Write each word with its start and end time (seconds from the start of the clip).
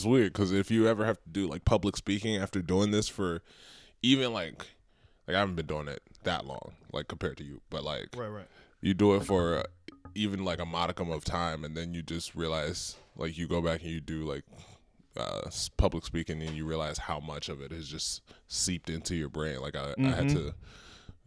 it's 0.00 0.06
weird 0.06 0.32
because 0.32 0.52
if 0.52 0.70
you 0.70 0.86
ever 0.88 1.04
have 1.04 1.22
to 1.22 1.28
do 1.30 1.46
like 1.46 1.64
public 1.64 1.96
speaking 1.96 2.36
after 2.36 2.60
doing 2.62 2.90
this 2.90 3.08
for 3.08 3.42
even 4.02 4.32
like 4.32 4.66
like 5.26 5.36
I 5.36 5.40
haven't 5.40 5.56
been 5.56 5.66
doing 5.66 5.88
it 5.88 6.02
that 6.24 6.44
long, 6.44 6.72
like 6.92 7.08
compared 7.08 7.36
to 7.38 7.44
you, 7.44 7.60
but 7.70 7.84
like 7.84 8.08
Right, 8.16 8.28
right. 8.28 8.46
you 8.80 8.94
do 8.94 9.14
it 9.14 9.24
for 9.24 9.58
uh, 9.58 9.62
even 10.14 10.44
like 10.44 10.58
a 10.60 10.64
modicum 10.66 11.10
of 11.10 11.24
time, 11.24 11.64
and 11.64 11.76
then 11.76 11.94
you 11.94 12.02
just 12.02 12.34
realize 12.34 12.96
like 13.16 13.36
you 13.38 13.46
go 13.46 13.60
back 13.60 13.82
and 13.82 13.90
you 13.90 14.00
do 14.00 14.24
like 14.24 14.44
uh, 15.16 15.50
public 15.76 16.04
speaking, 16.06 16.42
and 16.42 16.56
you 16.56 16.64
realize 16.64 16.98
how 16.98 17.20
much 17.20 17.48
of 17.48 17.60
it 17.60 17.72
is 17.72 17.88
just 17.88 18.22
seeped 18.48 18.88
into 18.90 19.14
your 19.14 19.28
brain. 19.28 19.60
Like 19.60 19.76
I, 19.76 19.94
I 20.02 20.08
had 20.08 20.28
Mm-hmm. 20.28 20.36
to 20.36 20.54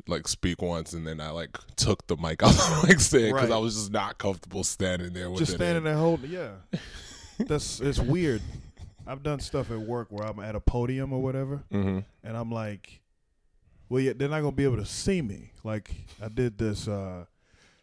like 0.07 0.27
speak 0.27 0.61
once, 0.61 0.93
and 0.93 1.05
then 1.07 1.21
I 1.21 1.29
like 1.29 1.57
took 1.75 2.07
the 2.07 2.17
mic 2.17 2.41
off 2.43 2.55
the 2.55 2.87
mic 2.87 2.99
stand 2.99 3.35
because 3.35 3.51
I 3.51 3.57
was 3.57 3.75
just 3.75 3.91
not 3.91 4.17
comfortable 4.17 4.63
standing 4.63 5.13
there 5.13 5.29
with 5.29 5.39
Just 5.39 5.53
standing 5.53 5.83
there 5.83 5.95
holding. 5.97 6.31
Yeah, 6.31 6.51
that's 7.39 7.79
it's 7.79 7.99
weird. 7.99 8.41
I've 9.05 9.23
done 9.23 9.39
stuff 9.39 9.69
at 9.71 9.79
work 9.79 10.07
where 10.11 10.27
I'm 10.27 10.39
at 10.39 10.55
a 10.55 10.59
podium 10.59 11.11
or 11.13 11.21
whatever, 11.21 11.63
Mm-hmm. 11.71 11.99
and 12.23 12.37
I'm 12.37 12.51
like, 12.51 13.01
well, 13.89 13.99
yeah, 14.01 14.13
they're 14.15 14.29
not 14.29 14.41
gonna 14.41 14.55
be 14.55 14.63
able 14.63 14.77
to 14.77 14.85
see 14.85 15.21
me. 15.21 15.51
Like 15.63 15.91
I 16.21 16.29
did 16.29 16.57
this. 16.57 16.87
uh 16.87 17.25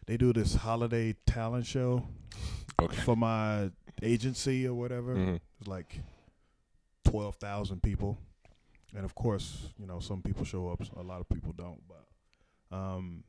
They 0.07 0.17
do 0.17 0.33
this 0.33 0.55
holiday 0.55 1.15
talent 1.27 1.67
show 1.67 2.07
Okay. 2.81 2.97
for 3.03 3.17
my 3.17 3.71
agency 4.03 4.67
or 4.67 4.75
whatever. 4.75 5.15
Mhm. 5.15 5.41
It's 5.61 5.69
like 5.69 6.01
twelve 7.05 7.37
thousand 7.37 7.83
people, 7.83 8.19
and 8.97 9.05
of 9.05 9.15
course, 9.15 9.69
you 9.79 9.87
know, 9.87 10.01
some 10.01 10.23
people 10.23 10.45
show 10.45 10.69
up, 10.69 10.81
a 10.97 11.03
lot 11.03 11.21
of 11.21 11.29
people 11.29 11.53
don't. 11.53 11.81
But 11.87 12.77
um, 12.77 13.25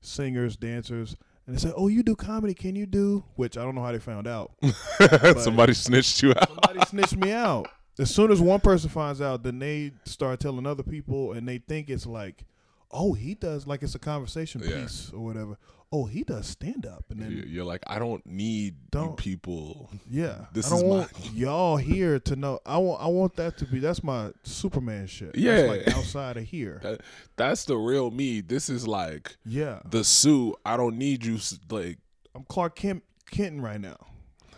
singers, 0.00 0.56
dancers, 0.56 1.16
and 1.46 1.56
they 1.56 1.60
say, 1.60 1.72
"Oh, 1.76 1.88
you 1.88 2.02
do 2.02 2.16
comedy? 2.16 2.54
Can 2.54 2.74
you 2.76 2.86
do?" 2.86 3.24
Which 3.36 3.56
I 3.56 3.62
don't 3.62 3.74
know 3.74 3.82
how 3.82 3.92
they 3.92 3.98
found 3.98 4.26
out. 4.26 4.52
Somebody 5.38 5.74
snitched 5.74 6.22
you 6.22 6.30
out. 6.30 6.48
Somebody 6.48 6.80
snitched 6.86 7.16
me 7.16 7.32
out. 7.32 7.68
As 7.98 8.14
soon 8.14 8.30
as 8.30 8.40
one 8.40 8.60
person 8.60 8.90
finds 8.90 9.20
out, 9.20 9.42
then 9.42 9.58
they 9.58 9.92
start 10.04 10.40
telling 10.40 10.66
other 10.66 10.82
people, 10.82 11.32
and 11.32 11.48
they 11.48 11.58
think 11.58 11.88
it's 11.88 12.06
like, 12.06 12.44
"Oh, 12.90 13.14
he 13.14 13.34
does 13.34 13.66
like 13.66 13.82
it's 13.82 13.94
a 13.94 13.98
conversation 13.98 14.60
Yeah. 14.64 14.82
piece 14.82 15.10
or 15.14 15.20
whatever." 15.24 15.56
Oh, 15.92 16.04
he 16.06 16.24
does 16.24 16.46
stand 16.48 16.84
up, 16.84 17.04
and 17.10 17.20
then 17.22 17.30
You- 17.30 17.44
You're 17.46 17.64
like, 17.64 17.82
I 17.86 17.98
don't 18.00 18.24
need 18.26 18.74
you 18.74 18.88
Don't- 18.90 19.16
people. 19.16 19.88
Yeah, 20.10 20.46
This 20.52 20.66
I 20.66 20.70
don't 20.70 20.78
is 20.78 20.84
want 20.84 21.10
y'all 21.34 21.76
here 21.76 22.18
to 22.20 22.36
know. 22.36 22.58
I 22.66 22.78
want. 22.78 23.00
I 23.02 23.06
want 23.06 23.36
that 23.36 23.56
to 23.58 23.64
be. 23.66 23.78
That's 23.78 24.02
my 24.02 24.32
Superman 24.42 25.06
shit. 25.06 25.34
That's 25.34 25.38
Yeah. 25.38 25.60
like 25.62 25.88
outside 25.96 26.36
of 26.38 26.44
here. 26.44 26.80
That, 26.82 27.02
that's 27.36 27.64
the 27.66 27.76
real 27.76 28.10
me. 28.10 28.40
This 28.40 28.68
is 28.68 28.86
like 28.86 29.36
Yeah, 29.44 29.78
the 29.88 30.02
suit. 30.04 30.56
I 30.66 30.76
don't 30.76 30.98
need 30.98 31.24
you. 31.24 31.38
Like 31.70 31.98
I'm 32.34 32.44
Clark 32.44 32.74
Kent 32.76 33.04
Kenton 33.30 33.60
right 33.60 33.80
now. 33.80 33.96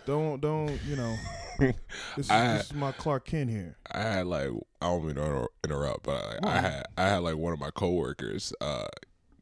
Don't 0.07 0.41
don't 0.41 0.79
you 0.87 0.97
know? 0.97 1.15
This 2.17 2.27
is, 2.27 2.31
I- 2.31 2.57
this 2.59 2.67
is 2.67 2.75
my 2.75 2.93
Clark 2.93 3.27
Kent 3.27 3.51
here. 3.51 3.77
I 3.91 4.01
had 4.03 4.27
like 4.29 4.49
I 4.81 4.87
don't 4.87 5.05
mean 5.05 5.17
to 5.17 5.49
interrupt, 5.65 6.05
but 6.05 6.39
I, 6.45 6.49
I 6.57 6.61
had 6.61 6.87
I 6.97 7.09
had 7.09 7.19
like 7.19 7.37
one 7.37 7.53
of 7.53 7.59
my 7.59 7.71
coworkers. 7.73 8.53
Uh, 8.61 8.87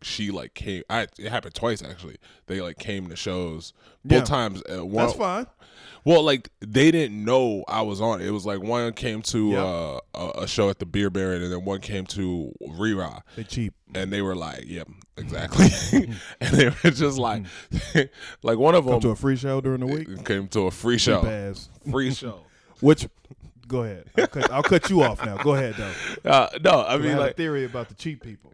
she 0.06 0.30
like 0.30 0.54
came. 0.54 0.82
I 0.88 1.02
it 1.18 1.28
happened 1.30 1.54
twice 1.54 1.82
actually. 1.82 2.16
They 2.46 2.60
like 2.60 2.78
came 2.78 3.08
to 3.08 3.16
shows 3.16 3.72
both 4.04 4.18
Yeah. 4.20 4.24
times. 4.24 4.62
Uh, 4.70 4.84
one, 4.86 5.06
That's 5.06 5.18
fine. 5.18 5.46
Well, 6.04 6.22
like 6.22 6.48
they 6.60 6.92
didn't 6.92 7.24
know 7.24 7.64
I 7.66 7.82
was 7.82 8.00
on 8.00 8.20
it. 8.20 8.26
It 8.28 8.30
was 8.30 8.46
like 8.46 8.62
one 8.62 8.92
came 8.92 9.22
to 9.22 9.50
Yep. 9.50 9.58
uh, 9.58 9.98
a, 10.14 10.42
a 10.42 10.46
show 10.46 10.68
at 10.70 10.78
the 10.78 10.86
Bier 10.86 11.10
Baron, 11.10 11.42
and 11.42 11.52
then 11.52 11.64
one 11.64 11.80
came 11.80 12.06
to 12.06 12.52
Rera, 12.78 13.24
They 13.34 13.42
cheap. 13.42 13.74
and 13.94 14.12
they 14.12 14.22
were 14.22 14.36
like, 14.36 14.64
"Yep, 14.66 14.88
exactly." 15.16 15.66
and 16.40 16.50
they 16.56 16.66
were 16.68 16.90
just 16.92 17.18
like, 17.18 17.42
like 18.42 18.58
one 18.58 18.76
of 18.76 18.84
them 18.86 19.00
to 19.00 19.10
a 19.10 19.16
free 19.16 19.36
show 19.36 19.60
during 19.60 19.80
the 19.80 19.86
week. 19.86 20.24
came 20.24 20.46
to 20.48 20.60
a 20.62 20.70
free 20.70 20.98
show, 20.98 21.26
ass. 21.26 21.68
free 21.90 22.14
show. 22.14 22.40
Which, 22.80 23.08
go 23.66 23.82
ahead. 23.82 24.04
I'll 24.16 24.26
cut, 24.28 24.50
I'll 24.52 24.62
cut 24.62 24.88
you 24.90 25.02
off 25.02 25.24
now. 25.26 25.36
Go 25.38 25.54
ahead 25.54 25.74
though. 25.76 26.30
Uh, 26.30 26.48
no, 26.62 26.70
I 26.82 26.94
I 26.94 26.98
mean 26.98 27.12
a 27.16 27.18
like 27.20 27.36
theory 27.36 27.64
about 27.64 27.88
the 27.88 27.94
cheap 27.94 28.22
people. 28.22 28.52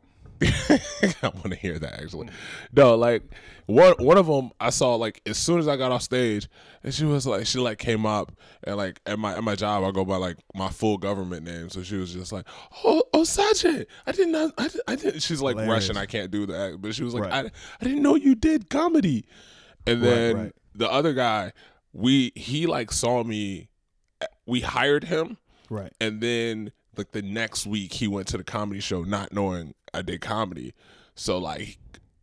I 1.23 1.29
want 1.29 1.51
to 1.51 1.57
hear 1.57 1.79
that 1.79 2.01
actually. 2.01 2.29
No, 2.75 2.95
like 2.97 3.23
one 3.67 3.95
one 3.99 4.19
of 4.19 4.27
them 4.27 4.51
I 4.61 4.71
saw 4.71 4.95
like 4.97 5.21
as 5.27 5.39
soon 5.39 5.59
as 5.59 5.69
I 5.69 5.77
got 5.77 5.93
off 5.93 6.03
stage, 6.03 6.49
and 6.83 6.93
she 6.93 7.05
was 7.05 7.27
like 7.27 7.47
she 7.47 7.59
like 7.59 7.79
came 7.79 8.05
up 8.07 8.33
and 8.65 8.77
like 8.77 9.01
at 9.07 9.19
my 9.19 9.37
at 9.37 9.45
my 9.45 9.55
job 9.55 9.85
I 9.85 9.91
go 9.91 10.05
by 10.05 10.17
like 10.17 10.37
my 10.55 10.69
full 10.69 10.99
government 10.99 11.45
name, 11.45 11.69
so 11.71 11.83
she 11.83 11.97
was 11.97 12.13
just 12.13 12.33
like 12.33 12.47
oh 12.85 13.03
oh 13.13 13.23
Sajid, 13.23 13.87
I 14.07 14.13
did 14.13 14.29
not 14.29 14.53
I, 14.59 14.69
did, 14.69 14.81
I 14.89 14.97
didn't. 14.97 15.21
She's 15.21 15.41
like 15.41 15.57
Hilarious. 15.57 15.89
Russian, 15.89 15.97
I 15.97 16.07
can't 16.07 16.31
do 16.31 16.47
that, 16.47 16.79
but 16.81 16.95
she 16.95 17.05
was 17.05 17.15
like 17.15 17.25
Right. 17.25 17.47
I 17.47 17.51
I 17.81 17.85
didn't 17.85 18.03
know 18.03 18.15
you 18.17 18.35
did 18.35 18.69
comedy, 18.71 19.25
and 19.87 20.01
Right, 20.03 20.09
then 20.09 20.37
right. 20.37 20.53
the 20.75 20.91
other 20.91 21.13
guy 21.13 21.53
we 21.93 22.33
he 22.35 22.67
like 22.67 22.91
saw 22.91 23.23
me, 23.23 23.69
eh, 24.21 24.27
we 24.47 24.61
hired 24.61 25.05
him 25.05 25.37
Right. 25.71 25.93
and 26.01 26.21
then 26.21 26.73
like 26.97 27.13
the 27.13 27.23
next 27.23 27.67
week 27.67 27.93
he 27.95 28.07
went 28.09 28.27
to 28.29 28.37
the 28.37 28.45
comedy 28.45 28.81
show 28.81 29.03
not 29.03 29.33
knowing 29.33 29.75
I 29.95 30.03
did 30.03 30.21
comedy. 30.21 30.75
So 31.15 31.39
like 31.39 31.79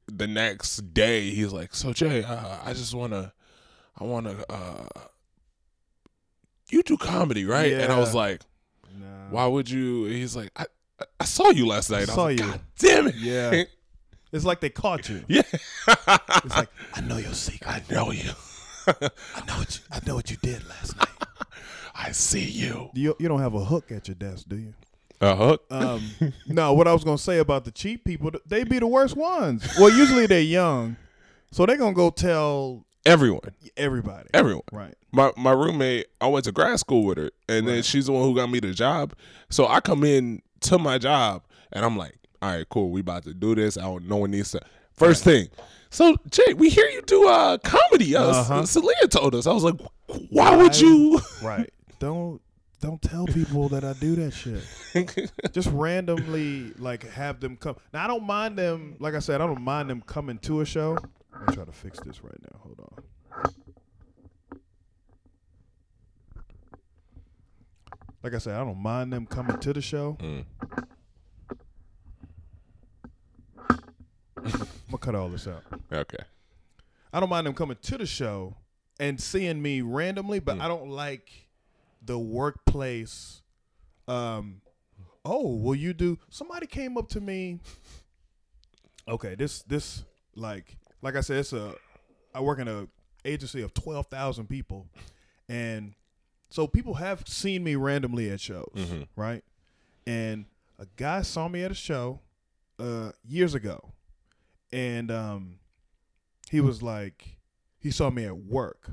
the 0.07 0.28
next 0.28 0.94
day 0.94 1.30
he's 1.30 1.53
like, 1.53 1.74
"So 1.75 1.94
Jay, 1.94 2.24
uh, 2.24 2.57
I 2.66 2.74
just 2.74 2.94
want 2.94 3.13
to 3.13 3.31
I 4.00 4.03
want 4.03 4.25
to 4.28 4.52
uh 4.52 4.88
you 6.69 6.84
do 6.84 6.97
comedy, 6.97 7.46
right?" 7.46 7.72
And 7.74 7.91
I 7.91 8.00
was 8.00 8.13
like. 8.16 8.41
"Why 9.29 9.46
would 9.46 9.69
you?" 9.69 10.06
He's 10.06 10.35
like, 10.35 10.50
"I 10.56 10.66
I- 11.00 11.06
I 11.22 11.24
saw 11.25 11.50
you 11.52 11.68
last 11.68 11.90
night." 11.91 12.09
I, 12.09 12.13
saw 12.13 12.25
was 12.28 12.40
like, 12.40 12.40
you. 12.40 12.52
God 12.52 12.62
damn 12.78 13.08
it. 13.08 13.16
Yeah. 13.16 13.63
It's 14.31 14.46
like 14.46 14.59
they 14.59 14.69
caught 14.69 15.09
you. 15.09 15.24
yeah. 15.28 15.41
It's 15.52 16.56
like 16.56 16.69
I 16.94 17.02
know 17.02 17.18
your 17.18 17.34
secret. 17.34 17.68
I 17.68 17.81
know 17.91 18.12
you. 18.12 18.29
I 18.88 19.46
know 19.47 19.58
what 19.58 19.75
you, 19.75 19.81
I 19.91 20.00
know 20.06 20.13
what 20.16 20.29
you 20.29 20.38
did 20.44 20.68
last 20.69 20.96
night. 20.97 21.08
I 21.96 22.12
see 22.12 22.44
you. 22.44 22.91
You 22.94 23.16
you 23.19 23.28
don't 23.28 23.40
have 23.40 23.56
a 23.56 23.66
hook 23.66 23.91
at 23.91 24.08
your 24.08 24.13
desk, 24.13 24.46
do 24.47 24.56
you? 24.58 24.74
A 25.22 25.35
hook? 25.35 25.63
Um, 25.69 26.02
no, 26.47 26.74
what 26.74 26.88
I 26.88 26.94
was 26.94 27.03
gonna 27.03 27.18
say 27.18 27.40
about 27.40 27.66
the 27.66 27.72
cheap 27.72 28.06
people, 28.06 28.31
they 28.46 28.63
be 28.63 28.80
the 28.80 28.88
worst 28.88 29.18
ones. 29.18 29.68
Well, 29.80 29.90
usually 29.90 30.25
they're 30.28 30.40
young, 30.41 30.96
so 31.52 31.66
they're 31.66 31.78
gonna 31.78 31.94
go 31.94 32.09
tell 32.09 32.85
Everyone. 33.06 33.41
everybody. 33.75 34.29
Everyone. 34.34 34.63
Right. 34.72 34.96
my 35.12 35.31
my 35.35 35.52
roommate, 35.52 36.08
I 36.22 36.28
went 36.28 36.46
to 36.46 36.52
grad 36.53 36.79
school 36.79 37.03
with 37.03 37.18
her, 37.18 37.31
and 37.50 37.68
then 37.68 37.84
she's 37.84 38.06
the 38.06 38.13
one 38.13 38.24
who 38.24 38.34
got 38.35 38.50
me 38.50 38.59
the 38.59 38.74
job. 38.74 39.13
So 39.50 39.68
I 39.68 39.79
come 39.81 40.03
in 40.03 40.41
to 40.62 40.78
my 40.78 40.97
job, 40.97 41.44
and 41.74 41.84
I'm 41.84 41.97
like, 41.97 42.16
"All 42.41 42.52
right, 42.56 42.68
cool, 42.69 42.90
we 42.90 43.02
about 43.02 43.24
to 43.24 43.34
do 43.34 43.56
this. 43.56 43.78
I 43.78 43.81
don't 43.81 44.08
know 44.08 44.18
when 44.18 44.31
needs 44.31 44.52
to." 44.52 44.62
First 44.94 45.24
thing, 45.25 45.47
so 45.90 46.16
Jay, 46.29 46.53
we 46.53 46.69
hear 46.69 46.85
you 46.85 47.02
do 47.02 47.28
uh 47.28 47.58
comedy. 47.59 48.16
Uh, 48.16 48.24
Uh-huh. 48.31 48.66
Celia 48.66 49.08
told 49.09 49.35
us. 49.35 49.47
I 49.47 49.52
was 49.53 49.63
like, 49.66 49.75
"Why 50.29 50.56
would 50.56 50.79
you?" 50.79 51.19
Right. 51.44 51.69
Don't 52.00 52.41
don't 52.81 53.01
tell 53.01 53.25
people 53.25 53.67
that 53.69 53.84
I 53.84 53.94
do 53.94 54.16
that 54.16 54.31
shit. 54.31 55.31
Just 55.51 55.69
randomly 55.72 56.72
like 56.78 57.03
have 57.09 57.40
them 57.40 57.57
come. 57.57 57.75
Now 57.94 58.06
I 58.06 58.07
don't 58.07 58.23
mind 58.23 58.57
them. 58.57 58.95
Like 59.00 59.16
I 59.16 59.19
said, 59.19 59.41
I 59.41 59.47
don't 59.47 59.62
mind 59.62 59.90
them 59.90 60.01
coming 60.01 60.38
to 60.40 60.62
a 60.62 60.66
show. 60.66 60.97
I'm 61.34 61.40
gonna 61.45 61.56
try 61.56 61.66
to 61.66 61.72
fix 61.72 62.00
this 62.01 62.23
right 62.23 62.35
now. 62.41 62.59
Hold 62.63 62.79
on. 62.79 63.03
Like 68.23 68.34
I 68.34 68.38
said, 68.38 68.56
I 68.56 68.63
don't 68.63 68.78
mind 68.79 69.13
them 69.13 69.25
coming 69.25 69.57
to 69.59 69.73
the 69.73 69.81
show. 69.81 70.17
Mm. 70.19 70.43
I'm 74.37 74.52
gonna 74.91 74.97
cut 74.99 75.16
all 75.16 75.29
this 75.29 75.47
out. 75.47 75.64
okay. 75.91 76.17
I 77.14 77.20
don't 77.20 77.29
mind 77.29 77.47
them 77.47 77.53
coming 77.53 77.78
to 77.81 77.97
the 77.97 78.05
show 78.05 78.55
and 78.99 79.20
seeing 79.20 79.61
me 79.61 79.81
randomly, 79.81 80.40
Mm. 80.41 80.46
but 80.46 80.59
I 80.59 80.67
don't 80.67 80.90
like 80.90 81.29
the 82.01 82.17
workplace. 82.19 83.41
Um, 84.07 84.61
oh, 85.25 85.55
will 85.57 85.75
you 85.75 85.93
do? 85.93 86.17
Somebody 86.29 86.66
came 86.67 86.97
up 86.97 87.09
to 87.09 87.22
me. 87.22 87.59
Okay, 89.07 89.35
this 89.35 89.61
this 89.63 90.03
like 90.35 90.78
like 91.01 91.16
I 91.16 91.22
said, 91.22 91.37
it's 91.37 91.53
a. 91.53 91.73
I 92.34 92.41
work 92.41 92.59
in 92.59 92.67
a 92.67 92.87
agency 93.25 93.61
of 93.61 93.73
twelve 93.73 94.07
thousand 94.07 94.47
people, 94.47 94.87
and 95.47 95.93
so 96.49 96.67
people 96.67 96.96
have 96.96 97.28
seen 97.28 97.63
me 97.63 97.75
randomly 97.75 98.29
at 98.29 98.40
shows, 98.40 98.72
Mhm. 98.75 99.07
right? 99.16 99.43
And 100.05 100.45
a 100.78 100.85
guy 100.95 101.22
saw 101.23 101.47
me 101.47 101.63
at 101.63 101.72
a 101.72 101.75
show 101.75 102.22
uh, 102.79 103.11
years 103.28 103.53
ago, 103.55 103.91
and 104.72 105.09
um, 105.11 105.59
he 106.52 106.61
was 106.61 106.81
like, 106.84 107.37
he 107.79 107.91
saw 107.91 108.09
me 108.09 108.25
at 108.25 108.37
work, 108.37 108.90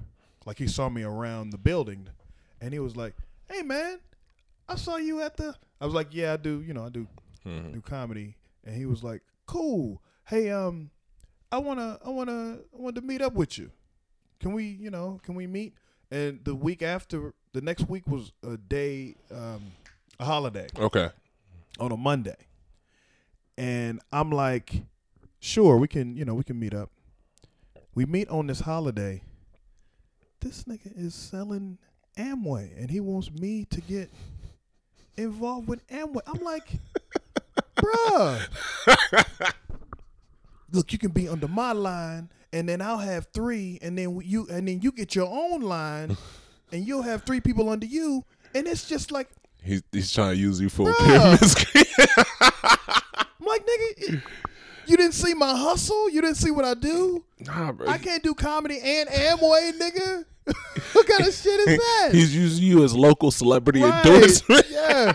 like 0.47 0.59
he 0.59 0.67
saw 0.67 0.89
me 0.89 1.03
around 1.03 1.51
the 1.51 1.59
building, 1.59 2.09
and 2.61 2.73
he 2.73 2.79
was 2.79 2.97
like, 2.97 3.15
"Hey 3.51 3.63
man, 3.63 3.99
I 4.69 4.77
saw 4.77 4.97
you 4.97 5.21
at 5.21 5.37
the." 5.37 5.55
I 5.81 5.85
was 5.87 5.95
like, 5.95 6.09
"Yeah, 6.15 6.33
I 6.33 6.37
do. 6.37 6.63
You 6.63 6.75
know, 6.75 6.85
I 6.85 6.89
do 6.89 7.07
Mhm. 7.45 7.73
do 7.73 7.81
comedy." 7.81 8.37
And 8.65 8.75
he 8.77 8.87
was 8.87 9.03
like, 9.05 9.23
"Cool. 9.47 10.03
Hey, 10.25 10.51
um, 10.51 10.91
I 11.53 11.59
wanna, 11.59 11.99
I 12.05 12.09
wanna, 12.11 12.59
I 12.75 12.77
want 12.81 12.97
to 12.97 13.03
meet 13.03 13.23
up 13.23 13.35
with 13.35 13.57
you. 13.59 13.71
Can 14.41 14.53
we, 14.53 14.65
you 14.65 14.91
know, 14.91 15.21
can 15.23 15.35
we 15.35 15.47
meet?" 15.47 15.75
And 16.11 16.45
the 16.45 16.55
week 16.55 16.83
after, 16.83 17.35
the 17.53 17.61
next 17.61 17.89
week 17.89 18.07
was 18.07 18.33
a 18.43 18.57
day, 18.57 19.17
um, 19.31 19.73
a 20.21 20.25
holiday 20.25 20.69
Okay. 20.77 21.11
on 21.81 21.91
a 21.93 21.97
Monday. 21.97 22.37
And 23.59 24.01
I'm 24.13 24.31
like, 24.31 24.83
sure, 25.41 25.79
we 25.79 25.89
can, 25.89 26.17
you 26.17 26.25
know, 26.25 26.35
we 26.35 26.45
can 26.45 26.59
meet 26.59 26.75
up. 26.75 26.91
We 27.95 28.05
meet 28.05 28.29
on 28.29 28.47
this 28.47 28.61
holiday. 28.61 29.23
This 30.41 30.65
nigga 30.65 30.93
is 30.95 31.15
selling 31.15 31.79
Amway, 32.17 32.77
and 32.79 32.91
he 32.91 33.01
wants 33.01 33.31
me 33.31 33.65
to 33.71 33.81
get 33.81 34.11
involved 35.17 35.69
with 35.69 35.87
Amway. 35.89 36.21
I'm 36.27 36.43
like, 36.43 36.69
bruh. 37.77 38.47
Look, 40.73 40.93
you 40.93 40.99
can 40.99 41.11
be 41.11 41.29
under 41.29 41.49
my 41.49 41.73
line, 41.73 42.29
and 42.53 42.69
then 42.69 42.81
I'll 42.83 42.99
have 42.99 43.29
three, 43.33 43.79
and 43.83 43.97
then 43.97 44.21
you, 44.25 44.47
and 44.51 44.67
then 44.67 44.81
you 44.81 44.93
get 44.93 45.15
your 45.15 45.29
own 45.29 45.61
line, 45.63 46.17
and 46.73 46.87
you'll 46.87 47.03
have 47.03 47.23
three 47.23 47.41
people 47.41 47.69
under 47.69 47.87
you, 47.87 48.25
and 48.55 48.67
it's 48.67 48.89
just 48.89 49.13
like, 49.13 49.29
He's 49.63 49.83
he's 49.91 50.13
trying 50.13 50.37
to 50.37 50.41
use 50.41 50.61
you 50.61 50.69
for 50.69 50.91
a 50.91 50.95
pyramid 50.95 51.45
scheme. 51.45 51.85
I'm 52.41 53.47
like, 53.47 53.67
nigga, 53.67 54.23
you 54.87 54.97
didn't 54.97 55.15
see 55.15 55.35
my 55.35 55.57
hustle. 55.57 56.11
You 56.11 56.21
didn't 56.21 56.37
see 56.37 56.51
what 56.51 56.65
I 56.65 56.75
do. 56.75 57.25
nah, 57.41 57.73
bro. 57.73 57.87
I 57.89 57.99
can't 57.99 58.23
do 58.23 58.35
comedy 58.35 58.79
and 58.83 59.09
Amway, 59.09 59.73
nigga. 59.79 60.25
what 60.93 61.07
kind 61.07 61.27
of 61.27 61.35
shit 61.35 61.61
is 61.69 61.77
that? 61.79 62.11
He's 62.13 62.35
using 62.35 62.65
you 62.65 62.85
as 62.85 62.95
local 62.95 63.31
celebrity 63.31 63.83
Right. 63.83 64.05
endorsement. 64.07 64.65
Yeah. 64.71 65.13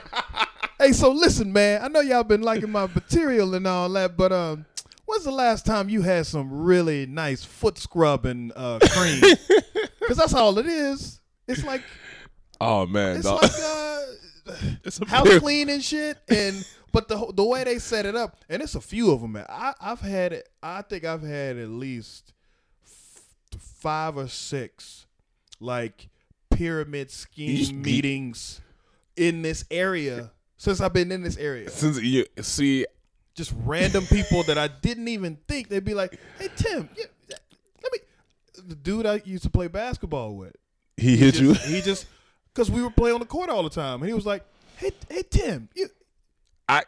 hey, 0.80 0.92
so 0.92 1.12
listen, 1.12 1.54
man. 1.54 1.82
I 1.84 1.88
know 1.88 2.02
y'all 2.02 2.24
been 2.24 2.42
liking 2.42 2.72
my 2.72 2.88
material 2.88 3.56
and 3.56 3.66
all 3.66 3.88
that, 3.90 4.18
but 4.18 4.34
um, 4.34 4.66
when's 5.06 5.24
the 5.24 5.32
last 5.32 5.66
time 5.66 5.88
you 5.88 6.02
had 6.02 6.26
some 6.26 6.52
really 6.52 7.06
nice 7.06 7.44
foot 7.46 7.78
scrubbing 7.78 8.52
uh, 8.56 8.80
cream? 8.92 9.22
Because 10.02 10.18
that's 10.18 10.34
all 10.34 10.58
it 10.58 10.66
is. 10.66 11.22
It's 11.48 11.64
like 11.64 11.84
Oh 12.60 12.86
man, 12.86 13.18
it's 13.18 13.26
dog. 13.26 13.42
like 13.44 13.52
uh, 13.54 14.02
it's 14.84 15.00
a 15.00 15.06
house 15.06 15.40
cleaning 15.40 15.80
shit, 15.80 16.18
and 16.28 16.68
but 16.92 17.08
the 17.08 17.32
the 17.34 17.44
way 17.44 17.64
they 17.64 17.80
set 17.80 18.06
it 18.06 18.16
up, 18.16 18.38
and 18.50 18.62
it's 18.62 18.76
a 18.76 18.82
few 18.82 19.12
of 19.12 19.22
them. 19.22 19.34
Man. 19.34 19.46
I 19.50 19.74
I've 19.80 20.02
had 20.02 20.34
it. 20.34 20.50
I 20.62 20.82
think 20.82 21.06
I've 21.06 21.24
had 21.24 21.58
at 21.58 21.70
least 21.70 22.34
f- 22.86 23.22
five 23.58 24.18
or 24.18 24.28
six 24.28 25.06
like 25.60 26.10
pyramid 26.50 27.12
scheme 27.12 27.82
meetings 27.82 28.62
in 29.16 29.42
this 29.42 29.64
area 29.72 30.32
since 30.58 30.82
I've 30.82 30.94
been 30.94 31.12
in 31.12 31.24
this 31.24 31.38
area. 31.38 31.70
Since 31.70 32.02
you 32.02 32.26
see, 32.42 32.86
Just 33.34 33.54
random 33.64 34.06
people 34.08 34.44
that 34.44 34.58
I 34.58 34.68
didn't 34.68 35.08
even 35.08 35.38
think 35.48 35.70
they'd 35.70 35.84
be 35.84 35.94
like, 35.94 36.20
"Hey 36.38 36.50
Tim, 36.56 36.90
yeah, 36.98 37.06
let 37.82 37.92
me." 37.94 38.00
The 38.68 38.76
dude 38.76 39.06
I 39.06 39.22
used 39.26 39.44
to 39.44 39.50
play 39.50 39.68
basketball 39.68 40.36
with, 40.36 40.56
he 40.98 41.16
hit 41.18 41.36
just, 41.36 41.42
you. 41.42 41.54
He 41.74 41.82
just 41.82 42.06
because 42.54 42.70
we 42.70 42.84
were 42.84 42.92
playing 42.92 43.14
on 43.16 43.20
the 43.22 43.26
court 43.26 43.50
all 43.50 43.64
the 43.64 43.70
time, 43.70 44.02
and 44.02 44.08
he 44.10 44.14
was 44.14 44.26
like, 44.26 44.44
"Hey, 44.78 44.92
hey 45.10 45.24
Tim, 45.30 45.70
you 45.74 45.88
I 46.72 46.84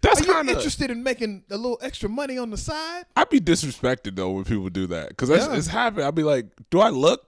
that's 0.00 0.20
are 0.20 0.24
you 0.24 0.32
kind 0.32 0.48
of. 0.50 0.56
interested 0.56 0.90
in 0.90 1.02
making 1.02 1.44
a 1.50 1.56
little 1.56 1.78
extra 1.82 2.08
money 2.08 2.38
on 2.38 2.50
the 2.50 2.56
side?" 2.56 3.04
I'd 3.16 3.30
be 3.30 3.40
disrespected 3.40 4.16
though 4.16 4.30
when 4.32 4.44
people 4.44 4.68
do 4.68 4.86
that 4.88 5.08
because 5.10 5.30
Yeah. 5.30 5.54
it's 5.56 5.66
happened. 5.68 6.04
I'd 6.04 6.14
be 6.14 6.22
like, 6.24 6.46
do 6.70 6.80
I 6.80 6.90
look 6.90 7.24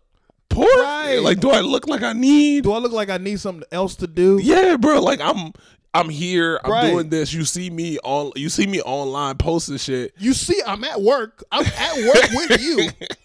poor? 0.48 0.66
Right. 0.66 1.18
Like, 1.18 1.40
do 1.40 1.50
I 1.50 1.60
look 1.60 1.86
like 1.88 2.02
I 2.02 2.12
need? 2.12 2.64
Do 2.64 2.72
I 2.72 2.78
look 2.78 2.92
like 2.92 3.10
I 3.10 3.18
need 3.18 3.40
something 3.40 3.66
else 3.72 3.94
to 3.96 4.06
do? 4.06 4.38
Yeah, 4.42 4.76
bro. 4.76 5.00
Like 5.02 5.20
I'm. 5.20 5.52
I'm 5.96 6.08
here. 6.08 6.60
I'm 6.64 6.72
Right. 6.72 6.90
doing 6.90 7.08
this. 7.08 7.32
You 7.32 7.44
see 7.44 7.70
me 7.70 7.98
on. 8.02 8.32
You 8.34 8.48
see 8.48 8.66
me 8.66 8.82
online 8.82 9.36
posting 9.36 9.76
shit. 9.76 10.12
You 10.18 10.32
see, 10.34 10.60
I'm 10.66 10.82
at 10.82 11.00
work. 11.00 11.44
I'm 11.52 11.64
at 11.64 11.96
work 11.96 12.30
with 12.50 12.60
you. 12.60 12.88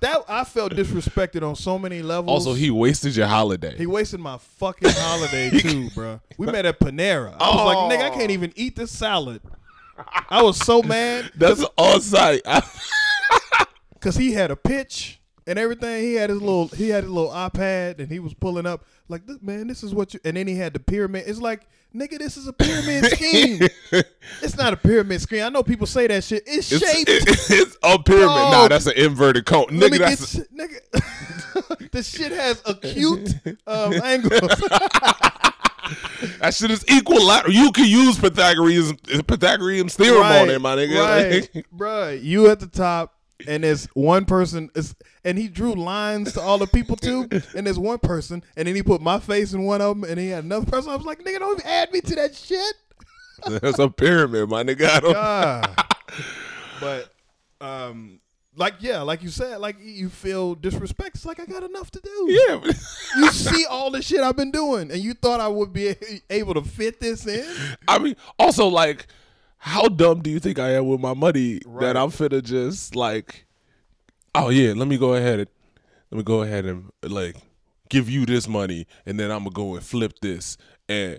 That 0.00 0.24
I 0.28 0.44
felt 0.44 0.72
disrespected 0.72 1.46
on 1.46 1.56
so 1.56 1.78
many 1.78 2.02
levels. 2.02 2.46
Also, 2.46 2.54
he 2.54 2.70
wasted 2.70 3.14
your 3.16 3.26
holiday. 3.26 3.76
He 3.76 3.86
wasted 3.86 4.20
my 4.20 4.38
fucking 4.38 4.90
holiday 4.92 5.50
too, 5.58 5.90
bro. 5.90 6.20
We 6.38 6.46
met 6.46 6.66
at 6.66 6.78
Panera. 6.80 7.34
I 7.40 7.48
was 7.50 7.60
Oh. 7.60 7.64
like, 7.66 7.92
nigga, 7.98 8.04
I 8.04 8.10
oh. 8.10 8.14
can't 8.18 8.30
even 8.30 8.52
eat 8.56 8.76
this 8.76 8.90
salad. 8.90 9.40
I 10.30 10.42
was 10.42 10.56
so 10.58 10.82
mad 10.82 11.30
That's 11.36 11.64
on 11.76 12.00
site. 12.00 12.42
because 13.94 14.16
he 14.16 14.32
had 14.32 14.50
a 14.50 14.56
pitch 14.56 15.20
and 15.46 15.58
everything. 15.58 16.02
He 16.02 16.14
had 16.14 16.30
his 16.30 16.40
little, 16.40 16.68
he 16.68 16.88
had 16.88 17.04
his 17.04 17.12
little 17.12 17.30
iPad, 17.30 17.98
and 17.98 18.10
he 18.10 18.18
was 18.18 18.34
pulling 18.34 18.66
up 18.66 18.84
like, 19.08 19.22
"Look, 19.26 19.42
man, 19.42 19.66
this 19.66 19.82
is 19.82 19.94
what 19.94 20.14
you." 20.14 20.20
And 20.24 20.36
then 20.36 20.46
he 20.46 20.54
had 20.56 20.72
the 20.74 20.80
pyramid. 20.80 21.24
It's 21.26 21.40
like, 21.40 21.66
nigga, 21.94 22.18
this 22.18 22.36
is 22.36 22.46
a 22.48 22.52
pyramid 22.52 23.04
scheme. 23.12 23.60
it's 24.42 24.56
not 24.56 24.72
a 24.72 24.76
pyramid 24.76 25.20
scheme. 25.20 25.44
I 25.44 25.48
know 25.48 25.62
people 25.62 25.86
say 25.86 26.06
that 26.06 26.24
shit. 26.24 26.42
It's, 26.46 26.70
It's, 26.72 26.90
shaped. 26.92 27.08
it's 27.50 27.76
a 27.82 27.98
pyramid. 28.02 28.28
Nah, 28.28 28.68
that's 28.68 28.86
an 28.86 28.94
inverted 28.96 29.46
cone. 29.46 29.66
Nigga, 29.66 29.90
me 29.90 29.98
get 29.98 30.08
that's 30.10 30.38
s- 30.38 30.46
nigga. 30.56 30.78
the 31.92 32.02
shit 32.02 32.32
has 32.32 32.62
acute 32.64 33.34
um, 33.66 33.92
angles. 34.02 34.40
that 36.40 36.54
shit 36.54 36.70
is 36.70 36.84
equal. 36.88 37.18
You 37.50 37.72
can 37.72 37.86
use 37.86 38.18
Pythagorean 38.18 38.96
Pythagorean 39.26 39.88
theorem 39.88 40.22
on 40.24 40.50
it, 40.50 40.60
my 40.60 40.76
nigga. 40.76 40.98
Right, 41.00 41.54
Like, 41.54 41.66
bruh. 41.74 42.22
You 42.22 42.48
at 42.50 42.60
the 42.60 42.66
top, 42.66 43.14
and 43.48 43.64
there's 43.64 43.86
one 43.94 44.24
person. 44.24 44.70
Is 44.74 44.94
and 45.24 45.38
he 45.38 45.48
drew 45.48 45.74
lines 45.74 46.32
to 46.34 46.40
all 46.40 46.58
the 46.58 46.66
people 46.66 46.96
too. 46.96 47.28
And 47.54 47.66
there's 47.66 47.78
one 47.78 47.98
person, 47.98 48.42
and 48.56 48.68
then 48.68 48.74
he 48.74 48.82
put 48.82 49.00
my 49.00 49.18
face 49.18 49.52
in 49.52 49.62
one 49.62 49.80
of 49.80 50.00
them, 50.00 50.08
and 50.08 50.18
he 50.18 50.28
had 50.28 50.44
another 50.44 50.66
person. 50.66 50.90
I 50.90 50.96
was 50.96 51.06
like, 51.06 51.20
nigga, 51.20 51.38
don't 51.38 51.58
even 51.58 51.70
add 51.70 51.92
me 51.92 52.00
to 52.00 52.14
that 52.16 52.34
shit. 52.34 52.74
that's 53.60 53.78
a 53.78 53.88
pyramid, 53.88 54.48
my 54.48 54.62
nigga. 54.62 55.62
But 56.80 57.12
um, 57.60 58.18
like 58.56 58.74
yeah, 58.80 59.02
like 59.02 59.22
you 59.22 59.28
said, 59.28 59.58
like 59.58 59.76
you 59.80 60.08
feel 60.08 60.54
disrespect. 60.54 61.16
It's 61.16 61.24
like 61.24 61.40
I 61.40 61.46
got 61.46 61.62
enough 61.62 61.90
to 61.92 62.00
do. 62.00 62.26
yeah. 62.28 62.72
You 63.16 63.30
see 63.30 63.64
all 63.66 63.90
the 63.90 64.02
shit 64.02 64.20
I've 64.20 64.36
been 64.36 64.50
doing, 64.50 64.90
and 64.90 65.00
you 65.00 65.14
thought 65.14 65.40
I 65.40 65.48
would 65.48 65.72
be 65.72 65.94
able 66.30 66.54
to 66.54 66.62
fit 66.62 67.00
this 67.00 67.26
in. 67.26 67.46
I 67.88 67.98
mean, 67.98 68.16
also 68.38 68.66
like, 68.66 69.06
how 69.64 69.86
dumb 69.86 70.22
do 70.22 70.28
you 70.28 70.40
think 70.40 70.58
I 70.58 70.70
am 70.70 70.88
with 70.88 70.98
my 70.98 71.14
money 71.14 71.60
Right. 71.64 71.82
that 71.82 71.96
I'm 71.96 72.10
finna 72.10 72.42
just 72.42 72.96
like, 72.96 73.46
oh 74.34 74.48
yeah, 74.48 74.72
let 74.74 74.88
me 74.88 74.98
go 74.98 75.14
ahead 75.14 75.38
and 75.38 75.48
let 76.10 76.16
me 76.18 76.24
go 76.24 76.42
ahead 76.42 76.66
and 76.66 76.90
like 77.04 77.36
give 77.88 78.10
you 78.10 78.26
this 78.26 78.48
money, 78.48 78.86
and 79.06 79.20
then 79.20 79.30
I'm 79.30 79.44
gonna 79.44 79.50
go 79.50 79.74
and 79.76 79.84
flip 79.84 80.14
this. 80.20 80.56
And 80.88 81.18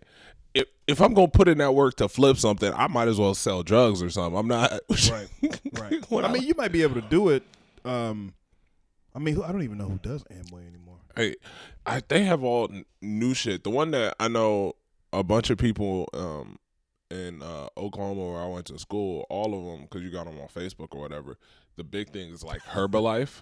if 0.54 0.66
if 0.88 1.00
I'm 1.02 1.14
gonna 1.14 1.30
put 1.30 1.48
in 1.48 1.60
that 1.60 1.72
work 1.74 1.96
to 1.96 2.10
flip 2.10 2.36
something, 2.38 2.74
I 2.74 2.88
might 2.88 3.08
as 3.08 3.18
well 3.18 3.34
sell 3.34 3.64
drugs 3.64 4.04
or 4.04 4.10
something. 4.10 4.38
I'm 4.38 4.48
not 4.50 4.72
Right, 5.12 5.30
right. 5.80 6.04
I 6.26 6.32
mean, 6.32 6.44
you 6.44 6.54
might 6.58 6.74
be 6.74 6.82
able 6.84 6.96
to 6.96 7.08
do 7.08 7.30
it. 7.30 7.44
Um, 7.86 8.34
I 9.16 9.20
mean, 9.20 9.42
I 9.42 9.52
don't 9.54 9.64
even 9.64 9.78
know 9.78 9.88
who 9.88 10.00
does 10.00 10.24
Amway 10.26 10.68
anymore. 10.68 10.98
Hey, 11.16 11.36
I, 11.86 12.02
they 12.08 12.24
have 12.26 12.44
all 12.44 12.68
n- 12.72 12.84
new 13.02 13.34
shit. 13.34 13.64
The 13.64 13.70
one 13.70 13.92
that 13.92 14.16
I 14.20 14.28
know 14.28 14.74
a 15.14 15.24
bunch 15.24 15.50
of 15.50 15.58
people 15.58 16.10
um, 16.14 16.58
in 17.14 17.42
uh, 17.44 17.68
Oklahoma 17.78 18.32
where 18.32 18.42
I 18.42 18.48
went 18.48 18.66
to 18.68 18.80
school, 18.80 19.26
all 19.30 19.54
of 19.54 19.66
them, 19.66 19.84
because 19.84 20.02
you 20.02 20.10
got 20.10 20.26
them 20.26 20.40
on 20.40 20.48
Facebook 20.48 20.90
or 20.92 21.00
whatever. 21.00 21.38
The 21.76 21.84
big 21.84 22.10
thing 22.10 22.32
is 22.32 22.44
like 22.44 22.62
Herbalife. 22.64 23.42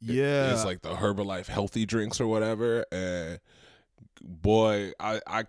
Yeah, 0.00 0.52
It's 0.52 0.64
like 0.64 0.82
the 0.82 0.94
Herbalife 0.94 1.46
healthy 1.46 1.86
drinks 1.86 2.20
or 2.20 2.26
whatever. 2.26 2.84
And 2.90 3.38
boy, 4.20 4.92
I, 4.98 5.20
I 5.26 5.44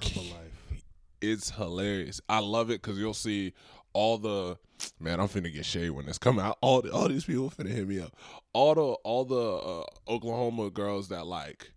Herbalife. 0.00 0.82
it's 1.22 1.50
hilarious. 1.50 2.20
I 2.28 2.40
love 2.40 2.70
it 2.70 2.82
because 2.82 2.98
you'll 2.98 3.14
see 3.14 3.54
all 3.94 4.18
the 4.18 4.58
man. 5.00 5.18
I'm 5.20 5.28
finna 5.28 5.52
get 5.52 5.64
shade 5.64 5.90
when 5.90 6.04
this 6.04 6.18
come 6.18 6.38
out. 6.38 6.58
All 6.60 6.82
the, 6.82 6.92
all 6.92 7.08
these 7.08 7.24
people 7.24 7.50
finna 7.50 7.68
hit 7.70 7.88
me 7.88 8.00
up. 8.00 8.14
All 8.52 8.74
the 8.74 8.82
all 8.82 9.24
the 9.24 9.34
uh, 9.34 10.12
Oklahoma 10.12 10.68
girls 10.70 11.08
that 11.08 11.26
like 11.26 11.72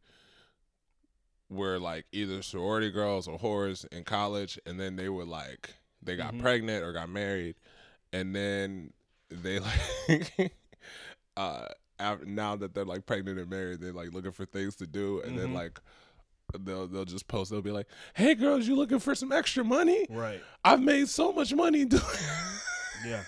were 1.50 1.80
like 1.80 2.06
either 2.12 2.42
sorority 2.42 2.92
girls 2.92 3.28
or 3.28 3.38
whores 3.40 3.86
in 3.92 4.04
college, 4.04 4.60
and 4.66 4.80
then 4.80 4.96
they 4.96 5.10
were 5.10 5.26
like 5.26 5.74
they 6.02 6.16
got 6.16 6.34
Mhm. 6.34 6.42
pregnant 6.42 6.84
or 6.84 6.94
got 6.94 7.10
married, 7.10 7.56
and 8.14 8.36
then 8.36 8.94
they 9.30 9.60
like 10.10 10.54
uh 11.38 11.66
now 12.26 12.56
that 12.56 12.74
they're 12.74 12.86
like 12.86 13.06
pregnant 13.06 13.40
and 13.40 13.50
married, 13.50 13.82
they're 13.82 13.92
like 13.94 14.14
looking 14.14 14.32
for 14.32 14.46
things 14.46 14.76
to 14.78 14.88
do, 14.88 15.22
and 15.22 15.38
then 15.38 15.50
Mhm. 15.50 15.54
like 15.56 15.80
they'll 16.62 16.88
they'll 16.88 17.06
just 17.06 17.28
post. 17.28 17.52
They'll 17.52 17.62
be 17.62 17.72
like, 17.72 17.88
"Hey 18.16 18.36
girls, 18.36 18.68
you 18.68 18.76
looking 18.76 19.00
for 19.00 19.14
some 19.16 19.32
extra 19.32 19.64
money? 19.64 20.08
Right. 20.10 20.42
I've 20.64 20.82
made 20.82 21.10
so 21.10 21.32
much 21.34 21.54
money 21.54 21.86
doing." 21.86 22.04
Yeah. 23.06 23.24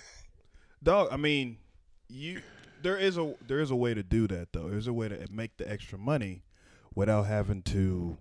Dog. 0.83 1.07
I 1.11 1.17
mean, 1.17 1.57
you. 2.09 2.41
There 2.81 2.97
is 2.97 3.17
a 3.17 3.35
there 3.47 3.59
is 3.61 3.71
a 3.71 3.75
way 3.75 3.93
to 3.93 4.03
do 4.03 4.27
that 4.27 4.51
though. 4.53 4.67
There's 4.69 4.87
a 4.87 4.93
way 4.93 5.07
to 5.07 5.25
make 5.31 5.55
the 5.57 5.69
extra 5.69 5.97
money 5.97 6.43
without 6.95 7.23
having 7.23 7.61
to 7.63 8.17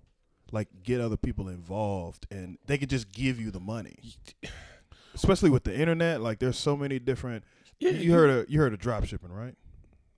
like 0.52 0.68
get 0.82 1.00
other 1.00 1.16
people 1.16 1.48
involved, 1.48 2.26
and 2.30 2.58
they 2.66 2.78
could 2.78 2.90
just 2.90 3.10
give 3.12 3.38
you 3.40 3.50
the 3.50 3.60
money. 3.60 3.96
Especially 5.14 5.50
with 5.50 5.64
the 5.64 5.76
internet, 5.76 6.20
like 6.20 6.38
there's 6.38 6.58
so 6.58 6.76
many 6.76 6.98
different. 6.98 7.44
yeah, 7.78 7.90
you 7.90 8.12
heard 8.12 8.30
of 8.30 8.50
you 8.50 8.60
heard 8.60 8.72
of 8.72 8.78
drop 8.78 9.04
shipping, 9.04 9.32
right? 9.32 9.54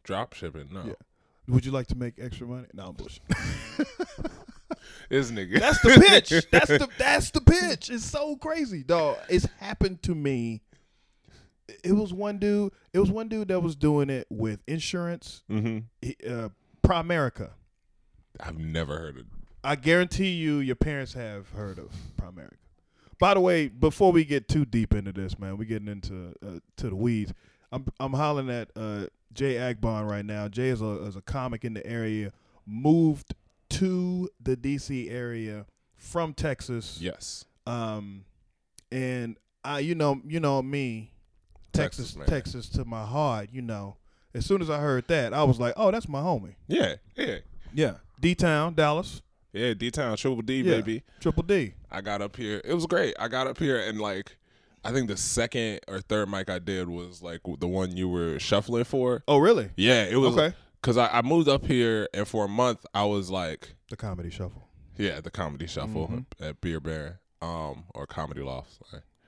drop 0.04 0.32
shipping. 0.34 0.68
No, 0.72 0.84
Yeah. 0.84 0.92
Would 1.48 1.64
you 1.64 1.72
like 1.72 1.86
to 1.88 1.96
make 1.96 2.14
extra 2.20 2.46
money? 2.46 2.66
No, 2.72 2.86
I'm 2.88 2.92
bullshit. 2.94 3.22
this 5.08 5.30
nigga. 5.30 5.58
That's 5.60 5.80
the 5.80 5.88
pitch. 5.90 6.46
That's 6.50 6.68
the 6.68 6.88
that's 6.98 7.30
the 7.30 7.40
pitch. 7.40 7.90
It's 7.90 8.04
so 8.04 8.36
crazy, 8.36 8.82
dog. 8.82 9.16
It's 9.28 9.46
happened 9.58 10.02
to 10.04 10.14
me. 10.14 10.62
It 11.84 11.92
was 11.92 12.12
one 12.12 12.38
dude. 12.38 12.72
It 12.92 12.98
was 12.98 13.10
one 13.10 13.28
dude 13.28 13.48
that 13.48 13.60
was 13.60 13.74
doing 13.76 14.10
it 14.10 14.26
with 14.30 14.60
insurance. 14.66 15.42
hmm 15.48 15.78
He, 16.00 16.16
uh, 16.28 16.50
Primerica. 16.84 17.50
I've 18.40 18.58
never 18.58 18.98
heard 18.98 19.18
of. 19.18 19.24
I 19.64 19.76
guarantee 19.76 20.30
you, 20.30 20.58
your 20.58 20.74
parents 20.74 21.14
have 21.14 21.48
heard 21.50 21.78
of 21.78 21.90
Primerica. 22.20 22.56
By 23.18 23.34
the 23.34 23.40
way, 23.40 23.68
before 23.68 24.10
we 24.10 24.24
get 24.24 24.48
too 24.48 24.64
deep 24.64 24.94
into 24.94 25.12
this, 25.12 25.38
man, 25.38 25.56
we're 25.56 25.64
getting 25.64 25.88
into 25.88 26.34
uh, 26.44 26.58
to 26.78 26.88
the 26.90 26.96
weeds. 26.96 27.32
I'm 27.70 27.86
I'm 28.00 28.12
hollering 28.12 28.50
at 28.50 28.70
uh, 28.74 29.06
Jay 29.32 29.54
Agbon 29.54 30.08
right 30.08 30.24
now. 30.24 30.48
Jay 30.48 30.68
is 30.68 30.82
a 30.82 31.04
is 31.04 31.14
a 31.14 31.22
comic 31.22 31.64
in 31.64 31.74
the 31.74 31.86
area 31.86 32.32
moved 32.66 33.34
to 33.68 34.28
the 34.42 34.56
DC 34.56 35.10
area 35.10 35.66
from 35.96 36.34
Texas. 36.34 36.98
Yes. 37.00 37.44
Um, 37.66 38.24
and 38.90 39.36
I, 39.64 39.78
you 39.80 39.94
know, 39.94 40.20
you 40.26 40.40
know 40.40 40.60
me, 40.60 41.12
Texas, 41.72 42.14
Texas, 42.14 42.28
Texas, 42.28 42.68
to 42.70 42.84
my 42.84 43.04
heart. 43.04 43.48
You 43.52 43.62
know, 43.62 43.96
as 44.34 44.44
soon 44.44 44.60
as 44.60 44.68
I 44.68 44.78
heard 44.78 45.06
that, 45.08 45.32
I 45.32 45.44
was 45.44 45.60
like, 45.60 45.74
oh, 45.76 45.90
that's 45.90 46.08
my 46.08 46.20
homie. 46.20 46.56
Yeah. 46.66 46.96
Yeah. 47.16 47.38
Yeah, 47.74 47.94
D 48.22 48.34
Town, 48.34 48.74
Dallas, 48.74 49.20
Yeah. 49.52 49.74
D 49.74 49.90
Town 49.90 50.16
Triple 50.16 50.42
D 50.42 50.62
Yeah. 50.62 50.76
baby. 50.76 51.02
Triple 51.20 51.42
D. 51.42 51.74
I 51.90 52.00
got 52.00 52.22
up 52.22 52.36
here. 52.36 52.62
It 52.64 52.72
was 52.72 52.86
great. 52.86 53.14
I 53.18 53.28
got 53.28 53.46
up 53.48 53.58
here 53.58 53.78
and 53.78 54.00
like, 54.00 54.36
I 54.84 54.92
think 54.92 55.08
the 55.08 55.16
second 55.16 55.80
or 55.88 56.00
third 56.00 56.28
mic 56.30 56.48
I 56.48 56.58
did 56.58 56.88
was 56.88 57.20
like 57.22 57.40
the 57.58 57.68
one 57.68 57.96
you 57.96 58.08
were 58.08 58.38
shuffling 58.38 58.84
for. 58.84 59.22
Oh, 59.28 59.38
really? 59.38 59.70
Yeah, 59.76 60.04
it 60.04 60.16
was 60.16 60.36
Okay. 60.38 60.56
because 60.80 60.96
I, 60.96 61.08
I 61.18 61.22
moved 61.22 61.48
up 61.48 61.66
here 61.66 62.08
and 62.14 62.26
for 62.26 62.44
a 62.46 62.48
month 62.48 62.86
I 62.94 63.04
was 63.04 63.28
like, 63.30 63.74
The 63.90 63.96
comedy 63.96 64.30
shuffle. 64.30 64.68
yeah, 64.96 65.20
the 65.20 65.30
comedy 65.30 65.66
shuffle 65.66 66.08
Mhm. 66.08 66.24
at 66.40 66.60
Beer 66.60 66.80
Bear, 66.80 67.20
um, 67.42 67.84
or 67.94 68.06
Comedy 68.06 68.40
Loft. 68.42 68.78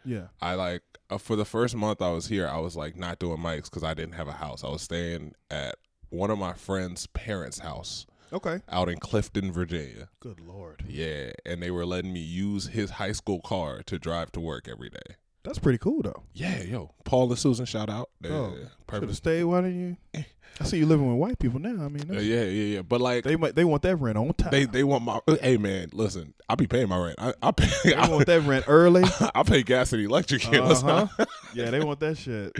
Yeah. 0.04 0.28
I 0.40 0.54
like 0.54 0.82
uh, 1.10 1.18
for 1.18 1.34
the 1.36 1.44
first 1.44 1.74
month 1.76 2.00
I 2.00 2.10
was 2.12 2.28
here, 2.28 2.46
I 2.48 2.58
was 2.58 2.76
like 2.76 2.96
not 2.96 3.18
doing 3.18 3.38
mics 3.38 3.64
because 3.64 3.82
I 3.84 3.92
didn't 3.94 4.14
have 4.14 4.28
a 4.28 4.32
house. 4.32 4.62
I 4.64 4.68
was 4.68 4.82
staying 4.82 5.34
at 5.50 5.76
one 6.10 6.30
of 6.30 6.38
my 6.38 6.52
friend's 6.54 7.06
parents' 7.08 7.58
house 7.58 8.06
Okay. 8.32 8.60
out 8.68 8.88
in 8.88 8.98
Clifton, 8.98 9.52
Virginia. 9.52 10.08
Good 10.20 10.40
lord, 10.40 10.84
Yeah, 10.88 11.32
and 11.46 11.62
they 11.62 11.70
were 11.70 11.86
letting 11.86 12.12
me 12.12 12.20
use 12.20 12.66
his 12.68 12.90
high 12.90 13.12
school 13.12 13.40
car 13.40 13.82
to 13.86 13.98
drive 13.98 14.32
to 14.32 14.40
work 14.40 14.66
every 14.68 14.90
day. 14.90 15.16
that's 15.44 15.58
pretty 15.58 15.78
cool 15.78 16.02
though. 16.02 16.22
Yeah, 16.32 16.62
yo, 16.62 16.90
Paul 17.04 17.30
and 17.30 17.38
Susan, 17.38 17.66
shout 17.66 17.90
out. 17.90 18.10
Oh, 18.24 18.50
Should 18.54 18.58
have 18.62 18.86
perfect. 18.86 19.14
stayed. 19.16 19.44
Why 19.44 19.60
didn't 19.60 19.98
you? 20.14 20.24
I 20.60 20.64
see 20.64 20.78
you 20.78 20.86
living 20.86 21.08
with 21.10 21.18
white 21.18 21.40
people 21.40 21.58
now. 21.58 21.84
I 21.84 21.88
mean, 21.88 22.08
Uh, 22.08 22.20
yeah, 22.20 22.44
yeah, 22.44 22.76
yeah. 22.76 22.82
But 22.82 23.00
like 23.00 23.24
they 23.24 23.34
might 23.34 23.56
they 23.56 23.64
want 23.64 23.82
that 23.82 23.96
rent 23.96 24.16
on 24.16 24.32
time. 24.34 24.52
they 24.52 24.64
they 24.66 24.84
want 24.84 25.02
my 25.02 25.18
hey 25.40 25.56
man, 25.56 25.88
listen, 25.92 26.32
I 26.48 26.54
be 26.54 26.66
paying 26.68 26.88
my 26.88 26.96
rent. 27.06 27.16
I, 27.18 27.34
I 27.42 27.50
pay 27.50 27.68
They 27.90 27.96
want 27.96 28.26
that 28.26 28.42
rent 28.46 28.64
early. 28.68 29.02
I 29.34 29.42
pay 29.42 29.62
gas 29.64 29.92
and 29.92 30.02
electric 30.02 30.42
here. 30.42 30.60
Let's 30.62 30.82
not- 30.84 31.10
Uh-huh. 31.18 31.24
yeah, 31.54 31.70
they 31.70 31.80
want 31.84 31.98
that 32.00 32.16
shit. 32.24 32.56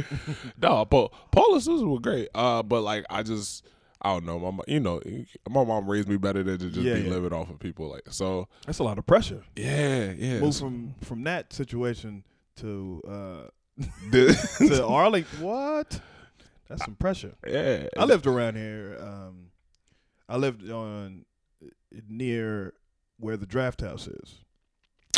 No, 0.60 0.84
but 0.84 1.12
Paul 1.30 1.54
and 1.54 1.62
Susan 1.62 1.88
were 1.88 2.00
great. 2.00 2.28
Uh, 2.34 2.62
but 2.64 2.82
like 2.82 3.04
I 3.10 3.22
just 3.22 3.64
I 4.04 4.12
don't 4.12 4.26
know. 4.26 4.38
My 4.52 4.62
you 4.68 4.80
know 4.80 5.00
my 5.48 5.64
mom 5.64 5.88
raised 5.90 6.08
me 6.08 6.16
better 6.18 6.42
than 6.42 6.58
to 6.58 6.66
just 6.68 6.80
Yeah, 6.80 6.94
be 6.94 7.00
yeah. 7.02 7.10
living 7.10 7.32
off 7.32 7.48
of 7.50 7.58
people. 7.58 7.88
Like 7.90 8.02
so, 8.10 8.48
That's 8.66 8.78
a 8.78 8.84
lot 8.84 8.98
of 8.98 9.06
pressure. 9.06 9.42
yeah, 9.56 10.12
yeah. 10.12 10.40
Move 10.40 10.56
from 10.56 10.94
from 11.02 11.24
that 11.24 11.52
situation 11.52 12.22
to 12.56 13.02
uh 13.08 13.82
to 14.12 14.84
Arlington. 14.86 15.40
What? 15.40 16.00
That's 16.68 16.84
some 16.84 16.94
pressure. 16.96 17.34
yeah, 17.46 17.88
I 17.96 18.04
lived 18.04 18.26
around 18.26 18.56
here. 18.56 18.96
Um, 19.00 19.46
I 20.28 20.36
lived 20.36 20.70
on 20.70 21.24
near 22.08 22.74
where 23.18 23.36
the 23.36 23.46
draft 23.46 23.80
house 23.80 24.06
is. 24.06 24.43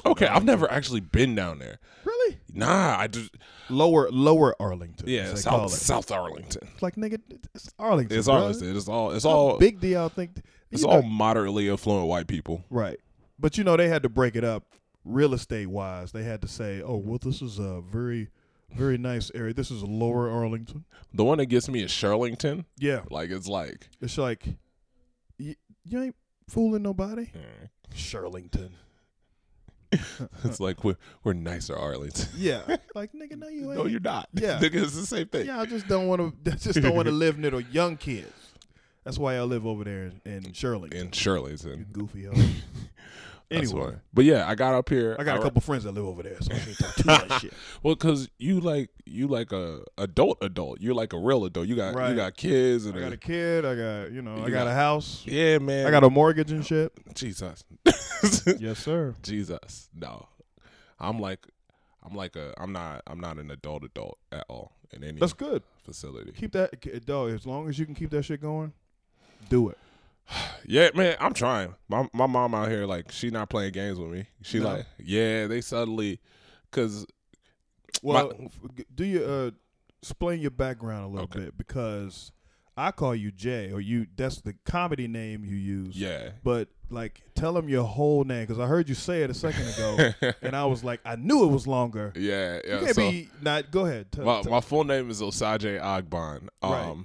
Okay, 0.04 0.26
I've 0.26 0.44
never 0.44 0.70
actually 0.70 1.00
been 1.00 1.34
down 1.34 1.58
there. 1.58 1.78
Really? 2.04 2.36
Nah, 2.52 2.96
I 2.98 3.06
just 3.06 3.30
Lower 3.68 4.08
Lower 4.10 4.54
Arlington. 4.60 5.08
yeah, 5.08 5.22
as 5.22 5.44
they 5.44 5.50
call 5.50 5.68
South 5.68 5.78
it. 5.80 5.84
South 5.84 6.12
Arlington. 6.12 6.68
It's 6.74 6.82
like 6.82 6.96
nigga, 6.96 7.20
it's 7.54 7.72
Arlington. 7.78 8.18
It's 8.18 8.28
bruh. 8.28 8.32
Arlington. 8.34 8.76
It's 8.76 8.88
all. 8.88 9.10
It's 9.12 9.24
How 9.24 9.30
all. 9.30 9.58
big 9.58 9.80
deal. 9.80 10.00
y'all 10.00 10.08
think? 10.08 10.42
It's 10.70 10.84
all 10.84 11.02
moderately 11.02 11.70
affluent 11.70 12.08
white 12.08 12.26
people. 12.26 12.64
right. 12.70 12.98
But 13.38 13.58
you 13.58 13.64
know 13.64 13.76
they 13.76 13.88
had 13.88 14.02
to 14.02 14.08
break 14.08 14.34
it 14.34 14.44
up 14.44 14.64
real 15.04 15.34
estate 15.34 15.66
wise. 15.66 16.12
They 16.12 16.22
had 16.24 16.40
to 16.42 16.48
say, 16.48 16.82
oh 16.82 16.96
well, 16.96 17.18
this 17.22 17.42
is 17.42 17.58
a 17.58 17.80
very 17.82 18.28
very 18.74 18.98
nice 18.98 19.30
area. 19.34 19.54
This 19.54 19.70
is 19.70 19.82
Lower 19.82 20.28
Arlington. 20.30 20.84
The 21.14 21.22
one 21.24 21.38
that 21.38 21.46
gets 21.46 21.68
me 21.68 21.82
is 21.82 21.90
Shirlington. 21.90 22.64
Yeah, 22.78 23.02
Like 23.10 23.30
it's 23.30 23.46
like 23.48 23.88
it's 24.00 24.18
like 24.18 24.44
you, 25.38 25.54
you 25.84 26.02
ain't 26.02 26.16
fooling 26.48 26.82
nobody. 26.82 27.30
eh, 27.34 27.66
Shirlington. 27.94 28.70
it's 30.44 30.60
like 30.60 30.84
we're 30.84 30.96
we're 31.24 31.32
nicer 31.32 31.76
Arlington. 31.76 32.26
Yeah, 32.36 32.76
like 32.94 33.12
nigga, 33.12 33.38
no 33.38 33.48
you 33.48 33.66
ain't. 33.72 33.78
no, 33.78 33.86
you're 33.86 34.00
not. 34.00 34.28
Yeah. 34.32 34.58
nigga, 34.58 34.82
it's 34.82 34.94
the 34.96 35.06
same 35.06 35.26
thing. 35.28 35.46
Yeah, 35.46 35.60
I 35.60 35.66
just 35.66 35.86
don't 35.88 36.08
want 36.08 36.44
to. 36.44 36.50
Just 36.56 36.80
don't 36.82 36.94
want 36.94 37.06
to 37.06 37.12
live 37.12 37.38
near 37.38 37.50
the 37.50 37.62
young 37.62 37.96
kids. 37.96 38.32
That's 39.04 39.18
why 39.18 39.36
I 39.36 39.42
live 39.42 39.64
over 39.66 39.84
there 39.84 40.10
in, 40.24 40.52
Shirley. 40.52 40.90
In 40.92 41.12
Shirley's, 41.12 41.62
Shirlington. 41.64 41.92
goofy 41.92 42.26
anyway. 43.50 43.94
But 44.12 44.24
yeah, 44.24 44.48
I 44.48 44.54
got 44.54 44.74
up 44.74 44.88
here. 44.88 45.16
I 45.18 45.24
got 45.24 45.36
a 45.36 45.38
re- 45.38 45.44
couple 45.44 45.60
friends 45.60 45.84
that 45.84 45.92
live 45.92 46.04
over 46.04 46.22
there, 46.22 46.36
so 46.40 46.52
I 46.54 46.58
can't 46.58 46.78
talk 46.78 46.94
too 46.96 47.04
much 47.28 47.40
shit. 47.42 47.52
Well, 47.82 47.96
cause 47.96 48.28
you 48.38 48.60
like 48.60 48.90
you 49.04 49.28
like 49.28 49.52
a 49.52 49.82
adult 49.98 50.38
adult. 50.42 50.80
You're 50.80 50.94
like 50.94 51.12
a 51.12 51.18
real 51.18 51.44
adult. 51.44 51.66
You 51.68 51.76
got 51.76 51.94
Right. 51.94 52.10
you 52.10 52.16
got 52.16 52.36
kids 52.36 52.86
and 52.86 52.96
I 52.96 53.00
got 53.00 53.10
a- 53.12 53.14
a 53.14 53.18
kid. 53.18 53.64
I 53.64 53.74
got 53.74 54.12
you 54.12 54.22
know. 54.22 54.34
I 54.36 54.40
got, 54.50 54.50
got- 54.50 54.66
a 54.68 54.72
house. 54.72 55.22
yeah, 55.26 55.58
man. 55.58 55.86
I 55.86 55.90
got 55.90 56.04
a 56.04 56.10
mortgage 56.10 56.50
and 56.52 56.64
shit. 56.66 56.92
Jesus. 57.14 57.64
Yes, 58.58 58.78
sir. 58.78 59.14
Jesus. 59.22 59.88
No. 59.94 60.28
I'm 60.98 61.18
like 61.20 61.46
I'm 62.02 62.16
like 62.16 62.34
a 62.36 62.54
I'm 62.58 62.72
not 62.72 63.02
I'm 63.06 63.20
not 63.20 63.38
an 63.38 63.50
adult 63.50 63.84
adult 63.84 64.18
at 64.32 64.44
all 64.48 64.72
in 64.92 65.04
any 65.04 65.18
That's 65.20 65.32
good. 65.34 65.62
facility. 65.84 66.32
Keep 66.32 66.52
that 66.52 67.04
dog. 67.06 67.30
As 67.30 67.46
long 67.46 67.68
as 67.68 67.78
you 67.78 67.84
can 67.86 67.94
keep 67.94 68.10
that 68.10 68.22
shit 68.24 68.40
going, 68.40 68.72
do 69.50 69.68
it. 69.68 69.78
Yeah, 70.68 70.90
man, 70.96 71.16
I'm 71.20 71.32
trying. 71.32 71.74
My 71.88 72.08
my 72.12 72.26
mom 72.26 72.52
out 72.54 72.68
here 72.68 72.86
like 72.86 73.12
she 73.12 73.30
not 73.30 73.48
playing 73.48 73.72
games 73.72 74.00
with 74.00 74.10
me. 74.10 74.26
She 74.42 74.58
No? 74.58 74.64
like 74.64 74.86
yeah, 74.98 75.46
they 75.46 75.60
suddenly 75.60 76.18
cuz 76.72 77.06
Well, 78.02 78.32
f- 78.44 78.84
do 78.92 79.04
you 79.04 79.22
uh, 79.24 79.50
explain 80.02 80.40
your 80.40 80.50
background 80.50 81.04
a 81.04 81.08
little 81.08 81.24
Okay. 81.24 81.38
bit 81.46 81.56
because 81.58 82.32
I 82.76 82.90
call 82.90 83.14
you 83.14 83.30
Jay, 83.30 83.70
or 83.72 83.80
you. 83.80 84.06
That's 84.16 84.40
the 84.42 84.54
comedy 84.66 85.06
name 85.08 85.44
you 85.44 85.54
use. 85.56 85.96
yeah. 85.96 86.30
But 86.44 86.68
like, 86.90 87.22
tell 87.34 87.52
them 87.54 87.68
your 87.70 87.84
whole 87.84 88.24
name 88.24 88.42
because 88.42 88.58
I 88.58 88.66
heard 88.66 88.88
you 88.88 88.94
say 88.94 89.22
it 89.22 89.30
a 89.30 89.34
second 89.34 89.66
ago, 89.68 90.10
and 90.42 90.54
I 90.54 90.66
was 90.66 90.82
like, 90.84 91.00
I 91.04 91.16
knew 91.16 91.44
it 91.44 91.52
was 91.52 91.66
longer. 91.66 92.12
yeah, 92.16 92.56
You 92.56 92.60
yeah. 92.66 92.80
can't 92.80 92.94
So 92.96 93.10
be 93.10 93.30
not. 93.40 93.70
Go 93.70 93.86
ahead. 93.86 94.08
My, 94.18 94.42
my 94.42 94.60
full 94.60 94.84
name 94.84 95.08
is 95.10 95.22
Osaje 95.22 95.80
Agban. 95.80 96.48
Um 96.60 96.70
Right. 96.72 97.04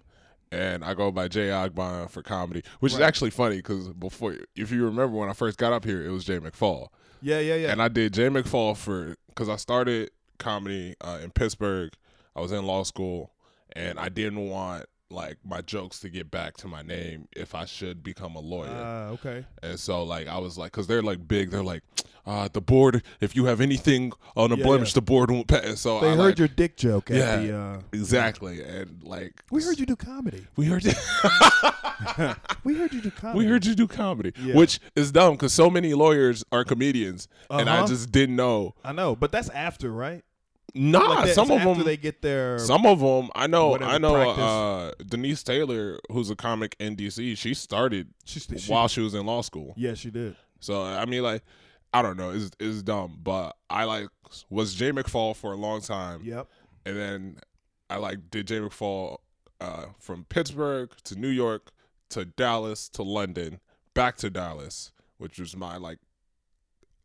And 0.52 0.84
I 0.84 0.94
go 0.94 1.12
by 1.12 1.28
Jay 1.28 1.48
Ogbon 1.48 2.10
for 2.10 2.22
comedy, 2.22 2.64
which 2.80 2.94
is 2.94 3.00
actually 3.00 3.30
funny 3.32 3.58
because 3.58 3.88
before, 3.90 4.36
if 4.56 4.72
you 4.72 4.84
remember 4.86 5.18
when 5.18 5.30
I 5.30 5.34
first 5.34 5.58
got 5.58 5.74
up 5.74 5.86
here, 5.86 6.06
it 6.06 6.10
was 6.10 6.26
Jay 6.26 6.40
McFall. 6.40 6.90
yeah, 7.22 7.40
yeah, 7.40 7.56
yeah. 7.56 7.72
And 7.72 7.82
I 7.82 7.88
did 7.88 8.14
Jay 8.14 8.28
McFall 8.28 8.76
for 8.76 9.16
because 9.30 9.50
I 9.50 9.56
started 9.56 10.12
comedy 10.38 10.96
uh, 11.02 11.20
in 11.24 11.32
Pittsburgh. 11.32 11.94
I 12.36 12.42
was 12.42 12.52
in 12.52 12.66
law 12.66 12.84
school, 12.84 13.32
and 13.74 14.00
I 14.00 14.10
didn't 14.10 14.50
want 14.50 14.86
like 15.10 15.38
my 15.44 15.62
jokes 15.62 16.00
to 16.00 16.10
get 16.10 16.32
back 16.32 16.56
to 16.58 16.68
my 16.68 16.82
name 16.82 17.28
if 17.36 17.54
I 17.54 17.66
should 17.66 18.04
become 18.04 18.36
a 18.36 18.40
lawyer. 18.40 18.70
Ah, 18.72 19.08
okay. 19.10 19.46
and 19.62 19.80
so 19.80 20.04
like 20.04 20.28
I 20.28 20.38
was 20.38 20.58
like, 20.58 20.72
because 20.72 20.88
they're 20.88 21.02
like 21.02 21.28
big, 21.28 21.52
they're 21.52 21.64
like, 21.64 21.84
uh, 22.26 22.48
the 22.52 22.62
board. 22.62 23.04
If 23.20 23.36
you 23.36 23.46
have 23.46 23.62
anything 23.62 24.12
on 24.36 24.52
a 24.52 24.56
Yeah, 24.56 24.64
blemish, 24.64 24.90
yeah. 24.92 24.96
the 24.96 25.02
board 25.02 25.32
won't 25.32 25.48
pass. 25.48 25.80
So 25.82 26.00
They 26.00 26.08
I 26.12 26.16
heard 26.16 26.18
like, 26.18 26.38
your 26.40 26.48
dick 26.48 26.78
joke 26.78 27.12
at 27.12 27.18
Yeah. 27.18 27.36
the. 27.38 27.58
Uh, 27.58 27.82
exactly, 27.92 28.62
and 28.64 29.02
like 29.04 29.44
we 29.52 29.64
heard 29.64 29.80
you 29.80 29.86
do 29.86 29.96
comedy. 29.96 30.46
We 30.56 30.66
heard 30.66 30.84
you. 30.86 30.94
We 32.64 32.76
heard 32.76 32.94
you 32.94 33.02
do 33.02 33.12
comedy. 33.12 33.40
we 33.46 33.46
heard 33.46 33.66
you 33.66 33.76
do 33.76 33.88
comedy, 33.88 34.34
Yeah. 34.42 34.56
which 34.56 34.80
is 34.96 35.12
dumb 35.12 35.34
because 35.34 35.54
so 35.54 35.70
many 35.70 35.94
lawyers 35.94 36.44
are 36.52 36.64
comedians, 36.64 37.28
and 37.50 37.70
I 37.70 37.78
Uh-huh. 37.80 37.88
just 37.88 38.12
didn't 38.12 38.36
know. 38.36 38.74
I 38.84 38.92
know, 38.92 39.16
but 39.16 39.32
that's 39.32 39.50
after, 39.50 39.92
right? 39.92 40.24
Nah, 40.74 41.00
Like 41.00 41.26
that- 41.26 41.36
some 41.36 41.52
of 41.52 41.58
after 41.60 41.74
them. 41.76 41.84
they 41.86 41.98
get 41.98 42.22
their. 42.22 42.58
Some 42.60 42.86
of 42.86 43.00
them, 43.02 43.30
I 43.36 43.46
know. 43.48 43.70
whatever 43.70 43.92
I 43.92 43.98
know. 43.98 44.16
Uh, 44.16 44.92
Denise 45.06 45.44
Taylor, 45.44 46.00
who's 46.12 46.30
a 46.30 46.36
comic 46.36 46.76
in 46.80 46.96
DC, 46.96 47.38
she 47.38 47.54
started 47.54 48.08
she, 48.26 48.40
she, 48.40 48.72
while 48.72 48.88
she 48.88 49.02
was 49.02 49.14
in 49.14 49.26
law 49.26 49.42
school. 49.42 49.74
yeah, 49.78 49.94
she 49.94 50.10
did. 50.10 50.36
So 50.60 50.82
I 50.84 51.06
mean, 51.06 51.24
like, 51.24 51.44
I 51.94 52.02
don't 52.02 52.18
know. 52.18 52.32
It's 52.32 52.52
it's 52.60 52.82
dumb, 52.84 53.20
but 53.22 53.56
I 53.70 53.84
like 53.84 54.08
was 54.50 54.74
Jay 54.74 54.92
McFall 54.92 55.36
for 55.36 55.52
a 55.54 55.58
long 55.58 55.82
time, 55.82 56.22
Yep. 56.24 56.48
and 56.86 56.98
then 56.98 57.38
I 57.90 57.98
like 57.98 58.30
did 58.32 58.48
Jay 58.48 58.60
McFall 58.60 59.18
uh, 59.60 59.86
from 60.00 60.26
Pittsburgh 60.26 60.92
to 61.04 61.16
New 61.16 61.28
York 61.30 61.72
to 62.12 62.26
Dallas 62.26 62.88
to 62.90 63.04
London 63.04 63.60
back 63.94 64.16
to 64.18 64.30
Dallas, 64.30 64.92
which 65.18 65.40
was 65.40 65.56
my 65.56 65.78
like. 65.78 66.00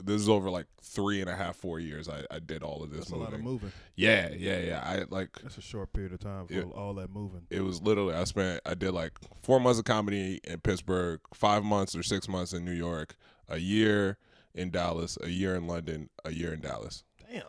This 0.05 0.21
is 0.21 0.29
over 0.29 0.51
like 0.51 0.67
three 0.83 1.23
and 1.23 1.31
a 1.31 1.35
half, 1.35 1.57
four 1.57 1.81
years. 1.81 2.07
I, 2.07 2.23
I 2.31 2.39
did 2.39 2.63
all 2.63 2.83
of 2.83 2.91
this 2.91 2.99
That's 3.07 3.13
a 3.13 3.17
lot 3.17 3.33
of 3.33 3.41
moving. 3.41 3.73
Yeah, 3.95 4.29
yeah, 4.37 4.59
yeah. 4.59 4.83
I 4.85 5.05
like 5.09 5.31
That's 5.43 5.57
a 5.57 5.63
short 5.63 5.95
period 5.95 6.13
of 6.13 6.21
time 6.21 6.47
for 6.47 6.53
Yeah. 6.53 6.65
all 6.65 6.93
that 6.95 7.09
moving. 7.11 7.47
it 7.49 7.63
was 7.63 7.81
literally 7.81 8.13
I 8.15 8.25
spent 8.25 8.61
I 8.67 8.75
did 8.75 8.91
like 8.93 9.13
four 9.41 9.59
months 9.59 9.79
of 9.79 9.87
comedy 9.87 10.39
in 10.45 10.61
Pittsburgh, 10.61 11.21
five 11.33 11.65
months 11.65 11.97
or 11.97 12.03
six 12.03 12.29
months 12.29 12.53
in 12.53 12.63
New 12.63 12.75
York, 12.75 13.17
a 13.49 13.57
year 13.57 14.19
in 14.57 14.71
Dallas, 14.71 15.17
a 15.23 15.29
year 15.29 15.55
in 15.55 15.67
London, 15.69 16.09
a 16.25 16.33
year 16.33 16.53
in 16.53 16.61
Dallas, 16.61 17.05
Damn. 17.31 17.43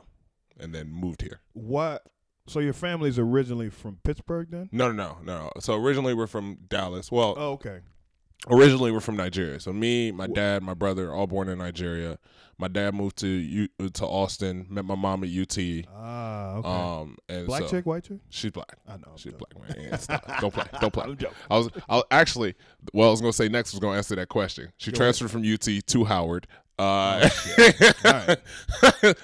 and 0.60 0.76
then 0.76 0.90
moved 0.90 1.22
here. 1.22 1.40
What? 1.54 2.06
So 2.48 2.60
your 2.60 2.74
family's 2.74 3.18
originally 3.20 3.70
from 3.70 3.98
Pittsburgh, 4.04 4.48
then? 4.52 4.70
No, 4.72 4.92
no, 4.92 5.18
no, 5.24 5.34
no. 5.44 5.52
So 5.60 5.76
originally 5.76 6.14
we're 6.14 6.28
from 6.28 6.58
Dallas. 6.70 7.12
Well, 7.12 7.34
Oh, 7.38 7.52
okay. 7.54 7.80
originally 8.50 8.92
we're 8.92 9.00
from 9.02 9.18
Nigeria. 9.18 9.60
So 9.60 9.74
me, 9.74 10.12
my 10.12 10.28
dad, 10.28 10.64
my 10.64 10.74
brother, 10.74 11.12
all 11.14 11.28
born 11.28 11.50
in 11.50 11.58
Nigeria. 11.58 12.18
My 12.60 12.68
dad 12.68 12.96
moved 12.96 13.18
to 13.18 13.28
U- 13.28 13.68
to 13.94 14.06
Austin, 14.06 14.66
met 14.70 14.84
my 14.86 14.96
mom 14.96 15.24
at 15.24 15.30
UT. 15.30 15.86
Ah, 15.94 16.56
okay. 16.56 16.68
Um, 16.70 17.18
and 17.30 17.46
Black 17.46 17.64
so, 17.64 17.68
chick, 17.70 17.86
white 17.86 18.04
chick? 18.06 18.18
She's 18.30 18.50
black. 18.52 18.78
I 18.88 18.94
know. 18.98 19.04
I'm 19.12 19.18
She's 19.18 19.34
joking. 19.34 19.48
black, 19.68 19.78
man. 19.78 20.00
Yeah. 20.10 20.38
Don't 20.42 20.54
play. 20.54 20.64
Don't 20.82 20.92
play. 20.94 21.04
I'm 21.04 21.18
joking. 21.18 21.36
I 21.52 21.58
was, 21.58 21.70
I 21.88 21.96
was 21.98 22.04
actually, 22.10 22.56
well, 22.94 23.10
I 23.10 23.12
was 23.12 23.22
gonna 23.22 23.34
say 23.34 23.48
next 23.50 23.74
was 23.74 23.80
gonna 23.80 23.98
answer 23.98 24.16
that 24.16 24.30
question. 24.30 24.72
She 24.78 24.92
Go 24.92 24.98
transferred 24.98 25.30
from 25.30 25.44
UT 25.44 25.62
to 25.86 26.04
Howard. 26.06 26.48
Uh, 26.80 27.28
Alright. 28.06 28.38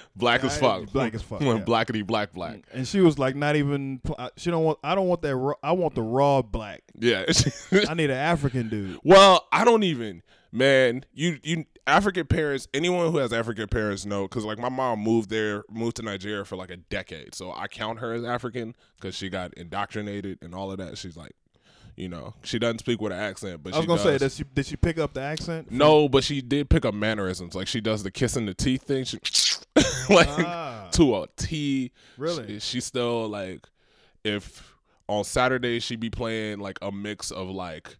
black 0.16 0.42
as 0.42 0.58
fuck. 0.58 0.90
black 0.92 1.14
as 1.14 1.22
fuck, 1.22 1.40
yeah. 1.40 1.58
Blackety 1.58 2.04
black 2.04 2.32
black. 2.32 2.64
And 2.72 2.86
she 2.86 3.00
was 3.00 3.18
like, 3.18 3.36
not 3.36 3.54
even. 3.56 4.00
uh, 4.18 4.30
She 4.36 4.50
don't 4.50 4.64
want. 4.64 4.78
I 4.82 4.94
don't 4.96 5.06
want 5.06 5.22
that. 5.22 5.36
Raw, 5.36 5.54
I 5.62 5.72
want 5.72 5.94
the 5.94 6.02
raw 6.02 6.42
black. 6.42 6.82
Yeah. 6.98 7.24
I 7.88 7.94
need 7.94 8.10
an 8.10 8.16
African 8.16 8.68
dude. 8.68 8.98
well, 9.04 9.46
I 9.52 9.64
don't 9.64 9.84
even, 9.84 10.22
man. 10.50 11.04
You 11.12 11.38
you 11.44 11.64
African 11.86 12.26
parents. 12.26 12.66
Anyone 12.74 13.12
who 13.12 13.18
has 13.18 13.32
African 13.32 13.68
parents 13.68 14.04
know 14.04 14.22
because 14.22 14.44
like 14.44 14.58
my 14.58 14.68
mom 14.68 14.98
moved 15.00 15.30
there, 15.30 15.62
moved 15.70 15.96
to 15.96 16.02
Nigeria 16.02 16.44
for 16.44 16.56
like 16.56 16.70
a 16.70 16.76
decade, 16.78 17.34
so 17.36 17.52
I 17.52 17.68
count 17.68 18.00
her 18.00 18.12
as 18.14 18.24
African 18.24 18.74
because 18.96 19.14
she 19.14 19.28
got 19.28 19.54
indoctrinated 19.54 20.38
and 20.42 20.54
all 20.56 20.72
of 20.72 20.78
that. 20.78 20.98
She's 20.98 21.16
like, 21.16 21.32
you 21.96 22.08
know, 22.08 22.34
she 22.42 22.58
doesn't 22.58 22.78
speak 22.80 23.00
with 23.00 23.12
an 23.12 23.18
accent, 23.18 23.62
but 23.62 23.74
I 23.74 23.78
was 23.78 23.86
gonna 23.86 24.00
say, 24.00 24.18
does. 24.18 24.20
did 24.20 24.32
she 24.32 24.44
did 24.54 24.66
she 24.66 24.76
pick 24.76 24.98
up 24.98 25.14
the 25.14 25.20
accent? 25.22 25.70
No, 25.70 26.08
but 26.08 26.24
she 26.24 26.40
did 26.40 26.68
pick 26.68 26.84
up 26.84 26.94
mannerisms. 26.94 27.54
Like 27.54 27.66
she 27.68 27.80
does 27.80 28.02
the 28.02 28.10
kissing 28.10 28.46
the 28.46 28.54
teeth 28.54 28.82
thing. 28.82 29.04
She, 29.04 29.18
like 30.10 30.28
Ah, 30.28 30.88
to 30.92 31.16
a 31.16 31.26
T. 31.36 31.92
really? 32.18 32.54
She, 32.54 32.60
she 32.60 32.80
still 32.80 33.28
like 33.28 33.66
if 34.24 34.74
on 35.08 35.22
Saturday 35.24 35.80
she'd 35.80 36.00
be 36.00 36.10
playing 36.10 36.58
like 36.60 36.78
a 36.82 36.90
mix 36.90 37.30
of 37.30 37.48
like 37.48 37.96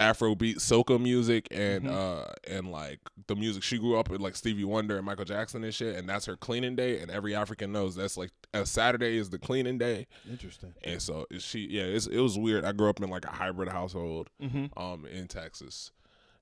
Afrobeat 0.00 0.56
soca 0.56 1.00
music 1.00 1.46
and 1.50 1.84
Mm-hmm. 1.84 1.94
uh 1.94 2.24
and 2.56 2.70
like 2.70 2.98
the 3.28 3.36
music 3.36 3.62
she 3.62 3.78
grew 3.78 3.96
up 3.96 4.10
with 4.10 4.20
like 4.20 4.34
Stevie 4.36 4.64
Wonder 4.64 4.96
and 4.96 5.06
Michael 5.06 5.24
Jackson 5.24 5.62
and 5.64 5.72
shit 5.74 5.96
and 5.96 6.08
that's 6.08 6.26
her 6.26 6.36
cleaning 6.36 6.74
day 6.74 7.00
and 7.00 7.10
every 7.10 7.34
African 7.34 7.70
knows 7.72 7.94
that's 7.94 8.16
like 8.16 8.30
a 8.52 8.66
Saturday 8.66 9.16
is 9.16 9.30
the 9.30 9.38
cleaning 9.38 9.78
day 9.78 10.06
Interesting. 10.28 10.74
and 10.82 11.00
so 11.00 11.26
she 11.38 11.68
yeah 11.70 11.84
it's, 11.84 12.06
it 12.08 12.18
was 12.20 12.36
weird 12.38 12.64
I 12.64 12.72
grew 12.72 12.88
up 12.88 13.00
in 13.00 13.08
like 13.08 13.24
a 13.24 13.30
hybrid 13.30 13.68
household 13.68 14.30
Mm-hmm. 14.42 14.76
um 14.76 15.06
in 15.06 15.28
Texas 15.28 15.92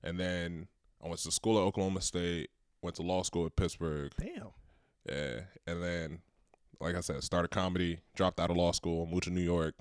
and 0.03 0.19
then 0.19 0.67
I 1.03 1.07
went 1.07 1.19
to 1.21 1.31
school 1.31 1.57
at 1.57 1.61
Oklahoma 1.61 2.01
State 2.01 2.49
went 2.81 2.95
to 2.95 3.03
law 3.03 3.21
school 3.21 3.45
at 3.45 3.55
Pittsburgh 3.55 4.11
Damn. 4.19 4.49
yeah. 5.07 5.41
And 5.67 5.81
then, 5.81 6.19
like 6.81 6.95
I 6.95 6.99
said, 7.01 7.23
started 7.23 7.49
comedy, 7.51 7.99
dropped 8.15 8.39
out 8.41 8.49
of 8.49 8.57
law 8.57 8.71
school, 8.73 9.05
moved 9.05 9.23
to 9.23 9.29
New 9.29 9.41
York. 9.41 9.75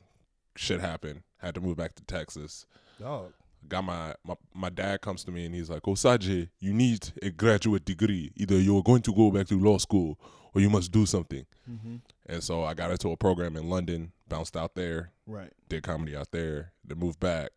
Shit 0.57 0.81
happened. 0.81 1.23
Had 1.39 1.55
to 1.57 1.61
move 1.61 1.77
back 1.77 1.95
to 1.97 2.05
Texas. 2.05 2.65
Dog. 3.01 3.33
Got 3.69 3.85
my, 3.85 4.15
my 4.25 4.35
my 4.55 4.69
dad 4.71 5.01
comes 5.01 5.25
to 5.25 5.31
me 5.31 5.47
and 5.47 5.55
he's 5.55 5.71
like, 5.71 5.83
Osaje, 5.83 6.49
you 6.61 6.73
need 6.73 7.11
a 7.23 7.31
graduate 7.31 7.85
degree. 7.85 8.33
Either 8.37 8.59
you're 8.59 8.83
going 8.83 9.03
to 9.03 9.15
go 9.15 9.31
back 9.31 9.47
to 9.49 9.59
law 9.59 9.79
school 9.79 10.19
or 10.55 10.61
you 10.61 10.69
must 10.69 10.91
do 10.93 11.07
something. 11.07 11.47
Mm-hmm. 11.71 11.97
And 12.27 12.43
so 12.43 12.65
I 12.65 12.75
got 12.75 12.91
into 12.91 13.11
a 13.11 13.17
program 13.17 13.57
in 13.57 13.69
London, 13.71 14.13
bounced 14.29 14.57
out 14.57 14.75
there, 14.75 15.13
Right. 15.27 15.53
did 15.69 15.83
comedy 15.83 16.15
out 16.17 16.31
there, 16.33 16.73
then 16.85 16.99
moved 16.99 17.21
back. 17.21 17.51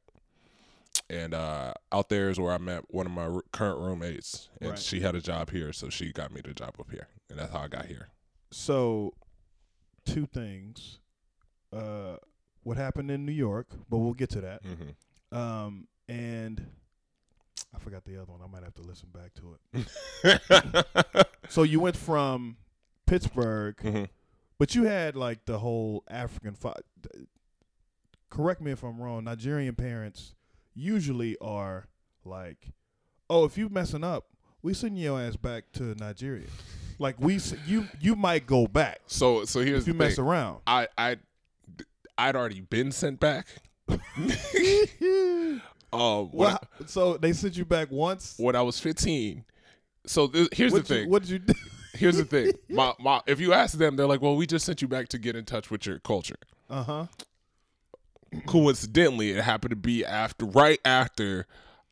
And 1.10 1.34
uh, 1.34 1.74
out 1.92 2.10
there 2.10 2.30
is 2.30 2.40
where 2.40 2.54
I 2.54 2.58
met 2.58 2.84
one 2.88 3.06
of 3.06 3.12
my 3.12 3.26
r- 3.26 3.44
current 3.52 3.80
roommates, 3.80 4.50
and 4.62 4.72
Right. 4.72 4.80
she 4.80 5.02
had 5.02 5.14
a 5.16 5.22
job 5.22 5.52
here, 5.52 5.72
so 5.74 5.90
she 5.90 6.12
got 6.12 6.32
me 6.32 6.42
the 6.44 6.54
job 6.54 6.76
up 6.80 6.90
here, 6.90 7.08
and 7.30 7.38
that's 7.38 7.52
how 7.52 7.60
I 7.60 7.68
got 7.68 7.86
here. 7.88 8.08
So, 8.52 9.14
two 10.06 10.26
things. 10.26 11.00
Uh, 11.74 12.18
what 12.64 12.78
happened 12.78 13.12
in 13.12 13.26
New 13.26 13.34
York, 13.34 13.68
but 13.90 13.98
we'll 13.98 14.14
get 14.14 14.30
to 14.32 14.42
that. 14.42 14.62
hmm 14.64 15.36
Um, 15.38 15.88
and 16.08 16.66
I 17.74 17.80
forgot 17.80 18.04
the 18.06 18.22
other 18.22 18.32
one. 18.32 18.42
I 18.44 18.48
might 18.48 18.64
have 18.64 18.76
to 18.76 18.82
listen 18.82 19.10
back 19.14 19.32
to 19.36 19.58
it. 20.24 21.28
So 21.50 21.62
you 21.62 21.80
went 21.80 21.96
from 21.96 22.58
Pittsburgh, 23.06 23.76
Mhm. 23.78 24.10
but 24.58 24.74
you 24.74 24.86
had 24.86 25.16
like 25.16 25.46
the 25.46 25.60
whole 25.60 26.04
African. 26.10 26.56
Fi- 26.56 26.74
correct 28.32 28.62
me 28.62 28.72
if 28.72 28.82
I'm 28.84 29.00
wrong. 29.00 29.26
Nigerian 29.26 29.76
parents 29.76 30.34
usually 30.74 31.38
are 31.40 31.88
like, 32.24 32.72
"Oh, 33.30 33.46
if 33.46 33.58
you 33.60 33.70
messing 33.70 34.04
up, 34.04 34.26
we 34.64 34.74
send 34.74 34.98
your 34.98 35.22
ass 35.22 35.36
back 35.36 35.72
to 35.74 35.94
Nigeria." 35.96 36.48
Like 36.98 37.20
we, 37.20 37.40
you, 37.68 37.88
you 38.02 38.16
might 38.16 38.48
go 38.48 38.66
back 38.68 39.02
So 39.06 39.46
so 39.46 39.60
here's 39.62 39.82
if 39.84 39.88
you 39.88 39.94
mess 39.94 40.16
thing. 40.16 40.26
around. 40.26 40.62
I 40.66 40.88
I 40.98 41.18
I'd 42.18 42.36
already 42.36 42.62
been 42.62 42.92
sent 42.92 43.20
back. 43.20 43.46
Um, 46.02 46.30
Well, 46.34 46.60
so 46.86 47.18
they 47.18 47.34
sent 47.34 47.58
you 47.58 47.66
back 47.66 47.90
once. 47.92 48.36
When 48.38 48.56
I 48.56 48.62
was 48.62 48.80
15. 48.80 49.44
So 50.06 50.28
th- 50.28 50.50
here's 50.52 50.72
What 50.72 50.86
the 50.86 50.96
you- 50.96 51.02
thing. 51.02 51.10
what 51.10 51.22
did 51.24 51.32
you 51.32 51.40
do? 51.40 51.54
Here's 51.96 52.18
the 52.18 52.26
thing. 52.26 52.52
My 52.70 52.94
my 53.00 53.22
if 53.26 53.40
you 53.40 53.54
ask 53.54 53.78
them, 53.78 53.96
they're 53.96 54.06
like, 54.06 54.22
"Well, 54.22 54.36
we 54.36 54.46
just 54.46 54.66
sent 54.66 54.82
you 54.82 54.88
back 54.90 55.08
to 55.10 55.18
get 55.18 55.38
in 55.38 55.46
touch 55.46 55.72
with 55.72 55.86
your 55.86 56.00
culture." 56.00 56.36
Uh 56.70 56.84
huh. 56.84 57.06
Coincidentally, 58.48 59.32
it 59.32 59.42
happened 59.44 59.70
to 59.70 59.76
be 59.78 60.04
after 60.06 60.46
right 60.46 60.80
after 60.84 61.48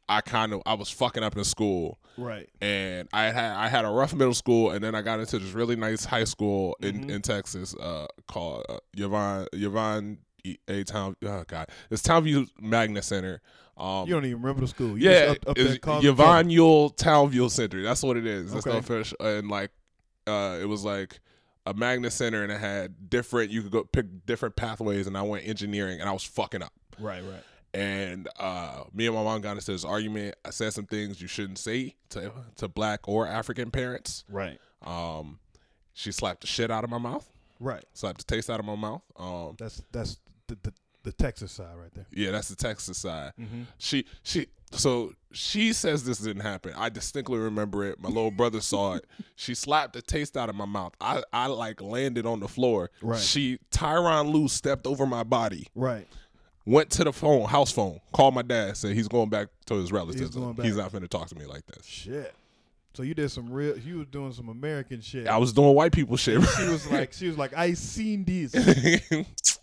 I 0.09 0.19
kind 0.19 0.51
of 0.51 0.61
I 0.65 0.73
was 0.73 0.89
fucking 0.89 1.23
up 1.23 1.37
in 1.37 1.43
school. 1.45 1.99
Right. 2.17 2.47
and 2.61 3.07
I 3.11 3.31
had 3.31 3.53
I 3.55 3.69
had 3.69 3.85
a 3.85 3.89
rough 3.89 4.13
middle 4.13 4.33
school, 4.35 4.71
and 4.71 4.83
then 4.83 4.93
I 4.93 5.01
got 5.01 5.19
into 5.21 5.39
this 5.39 5.51
really 5.53 5.75
nice 5.77 6.05
high 6.05 6.25
school 6.25 6.75
in, 6.81 7.05
Mhm. 7.05 7.09
in 7.09 7.21
Texas 7.23 7.73
uh, 7.75 8.05
called 8.27 8.65
uh, 8.69 8.77
Yvonne 8.95 9.47
Yvonne 9.53 10.17
A 10.67 10.84
Town. 10.84 11.15
Oh 11.23 11.43
God, 11.47 11.69
it's 11.89 12.01
Townview 12.01 12.47
Magnet 12.60 13.03
Center. 13.03 13.41
Um, 13.77 14.08
You 14.08 14.13
don't 14.13 14.25
even 14.25 14.41
remember 14.41 14.62
the 14.62 14.67
school. 14.67 14.97
You 14.97 15.10
yeah, 15.10 15.34
up, 15.47 15.49
up 15.49 15.58
Yvonne 15.58 16.49
Ewell 16.49 16.91
Townview 16.91 17.49
Center. 17.49 17.82
That's 17.82 18.03
what 18.03 18.17
it 18.17 18.25
is. 18.27 18.51
That's 18.51 18.65
the 18.65 18.71
Okay. 18.71 18.79
official. 18.79 19.17
And 19.19 19.49
like, 19.49 19.71
uh, 20.27 20.60
it 20.62 20.65
was 20.65 20.84
like 20.84 21.19
a 21.65 21.73
magnet 21.73 22.12
center, 22.13 22.43
and 22.43 22.51
it 22.51 22.60
had 22.60 23.10
different. 23.10 23.51
You 23.51 23.62
could 23.63 23.71
go 23.71 23.84
pick 23.86 24.25
different 24.25 24.56
pathways, 24.56 25.08
and 25.08 25.17
I 25.17 25.21
went 25.21 25.47
engineering, 25.47 25.99
and 26.01 26.10
I 26.10 26.12
was 26.12 26.23
fucking 26.23 26.62
up. 26.62 26.73
Right. 26.99 27.23
Right. 27.23 27.43
and 27.73 28.27
uh, 28.38 28.84
me 28.93 29.08
and 29.08 29.15
my 29.15 29.23
mom 29.23 29.41
got 29.41 29.53
into 29.58 29.71
this 29.71 29.84
argument. 29.86 30.36
I 30.45 30.51
said 30.51 30.73
some 30.73 30.86
things 30.86 31.19
you 31.21 31.27
shouldn't 31.27 31.58
say 31.58 31.95
to 32.10 32.32
to 32.58 32.67
black 32.67 33.08
or 33.08 33.25
African 33.27 33.71
parents. 33.71 34.23
Right. 34.29 34.60
Um, 34.84 35.39
she 35.93 36.12
slapped 36.12 36.41
the 36.41 36.47
shit 36.47 36.69
out 36.69 36.84
of 36.84 36.89
my 36.91 36.97
mouth, 36.99 37.27
Right. 37.60 37.84
slapped 37.93 38.19
the 38.19 38.36
taste 38.36 38.49
out 38.51 38.60
of 38.60 38.65
my 38.67 38.75
mouth. 38.75 39.01
Um, 39.17 39.56
That's 39.58 39.82
that's 39.91 40.17
the 40.53 40.69
the, 40.69 40.73
the 41.03 41.11
Texas 41.11 41.51
side 41.51 41.75
right 41.77 41.93
there. 41.93 42.05
yeah, 42.11 42.31
that's 42.31 42.49
the 42.49 42.55
Texas 42.55 42.97
side. 42.97 43.33
Mm-hmm. 43.39 43.63
She 43.77 44.05
she 44.23 44.47
so 44.71 45.13
she 45.31 45.73
says 45.73 46.03
this 46.03 46.19
didn't 46.19 46.41
happen. 46.41 46.73
I 46.75 46.89
distinctly 46.89 47.39
remember 47.39 47.85
it. 47.85 47.99
My 47.99 48.09
little 48.09 48.31
brother 48.31 48.61
saw 48.61 48.95
it. 48.95 49.05
She 49.35 49.55
slapped 49.55 49.93
the 49.93 50.01
taste 50.01 50.37
out 50.37 50.47
of 50.47 50.55
my 50.55 50.65
mouth. 50.65 50.93
I 51.01 51.21
I 51.33 51.47
like 51.47 51.81
landed 51.81 52.25
on 52.25 52.39
the 52.39 52.47
floor. 52.47 52.91
Right. 53.01 53.19
She 53.19 53.59
Tyronn 53.71 54.31
Lue 54.31 54.47
stepped 54.47 54.87
over 54.87 55.05
my 55.05 55.23
body. 55.23 55.67
Right. 55.75 56.07
Went 56.65 56.89
to 56.91 57.03
the 57.03 57.11
phone, 57.11 57.49
house 57.49 57.71
phone, 57.73 57.99
called 58.13 58.35
my 58.35 58.41
dad, 58.41 58.77
said 58.77 58.95
he's 58.95 59.09
going 59.09 59.29
back 59.29 59.49
to 59.65 59.75
his 59.75 59.91
relatives. 59.91 60.21
He's, 60.21 60.29
going 60.29 60.53
back. 60.53 60.65
He's 60.65 60.77
not 60.77 60.93
finna 60.93 61.09
talk 61.09 61.27
to 61.27 61.35
me 61.35 61.45
like 61.45 61.65
this. 61.65 61.85
Shit. 61.85 62.33
So 62.93 63.03
you 63.03 63.13
did 63.13 63.29
some 63.31 63.51
real. 63.51 63.77
You 63.77 63.97
was 63.97 64.07
doing 64.07 64.31
some 64.31 64.47
American 64.47 65.01
shit. 65.01 65.27
I 65.27 65.37
was 65.37 65.51
doing 65.51 65.73
white 65.75 65.91
people 65.91 66.15
shit. 66.15 66.41
she 66.41 66.67
was 66.69 66.89
like, 66.89 67.11
she 67.11 67.27
was 67.27 67.37
like, 67.37 67.53
I 67.57 67.73
seen 67.73 68.23
this. 68.23 68.53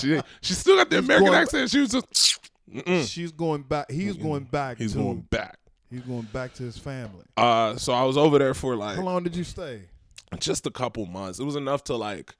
she 0.00 0.20
she 0.40 0.54
still 0.54 0.76
got 0.76 0.90
the 0.90 0.98
American 0.98 1.26
going- 1.28 1.38
accent. 1.42 1.70
She 1.70 1.80
was 1.80 1.90
just 1.90 2.40
mm-mm. 2.72 3.06
She's 3.08 3.32
going 3.32 3.62
back. 3.62 3.90
He's 3.90 4.16
going 4.16 4.44
back. 4.44 4.78
he's 4.78 4.92
to, 4.92 4.98
going 4.98 5.20
back. 5.22 5.58
He's 5.90 6.02
going 6.02 6.22
back 6.32 6.54
to 6.54 6.62
his 6.62 6.78
family. 6.78 7.24
Uh, 7.36 7.76
so 7.76 7.92
I 7.92 8.04
was 8.04 8.16
over 8.16 8.38
there 8.38 8.54
for 8.54 8.76
like 8.76 8.96
How 8.96 9.02
long 9.02 9.24
did 9.24 9.34
you 9.34 9.44
stay? 9.44 9.82
just 10.38 10.66
a 10.66 10.70
couple 10.70 11.04
months. 11.06 11.40
It 11.40 11.44
was 11.44 11.56
enough 11.56 11.82
to 11.84 11.96
like 11.96 12.34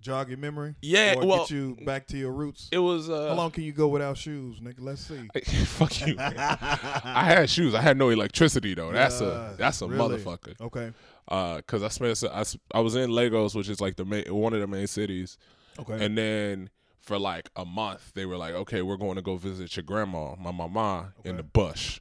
Jog 0.00 0.28
your 0.28 0.36
memory. 0.38 0.74
Yeah, 0.82 1.14
Or 1.16 1.26
well- 1.26 1.38
get 1.38 1.50
you 1.50 1.78
back 1.86 2.06
to 2.08 2.18
your 2.18 2.30
roots. 2.30 2.68
it 2.70 2.78
was 2.78 3.08
uh 3.10 3.28
How 3.30 3.34
long 3.34 3.50
can 3.50 3.64
you 3.64 3.72
go 3.72 3.88
without 3.88 4.16
shoes, 4.18 4.60
nigga? 4.60 4.74
Let's 4.80 5.00
see. 5.00 5.28
fuck 5.64 6.06
you. 6.06 6.14
man. 6.14 6.34
I 6.38 7.24
had 7.24 7.48
shoes. 7.50 7.74
I 7.74 7.80
had 7.80 7.96
no 7.96 8.10
electricity 8.10 8.74
though. 8.74 8.92
That's 8.92 9.20
a 9.22 9.54
that's 9.58 9.80
a 9.82 9.88
really? 9.88 10.18
motherfucker. 10.18 10.60
Okay. 10.60 10.92
Uh, 11.26 11.62
cause 11.66 11.82
I 11.82 11.88
spent 11.88 12.22
I, 12.30 12.40
s- 12.40 12.58
I 12.74 12.80
was 12.80 12.96
in 12.96 13.10
Lagos, 13.10 13.54
which 13.54 13.70
is 13.70 13.80
like 13.80 13.96
the 13.96 14.04
main 14.04 14.24
one 14.32 14.52
of 14.52 14.60
the 14.60 14.66
main 14.66 14.86
cities, 14.86 15.38
Okay. 15.78 16.04
and 16.04 16.16
then 16.16 16.70
for 17.00 17.18
like 17.18 17.50
a 17.56 17.64
month 17.64 18.12
they 18.14 18.26
were 18.26 18.36
like, 18.36 18.54
okay, 18.54 18.82
we're 18.82 18.96
going 18.96 19.16
to 19.16 19.22
go 19.22 19.36
visit 19.36 19.76
your 19.76 19.82
grandma, 19.82 20.34
my 20.36 20.50
mama, 20.52 21.12
in 21.24 21.36
the 21.36 21.42
bush. 21.42 22.00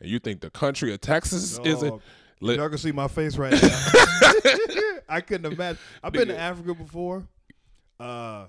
And 0.00 0.10
you 0.10 0.18
think 0.18 0.40
the 0.40 0.50
country 0.50 0.92
of 0.92 1.00
Texas 1.00 1.60
isn't 1.64 2.02
lit? 2.40 2.58
Y'all 2.58 2.68
can 2.68 2.78
see 2.78 2.92
my 2.92 3.08
face 3.08 3.36
right 3.36 3.52
now. 3.62 3.68
I 5.08 5.20
couldn't 5.20 5.52
imagine. 5.52 5.78
I've 6.02 6.12
been 6.12 6.28
to 6.28 6.38
Africa 6.38 6.74
before. 6.74 7.28
Uh, 8.00 8.46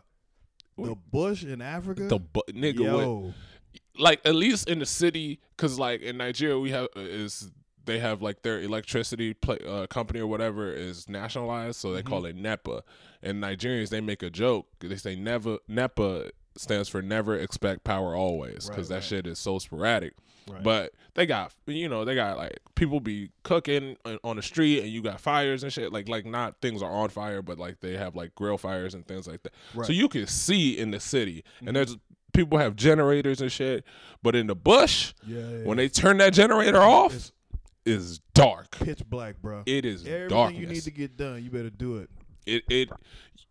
the 0.78 0.96
bush 1.12 1.44
in 1.44 1.62
Africa. 1.62 2.08
The 2.08 2.20
bu- 2.20 2.42
nigga, 2.50 2.80
Yo, 2.80 3.34
like 4.00 4.22
at 4.26 4.34
least 4.34 4.68
in 4.68 4.80
the 4.80 4.86
city, 4.86 5.40
cause 5.58 5.78
like 5.78 6.02
in 6.02 6.18
Nigeria 6.18 6.58
we 6.58 6.72
have 6.72 6.88
uh, 6.96 7.02
is 7.02 7.52
they 7.86 8.00
have 8.00 8.22
like 8.22 8.42
their 8.44 8.62
electricity 8.62 9.34
play, 9.34 9.58
uh, 9.68 9.88
company 9.88 10.20
or 10.20 10.28
whatever 10.28 10.72
is 10.72 11.08
nationalized, 11.10 11.76
so 11.78 11.92
they 11.92 12.00
Mm-hmm. 12.00 12.08
call 12.10 12.26
it 12.26 12.36
NEPA. 12.36 12.84
And 13.22 13.42
Nigerians 13.44 13.90
they 13.90 14.02
make 14.02 14.22
a 14.24 14.30
joke. 14.30 14.68
They 14.80 14.96
say 14.98 15.16
never 15.16 15.58
NEPA 15.68 16.32
stands 16.56 16.88
for 16.90 17.02
never 17.02 17.36
expect 17.38 17.84
power 17.84 18.16
always 18.16 18.68
because 18.70 18.90
Right, 18.90 18.90
that 18.90 18.96
right. 18.96 19.04
shit 19.04 19.28
is 19.28 19.40
so 19.40 19.58
sporadic. 19.60 20.14
Right. 20.48 20.62
But 20.62 20.94
they 21.16 21.26
got 21.26 21.54
you 21.68 21.88
know 21.90 22.04
they 22.06 22.16
got 22.16 22.38
like 22.38 22.60
people 22.76 23.00
be 23.00 23.32
cooking 23.44 23.96
on- 24.24 24.36
the 24.36 24.42
street 24.42 24.82
and 24.82 24.90
you 24.90 25.02
got 25.02 25.20
fires 25.22 25.64
and 25.64 25.72
shit 25.72 25.94
like 25.94 26.08
like 26.10 26.26
not 26.26 26.60
things 26.62 26.82
are 26.84 26.92
on 26.92 27.08
fire 27.10 27.42
but 27.42 27.58
like 27.58 27.80
they 27.80 27.96
have 27.98 28.16
like 28.16 28.36
grill 28.36 28.58
fires 28.58 28.94
and 28.94 29.08
things 29.08 29.26
like 29.28 29.42
that. 29.44 29.54
Right. 29.74 29.88
So 29.88 29.94
you 29.94 30.10
can 30.10 30.28
see 30.28 30.78
in 30.78 30.92
the 30.92 31.00
city 31.00 31.44
and 31.66 31.76
there's 31.76 31.96
people 32.34 32.58
have 32.58 32.76
generators 32.76 33.40
and 33.42 33.52
shit, 33.52 33.86
but 34.22 34.36
in 34.36 34.48
the 34.48 34.56
bush 34.56 35.14
yeah, 35.26 35.40
yeah, 35.40 35.64
when 35.64 35.78
they 35.78 35.88
turn 35.88 36.18
that 36.18 36.34
generator 36.34 36.82
off, 36.82 37.14
It's- 37.14 37.32
is 37.86 38.20
dark. 38.34 38.72
pitch 38.72 39.02
black, 39.10 39.42
bro. 39.42 39.64
It 39.66 39.86
is 39.86 40.06
Everything 40.06 40.30
darkness. 40.30 40.60
you 40.62 40.68
need 40.68 40.82
to 40.84 40.92
get 40.92 41.18
done, 41.18 41.44
you 41.44 41.50
better 41.50 41.70
do 41.70 41.98
it. 41.98 42.10
it 42.46 42.64
it 42.70 42.90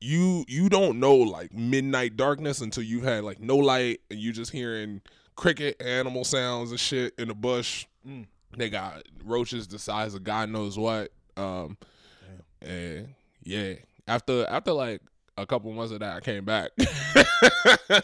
you 0.00 0.44
you 0.48 0.68
don't 0.68 0.98
know 1.00 1.14
like 1.16 1.52
midnight 1.52 2.16
darkness 2.16 2.60
until 2.60 2.82
you've 2.82 3.04
had 3.04 3.24
like 3.24 3.40
no 3.40 3.56
light 3.56 4.00
and 4.10 4.18
you 4.18 4.32
just 4.32 4.50
hearing 4.52 5.00
cricket 5.36 5.80
animal 5.80 6.24
sounds 6.24 6.70
and 6.70 6.80
shit 6.80 7.14
in 7.18 7.28
the 7.28 7.34
bush. 7.34 7.86
Mm. 8.06 8.26
They 8.56 8.68
got 8.68 9.02
roaches 9.24 9.68
the 9.68 9.78
size 9.78 10.14
of 10.14 10.24
God 10.24 10.50
knows 10.50 10.78
what. 10.78 11.12
Um 11.36 11.76
and 12.60 13.14
yeah. 13.44 13.74
After 14.08 14.44
after 14.46 14.72
like 14.72 15.00
a 15.38 15.46
couple 15.46 15.72
months 15.72 15.92
of 15.92 16.00
that 16.00 16.16
I 16.16 16.20
came 16.20 16.44
back. 16.44 16.70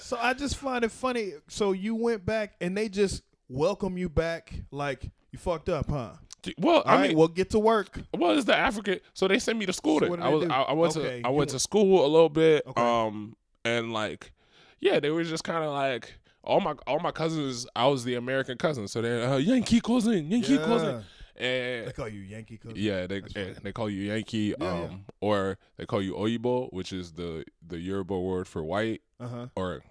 So 0.01 0.19
I 0.21 0.35
just 0.35 0.57
find 0.57 0.85
it 0.85 0.91
funny. 0.91 1.33
So 1.49 1.73
you 1.73 1.95
went 1.95 2.25
back 2.27 2.55
and 2.61 2.77
they 2.77 2.89
just 2.89 3.23
welcome 3.49 3.97
you 3.97 4.09
back 4.09 4.53
like 4.71 5.11
you 5.31 5.39
fucked 5.39 5.69
up, 5.69 5.89
huh? 5.91 6.11
well, 6.59 6.77
All 6.77 6.83
I 6.87 6.95
right, 7.01 7.09
mean 7.09 7.19
well 7.19 7.29
get 7.29 7.51
to 7.51 7.59
work. 7.59 7.99
well, 8.17 8.33
it's 8.37 8.45
the 8.47 8.57
African. 8.57 9.01
So 9.15 9.29
they 9.29 9.39
sent 9.39 9.59
me 9.59 9.67
to 9.67 9.73
school. 9.73 9.97
So 9.97 10.01
there. 10.01 10.11
what 10.11 10.17
did 10.21 10.25
I 10.27 10.29
they 10.31 10.35
was 10.37 10.45
do? 10.47 10.53
I, 10.53 10.63
I 10.63 10.73
went 10.73 10.97
Okay, 10.97 11.21
to 11.23 11.27
I 11.27 11.31
you 11.31 11.37
went 11.37 11.51
were- 11.51 11.53
to 11.55 11.59
school 11.59 12.07
a 12.07 12.09
little 12.09 12.29
bit. 12.29 12.63
Okay. 12.67 12.81
Um 12.81 13.37
and 13.65 13.93
like 13.93 14.33
yeah, 14.81 15.01
they 15.01 15.11
were 15.11 15.25
just 15.25 15.43
kind 15.45 15.65
of 15.65 15.73
like 15.73 16.15
all 16.45 16.61
my 16.61 16.75
all 16.87 17.01
my 17.01 17.11
cousins. 17.11 17.67
I 17.75 17.87
was 17.89 18.05
the 18.05 18.15
American 18.15 18.57
cousin, 18.57 18.89
so 18.89 19.03
they're 19.03 19.29
uh, 19.29 19.37
Yankee 19.39 19.81
cousin, 19.81 20.31
Yankee 20.31 20.55
Yeah. 20.55 20.65
cousin, 20.65 21.05
They 21.37 21.83
and 21.85 21.95
call 21.95 22.09
you 22.09 22.21
Yankee 22.21 22.57
cousin. 22.57 22.77
yeah, 22.77 23.07
they 23.07 23.21
That's 23.21 23.37
eh, 23.37 23.45
right. 23.49 23.63
they 23.65 23.73
call 23.73 23.91
you 23.91 24.03
Yankee, 24.13 24.55
Yeah, 24.59 24.67
um, 24.73 24.81
yeah. 24.83 24.97
or 25.21 25.59
they 25.77 25.85
call 25.87 26.01
you 26.01 26.15
Oyibo, 26.15 26.73
which 26.73 26.93
is 26.93 27.13
the 27.13 27.45
the 27.67 27.79
Yoruba 27.79 28.19
word 28.19 28.47
for 28.49 28.63
white, 28.65 29.03
Uh 29.21 29.27
huh. 29.29 29.47
or 29.57 29.83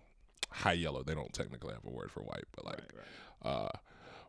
high 0.50 0.74
yellow. 0.74 1.04
They 1.04 1.14
don't 1.14 1.34
technically 1.34 1.74
have 1.74 1.86
a 1.86 1.90
word 1.92 2.10
for 2.12 2.22
white, 2.22 2.46
but 2.56 2.66
like, 2.66 2.78
right, 2.78 2.92
right. 3.46 3.52
uh, 3.52 3.70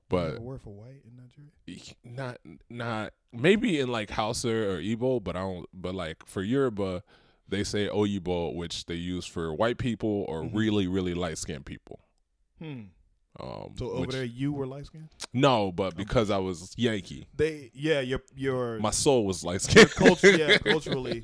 but 0.08 0.40
word 0.40 0.60
for 0.62 0.70
white 0.74 1.02
in 1.04 1.16
Nigeria. 1.16 1.94
not 2.04 2.38
not 2.70 3.12
maybe 3.32 3.78
in 3.80 3.88
like 3.90 4.10
Hausa 4.10 4.48
or 4.50 4.78
Igbo, 4.80 5.22
but 5.22 5.36
I 5.36 5.40
don't. 5.40 5.66
But 5.72 5.94
like 5.94 6.24
for 6.26 6.42
Yoruba, 6.42 7.02
they 7.48 7.64
say 7.64 7.88
Oyibo, 7.88 8.54
which 8.54 8.86
they 8.86 8.94
use 8.94 9.26
for 9.26 9.52
white 9.54 9.78
people 9.78 10.24
or 10.28 10.42
Mhm. 10.42 10.54
really 10.54 10.86
really 10.86 11.14
light 11.14 11.38
skinned 11.38 11.66
people. 11.66 12.00
Hmm. 12.58 12.82
Um, 13.40 13.74
So 13.78 13.90
over 13.90 14.00
which- 14.00 14.10
there, 14.10 14.24
you 14.24 14.52
were 14.52 14.66
light 14.66 14.86
skinned. 14.86 15.10
no, 15.32 15.70
but 15.70 15.94
because 15.96 16.28
I 16.28 16.38
was 16.38 16.74
Yankee, 16.76 17.28
They, 17.36 17.70
yeah, 17.72 18.00
your 18.00 18.20
your 18.34 18.80
my 18.80 18.90
soul 18.90 19.24
was 19.26 19.44
light 19.44 19.62
your 19.74 19.86
skinned. 19.86 19.90
culture, 20.08 20.36
yeah, 20.36 20.58
culturally. 20.72 21.22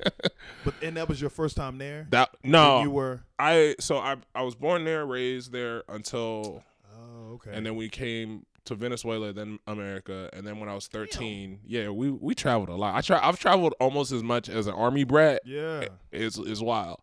But 0.63 0.75
and 0.81 0.95
that 0.95 1.09
was 1.09 1.19
your 1.19 1.29
first 1.29 1.57
time 1.57 1.77
there. 1.77 2.07
That 2.11 2.29
no, 2.43 2.83
you 2.83 2.91
were. 2.91 3.25
I 3.37 3.75
so 3.81 3.97
I 3.97 4.15
I 4.33 4.43
was 4.43 4.55
born 4.55 4.85
there, 4.85 5.05
raised 5.05 5.51
there 5.51 5.83
until, 5.89 6.63
Oh, 6.95 7.33
okay. 7.33 7.51
and 7.53 7.65
then 7.65 7.75
we 7.75 7.89
came 7.89 8.45
to 8.65 8.75
Venezuela, 8.75 9.31
then 9.33 9.59
America, 9.67 10.29
and 10.33 10.45
then 10.45 10.59
when 10.59 10.69
I 10.69 10.75
was 10.75 10.87
thirteen, 10.87 11.59
yeah, 11.65 11.89
we 11.89 12.11
we 12.11 12.35
traveled 12.35 12.69
a 12.69 12.75
lot. 12.75 12.95
I 12.95 13.01
tra- 13.01 13.25
I've 13.25 13.39
traveled 13.39 13.73
almost 13.79 14.11
as 14.11 14.23
much 14.23 14.49
as 14.49 14.67
an 14.67 14.73
army 14.73 15.03
brat. 15.03 15.41
yeah. 15.45 15.85
It's 16.11 16.37
is 16.37 16.61
wild. 16.61 16.99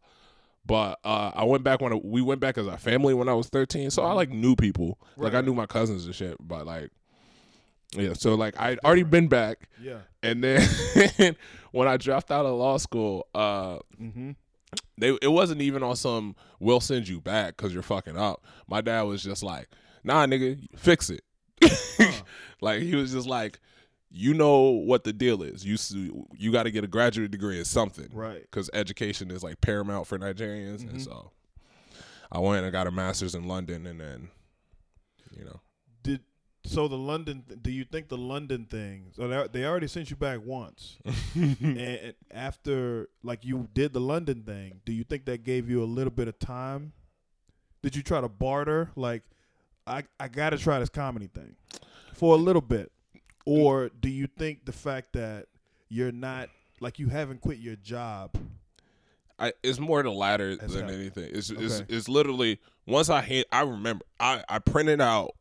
But 0.64 1.00
uh, 1.02 1.32
I 1.34 1.42
went 1.44 1.64
back 1.64 1.80
when 1.80 1.92
I, 1.92 1.96
we 2.04 2.22
went 2.22 2.40
back 2.40 2.56
as 2.56 2.68
a 2.68 2.76
family 2.78 3.14
when 3.14 3.28
I 3.28 3.34
was 3.34 3.48
thirteen, 3.48 3.90
so 3.90 4.02
I 4.04 4.12
like 4.12 4.30
knew 4.30 4.54
people, 4.54 4.98
like 5.16 5.34
I 5.34 5.40
knew 5.40 5.54
my 5.54 5.66
cousins 5.66 6.06
and 6.06 6.14
shit. 6.14 6.36
But 6.40 6.66
like, 6.66 6.90
yeah, 7.96 8.12
so 8.12 8.34
like 8.34 8.58
I'd 8.60 8.78
already 8.84 9.02
been 9.02 9.28
back, 9.28 9.68
Yeah. 9.80 9.98
and 10.22 10.42
then 10.42 10.68
when 11.72 11.88
I 11.88 11.96
dropped 11.96 12.30
out 12.30 12.46
of 12.46 12.56
law 12.56 12.76
school, 12.76 13.26
uh, 13.34 13.78
Mm-hmm. 14.00 14.30
they 14.98 15.18
it 15.20 15.32
wasn't 15.32 15.60
even 15.62 15.82
on 15.82 15.96
some 15.96 16.36
we'll 16.60 16.80
send 16.80 17.08
you 17.08 17.20
back 17.20 17.56
because 17.56 17.74
you're 17.74 17.82
fucking 17.82 18.16
up. 18.16 18.44
My 18.68 18.80
dad 18.82 19.02
was 19.02 19.20
just 19.22 19.42
like, 19.42 19.68
nah, 20.04 20.26
nigga, 20.26 20.60
fix 20.76 21.10
it. 21.10 21.22
like 22.60 22.82
he 22.82 22.94
was 22.94 23.12
just 23.12 23.26
like, 23.28 23.58
you 24.10 24.34
know 24.34 24.70
what 24.70 25.04
the 25.04 25.12
deal 25.12 25.42
is. 25.42 25.64
You 25.64 26.26
you 26.36 26.52
got 26.52 26.64
to 26.64 26.70
get 26.70 26.84
a 26.84 26.88
graduate 26.88 27.30
degree 27.30 27.58
in 27.58 27.64
something, 27.64 28.08
Right. 28.12 28.42
Because 28.42 28.68
education 28.72 29.30
is 29.30 29.42
like 29.42 29.60
paramount 29.60 30.06
for 30.06 30.18
Nigerians, 30.18 30.80
and 30.82 30.98
Mhm. 30.98 31.04
so 31.04 31.30
I 32.30 32.38
went 32.38 32.64
and 32.64 32.72
got 32.72 32.86
a 32.86 32.90
master's 32.90 33.34
in 33.34 33.46
London, 33.48 33.86
and 33.86 34.00
then 34.00 34.28
you 35.36 35.44
know, 35.44 35.60
Did 36.02 36.20
so 36.64 36.88
the 36.88 36.96
London? 36.98 37.42
Do 37.62 37.70
you 37.70 37.84
think 37.84 38.08
the 38.08 38.18
London 38.18 38.66
thing? 38.66 39.12
So 39.16 39.26
they, 39.28 39.48
they 39.60 39.64
already 39.66 39.88
sent 39.88 40.10
you 40.10 40.16
back 40.16 40.40
once, 40.44 40.98
and, 41.34 41.56
and 41.62 42.14
after 42.30 43.08
like 43.22 43.44
you 43.44 43.68
did 43.72 43.92
the 43.94 44.00
London 44.00 44.42
thing, 44.42 44.80
do 44.84 44.92
you 44.92 45.04
think 45.04 45.24
that 45.24 45.42
gave 45.42 45.70
you 45.70 45.82
a 45.82 45.86
little 45.86 46.12
bit 46.12 46.28
of 46.28 46.38
time? 46.38 46.92
Did 47.82 47.96
you 47.96 48.02
try 48.02 48.20
to 48.20 48.28
barter? 48.28 48.90
Like, 48.94 49.22
I 49.86 50.04
I 50.20 50.28
got 50.28 50.50
to 50.50 50.58
try 50.58 50.78
this 50.78 50.88
comedy 50.88 51.26
thing 51.28 51.56
for 52.14 52.34
a 52.34 52.38
little 52.38 52.62
bit, 52.62 52.92
or 53.44 53.90
do 54.00 54.08
you 54.08 54.26
think 54.26 54.64
the 54.64 54.72
fact 54.72 55.12
that 55.14 55.46
you're 55.88 56.12
not 56.12 56.48
like 56.80 56.98
you 56.98 57.08
haven't 57.08 57.40
quit 57.40 57.58
your 57.58 57.76
job? 57.76 58.36
I, 59.38 59.52
it's 59.62 59.80
more 59.80 60.02
the 60.02 60.10
latter 60.10 60.54
That's 60.56 60.74
than 60.74 60.88
anything. 60.88 61.30
It's, 61.32 61.50
it's 61.50 61.80
Okay. 61.80 61.86
it's 61.96 62.08
literally 62.08 62.60
once 62.86 63.10
I 63.10 63.22
hit. 63.22 63.46
I 63.50 63.62
remember 63.62 64.04
I 64.20 64.44
I 64.48 64.58
printed 64.60 65.00
out 65.00 65.32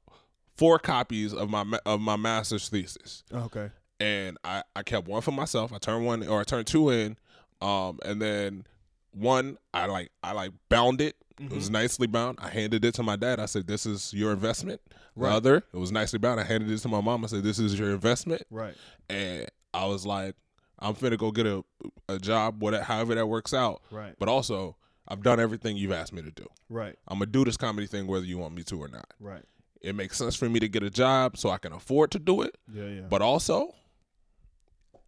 four 0.58 0.80
copies 0.80 1.34
of 1.34 1.49
my 1.49 1.63
of 1.86 2.01
my 2.01 2.15
master's 2.15 2.67
thesis, 2.69 3.23
Okay. 3.32 3.69
and 3.99 4.38
I 4.43 4.63
I 4.75 4.82
kept 4.84 5.08
one 5.08 5.21
for 5.21 5.32
myself. 5.32 5.71
I 5.71 5.77
turned 5.77 6.06
one 6.06 6.27
or 6.27 6.39
I 6.39 6.43
turned 6.43 6.65
two 6.67 6.89
in, 6.89 7.17
um, 7.62 7.99
and 8.04 8.19
then 8.21 8.65
one 9.12 9.58
I 9.73 9.86
like 9.86 10.10
I 10.23 10.32
like 10.32 10.51
bound 10.69 10.99
it. 11.01 11.15
It 11.39 11.44
Mm-hmm. 11.46 11.56
was 11.56 11.70
nicely 11.70 12.08
bound. 12.08 12.38
I 12.41 12.50
handed 12.50 12.84
it 12.86 12.94
to 12.96 13.04
my 13.04 13.15
dad. 13.15 13.39
I 13.39 13.46
said, 13.46 13.67
"This 13.67 13.86
is 13.86 14.13
your 14.13 14.32
investment." 14.32 14.82
Right. 15.15 15.32
other, 15.34 15.58
it 15.58 15.78
was 15.78 15.91
nicely 15.91 16.20
bound. 16.20 16.39
I 16.39 16.44
handed 16.44 16.70
it 16.72 16.78
to 16.80 16.88
my 16.88 17.02
mom. 17.02 17.24
I 17.24 17.28
said, 17.28 17.44
"This 17.44 17.60
is 17.60 17.78
your 17.78 17.91
investment." 17.91 18.44
Right. 18.50 18.76
And 19.10 19.48
I 19.74 19.86
was 19.86 20.06
like, 20.06 20.36
"I'm 20.80 20.94
finna 20.96 21.17
go 21.17 21.32
get 21.32 21.46
a 21.46 21.63
a 22.08 22.17
job, 22.20 22.62
whatever, 22.62 22.84
however 22.84 23.15
that 23.15 23.28
works 23.28 23.54
out." 23.54 23.82
Right. 23.91 24.13
But 24.20 24.30
also, 24.30 24.78
I've 25.08 25.22
done 25.24 25.39
everything 25.39 25.78
you've 25.78 25.91
asked 25.91 26.13
me 26.13 26.22
to 26.22 26.32
do. 26.32 26.46
Right. 26.70 26.96
I'm 27.08 27.17
gonna 27.20 27.32
do 27.32 27.44
this 27.44 27.58
comedy 27.58 27.88
thing 27.88 28.08
whether 28.08 28.26
you 28.26 28.38
want 28.38 28.54
me 28.56 28.63
to 28.63 28.76
or 28.82 28.88
not. 28.88 29.13
Right. 29.20 29.44
It 29.82 29.96
makes 29.96 30.17
sense 30.17 30.36
for 30.36 30.48
me 30.48 30.60
to 30.60 30.70
get 30.70 30.84
a 30.84 30.89
job 30.91 31.38
so 31.38 31.50
I 31.50 31.58
can 31.58 31.74
afford 31.74 32.12
to 32.12 32.20
do 32.20 32.41
it. 32.44 32.56
Yeah. 32.72 32.86
Yeah. 32.86 33.02
But 33.10 33.22
also, 33.22 33.74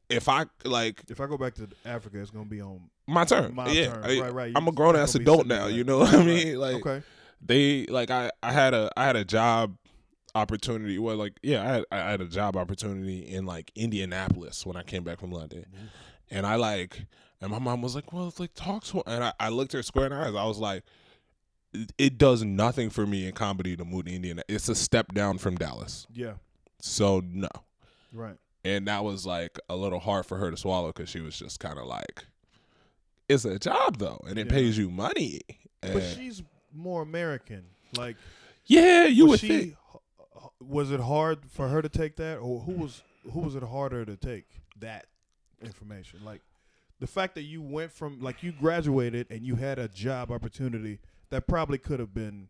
if 0.10 0.28
I 0.28 0.46
like 0.66 1.04
if 1.10 1.20
I 1.22 1.28
go 1.28 1.38
back 1.38 1.54
to 1.56 1.68
Africa, 1.86 2.20
it's 2.20 2.32
gonna 2.32 2.46
be 2.46 2.62
on 2.62 2.90
my 3.08 3.26
turn, 3.26 3.54
my 3.56 3.70
yeah, 3.70 3.88
turn. 3.94 4.04
I, 4.04 4.20
right, 4.22 4.34
right. 4.34 4.52
I'm 4.56 4.68
a 4.68 4.72
grown 4.72 4.96
ass 4.96 5.16
adult 5.16 5.48
now. 5.48 5.68
there. 5.68 5.70
You 5.76 5.84
know 5.84 6.00
what 6.00 6.14
I 6.14 6.24
mean? 6.24 6.58
Like 6.58 6.76
okay. 6.86 7.04
they 7.42 7.86
like 7.88 8.10
I 8.12 8.32
I 8.42 8.52
had 8.52 8.74
a 8.74 8.92
I 8.98 9.06
had 9.06 9.16
a 9.16 9.26
job 9.26 9.78
opportunity. 10.36 10.98
Well, 11.00 11.16
like 11.18 11.34
yeah, 11.44 11.62
I 11.62 11.66
had, 11.74 11.86
I 11.92 11.98
had 12.12 12.22
a 12.22 12.26
job 12.28 12.56
opportunity 12.56 13.20
in 13.22 13.46
like 13.46 13.72
Indianapolis 13.76 14.66
when 14.66 14.76
I 14.76 14.84
came 14.84 15.04
back 15.04 15.20
from 15.20 15.32
London, 15.32 15.66
and 16.32 16.46
I 16.46 16.56
like 16.56 17.06
and 17.42 17.52
my 17.52 17.60
mom 17.60 17.82
was 17.82 17.94
like, 17.96 18.14
well, 18.14 18.28
it's 18.28 18.40
like 18.40 18.54
talk 18.54 18.84
to, 18.86 19.04
and 19.06 19.24
I, 19.24 19.34
I 19.40 19.50
looked 19.50 19.74
her 19.74 19.84
square 19.84 20.06
in 20.06 20.12
the 20.12 20.18
eyes. 20.18 20.36
I 20.36 20.46
was 20.46 20.58
like. 20.60 20.84
"It- 21.74 21.92
It 21.98 22.18
does 22.20 22.44
nothing 22.44 22.92
for 22.92 23.06
me 23.08 23.26
in 23.28 23.34
comedy 23.34 23.76
to 23.76 23.84
move 23.84 24.06
to 24.06 24.14
Indiana. 24.14 24.44
It's 24.48 24.70
a 24.70 24.76
step 24.76 25.12
down 25.14 25.40
from 25.40 25.56
Dallas. 25.56 26.06
Yeah. 26.14 26.34
So 26.80 27.22
no. 27.26 27.50
Right. 28.14 28.38
and 28.64 28.88
that 28.88 29.04
was 29.04 29.26
like 29.26 29.58
a 29.70 29.76
little 29.76 30.00
hard 30.00 30.28
for 30.28 30.38
her 30.38 30.52
to 30.52 30.56
swallow 30.58 30.90
because 30.94 31.10
she 31.10 31.20
was 31.20 31.36
just 31.38 31.60
kind 31.60 31.80
of 31.80 31.86
like, 31.88 32.26
"It's 33.30 33.46
a 33.46 33.58
job 33.60 33.98
though, 33.98 34.22
and 34.28 34.38
it 34.38 34.48
Yeah. 34.48 34.52
pays 34.54 34.78
you 34.78 34.90
money." 34.90 35.42
And 35.82 35.94
But 35.94 36.04
she's 36.16 36.42
more 36.74 37.02
American. 37.02 37.66
Like 37.98 38.18
yeah, 38.66 39.06
you 39.06 39.24
was 39.26 39.32
would 39.32 39.40
she 39.42 39.48
think. 39.48 39.76
was 40.60 40.92
it 40.92 41.00
hard 41.00 41.46
for 41.50 41.68
her 41.70 41.82
to 41.82 41.90
take 41.90 42.16
that 42.18 42.38
or 42.38 42.62
who 42.62 42.74
was 42.74 43.04
who 43.32 43.42
was 43.42 43.56
it 43.56 43.64
harder 43.64 44.06
to 44.06 44.16
take 44.18 44.46
that 44.80 45.06
information? 45.62 46.24
Like 46.24 46.42
the 47.00 47.08
fact 47.08 47.36
that 47.36 47.44
you 47.44 47.62
went 47.62 47.92
from 47.92 48.20
like 48.22 48.44
you 48.44 48.52
graduated 48.52 49.28
and 49.30 49.46
you 49.46 49.56
had 49.56 49.78
a 49.80 49.88
job 49.88 50.32
opportunity 50.32 51.00
that 51.30 51.48
probably 51.48 51.78
could 51.78 52.00
have 52.00 52.14
been 52.14 52.50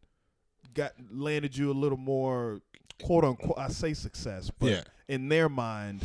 got 0.74 0.94
landed 1.12 1.56
you 1.58 1.72
a 1.72 1.74
little 1.74 1.98
more 1.98 2.62
quote 3.02 3.24
unquote 3.24 3.58
I 3.58 3.68
say 3.70 3.94
success, 3.94 4.50
but 4.60 4.70
Yeah. 4.72 4.84
in 5.08 5.28
their 5.30 5.50
mind, 5.50 6.04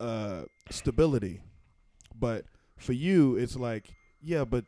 uh 0.00 0.44
stability. 0.70 1.40
But 2.14 2.44
for 2.78 2.92
you 2.92 3.36
it's 3.36 3.56
like, 3.56 3.90
yeah, 4.22 4.44
but 4.44 4.64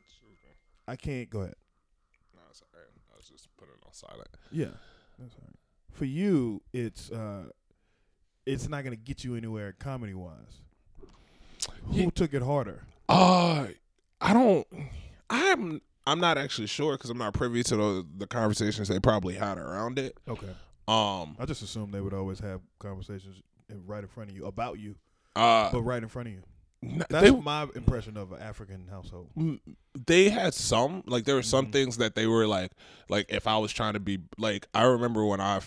I 0.87 0.97
can't 0.97 1.29
go 1.31 1.41
ahead. 1.41 1.55
No, 2.35 2.41
sorry, 2.53 2.85
I 3.13 3.17
was 3.17 3.29
just 3.29 3.49
putting 3.57 3.75
it 3.75 3.87
on 3.87 3.93
silent. 3.93 4.29
Yeah, 4.51 4.67
that's 5.19 5.35
all 5.35 5.43
right. 5.47 5.57
For 5.93 6.05
you, 6.05 6.63
it's 6.73 7.11
uh, 7.11 7.45
it's 8.47 8.69
not 8.69 8.85
gonna 8.85 8.97
get 8.97 9.25
you 9.25 9.37
anywhere 9.37 9.73
comedy 9.79 10.15
wise. 10.15 10.63
Who 11.93 12.11
took 12.11 12.33
it 12.35 12.43
harder? 12.43 12.83
Uh, 13.09 13.69
I 14.21 14.33
don't. 14.33 14.67
I'm. 15.29 15.81
I'm 16.07 16.19
not 16.19 16.39
actually 16.39 16.67
sure 16.67 16.95
because 16.97 17.11
I'm 17.11 17.19
not 17.19 17.35
privy 17.35 17.63
to 17.65 17.77
the, 17.77 18.07
the 18.19 18.27
conversations 18.27 18.89
they 18.89 18.99
probably 18.99 19.35
had 19.35 19.59
around 19.59 19.99
it. 19.99 20.17
Okay. 20.27 20.49
Um, 20.89 21.37
I 21.39 21.45
just 21.47 21.63
assumed 21.63 21.93
they 21.93 22.01
would 22.01 22.15
always 22.15 22.41
have 22.41 22.61
conversations 22.81 23.43
in- 23.69 23.87
right 23.87 24.03
in 24.03 24.09
front 24.09 24.31
of 24.31 24.37
you 24.37 24.47
about 24.47 24.79
you, 24.81 24.97
uh, 25.37 25.71
but 25.71 25.83
right 25.83 26.03
in 26.03 26.09
front 26.09 26.29
of 26.29 26.35
you. 26.35 26.43
That's 26.83 27.23
they 27.23 27.31
my 27.31 27.67
impression 27.75 28.17
of 28.17 28.33
an 28.33 28.41
African 28.41 28.89
household. 28.89 29.29
They 30.07 30.31
had 30.31 30.55
some 30.55 31.03
like 31.07 31.25
there 31.25 31.35
were 31.35 31.43
some 31.43 31.67
Mhm. 31.67 31.73
things 31.73 31.97
that 31.99 32.15
they 32.15 32.27
were 32.27 32.47
like 32.47 32.73
like 33.09 33.27
if 33.29 33.47
I 33.47 33.59
was 33.59 33.73
trying 33.73 33.93
to 33.95 34.01
be 34.01 34.21
like 34.39 34.67
I 34.73 34.85
remember 34.85 35.25
when 35.25 35.41
I 35.41 35.61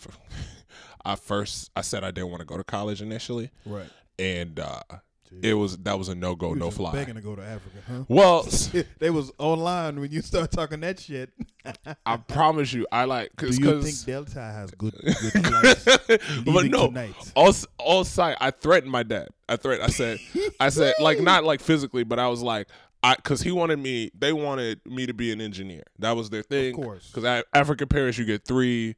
I 1.06 1.16
first 1.16 1.70
I 1.76 1.82
said 1.82 2.04
I 2.04 2.12
didn't 2.12 2.30
want 2.30 2.40
to 2.40 2.46
go 2.48 2.58
to 2.58 2.64
college 2.64 3.02
initially 3.02 3.52
Right. 3.66 3.90
and 4.18 4.60
uh 4.60 4.82
it 5.42 5.54
was 5.54 5.78
that 5.80 5.98
was 5.98 6.10
a 6.10 6.16
no 6.16 6.36
go 6.36 6.54
no 6.54 6.70
fly. 6.72 6.92
Begging 6.92 7.16
to 7.16 7.22
go 7.22 7.36
to 7.36 7.42
Africa, 7.44 7.78
huh? 7.88 8.04
Well, 8.08 8.48
they 9.00 9.10
was 9.10 9.32
online 9.38 10.00
when 10.00 10.12
you 10.12 10.22
start 10.22 10.52
talking 10.52 10.80
that 10.82 11.00
shit. 11.00 11.32
I 12.06 12.18
promise 12.18 12.74
you 12.74 12.86
I 12.92 13.06
like 13.06 13.32
Do 13.38 13.48
cuz 13.48 13.60
you 13.60 13.82
think 13.82 14.06
Delta 14.06 14.40
has 14.42 14.72
good 14.72 14.94
good 15.02 15.78
flights? 15.78 15.86
but 16.46 16.66
no 16.66 16.88
tonight? 16.88 17.16
all 17.36 17.54
all 17.78 18.04
side 18.04 18.38
I 18.42 18.52
threatened 18.52 18.92
my 18.92 19.04
dad. 19.04 19.30
I 19.48 19.56
threatened 19.56 19.88
I 19.88 19.92
said 19.92 20.20
I 20.60 20.70
said 20.70 20.94
like 21.00 21.22
not 21.22 21.44
like 21.44 21.62
physically 21.62 22.04
but 22.04 22.20
I 22.20 22.28
was 22.28 22.42
like 22.42 22.68
I 23.02 23.16
cuz 23.16 23.42
he 23.42 23.52
wanted 23.52 23.80
me 23.80 24.12
they 24.18 24.34
wanted 24.34 24.80
me 24.86 25.06
to 25.06 25.14
be 25.14 25.32
an 25.32 25.42
engineer. 25.42 25.84
That 26.00 26.16
was 26.16 26.30
their 26.30 26.44
thing. 26.44 26.74
Of 26.76 26.82
course. 26.82 27.12
because 27.14 27.44
African 27.54 27.88
parents, 27.88 28.18
you 28.18 28.26
get 28.26 28.46
three, 28.46 28.96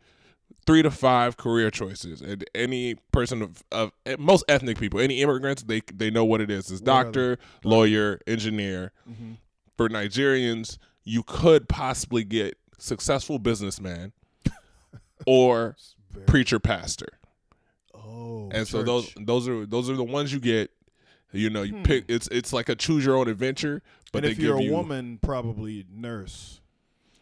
three 0.65 0.81
to 0.81 0.89
five 0.91 1.37
career 1.37 1.69
choices, 1.71 2.21
and 2.21 2.43
any 2.55 2.95
person 3.11 3.41
of, 3.41 3.63
of 3.71 3.91
most 4.19 4.43
ethnic 4.47 4.79
people, 4.79 4.99
any 4.99 5.21
immigrants, 5.21 5.63
they 5.63 5.81
they 5.93 6.09
know 6.09 6.25
what 6.25 6.41
it 6.41 6.49
is. 6.49 6.71
It's 6.71 6.81
doctor, 6.81 7.37
lawyer, 7.63 8.19
engineer. 8.27 8.91
Mm-hmm. 9.09 9.33
For 9.77 9.89
Nigerians, 9.89 10.77
you 11.03 11.21
could 11.23 11.67
possibly 11.67 12.23
get 12.23 12.57
successful 12.77 13.39
businessman 13.39 14.13
or 15.27 15.75
preacher, 16.27 16.59
pastor, 16.59 17.09
Oh, 17.93 18.49
and 18.53 18.67
so 18.67 18.83
those 18.83 19.13
those 19.19 19.47
are 19.47 19.65
those 19.65 19.89
are 19.89 19.95
the 19.95 20.03
ones 20.03 20.31
you 20.33 20.39
get. 20.39 20.71
You 21.31 21.49
know, 21.49 21.63
you 21.63 21.73
Hmm. 21.75 21.83
pick. 21.83 22.05
It's 22.07 22.27
it's 22.31 22.53
like 22.53 22.69
a 22.69 22.75
choose 22.75 23.03
your 23.03 23.17
own 23.17 23.27
adventure, 23.27 23.81
but 24.13 24.23
and 24.23 24.31
if 24.31 24.39
you're 24.39 24.57
a 24.57 24.61
you 24.61 24.71
woman, 24.71 25.19
probably 25.21 25.85
nurse. 25.91 26.61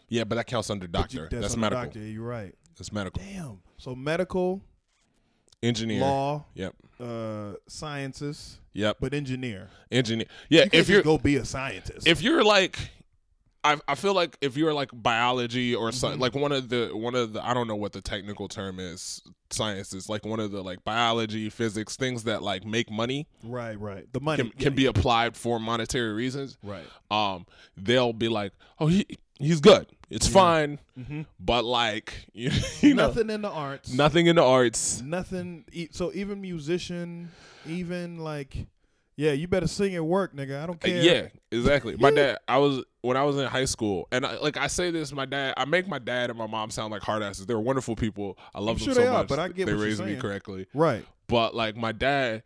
yeah, 0.08 0.23
but 0.23 0.36
that 0.36 0.45
counts 0.45 0.69
under 0.69 0.88
But 0.88 1.12
you- 1.13 1.21
doctor. 1.21 1.39
That's, 1.41 1.53
under 1.56 1.62
medical. 1.62 1.84
Doctor, 1.86 1.99
you're 1.99 2.21
right. 2.23 2.53
That's 2.77 2.91
medical. 2.91 3.21
Damn. 3.23 3.59
So 3.77 3.95
medical, 3.95 4.62
Engineer. 5.62 6.01
law, 6.01 6.45
Yep. 6.55 6.75
uh, 6.99 7.53
sciences, 7.67 8.59
Yep. 8.73 8.97
but 8.99 9.13
engineer. 9.13 9.69
engineer. 9.91 10.27
Yeah, 10.49 10.63
You 10.63 10.69
if 10.73 10.89
you're 10.89 11.01
go 11.03 11.17
be 11.17 11.36
a 11.38 11.45
scientist. 11.45 12.07
if 12.07 12.21
you're 12.21 12.43
like 12.43 12.77
I, 13.65 13.77
I 13.88 13.95
feel 13.95 14.13
like 14.13 14.38
if 14.41 14.57
you're 14.57 14.73
like 14.73 14.89
biology 14.91 15.73
or 15.73 15.89
Mhm. 15.91 16.19
like 16.19 16.36
one 16.36 16.51
of 16.51 16.67
the 16.67 16.89
one 16.93 17.15
of 17.15 17.31
the 17.31 17.45
I 17.45 17.53
don't 17.53 17.65
know 17.67 17.77
what 17.77 17.93
the 17.93 18.01
technical 18.01 18.49
term 18.49 18.77
is 18.77 19.21
sciences 19.51 20.09
like 20.09 20.25
one 20.25 20.41
of 20.41 20.51
the 20.51 20.62
like 20.62 20.83
biology 20.83 21.49
physics 21.49 21.95
things 21.95 22.23
that 22.25 22.43
like 22.43 22.65
make 22.65 22.91
money 22.91 23.25
right, 23.41 23.79
right. 23.79 24.12
The 24.12 24.19
money 24.19 24.43
can, 24.43 24.51
can 24.59 24.75
be 24.75 24.86
applied 24.88 25.38
for 25.38 25.59
monetary 25.62 26.12
reasons 26.12 26.57
right. 26.62 26.83
um 27.09 27.45
they'll 27.77 28.12
be 28.12 28.27
like 28.27 28.51
oh 28.81 28.88
he 28.88 29.05
he's 29.39 29.59
good 29.61 29.87
it's 30.09 30.27
Yeah. 30.27 30.33
fine 30.33 30.79
Mm-hmm. 30.99 31.21
but 31.39 31.65
like 31.65 32.13
you, 32.33 32.51
you 32.81 32.93
know 32.93 33.07
Nothing 33.07 33.29
in 33.31 33.41
the 33.41 33.49
arts. 33.49 33.91
nothing 33.91 34.27
in 34.27 34.35
the 34.35 34.43
arts 34.43 35.01
Nothing. 35.01 35.65
e- 35.71 35.87
So 35.91 36.11
even 36.13 36.39
musician, 36.41 37.31
even 37.67 38.19
like, 38.19 38.67
yeah, 39.15 39.31
you 39.31 39.47
better 39.47 39.67
sing 39.67 39.95
at 39.95 40.03
work, 40.05 40.35
nigga. 40.35 40.61
I 40.61 40.65
don't 40.67 40.83
Uh, 40.83 40.87
care. 40.87 41.01
Yeah, 41.01 41.27
exactly. 41.51 41.95
My 41.97 42.11
dad, 42.11 42.37
I 42.47 42.57
was 42.57 42.83
when 43.01 43.17
I 43.17 43.23
was 43.23 43.37
in 43.37 43.45
high 43.47 43.65
school, 43.65 44.07
and 44.11 44.25
I, 44.25 44.37
like 44.37 44.55
I 44.57 44.67
say 44.67 44.91
this, 44.91 45.11
my 45.13 45.25
dad, 45.25 45.53
I 45.57 45.65
make 45.65 45.87
my 45.87 45.99
dad 45.99 46.29
and 46.29 46.37
my 46.37 46.47
mom 46.47 46.69
sound 46.71 46.91
like 46.91 47.01
hard 47.01 47.21
asses. 47.23 47.45
They're 47.47 47.59
wonderful 47.59 47.95
people. 47.95 48.37
I 48.55 48.59
love 48.59 48.69
I'm 48.69 48.77
them 48.77 48.85
sure 48.85 48.93
so 48.93 49.01
they 49.01 49.07
are, 49.07 49.19
much. 49.19 49.27
but 49.29 49.39
I 49.39 49.47
get 49.49 49.65
they 49.65 49.73
what 49.73 49.79
you're 49.79 49.87
raised 49.87 50.03
me 50.05 50.15
correctly. 50.15 50.67
Right. 50.75 51.05
But 51.27 51.55
like 51.55 51.75
my 51.75 51.91
dad, 51.91 52.43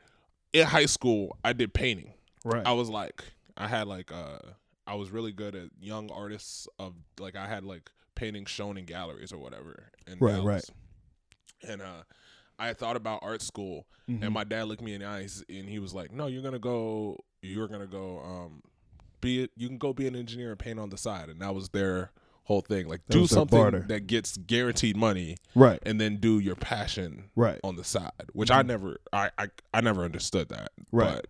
in 0.53 0.65
high 0.67 0.85
school, 0.87 1.37
I 1.43 1.51
did 1.53 1.73
painting. 1.73 2.13
Right. 2.45 2.65
I 2.65 2.71
was 2.73 2.89
like, 2.89 3.23
I 3.57 3.67
had 3.67 3.87
like, 3.87 4.11
uh, 4.11 4.39
I 4.87 4.95
was 4.95 5.11
really 5.11 5.31
good 5.33 5.53
at 5.55 5.69
young 5.79 6.09
artists 6.11 6.67
of 6.79 6.93
like 7.19 7.35
I 7.35 7.47
had 7.47 7.63
like 7.63 7.89
paintings 8.15 8.49
shown 8.49 8.77
in 8.77 8.85
galleries 8.85 9.31
or 9.33 9.37
whatever. 9.37 9.89
In 10.07 10.17
Right, 10.19 10.41
right. 10.41 10.65
And 11.67 11.81
uh, 11.81 12.03
I 12.59 12.73
thought 12.73 12.95
about 12.95 13.19
art 13.21 13.41
school, 13.41 13.85
Mhm. 14.09 14.23
and 14.23 14.33
my 14.33 14.43
dad 14.43 14.63
looked 14.67 14.81
me 14.81 14.93
in 14.93 15.01
the 15.01 15.07
eyes 15.07 15.43
and 15.49 15.67
he 15.69 15.79
was 15.79 15.93
like, 15.93 16.11
"No, 16.11 16.27
you're 16.27 16.41
gonna 16.41 16.57
go. 16.59 17.17
You're 17.41 17.67
gonna 17.67 17.87
go. 17.87 18.19
Um, 18.19 18.61
be 19.21 19.43
it. 19.43 19.51
You 19.55 19.67
can 19.67 19.77
go 19.77 19.93
be 19.93 20.07
an 20.07 20.15
engineer 20.15 20.51
and 20.51 20.59
paint 20.59 20.79
on 20.79 20.89
the 20.89 20.97
side." 20.97 21.29
And 21.29 21.41
that 21.41 21.53
was 21.53 21.69
their 21.69 22.11
whole 22.45 22.61
thing. 22.61 22.87
Like, 22.87 23.05
That 23.07 23.13
do 23.13 23.27
something 23.27 23.87
that 23.87 24.07
gets 24.07 24.37
guaranteed 24.37 24.95
money, 24.95 25.35
right. 25.53 25.79
and 25.85 25.99
then 25.99 26.15
do 26.15 26.39
your 26.39 26.55
passion 26.55 27.29
Right. 27.35 27.59
on 27.61 27.75
the 27.75 27.83
side. 27.83 28.29
Which 28.31 28.49
I 28.49 28.61
never, 28.61 28.99
I, 29.11 29.31
I, 29.37 29.47
I 29.73 29.81
never 29.81 30.05
understood 30.05 30.47
that. 30.49 30.71
Mm-hmm. 30.79 30.97
Right. 30.97 31.15
But, 31.15 31.27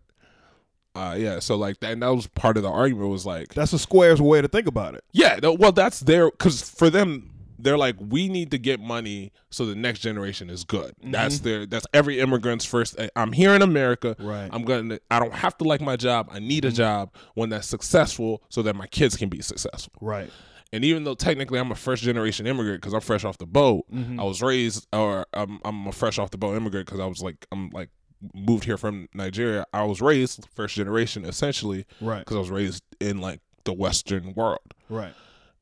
uh, 0.98 1.16
yeah. 1.16 1.40
So 1.40 1.56
like 1.56 1.80
that, 1.82 1.92
and 1.94 2.02
that 2.04 2.10
was 2.10 2.28
part 2.28 2.58
of 2.58 2.64
the 2.64 2.70
argument. 2.70 3.10
Was 3.10 3.26
like, 3.26 3.54
That's 3.54 3.74
a 3.74 3.80
square's 3.80 4.22
way 4.22 4.42
to 4.42 4.48
think 4.48 4.68
about 4.68 4.96
it. 4.96 5.04
yeah. 5.14 5.40
no, 5.42 5.54
Well, 5.54 5.72
that's 5.72 6.00
their 6.02 6.30
because 6.32 6.62
for 6.70 6.90
them. 6.90 7.32
They're 7.60 7.76
like, 7.78 7.96
we 8.00 8.30
need 8.30 8.52
to 8.52 8.60
get 8.60 8.80
money 8.80 9.32
so 9.50 9.66
the 9.66 9.74
next 9.74 10.02
generation 10.02 10.52
is 10.52 10.64
good. 10.64 10.92
Mm-hmm. 11.02 11.10
That's 11.10 11.40
their. 11.40 11.66
That's 11.66 11.88
every 11.92 12.20
immigrant's 12.20 12.66
first. 12.66 12.96
I'm 13.16 13.32
here 13.32 13.56
in 13.56 13.64
America. 13.64 14.16
Right. 14.20 14.48
I'm 14.54 14.64
gonna. 14.64 15.00
I 15.10 15.18
don't 15.20 15.34
have 15.34 15.58
to 15.58 15.64
like 15.64 15.82
my 15.82 15.96
job. 15.96 16.30
I 16.32 16.38
need 16.38 16.66
a 16.66 16.72
job 16.72 17.16
when 17.34 17.50
that's 17.50 17.68
successful, 17.68 18.44
so 18.50 18.62
that 18.62 18.76
my 18.76 18.86
kids 18.86 19.18
can 19.18 19.28
be 19.30 19.42
successful. 19.42 19.92
right. 20.02 20.30
And 20.72 20.86
even 20.86 21.04
though 21.04 21.16
technically 21.16 21.58
I'm 21.60 21.72
a 21.72 21.76
first 21.76 22.04
generation 22.04 22.46
immigrant 22.46 22.80
because 22.82 22.94
I'm 22.94 23.02
fresh 23.02 23.24
off 23.24 23.40
the 23.40 23.48
boat, 23.48 23.86
Mhm. 23.92 24.20
I 24.20 24.24
was 24.24 24.42
raised, 24.44 24.86
or 24.94 25.26
I'm, 25.34 25.60
I'm 25.66 25.88
a 25.88 25.92
fresh 25.92 26.20
off 26.20 26.30
the 26.30 26.38
boat 26.38 26.58
immigrant 26.58 26.86
because 26.86 27.00
I 27.00 27.06
was 27.08 27.22
like, 27.24 27.48
I'm 27.52 27.70
like 27.72 27.90
moved 28.34 28.64
here 28.64 28.78
from 28.78 29.08
Nigeria. 29.14 29.66
I 29.74 29.84
was 29.84 30.02
raised 30.02 30.48
first 30.56 30.76
generation 30.76 31.26
essentially 31.26 31.86
Right. 32.02 32.20
because 32.20 32.36
I 32.36 32.40
was 32.40 32.50
raised 32.50 32.84
in 33.00 33.20
like 33.22 33.42
the 33.64 33.74
Western 33.74 34.34
world. 34.34 34.60
Right. 34.90 35.14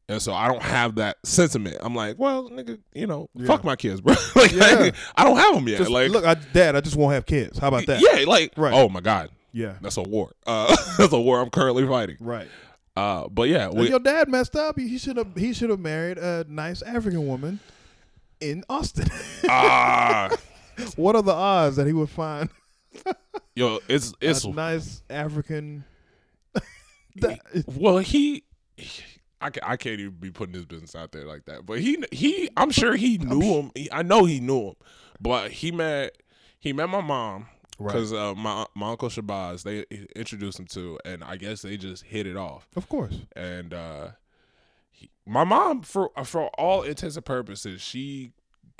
And 0.07 0.21
so 0.21 0.33
I 0.33 0.47
don't 0.47 0.61
have 0.61 0.95
that 0.95 1.17
sentiment. 1.23 1.77
I'm 1.81 1.95
like, 1.95 2.19
well, 2.19 2.47
nigga, 2.49 2.77
you 2.93 3.07
know, 3.07 3.27
Yeah. 3.33 3.47
fuck 3.47 3.63
my 3.63 3.75
kids, 3.75 4.01
bro. 4.01 4.13
like, 4.35 4.51
Yeah. 4.51 4.91
I, 5.15 5.23
don't 5.23 5.37
have 5.37 5.55
them 5.55 5.67
yet. 5.67 5.79
Just, 5.79 5.89
like, 5.89 6.11
look, 6.11 6.23
I, 6.25 6.35
Dad, 6.35 6.75
I 6.75 6.81
just 6.81 6.95
won't 6.95 7.13
have 7.13 7.25
kids. 7.25 7.57
How 7.57 7.69
about 7.69 7.87
that? 7.87 8.01
yeah, 8.01 8.23
like, 8.27 8.53
Right. 8.55 8.73
oh 8.73 8.87
my 8.87 9.01
god, 9.01 9.31
Yeah. 9.51 9.73
that's 9.81 9.97
a 9.97 10.03
war. 10.03 10.31
Uh, 10.45 10.75
that's 10.97 11.11
a 11.11 11.19
war 11.19 11.41
I'm 11.41 11.49
currently 11.49 11.87
fighting. 11.87 12.17
Right. 12.19 12.47
Uh, 12.95 13.27
but 13.27 13.49
yeah, 13.49 13.67
we, 13.69 13.89
your 13.89 13.99
dad 13.99 14.29
messed 14.29 14.55
up. 14.55 14.79
He 14.79 14.97
should 14.97 15.17
have. 15.17 15.35
He 15.35 15.53
should 15.53 15.69
have 15.69 15.81
married 15.81 16.17
a 16.17 16.45
nice 16.47 16.81
African 16.81 17.27
woman 17.27 17.59
in 18.39 18.63
Austin. 18.69 19.07
ah, 19.49 20.29
what 20.95 21.15
are 21.15 21.21
the 21.23 21.33
odds 21.33 21.75
that 21.77 21.87
he 21.87 21.93
would 21.93 22.09
find 22.09 22.49
yo, 23.55 23.79
it's 23.87 24.13
it's 24.21 24.43
a 24.45 24.49
nice 24.51 25.03
African? 25.09 25.83
that, 27.17 27.39
well, 27.67 27.97
he, 27.99 28.43
he- 28.77 29.03
I, 29.41 29.51
I 29.63 29.75
can't 29.77 29.99
even 29.99 30.13
be 30.15 30.31
putting 30.31 30.55
his 30.55 30.65
business 30.65 30.95
out 30.95 31.11
there 31.11 31.25
like 31.25 31.45
that. 31.45 31.65
But 31.65 31.79
he 31.79 32.03
he, 32.11 32.49
I'm 32.57 32.71
sure 32.71 32.95
he 32.95 33.17
knew 33.17 33.41
him. 33.41 33.71
He, 33.75 33.91
I 33.91 34.01
know 34.01 34.23
he 34.25 34.39
knew 34.39 34.69
him, 34.69 34.75
but 35.19 35.51
he 35.51 35.71
met 35.71 36.17
he 36.59 36.73
met 36.73 36.89
my 36.89 37.01
mom 37.01 37.47
Right. 37.77 37.91
because 37.91 38.13
uh, 38.13 38.33
my 38.35 38.65
my 38.75 38.91
uncle 38.91 39.09
Shabazz 39.09 39.63
they 39.63 39.85
introduced 40.15 40.57
him 40.59 40.65
to, 40.67 40.97
and 41.03 41.21
I 41.23 41.35
guess 41.35 41.61
they 41.61 41.75
just 41.75 42.05
hit 42.05 42.25
it 42.25 42.37
off. 42.37 42.67
of 42.77 42.87
course. 42.87 43.17
and 43.35 43.73
uh 43.73 44.07
he, 44.89 45.09
my 45.25 45.43
mom 45.43 45.81
for 45.81 46.09
for 46.23 46.47
all 46.57 46.83
intents 46.83 47.17
and 47.17 47.25
purposes 47.25 47.81
she 47.81 48.31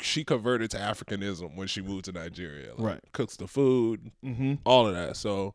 she 0.02 0.24
converted 0.24 0.70
to 0.72 0.78
africanism 0.78 1.56
when 1.56 1.68
she 1.68 1.82
moved 1.82 2.06
to 2.06 2.12
nigeria 2.12 2.74
like, 2.76 2.80
Right. 2.94 3.00
cooks 3.14 3.38
the 3.38 3.48
food 3.48 4.12
Mm-hmm. 4.24 4.56
all 4.66 4.88
of 4.88 4.94
that 4.96 5.16
so 5.18 5.54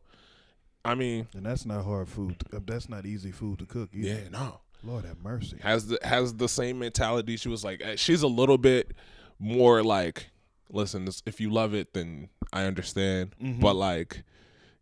i 0.83 0.95
mean 0.95 1.27
And 1.35 1.45
that's 1.45 1.65
not 1.65 1.83
hard 1.85 2.07
food. 2.09 2.39
to- 2.51 2.59
That's 2.65 2.89
not 2.89 3.05
easy 3.05 3.31
food 3.31 3.59
to 3.59 3.65
cook. 3.65 3.89
Either. 3.93 4.07
yeah 4.07 4.29
no 4.31 4.61
Lord 4.83 5.05
have 5.05 5.19
mercy. 5.19 5.57
has 5.61 5.87
the 5.87 5.99
has 6.03 6.33
the 6.35 6.49
same 6.49 6.79
mentality 6.79 7.37
she 7.37 7.49
was 7.49 7.63
like 7.63 7.81
eh, 7.83 7.95
she's 7.95 8.23
a 8.23 8.27
little 8.27 8.57
bit 8.57 8.93
more 9.37 9.83
like 9.83 10.31
listen 10.71 11.07
if 11.27 11.39
you 11.39 11.49
love 11.51 11.73
it 11.75 11.93
then 11.93 12.29
i 12.51 12.63
understand 12.63 13.35
Mhm. 13.41 13.59
but 13.59 13.75
like 13.75 14.23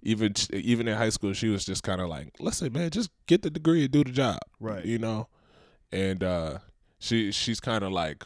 even 0.01 0.33
even 0.53 0.87
in 0.87 0.95
high 0.97 1.09
school 1.09 1.33
she 1.33 1.49
was 1.49 1.65
just 1.65 1.83
kind 1.83 1.99
of 1.99 2.07
like 2.07 2.29
listen 2.39 2.71
man 2.71 2.89
just 2.91 3.09
get 3.27 3.41
the 3.41 3.49
degree 3.49 3.83
and 3.83 3.91
do 3.91 4.03
the 4.05 4.11
job 4.11 4.37
Right. 4.61 4.85
you 4.85 4.99
know 4.99 5.27
and 5.91 6.23
uh 6.23 6.59
she 6.99 7.33
she's 7.33 7.59
kind 7.59 7.83
of 7.83 7.91
like 7.91 8.23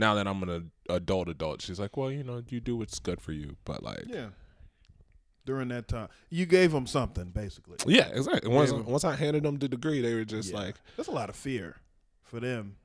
now 0.00 0.14
that 0.14 0.26
i'm 0.26 0.42
an 0.42 0.70
adult 0.88 1.28
adult 1.28 1.60
she's 1.62 1.78
like 1.78 1.96
well 1.96 2.10
you 2.10 2.24
know 2.24 2.42
you 2.48 2.58
do 2.60 2.76
what's 2.76 2.98
good 2.98 3.20
for 3.20 3.32
you 3.32 3.56
but 3.64 3.82
like 3.82 4.04
yeah. 4.06 4.28
During 5.46 5.68
that 5.68 5.88
time, 5.88 6.08
you 6.28 6.44
gave 6.44 6.70
them 6.70 6.86
something, 6.86 7.30
basically. 7.30 7.76
Yeah, 7.86 8.08
exactly 8.12 8.50
once, 8.52 8.72
but- 8.72 8.84
once 8.84 9.04
i 9.04 9.16
handed 9.16 9.42
them 9.42 9.58
the 9.58 9.68
degree 9.68 10.00
they 10.02 10.14
were 10.14 10.24
just 10.24 10.50
Yeah. 10.52 10.58
like 10.58 10.74
There's 10.96 11.08
a 11.08 11.12
lot 11.12 11.30
of 11.30 11.34
fear 11.34 11.76
for 12.22 12.38
them, 12.40 12.76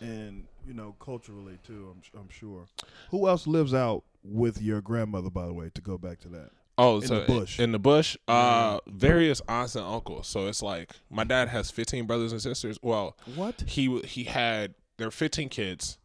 and 0.00 0.44
you 0.66 0.74
know, 0.74 0.96
culturally 0.98 1.58
too. 1.66 1.94
I'm 2.14 2.20
I'm 2.20 2.28
sure. 2.30 2.66
Who 3.10 3.28
else 3.28 3.46
lives 3.46 3.74
out 3.74 4.02
with 4.24 4.60
your 4.60 4.80
grandmother? 4.80 5.30
By 5.30 5.46
the 5.46 5.52
way, 5.52 5.70
to 5.74 5.80
go 5.82 5.98
back 5.98 6.20
to 6.20 6.28
that. 6.30 6.50
Oh, 6.78 7.00
In 7.00 7.06
so 7.06 7.20
the 7.20 7.26
bush. 7.26 7.60
In 7.60 7.72
the 7.72 7.78
bush, 7.78 8.16
uh, 8.28 8.78
various 8.86 9.40
aunts 9.46 9.76
and 9.76 9.84
uncles. 9.84 10.26
So 10.26 10.46
it's 10.46 10.62
like 10.62 10.92
my 11.10 11.24
dad 11.24 11.48
has 11.48 11.70
15 11.70 12.06
brothers 12.06 12.32
and 12.32 12.40
sisters. 12.40 12.78
Well, 12.82 13.16
What? 13.36 13.60
he 13.66 14.00
he 14.00 14.24
had 14.24 14.74
there 14.96 15.06
are 15.08 15.12
15 15.12 15.48
kids. 15.50 15.98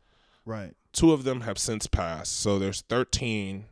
Right. 0.45 0.73
Two 0.91 1.11
of 1.11 1.23
them 1.23 1.41
have 1.41 1.57
since 1.57 1.87
passed. 1.87 2.39
So 2.39 2.59
there's 2.59 2.81
13. 2.81 3.65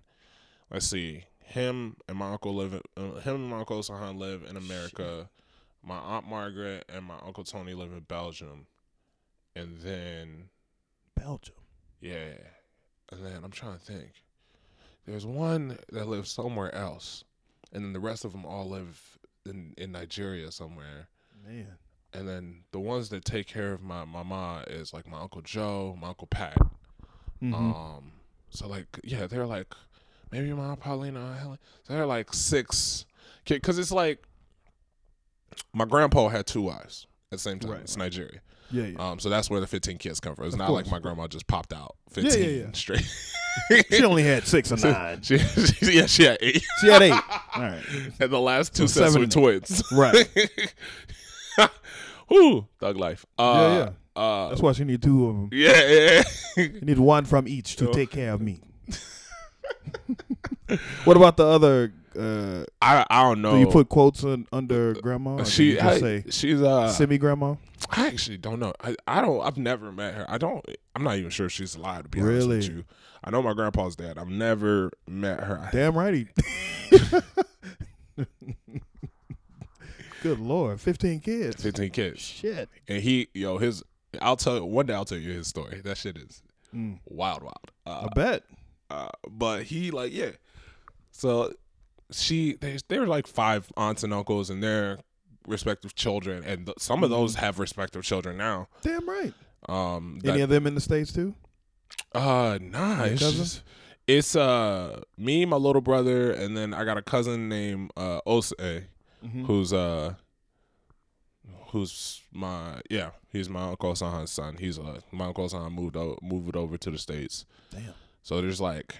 Let's 0.71 0.87
see. 0.87 1.25
Him 1.39 1.97
and 2.07 2.17
my 2.17 2.31
uncle 2.31 2.55
live. 2.55 2.73
In, 2.73 2.81
uh, 2.97 3.19
him 3.19 3.35
and 3.35 3.49
my 3.49 3.59
uncle 3.59 3.79
Sahan 3.81 4.17
live 4.17 4.43
in 4.49 4.55
America. 4.57 5.29
My 5.83 5.97
aunt 5.97 6.27
Margaret 6.27 6.85
and 6.93 7.05
my 7.05 7.17
uncle 7.25 7.43
Tony 7.43 7.73
live 7.73 7.91
in 7.91 8.01
Belgium. 8.01 8.67
And 9.55 9.79
then 9.81 10.49
Belgium. 11.15 11.55
yeah, 11.99 12.35
and 13.11 13.25
then 13.25 13.43
I'm 13.43 13.51
trying 13.51 13.77
to 13.77 13.83
think. 13.83 14.23
There's 15.05 15.25
one 15.25 15.77
that 15.91 16.07
lives 16.07 16.31
somewhere 16.31 16.73
else, 16.73 17.25
and 17.73 17.83
then 17.83 17.91
the 17.93 17.99
rest 17.99 18.23
of 18.23 18.31
them 18.31 18.45
all 18.45 18.69
live 18.69 19.19
in 19.45 19.73
in 19.77 19.91
Nigeria 19.91 20.51
somewhere. 20.51 21.09
Man. 21.45 21.67
And 22.13 22.27
then 22.27 22.63
the 22.71 22.79
ones 22.79 23.09
that 23.09 23.23
take 23.23 23.47
care 23.47 23.71
of 23.73 23.81
my 23.81 24.03
mama 24.05 24.63
is 24.67 24.93
like 24.93 25.07
my 25.07 25.19
uncle 25.19 25.41
Joe, 25.41 25.97
my 26.01 26.09
uncle 26.09 26.27
Pat. 26.27 26.57
Mhm. 27.41 27.53
Um, 27.53 28.11
so 28.49 28.67
like 28.67 28.99
yeah, 29.03 29.27
they're 29.27 29.45
like 29.45 29.67
maybe 30.31 30.51
my 30.53 30.65
aunt 30.65 30.79
Paulina, 30.79 31.19
Aunt 31.21 31.39
Helen. 31.39 31.59
So 31.83 31.93
they're 31.93 32.05
like 32.05 32.33
six, 32.33 33.05
because 33.45 33.79
it's 33.79 33.91
like 33.91 34.23
my 35.73 35.85
grandpa 35.85 36.27
had 36.29 36.45
two 36.45 36.61
wives 36.63 37.07
at 37.31 37.37
the 37.37 37.41
same 37.41 37.59
time. 37.59 37.71
Right, 37.71 37.81
it's 37.81 37.97
Nigeria. 37.97 38.41
yeah, 38.71 38.83
yeah. 38.87 38.99
Um, 39.11 39.19
so 39.19 39.29
that's 39.29 39.49
where 39.49 39.59
the 39.61 39.67
15 39.67 39.97
kids 39.97 40.19
come 40.19 40.35
from. 40.35 40.45
It's 40.45 40.53
Of 40.55 40.59
not 40.59 40.67
course, 40.67 40.85
like 40.85 40.91
my 40.91 40.99
grandma 40.99 41.27
just 41.27 41.47
popped 41.47 41.73
out 41.73 41.95
15 42.11 42.41
yeah, 42.41 42.47
yeah. 42.49 42.65
straight. 42.73 43.05
she 43.89 44.03
only 44.03 44.23
had 44.23 44.45
six 44.45 44.71
or 44.71 44.77
nine. 44.77 45.21
she, 45.21 45.37
she, 45.39 45.93
yeah, 45.97 46.05
she 46.05 46.23
had 46.23 46.37
eight. 46.41 46.63
She 46.81 46.87
had 46.87 47.01
eight. 47.01 47.11
All 47.55 47.61
right. 47.63 47.81
And 48.19 48.31
the 48.31 48.39
last 48.39 48.75
two 48.75 48.87
So 48.87 49.01
sets 49.01 49.17
were 49.17 49.25
twins. 49.27 49.83
Right. 49.91 50.29
Whoo, 52.31 52.67
thug 52.79 52.97
life. 52.97 53.25
Uh, 53.37 53.89
yeah. 54.15 54.21
Uh, 54.21 54.49
That's 54.49 54.61
why 54.61 54.71
she 54.71 54.83
need 54.85 55.01
two 55.03 55.27
of 55.27 55.35
them. 55.35 55.49
yeah, 55.51 55.87
yeah. 55.87 56.23
You 56.63 56.81
need 56.81 56.99
one 56.99 57.25
from 57.25 57.47
each 57.47 57.75
to 57.77 57.91
take 57.91 58.09
care 58.11 58.33
of 58.33 58.41
me. 58.41 58.61
what 61.05 61.17
about 61.17 61.37
the 61.37 61.45
other? 61.45 61.93
Uh, 62.17 62.65
I 62.81 63.05
I 63.09 63.23
don't 63.23 63.41
know. 63.41 63.53
do 63.53 63.59
you 63.59 63.67
put 63.67 63.87
quotes 63.87 64.21
on, 64.25 64.45
under 64.51 64.93
grandma? 64.95 65.37
Do 65.37 65.41
Oh. 65.43 65.45
she 65.45 65.79
I- 65.79 65.97
say 65.99 66.23
she's 66.29 66.61
uh 66.61 66.89
semi 66.91 67.17
grandma. 67.17 67.55
I 67.89 68.07
actually 68.07 68.37
don't 68.37 68.59
know. 68.59 68.73
I, 68.83 68.95
I 69.07 69.21
don't 69.21 69.39
I've 69.41 69.57
never 69.57 69.91
met 69.93 70.13
her. 70.15 70.25
I 70.29 70.37
don't 70.37 70.63
I'm 70.95 71.03
not 71.03 71.15
even 71.17 71.29
sure 71.29 71.45
if 71.45 71.51
she's 71.53 71.75
alive 71.75 72.03
to 72.03 72.09
be 72.09 72.19
honest 72.21 72.47
with 72.49 72.57
Really? 72.67 72.75
you. 72.79 72.83
I 73.23 73.29
know 73.29 73.41
my 73.41 73.53
grandpa's 73.53 73.95
dead. 73.95 74.17
I've 74.17 74.27
never 74.29 74.91
met 75.07 75.39
her. 75.41 75.69
Damn 75.71 75.97
right. 75.97 76.13
He, 76.13 76.27
Good 80.21 80.39
lord, 80.39 80.79
fifteen 80.79 81.19
kids. 81.19 81.61
15 81.61 81.89
kids. 81.91 82.19
Shit. 82.21 82.69
And 82.87 83.01
he 83.03 83.27
yo 83.33 83.57
his 83.57 83.83
I'll 84.21 84.37
tell 84.37 84.55
you 84.55 84.65
one 84.65 84.85
day 84.85 84.93
I'll 84.93 85.05
tell 85.05 85.17
you 85.17 85.31
his 85.33 85.47
story. 85.47 85.81
That 85.83 85.97
shit 85.97 86.17
is 86.17 86.41
Mm, 86.73 86.99
wild 87.05 87.43
wild. 87.43 87.71
Uh, 87.85 88.07
I 88.09 88.13
bet. 88.15 88.43
Uh, 88.89 89.09
but 89.29 89.63
he 89.63 89.91
like 89.91 90.13
yeah. 90.13 90.31
So 91.11 91.53
she 92.11 92.55
there's 92.61 92.83
there 92.87 93.03
are 93.03 93.07
like 93.07 93.27
five 93.27 93.69
aunts 93.75 94.03
and 94.03 94.13
uncles 94.13 94.49
and 94.49 94.61
their 94.63 94.99
respective 95.47 95.95
children, 95.95 96.43
and 96.45 96.65
th- 96.67 96.79
some 96.79 97.03
of 97.03 97.09
Mm-hmm. 97.09 97.19
those 97.19 97.35
have 97.35 97.59
respective 97.59 98.03
children 98.03 98.37
now. 98.37 98.67
Damn 98.83 99.09
right. 99.09 99.33
Um, 99.67 100.19
Any 100.23 100.41
of 100.41 100.49
them 100.49 100.65
in 100.67 100.75
the 100.75 100.81
states 100.81 101.11
too? 101.11 101.35
uh, 102.13 102.57
nah, 102.61 103.03
it's 103.05 103.19
just 103.21 103.63
it's 104.07 104.35
uh 104.35 105.01
me, 105.17 105.45
my 105.45 105.57
little 105.57 105.81
brother, 105.81 106.31
and 106.31 106.55
then 106.55 106.73
I 106.73 106.83
got 106.85 106.97
a 106.97 107.01
cousin 107.01 107.49
named 107.49 107.91
uh 107.97 108.19
Ose, 108.25 108.53
Mhm. 109.23 109.45
who's 109.45 109.71
uh 109.73 110.15
who's 111.67 112.21
my 112.31 112.81
yeah 112.89 113.11
he's 113.31 113.49
my 113.49 113.69
uncle 113.69 113.93
Sahan's 113.93 114.31
son. 114.31 114.57
He's 114.57 114.77
uh 114.79 114.99
my 115.11 115.25
uncle 115.27 115.47
Sahan 115.47 115.73
moved 115.73 115.95
o- 115.95 116.17
moved 116.21 116.55
over 116.55 116.77
to 116.77 116.91
the 116.91 116.97
states. 116.97 117.45
Damn. 117.71 117.93
So 118.23 118.41
there's 118.41 118.59
like 118.61 118.95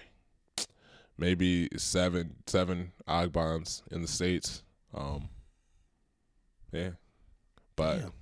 maybe 1.18 1.68
seven 1.76 2.36
seven 2.46 2.92
Ogbons 3.08 3.82
in 3.90 4.02
the 4.02 4.08
states. 4.08 4.62
Um, 4.94 5.28
yeah, 6.72 6.90
but 7.76 7.98
Damn. 7.98 8.12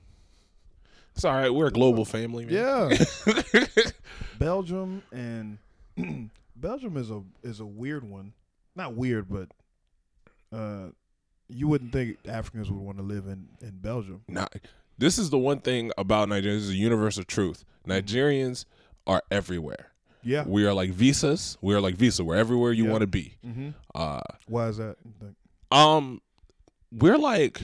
it's 1.14 1.24
all 1.24 1.34
right. 1.34 1.50
We're 1.54 1.68
a 1.68 1.72
global 1.72 2.04
family. 2.04 2.46
Man. 2.46 2.54
Yeah. 2.54 3.04
Belgium 4.38 5.02
and 5.12 5.58
Belgium 6.56 6.96
is 6.96 7.10
a 7.10 7.22
is 7.42 7.60
a 7.60 7.66
weird 7.66 8.04
one. 8.08 8.32
Not 8.76 8.94
weird, 8.94 9.28
but 9.28 9.48
uh, 10.56 10.88
you 11.50 11.68
wouldn't 11.68 11.92
think 11.92 12.18
Africans 12.28 12.70
would 12.70 12.80
want 12.80 12.98
to 12.98 13.02
live 13.02 13.26
in 13.26 13.48
in 13.60 13.78
Belgium. 13.80 14.22
Now, 14.28 14.46
this 14.98 15.18
is 15.18 15.30
the 15.30 15.38
one 15.38 15.60
thing 15.60 15.90
about 15.98 16.28
Nigeria. 16.28 16.56
This 16.56 16.64
is 16.64 16.70
a 16.70 16.76
universal 16.76 17.24
truth. 17.24 17.64
Nigerians 17.86 18.64
are 19.06 19.22
everywhere. 19.30 19.86
Yeah. 20.22 20.44
We 20.46 20.66
are 20.66 20.74
like 20.74 20.90
visas. 20.90 21.56
We 21.62 21.74
are 21.74 21.80
like 21.80 21.94
visa. 21.94 22.22
We're 22.24 22.36
everywhere 22.36 22.72
you 22.72 22.84
Yeah. 22.84 22.90
want 22.90 23.00
to 23.00 23.06
be. 23.06 23.36
Mm-hmm. 23.46 23.70
Uh, 23.94 24.20
Why 24.46 24.68
is 24.68 24.76
that? 24.76 24.96
Um, 25.70 26.20
we're 26.92 27.16
like, 27.18 27.62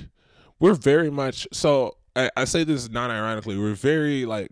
we're 0.58 0.72
very 0.74 1.10
much. 1.10 1.46
So 1.52 1.96
I, 2.14 2.30
I 2.36 2.44
say 2.44 2.64
this 2.64 2.88
non 2.88 3.10
ironically. 3.10 3.58
We're 3.58 3.74
very 3.74 4.24
like, 4.24 4.50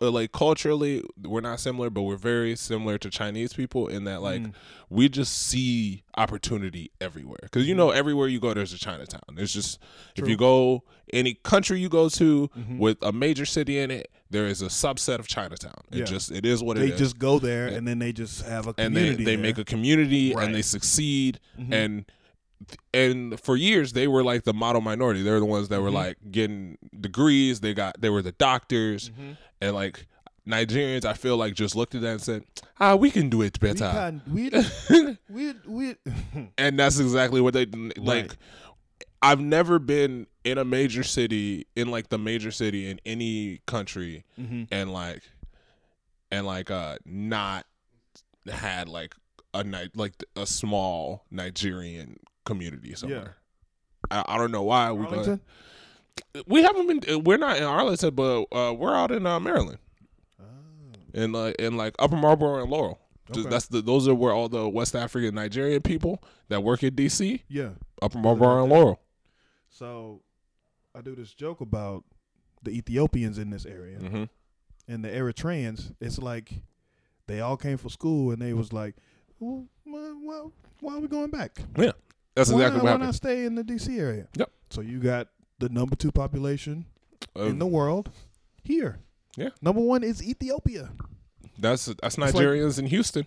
like 0.00 0.32
culturally, 0.32 1.02
we're 1.22 1.40
not 1.40 1.60
similar, 1.60 1.90
but 1.90 2.02
we're 2.02 2.16
very 2.16 2.56
similar 2.56 2.98
to 2.98 3.10
Chinese 3.10 3.52
people 3.52 3.88
in 3.88 4.04
that 4.04 4.22
like 4.22 4.42
Mm. 4.42 4.52
we 4.90 5.08
just 5.08 5.32
see 5.36 6.02
opportunity 6.16 6.90
everywhere. 7.00 7.38
Because 7.42 7.66
you 7.68 7.74
know, 7.74 7.90
everywhere 7.90 8.28
you 8.28 8.40
go, 8.40 8.54
there's 8.54 8.72
a 8.72 8.78
Chinatown. 8.78 9.20
there's 9.34 9.52
just 9.52 9.78
if 10.16 10.26
you 10.28 10.36
go 10.36 10.82
any 11.12 11.34
country 11.34 11.78
you 11.80 11.88
go 11.88 12.08
to 12.08 12.48
Mhm. 12.58 12.78
with 12.78 12.98
a 13.02 13.12
major 13.12 13.46
city 13.46 13.78
in 13.78 13.90
it, 13.90 14.10
there 14.30 14.46
is 14.46 14.60
a 14.62 14.66
subset 14.66 15.18
of 15.20 15.28
Chinatown. 15.28 15.82
It 15.92 15.98
Yeah. 15.98 16.04
just 16.04 16.30
it 16.32 16.44
is 16.44 16.62
what 16.62 16.76
it 16.76 16.80
is. 16.82 16.88
They 16.88 16.92
it 16.92 16.94
is 16.94 17.00
just 17.00 17.18
go 17.18 17.38
there 17.38 17.68
and 17.68 17.86
then 17.86 17.98
they 17.98 18.12
just 18.12 18.42
have 18.46 18.66
a 18.66 18.74
and 18.78 18.96
they, 18.96 19.00
community. 19.00 19.24
they 19.24 19.36
there. 19.36 19.42
make 19.42 19.58
a 19.58 19.64
community 19.64 20.34
Right. 20.34 20.46
and 20.46 20.54
they 20.54 20.62
succeed 20.62 21.38
Mhm. 21.60 21.72
and 21.72 22.04
and 22.94 23.38
for 23.38 23.54
years 23.54 23.92
they 23.92 24.08
were 24.08 24.24
like 24.24 24.44
the 24.44 24.54
model 24.54 24.80
minority 24.80 25.22
they're 25.22 25.38
the 25.38 25.44
ones 25.44 25.68
that 25.68 25.82
were 25.82 25.90
Mhm. 25.90 25.94
like 25.94 26.16
getting 26.30 26.78
degrees 26.98 27.60
they 27.60 27.74
got 27.74 28.00
they 28.00 28.08
were 28.08 28.22
the 28.22 28.32
doctors 28.32 29.10
Mhm. 29.10 29.36
And 29.60 29.74
like 29.74 30.06
nigerians 30.46 31.04
i 31.04 31.12
feel 31.12 31.36
like 31.36 31.54
just 31.54 31.74
looked 31.74 31.94
at 31.94 32.02
that 32.02 32.10
and 32.12 32.20
said 32.22 32.44
ah 32.78 32.94
we 32.94 33.10
can 33.10 33.28
do 33.28 33.42
it 33.42 33.58
we 33.60 33.68
better 33.72 33.90
can, 33.90 34.22
we 34.32 34.50
we 35.28 35.54
we 35.66 35.94
and 36.58 36.78
that's 36.78 36.98
exactly 37.00 37.40
what 37.40 37.52
they 37.54 37.66
like 37.66 37.96
Right. 37.98 38.36
i've 39.22 39.40
never 39.40 39.78
been 39.78 40.26
in 40.44 40.58
a 40.58 40.64
major 40.64 41.02
city 41.02 41.66
in 41.74 41.90
like 41.90 42.10
the 42.10 42.18
major 42.18 42.50
city 42.52 42.88
in 42.88 43.00
any 43.04 43.60
country 43.66 44.24
Mhm. 44.40 44.68
and 44.70 44.92
like 44.92 45.22
and 46.30 46.46
like 46.46 46.70
uh 46.70 46.98
not 47.04 47.66
had 48.48 48.88
like 48.88 49.14
a 49.54 49.64
night 49.64 49.90
like 49.96 50.12
a 50.36 50.46
small 50.46 51.24
Nigerian 51.30 52.18
community 52.44 52.94
somewhere. 52.94 53.36
I, 54.10 54.22
I 54.28 54.38
don't 54.38 54.52
know 54.52 54.62
why 54.62 54.92
we? 54.92 55.06
We 56.46 56.62
haven't 56.62 56.86
been 57.04 57.24
we're 57.24 57.36
not 57.38 57.56
in 57.56 57.62
Arlington 57.64 58.14
but 58.14 58.42
uh, 58.52 58.72
we're 58.72 58.94
out 58.94 59.10
in 59.10 59.26
uh, 59.26 59.38
Maryland 59.40 59.78
Oh, 60.40 60.44
in 61.14 61.32
like 61.32 61.54
in 61.56 61.76
like 61.76 61.94
Upper 61.98 62.16
Marlboro 62.16 62.62
and 62.62 62.70
Laurel. 62.70 62.98
Just- 62.98 63.40
Okay. 63.40 63.48
That's 63.50 63.66
the 63.66 63.82
those 63.82 64.06
are 64.06 64.14
where 64.14 64.32
all 64.32 64.48
the 64.48 64.68
West 64.68 64.94
African 64.94 65.34
Nigerian 65.34 65.82
people 65.82 66.22
that 66.48 66.62
work 66.62 66.82
in 66.84 66.94
DC, 66.94 67.42
yeah. 67.48 67.70
Upper 68.00 68.18
Marlboro 68.18 68.62
and 68.62 68.70
Laurel. 68.72 69.00
So 69.68 70.22
I 70.94 71.00
do 71.00 71.14
this 71.16 71.32
joke 71.34 71.60
about 71.60 72.04
the 72.62 72.70
Ethiopians 72.70 73.38
in 73.38 73.50
this 73.50 73.66
area 73.66 73.98
hmm 73.98 74.24
and 74.88 75.04
the 75.04 75.08
Eritreans. 75.08 75.92
It's 76.00 76.18
like 76.18 76.52
they 77.26 77.40
all 77.40 77.56
came 77.56 77.76
for 77.78 77.88
school 77.88 78.30
and 78.30 78.40
they 78.40 78.52
was 78.52 78.72
like, 78.72 78.94
well, 79.40 79.66
why, 79.84 80.00
why, 80.22 80.42
why 80.80 80.94
are 80.94 81.00
we 81.00 81.08
going 81.08 81.30
back? 81.30 81.58
Yeah, 81.76 81.92
that's 82.36 82.50
why 82.50 82.58
exactly 82.60 82.62
not, 82.62 82.72
what 82.76 82.82
why 82.84 82.90
happened. 82.90 83.06
not 83.06 83.14
stay 83.16 83.44
in 83.44 83.54
the 83.56 83.64
DC 83.64 83.98
area? 83.98 84.28
Yep. 84.36 84.50
So 84.70 84.80
you 84.82 85.00
got 85.00 85.26
the 85.58 85.68
number 85.68 85.96
two 85.96 86.12
population 86.12 86.86
Uh, 87.36 87.44
in 87.44 87.58
the 87.58 87.66
world 87.66 88.10
here. 88.62 88.98
Yeah. 89.36 89.50
Number 89.62 89.80
one 89.80 90.02
is 90.02 90.22
Ethiopia. 90.22 90.90
that's 91.58 91.86
that's 91.86 92.18
like- 92.18 92.34
Nigerians 92.34 92.78
in 92.78 92.86
Houston. 92.86 93.26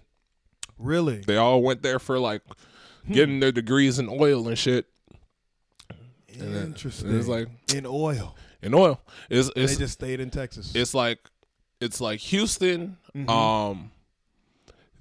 Really? 0.77 1.17
They 1.25 1.35
all 1.37 1.61
went 1.61 1.81
there 1.81 1.99
for 1.99 2.19
like 2.19 2.41
Hmm. 3.05 3.13
getting 3.13 3.39
their 3.39 3.51
degrees 3.51 3.97
in 3.99 4.07
oil 4.09 4.47
and 4.47 4.57
shit. 4.57 4.85
Interesting. 6.39 7.17
it's 7.17 7.27
like 7.27 7.47
in 7.73 7.85
oil. 7.85 8.35
in 8.61 8.73
oil. 8.73 9.01
It's 9.29 9.49
it's 9.55 9.73
they 9.73 9.79
just 9.79 9.93
stayed 9.93 10.19
in 10.19 10.29
Texas. 10.29 10.71
it's 10.75 10.93
like 10.93 11.19
it's 11.81 11.99
like 12.01 12.19
Houston, 12.21 12.97
Mhm. 13.15 13.29
um, 13.29 13.91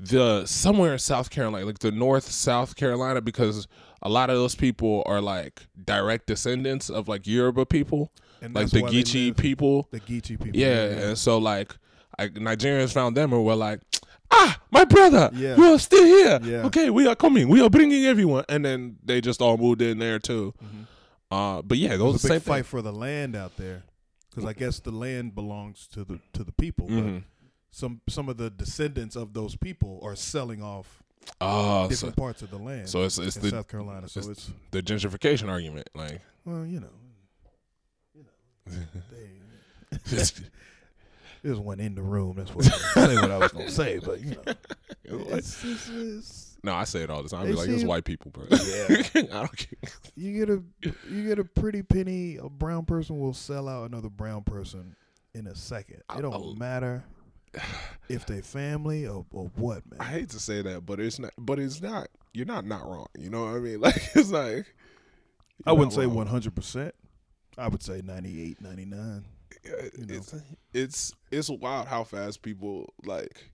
the 0.00 0.46
somewhere 0.46 0.94
in 0.94 0.98
South 0.98 1.28
Carolina, 1.30 1.66
like 1.66 1.80
the 1.80 1.90
North 1.92 2.30
South 2.30 2.76
Carolina, 2.76 3.20
because 3.20 3.66
a 4.03 4.09
lot 4.09 4.30
of 4.30 4.36
those 4.36 4.55
people 4.55 5.03
are 5.07 5.20
like 5.20 5.66
direct 5.84 6.26
descendants 6.26 6.88
of 6.90 7.09
like 7.09 7.26
Yoruba 7.26 7.66
people, 7.66 8.12
and 8.40 8.55
like 8.55 8.70
the 8.70 8.82
Geechee 8.82 9.36
people. 9.36 9.88
The 9.90 10.01
Geechee 10.01 10.40
people. 10.40 10.59
Yeah, 10.59 10.84
and 11.09 11.18
so 11.18 11.38
like 11.38 11.76
I, 12.18 12.28
Nigerians 12.28 12.92
found 12.92 13.16
them 13.16 13.32
and 13.32 13.44
were 13.44 13.55
like, 13.55 13.80
ah, 14.30 14.61
my 14.70 14.84
brother, 14.84 15.30
Yeah. 15.34 15.57
you 15.57 15.64
are 15.74 15.78
still 15.78 16.05
here. 16.05 16.40
Yeah. 16.42 16.66
Okay, 16.66 16.90
we 16.90 17.07
are 17.07 17.14
coming. 17.16 17.49
We 17.49 17.61
are 17.62 17.70
bringing 17.70 18.05
everyone, 18.07 18.44
and 18.49 18.64
then 18.64 18.96
they 19.05 19.20
just 19.20 19.40
all 19.40 19.57
moved 19.57 19.82
in 19.82 19.99
there 19.99 20.18
too. 20.18 20.55
Uh, 21.30 21.62
but 21.62 21.78
yeah, 21.78 21.96
those 21.96 22.24
a 22.24 22.28
same 22.28 22.40
fight 22.40 22.66
for 22.66 22.80
the 22.82 22.92
land 22.92 23.36
out 23.36 23.57
there 23.57 23.82
because 24.30 24.44
I 24.44 24.53
guess 24.53 24.80
the 24.80 24.90
land 24.90 25.34
belongs 25.34 25.86
to 25.92 26.05
the 26.05 26.20
to 26.32 26.42
the 26.44 26.53
people. 26.53 26.86
But 26.86 26.94
Mhm. 27.05 27.24
some 27.70 28.01
some 28.09 28.28
of 28.28 28.36
the 28.38 28.49
descendants 28.51 29.14
of 29.16 29.34
those 29.34 29.55
people 29.57 30.01
are 30.03 30.16
selling 30.16 30.62
off 30.62 31.03
Oh, 31.40 31.84
so, 31.84 31.88
different 31.90 32.16
parts 32.16 32.42
of 32.42 32.50
the 32.50 32.58
land 32.58 32.88
so 32.88 33.04
it's 33.04 33.18
it's 33.18 33.36
the 33.36 33.50
South 33.50 33.68
Carolina. 33.68 34.08
So 34.08 34.20
it's- 34.20 34.30
it's 34.38 34.50
the 34.70 34.82
gentrification 34.82 35.48
argument, 35.48 35.88
like. 35.94 36.20
well, 36.44 36.66
you 36.66 36.80
know, 36.80 36.88
you 38.14 38.24
know, 38.24 38.72
they, 39.12 40.22
there's 41.42 41.58
one 41.58 41.80
in 41.80 41.94
the 41.94 42.02
room. 42.02 42.34
That's 42.36 42.54
what 42.54 42.66
I 42.96 43.06
say 43.06 43.14
what 43.16 43.30
I 43.30 43.38
was 43.38 43.52
gonna 43.52 43.70
say, 43.70 43.98
but 43.98 44.20
you 44.20 44.30
know, 44.30 44.54
it's, 45.04 45.64
it's, 45.64 45.88
it's, 45.88 46.56
no, 46.64 46.74
I 46.74 46.84
say 46.84 47.02
it 47.02 47.10
all 47.10 47.22
the 47.22 47.28
time. 47.28 47.42
I 47.42 47.46
be 47.46 47.52
like, 47.52 47.68
it's 47.68 47.84
white 47.84 48.04
people, 48.04 48.30
bro. 48.32 48.44
Yeah. 48.50 49.02
I 49.14 49.22
don't 49.22 49.56
care. 49.56 49.90
you 50.16 50.44
get 50.44 50.50
a 50.50 50.62
you 51.08 51.26
get 51.26 51.38
a 51.38 51.44
pretty 51.44 51.82
penny. 51.82 52.36
A 52.36 52.48
brown 52.48 52.84
person 52.84 53.18
will 53.18 53.34
sell 53.34 53.68
out 53.68 53.88
another 53.88 54.08
brown 54.10 54.42
person 54.42 54.96
in 55.34 55.46
a 55.46 55.54
second. 55.54 56.02
It 56.16 56.22
don't 56.22 56.32
I'll- 56.32 56.54
matter 56.56 57.04
if 58.09 58.26
they 58.26 58.40
family 58.40 59.07
or, 59.07 59.24
or 59.32 59.51
what, 59.57 59.88
man. 59.90 60.01
I 60.01 60.05
hate 60.05 60.30
to 60.30 60.40
say 60.40 60.62
that, 60.62 60.86
but 60.86 61.01
it's 61.01 61.18
not. 61.18 61.32
But 61.38 61.59
it's 61.59 61.80
not. 61.80 62.09
You're 62.32 62.46
not 62.46 62.66
not 62.66 62.86
wrong. 62.86 63.09
You 63.18 63.30
know 63.30 63.44
what 63.44 63.55
I 63.55 63.59
mean? 63.59 63.80
Like 63.80 63.96
it's 64.14 64.30
like. 64.30 64.66
I 65.66 65.72
wouldn't 65.72 65.92
say 65.92 66.07
one 66.07 66.26
hundred 66.26 66.55
percent. 66.55 66.94
I 67.57 67.66
would 67.66 67.82
say 67.82 68.01
98, 68.05 68.61
99. 68.61 69.24
You 69.64 69.70
know. 69.72 70.14
It's 70.14 70.34
it's 70.72 71.14
it's 71.32 71.51
wild 71.51 71.88
how 71.88 72.05
fast 72.05 72.40
people 72.42 72.92
like 73.05 73.51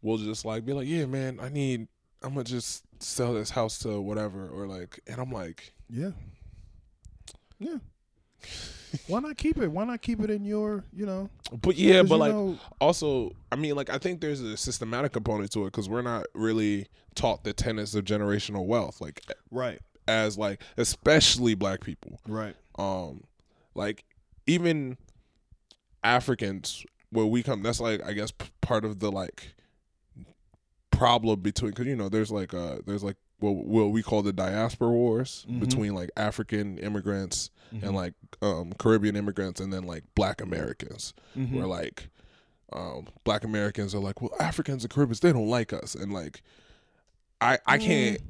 will 0.00 0.16
just 0.16 0.46
like 0.46 0.64
be 0.64 0.72
like, 0.72 0.88
yeah, 0.88 1.04
man, 1.04 1.38
I 1.40 1.50
need. 1.50 1.88
I'm 2.22 2.32
gonna 2.32 2.44
just 2.44 2.84
sell 3.00 3.34
this 3.34 3.50
house 3.50 3.78
to 3.80 4.00
whatever, 4.00 4.48
or 4.48 4.66
like, 4.66 4.98
and 5.06 5.20
I'm 5.20 5.30
like, 5.30 5.74
Yeah. 5.90 6.12
Yeah. 7.58 7.78
Why 9.08 9.20
not 9.20 9.36
keep 9.36 9.58
it? 9.58 9.68
Why 9.68 9.84
not 9.84 10.00
keep 10.02 10.20
it 10.20 10.30
in 10.30 10.44
your, 10.44 10.84
you 10.92 11.06
know? 11.06 11.28
but 11.62 11.76
yeah, 11.76 12.02
but 12.02 12.18
like, 12.18 12.32
know- 12.32 12.58
also, 12.80 13.32
I 13.52 13.56
mean, 13.56 13.74
like, 13.76 13.90
I 13.90 13.98
think 13.98 14.20
there's 14.20 14.40
a 14.40 14.56
systematic 14.56 15.12
component 15.12 15.50
to 15.52 15.62
it 15.62 15.66
because 15.72 15.88
we're 15.88 16.02
not 16.02 16.26
really 16.34 16.86
taught 17.14 17.44
the 17.44 17.52
tenets 17.52 17.94
of 17.94 18.04
generational 18.04 18.66
wealth, 18.66 19.00
like 19.00 19.22
right, 19.50 19.80
as 20.08 20.36
like 20.38 20.62
especially 20.76 21.54
black 21.54 21.80
people. 21.82 22.20
right, 22.28 22.54
um 22.78 23.24
like 23.74 24.04
even 24.46 24.96
africans 26.04 26.84
where 27.10 27.26
we 27.26 27.42
come 27.42 27.62
that's 27.62 27.80
like 27.80 28.00
i 28.04 28.12
guess 28.12 28.30
p- 28.30 28.46
part 28.60 28.84
of 28.84 29.00
the 29.00 29.10
like 29.10 29.54
problem 30.90 31.40
between 31.40 31.70
because 31.72 31.86
you 31.86 31.96
know 31.96 32.08
there's 32.08 32.30
like 32.30 32.54
uh 32.54 32.76
there's 32.86 33.02
like 33.04 33.16
what, 33.38 33.50
what 33.54 33.90
we 33.90 34.02
call 34.02 34.22
the 34.22 34.32
diaspora 34.32 34.88
wars 34.88 35.44
Mhm. 35.48 35.60
between 35.60 35.94
like 35.94 36.10
african 36.16 36.78
immigrants 36.78 37.50
Mhm. 37.74 37.82
and 37.82 37.94
like 37.96 38.14
um 38.42 38.72
caribbean 38.78 39.16
immigrants 39.16 39.60
and 39.60 39.72
then 39.72 39.84
like 39.84 40.04
black 40.14 40.40
americans 40.40 41.14
Mhm. 41.36 41.52
where 41.52 41.66
like 41.66 42.08
um 42.72 43.06
black 43.24 43.44
americans 43.44 43.94
are 43.94 43.98
like 44.00 44.20
well 44.20 44.34
africans 44.40 44.82
and 44.84 44.92
caribbeans 44.92 45.20
they 45.20 45.32
don't 45.32 45.48
like 45.48 45.72
us 45.72 45.94
and 45.94 46.12
like 46.12 46.42
i 47.40 47.58
i 47.66 47.78
can't 47.78 48.20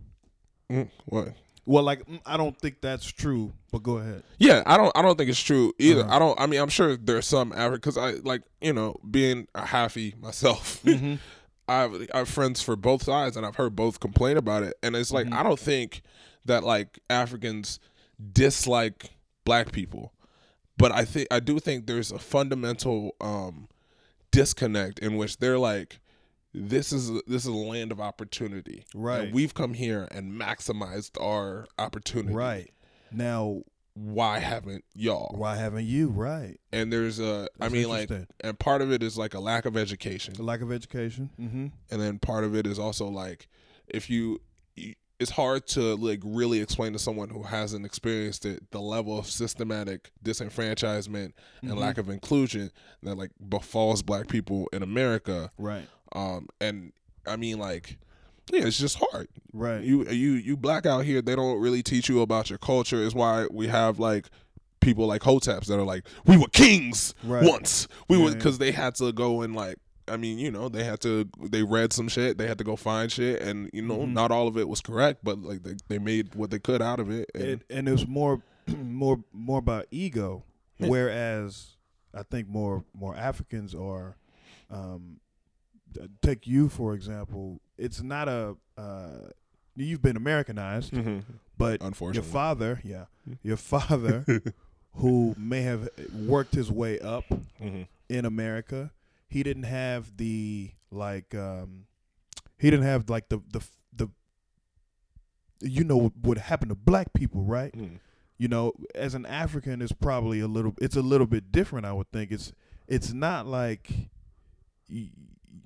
Mm, 0.71 0.91
what 1.05 1.29
Well, 1.65 1.85
like 1.85 2.05
mm, 2.07 2.21
I 2.27 2.37
don't 2.37 2.59
think 2.61 2.81
that's 2.81 3.07
true, 3.07 3.53
but 3.71 3.85
go 3.85 3.99
ahead. 3.99 4.25
Yeah, 4.39 4.65
I 4.67 4.77
don't. 4.77 4.91
I 4.97 5.03
don't 5.03 5.17
think 5.17 5.31
it's 5.31 5.41
true 5.41 5.73
either. 5.79 6.01
Uh-huh. 6.03 6.17
I 6.17 6.19
don't. 6.19 6.41
I 6.41 6.47
mean, 6.47 6.61
I'm 6.61 6.69
sure 6.69 6.97
there's 6.97 7.27
some 7.27 7.53
average 7.53 7.83
because 7.83 7.97
I 7.97 8.15
like 8.25 8.43
you 8.61 8.73
know 8.73 8.97
being 9.09 9.47
a 9.55 9.63
halfie 9.63 10.21
myself. 10.21 10.81
Mm-hmm. 10.85 11.15
I 11.69 11.75
have, 11.83 11.95
I 12.15 12.19
have 12.19 12.29
friends 12.29 12.63
for 12.63 12.75
both 12.77 13.05
sides, 13.05 13.37
and 13.37 13.47
I've 13.47 13.55
heard 13.57 13.77
both 13.77 14.01
complain 14.01 14.37
about 14.37 14.65
it. 14.65 14.75
And 14.83 14.95
it's 14.97 15.13
like 15.13 15.29
Mhm. 15.29 15.35
I 15.35 15.43
don't 15.45 15.59
think 15.59 16.03
that 16.47 16.65
like 16.65 16.99
Africans 17.11 17.79
dislike 18.33 19.11
black 19.47 19.73
people, 19.73 20.13
but 20.77 20.93
I 20.93 21.07
think 21.07 21.29
I 21.31 21.41
do 21.41 21.59
think 21.59 21.87
there's 21.87 22.13
a 22.13 22.19
fundamental 22.19 23.17
um, 23.23 23.69
disconnect 24.31 24.99
in 24.99 25.17
which 25.17 25.39
they're 25.39 25.59
like, 25.59 26.01
this 26.53 26.93
is 26.93 27.11
this 27.27 27.43
is 27.43 27.47
a 27.47 27.53
land 27.53 27.93
of 27.93 28.01
opportunity, 28.01 28.85
Right. 28.95 29.25
And 29.25 29.35
we've 29.35 29.55
come 29.55 29.75
here 29.75 30.07
and 30.11 30.33
maximized 30.33 31.21
our 31.23 31.67
opportunity, 31.79 32.35
Right 32.35 32.71
now, 33.13 33.63
Why 33.95 34.39
haven't 34.39 34.85
y'all? 34.95 35.35
why 35.39 35.57
haven't 35.57 35.87
you? 35.87 36.09
Right. 36.09 36.59
and 36.73 36.93
there's 36.93 37.19
a 37.21 37.49
I 37.61 37.69
That's 37.69 37.73
mean 37.75 37.89
like 37.89 38.11
and 38.41 38.59
part 38.59 38.83
of 38.83 38.91
it 38.93 39.03
is 39.03 39.17
like 39.19 39.35
a 39.35 39.41
lack 39.41 39.65
of 39.67 39.77
education 39.77 40.35
The 40.35 40.43
lack 40.43 40.61
of 40.63 40.73
education. 40.73 41.31
Mm-hmm. 41.41 41.67
and 41.91 42.01
then 42.03 42.19
part 42.19 42.45
of 42.45 42.55
it 42.55 42.67
is 42.67 42.79
also 42.79 43.07
like 43.09 43.49
if 43.87 44.11
you 44.11 44.41
it's 45.19 45.31
hard 45.31 45.67
to 45.67 45.95
like 45.97 46.21
really 46.25 46.61
explain 46.61 46.93
to 46.93 46.99
someone 46.99 47.29
who 47.31 47.43
hasn't 47.43 47.87
experienced 47.87 48.45
it 48.45 48.71
the 48.71 48.81
level 48.81 49.19
of 49.19 49.27
systematic 49.27 50.11
disenfranchisement 50.25 51.33
and 51.63 51.71
Mhm. 51.73 51.79
lack 51.79 51.99
of 51.99 52.09
inclusion 52.09 52.71
that 53.03 53.17
like 53.17 53.31
befalls 53.49 54.03
black 54.03 54.29
people 54.29 54.69
in 54.73 54.83
America 54.83 55.51
Right. 55.59 55.89
um 56.15 56.49
and 56.61 56.93
I 57.27 57.37
mean 57.37 57.59
like 57.59 57.97
yeah 58.53 58.65
it's 58.67 58.79
just 58.79 58.99
hard 59.01 59.29
Right. 59.53 59.83
you 59.83 60.05
you 60.11 60.33
you 60.33 60.57
black 60.57 60.87
out 60.87 61.05
here 61.05 61.23
they 61.23 61.35
don't 61.35 61.59
really 61.61 61.83
teach 61.83 62.09
you 62.09 62.21
about 62.21 62.51
your 62.51 62.59
culture 62.59 63.03
is 63.03 63.15
why 63.15 63.47
we 63.51 63.69
have 63.69 63.99
like 63.99 64.29
people 64.81 65.07
like 65.07 65.23
hoteps 65.23 65.67
that 65.67 65.79
are 65.79 65.83
like 65.85 66.05
we 66.27 66.37
were 66.37 66.47
kings 66.49 67.15
Right. 67.25 67.43
once 67.43 67.89
we 68.09 68.19
were 68.19 68.29
Yeah. 68.29 68.35
because 68.35 68.59
they 68.59 68.71
had 68.71 68.95
to 68.97 69.13
go 69.13 69.43
and 69.43 69.57
like 69.57 69.77
i 70.09 70.17
mean 70.17 70.39
you 70.39 70.51
know 70.51 70.69
they 70.69 70.85
had 70.85 71.01
to 71.01 71.29
they 71.41 71.63
read 71.63 71.93
some 71.93 72.09
shit 72.09 72.39
they 72.39 72.47
had 72.47 72.59
to 72.59 72.65
go 72.65 72.77
find 72.77 73.11
shit 73.13 73.41
and 73.43 73.71
you 73.73 73.83
know 73.83 73.99
Mhm. 73.99 74.13
not 74.13 74.31
all 74.31 74.47
of 74.49 74.57
it 74.57 74.69
was 74.69 74.81
correct 74.81 75.21
but 75.25 75.39
like 75.39 75.63
they, 75.63 75.75
they 75.89 75.99
made 75.99 76.35
what 76.35 76.51
they 76.51 76.59
could 76.59 76.81
out 76.83 77.01
of 77.01 77.11
it 77.11 77.31
and 77.35 77.43
and, 77.45 77.65
and 77.71 77.89
it 77.89 77.93
was 77.93 78.07
more 78.07 78.43
more 78.83 79.23
more 79.33 79.59
about 79.59 79.87
ego 79.91 80.45
Yeah. 80.79 80.89
whereas 80.89 81.77
i 82.15 82.23
think 82.23 82.49
more 82.49 82.85
more 82.95 83.15
africans 83.17 83.75
are 83.75 84.17
um 84.71 85.21
take 86.23 86.47
you 86.47 86.69
for 86.69 86.95
example 86.95 87.61
it's 87.79 88.03
not 88.03 88.29
a 88.29 88.57
uh 88.77 89.29
you've 89.77 90.03
been 90.03 90.17
americanized 90.17 90.93
Mhm. 90.93 91.23
but 91.57 91.81
your 92.15 92.23
father 92.23 92.81
yeah 92.85 93.07
your 93.43 93.57
father 93.57 94.25
who 94.95 95.35
may 95.39 95.63
have 95.63 95.89
worked 96.27 96.55
his 96.55 96.71
way 96.71 96.99
up 97.01 97.25
Mhm. 97.63 97.87
in 98.09 98.25
america 98.25 98.91
he 99.29 99.43
didn't 99.43 99.65
have 99.65 100.17
the 100.17 100.71
like 100.91 101.35
um 101.35 101.85
he 102.59 102.71
didn't 102.71 102.87
have 102.87 103.09
like 103.11 103.29
the 103.29 103.41
the 103.53 103.61
the 103.93 104.09
you 105.61 105.85
know 105.85 106.13
what 106.23 106.39
happened 106.39 106.71
to 106.71 106.75
black 106.75 107.13
people 107.13 107.43
right? 107.43 107.73
Mhm. 107.73 107.99
you 108.39 108.49
know 108.49 108.73
as 108.95 109.15
an 109.15 109.25
african 109.27 109.81
it's 109.83 109.93
probably 109.93 110.41
a 110.41 110.47
little 110.49 110.75
it's 110.81 110.97
a 110.97 111.03
little 111.03 111.27
bit 111.27 111.51
different 111.53 111.87
i 111.87 111.93
would 111.93 112.11
think. 112.13 112.31
It's 112.31 112.53
it's 112.89 113.13
not 113.13 113.47
like 113.47 113.91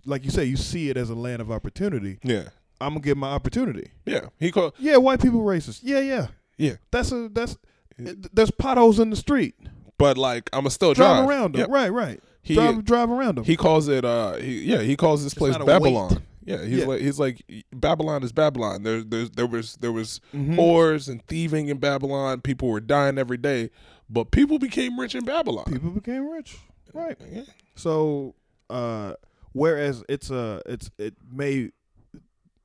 like 0.07 0.25
you 0.25 0.31
say 0.31 0.45
you 0.45 0.57
see 0.57 0.89
it 0.91 0.97
as 0.97 1.11
a 1.11 1.15
land 1.15 1.43
of 1.43 1.51
opportunity. 1.51 2.19
Yeah. 2.23 2.45
I'm 2.81 2.91
gonna 2.95 3.01
get 3.01 3.17
my 3.19 3.29
opportunity. 3.29 3.91
Yeah. 4.07 4.29
He 4.39 4.51
called 4.51 4.73
yeah 4.79 4.97
white 4.97 5.21
people 5.21 5.41
racist. 5.41 5.81
Yeah 5.83 6.01
yeah. 6.01 6.27
Yeah. 6.57 6.77
that's 6.91 7.13
a 7.13 7.29
that's 7.29 7.59
there's 7.99 8.51
potholes 8.51 8.99
in 8.99 9.11
the 9.11 9.17
street. 9.17 9.55
But 9.99 10.17
like 10.17 10.49
i'm 10.55 10.61
gonna 10.61 10.71
still 10.71 10.95
drive, 10.95 11.19
drive, 11.19 11.29
around 11.29 11.55
them 11.55 11.61
Yep. 11.61 11.69
right 11.71 11.93
right 11.93 12.23
he 12.43 12.55
drive 12.55 12.85
drive 12.85 13.11
around 13.11 13.37
them 13.37 13.45
he 13.45 13.57
calls 13.57 13.89
it 13.89 14.05
uh 14.05 14.35
he, 14.37 14.61
yeah 14.63 14.81
he 14.81 14.97
calls 14.97 15.23
this 15.23 15.35
place 15.35 15.57
babylon 15.59 16.11
weight. 16.11 16.19
yeah 16.45 16.65
he's 16.65 16.79
Yeah. 16.81 16.87
like 16.87 17.01
he's 17.01 17.19
like 17.19 17.65
babylon 17.73 18.23
is 18.23 18.33
babylon 18.33 18.83
there 18.83 19.03
there's 19.03 19.31
there 19.31 19.47
was 19.47 19.77
there 19.77 19.93
was 19.93 20.21
Mhm. 20.35 20.57
whores 20.57 21.09
and 21.09 21.25
thieving 21.27 21.69
in 21.69 21.79
babylon 21.79 22.41
people 22.41 22.69
were 22.69 22.81
dying 22.81 23.19
every 23.19 23.37
day 23.37 23.71
but 24.09 24.31
people 24.31 24.59
became 24.59 24.99
rich 24.99 25.15
in 25.15 25.25
babylon 25.25 25.65
people 25.67 25.91
became 25.91 26.29
rich 26.31 26.57
right 26.95 27.17
yeah. 27.31 27.43
So, 27.77 28.35
uh, 28.69 29.15
whereas 29.53 30.03
it's 30.09 30.31
a 30.31 30.61
it's 30.67 30.91
it 30.99 31.15
may, 31.33 31.71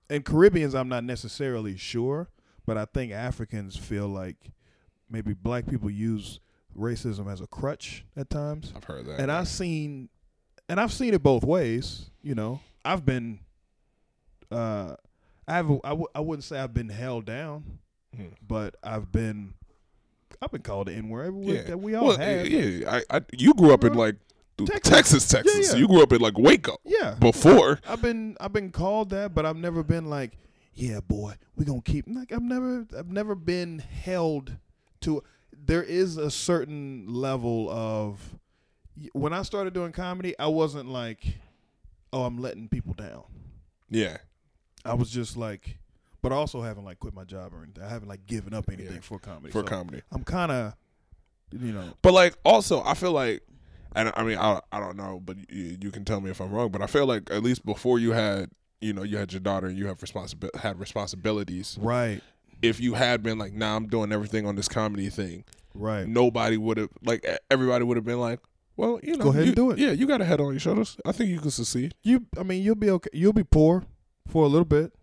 in 0.09 0.23
Caribbeans, 0.23 0.73
I'm 0.75 0.89
not 0.89 1.03
necessarily 1.05 1.77
sure, 1.77 2.29
but 2.65 2.77
I 2.77 2.85
think 2.85 3.11
Africans 3.13 3.77
feel 3.77 4.07
like 4.09 4.35
maybe 5.09 5.33
black 5.33 5.67
people 5.67 5.89
use 5.89 6.39
racism 6.77 7.31
as 7.31 7.41
a 7.41 7.47
crutch 7.47 8.03
at 8.17 8.29
times, 8.29 8.73
i've 8.75 8.83
heard 8.83 9.05
that 9.05 9.19
and 9.19 9.31
I've 9.31 9.47
seen, 9.47 10.09
and 10.69 10.79
I've 10.79 10.91
seen 10.93 11.13
it 11.13 11.23
both 11.23 11.43
ways. 11.43 12.09
You 12.21 12.35
know, 12.35 12.59
I've 12.83 13.05
been, 13.05 13.39
uh, 14.51 14.95
I 15.47 15.53
have 15.55 15.69
I 15.83 15.89
w- 15.89 16.07
I 16.13 16.19
wouldn't 16.19 16.43
say 16.43 16.59
I've 16.59 16.73
been 16.73 16.89
held 16.89 17.25
down, 17.25 17.79
Mhm. 18.15 18.33
but 18.45 18.75
I've 18.83 19.11
been. 19.11 19.53
I've 20.41 20.51
been 20.51 20.61
called 20.63 20.87
the 20.87 20.93
N 20.93 21.07
word 21.09 21.33
yeah 21.43 21.61
that 21.63 21.77
we 21.79 21.95
all 21.95 22.07
well, 22.07 22.17
have. 22.17 22.45
yeah 22.47 23.01
I, 23.09 23.17
I 23.17 23.21
you 23.31 23.53
grew 23.53 23.73
up 23.73 23.83
in 23.85 23.93
like 23.93 24.17
Texas. 24.57 24.89
texas 24.91 25.27
texas, 25.29 25.71
yeah. 25.71 25.77
you 25.79 25.87
grew 25.87 26.03
up 26.03 26.11
in 26.11 26.19
like 26.19 26.37
waco 26.37 26.77
yeah. 26.83 27.15
before 27.19 27.79
I've 27.87 28.01
been 28.01 28.35
I've 28.39 28.51
been 28.53 28.69
called 28.71 29.09
that, 29.11 29.33
but 29.33 29.45
I've 29.45 29.55
never 29.55 29.81
been 29.81 30.09
like, 30.09 30.37
yeah, 30.73 30.99
boy, 30.99 31.35
we're 31.55 31.63
gonna 31.65 31.81
keep. 31.81 32.05
Like 32.07 32.31
I've 32.33 32.41
never 32.41 32.85
I've 32.97 33.09
never 33.11 33.33
been 33.33 33.79
held 33.79 34.51
to. 35.01 35.23
There 35.65 35.83
is 35.83 36.17
a 36.17 36.29
certain 36.29 37.05
level 37.13 37.69
of 37.69 38.19
when 39.13 39.33
I 39.33 39.41
started 39.41 39.73
doing 39.73 39.91
comedy, 39.91 40.37
I 40.39 40.47
wasn't 40.47 40.89
like, 40.89 41.23
oh, 42.13 42.23
I'm 42.23 42.37
letting 42.39 42.67
people 42.69 42.93
down. 42.93 43.23
Yeah. 43.89 44.17
I 44.83 44.93
was 44.93 45.09
just 45.09 45.35
like, 45.35 45.79
but 46.21 46.31
I 46.31 46.35
also 46.35 46.61
haven't 46.61 46.85
like 46.85 46.99
quit 46.99 47.13
my 47.13 47.23
job 47.23 47.53
or 47.53 47.63
anything. 47.63 47.83
I 47.83 47.89
haven't 47.89 48.07
like 48.09 48.25
given 48.25 48.53
up 48.53 48.69
anything 48.69 48.95
Yeah. 48.95 49.01
for 49.01 49.19
comedy. 49.19 49.51
For 49.51 49.59
So 49.61 49.65
comedy. 49.67 50.01
I'm 50.11 50.23
kind 50.23 50.51
of, 50.51 50.73
you 51.51 51.71
know, 51.73 51.93
But 52.01 52.13
like 52.13 52.35
also, 52.45 52.83
I 52.83 52.93
feel 52.93 53.11
like, 53.11 53.41
and 53.95 54.11
I 54.15 54.23
mean, 54.23 54.37
I 54.37 54.59
I 54.71 54.79
don't 54.79 54.97
know, 54.97 55.19
but 55.23 55.37
you, 55.49 55.77
you 55.81 55.91
can 55.91 56.03
tell 56.05 56.19
me 56.21 56.29
if 56.29 56.39
I'm 56.41 56.51
wrong. 56.51 56.69
But 56.69 56.81
I 56.81 56.87
feel 56.87 57.05
like 57.05 57.31
at 57.31 57.41
least 57.43 57.65
before 57.65 57.97
you 57.97 58.11
had, 58.11 58.49
you 58.81 58.93
know, 58.93 59.03
you 59.03 59.17
had 59.17 59.31
your 59.33 59.39
daughter 59.39 59.67
and 59.67 59.77
you 59.77 59.87
have 59.87 59.99
responsibil 59.99 60.53
had 60.55 60.79
responsibilities. 60.79 61.77
right, 61.81 62.21
If 62.67 62.79
you 62.79 62.93
had 62.93 63.23
been 63.23 63.37
like, 63.37 63.53
nah, 63.53 63.75
I'm 63.75 63.87
doing 63.87 64.11
everything 64.11 64.45
on 64.45 64.55
this 64.55 64.67
comedy 64.67 65.09
thing, 65.09 65.43
right. 65.73 66.07
nobody 66.07 66.57
would 66.57 66.77
have 66.77 66.89
like 67.03 67.25
everybody 67.49 67.83
would 67.83 67.97
have 67.97 68.05
been 68.05 68.19
like, 68.19 68.39
well, 68.77 68.99
you 69.03 69.17
know, 69.17 69.25
Go 69.25 69.29
ahead 69.29 69.41
and 69.43 69.49
you- 69.49 69.55
do 69.55 69.71
it. 69.71 69.79
Yeah, 69.79 69.91
you 69.91 70.07
got 70.07 70.21
a 70.21 70.25
head 70.25 70.39
on 70.41 70.51
your 70.51 70.59
shoulders. 70.59 70.97
I 71.05 71.11
think 71.11 71.29
you 71.29 71.39
can 71.39 71.51
succeed. 71.51 71.93
You, 72.03 72.25
I 72.37 72.43
mean, 72.43 72.61
you'll 72.63 72.75
be 72.75 72.89
okay. 72.89 73.09
You'll 73.13 73.33
be 73.33 73.43
poor 73.43 73.83
for 74.27 74.43
a 74.43 74.47
little 74.47 74.65
bit, 74.65 74.93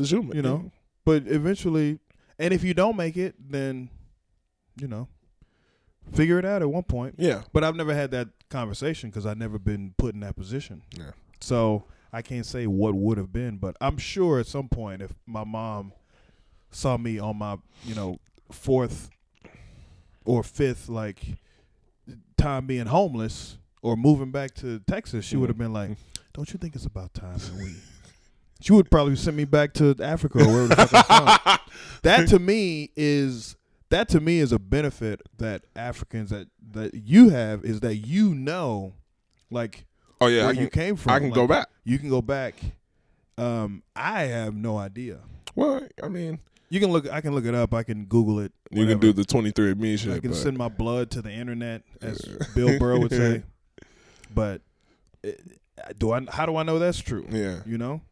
Zoom, 0.00 0.32
you 0.34 0.42
know, 0.42 0.70
but 1.04 1.26
eventually, 1.26 1.98
and 2.38 2.54
if 2.54 2.62
you 2.64 2.72
don't 2.74 2.96
make 2.96 3.16
it, 3.16 3.34
then, 3.38 3.90
you 4.80 4.86
know, 4.86 5.08
figure 6.12 6.38
it 6.38 6.44
out 6.44 6.62
at 6.62 6.70
one 6.70 6.84
point. 6.84 7.16
Yeah. 7.18 7.42
But 7.52 7.64
I've 7.64 7.76
never 7.76 7.94
had 7.94 8.10
that 8.12 8.28
conversation 8.48 9.10
because 9.10 9.26
I've 9.26 9.38
never 9.38 9.58
been 9.58 9.94
put 9.98 10.14
in 10.14 10.20
that 10.20 10.36
position. 10.36 10.82
Yeah. 10.96 11.10
So 11.40 11.84
I 12.12 12.22
can't 12.22 12.46
say 12.46 12.66
what 12.66 12.94
would 12.94 13.18
have 13.18 13.32
been, 13.32 13.56
but 13.58 13.76
I'm 13.80 13.98
sure 13.98 14.38
at 14.38 14.46
some 14.46 14.68
point 14.68 15.02
if 15.02 15.12
my 15.26 15.44
mom 15.44 15.92
saw 16.70 16.96
me 16.96 17.18
on 17.18 17.36
my, 17.36 17.56
you 17.84 17.94
know, 17.94 18.18
fourth 18.50 19.10
or 20.24 20.42
fifth 20.42 20.88
like 20.88 21.22
time 22.36 22.66
being 22.66 22.86
homeless 22.86 23.58
or 23.82 23.96
moving 23.96 24.30
back 24.30 24.54
to 24.56 24.80
Texas, 24.80 25.24
she 25.24 25.36
would 25.36 25.48
have 25.48 25.58
been 25.58 25.72
like, 25.72 25.90
"Don't 26.32 26.52
you 26.52 26.58
think 26.58 26.74
it's 26.74 26.86
about 26.86 27.14
time 27.14 27.38
that 27.38 27.54
we?" 27.54 27.74
She 28.60 28.72
would 28.72 28.90
probably 28.90 29.14
send 29.16 29.36
me 29.36 29.44
back 29.44 29.72
to 29.74 29.94
Africa 30.02 30.40
or 30.40 30.46
wherever 30.46 30.74
the 30.74 30.86
fuck 30.86 31.06
I'm 31.08 31.38
from. 31.38 31.58
That 32.02 32.28
to 32.28 32.38
me 32.38 32.90
is 32.96 33.56
that 33.90 34.08
to 34.10 34.20
me 34.20 34.38
is 34.40 34.52
a 34.52 34.58
benefit 34.58 35.22
that 35.38 35.64
Africans 35.76 36.30
that 36.30 36.48
that 36.72 36.94
you 36.94 37.30
have 37.30 37.64
is 37.64 37.80
that 37.80 37.96
you 37.96 38.34
know, 38.34 38.94
like 39.50 39.86
Oh 40.20 40.26
yeah, 40.26 40.46
where 40.46 40.54
can, 40.54 40.62
you 40.64 40.68
came 40.70 40.96
from. 40.96 41.12
I 41.12 41.18
can 41.20 41.28
Like, 41.30 41.34
go 41.34 41.46
back. 41.46 41.68
You 41.84 41.98
can 41.98 42.08
go 42.08 42.20
back. 42.20 42.56
Um, 43.36 43.84
I 43.94 44.22
have 44.24 44.54
no 44.54 44.76
idea. 44.76 45.20
Well, 45.54 45.86
I 46.02 46.08
mean, 46.08 46.40
You 46.70 46.80
can 46.80 46.90
look. 46.90 47.08
I 47.10 47.20
can 47.20 47.34
look 47.34 47.44
it 47.46 47.54
up. 47.54 47.72
I 47.72 47.82
can 47.82 48.04
Google 48.04 48.40
it. 48.40 48.52
you 48.70 48.86
can 48.86 48.98
do 48.98 49.12
the 49.12 49.24
23 49.24 49.70
and 49.72 49.80
me 49.80 49.96
shit. 49.96 50.12
I 50.12 50.18
can 50.20 50.30
but- 50.30 50.36
send 50.36 50.58
my 50.58 50.68
blood 50.68 51.10
to 51.12 51.22
the 51.22 51.30
internet, 51.30 51.82
as 52.02 52.18
Bill 52.54 52.78
Burr 52.78 52.98
would 52.98 53.10
say. 53.12 53.42
But 54.34 54.60
do 55.98 56.12
I? 56.12 56.20
How 56.30 56.44
do 56.46 56.56
I 56.56 56.62
know 56.62 56.78
that's 56.78 56.98
true? 56.98 57.26
yeah. 57.30 57.60
You 57.64 57.78
know, 57.78 58.02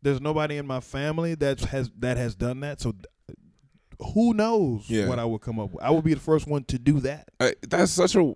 there's 0.00 0.20
nobody 0.20 0.56
in 0.56 0.66
my 0.66 0.80
family 0.80 1.34
that 1.36 1.60
has 1.60 1.90
that 1.98 2.16
has 2.16 2.34
done 2.34 2.60
that. 2.60 2.80
So 2.80 2.94
who 4.14 4.32
knows 4.32 4.88
Yeah. 4.88 5.06
what 5.08 5.18
I 5.18 5.26
would 5.26 5.42
come 5.42 5.60
up 5.60 5.72
with? 5.72 5.82
I 5.84 5.90
would 5.90 6.04
be 6.04 6.14
the 6.14 6.20
first 6.20 6.46
one 6.46 6.64
to 6.64 6.78
do 6.78 7.00
that. 7.00 7.28
I, 7.38 7.54
that's 7.68 7.92
such 7.92 8.16
a 8.16 8.34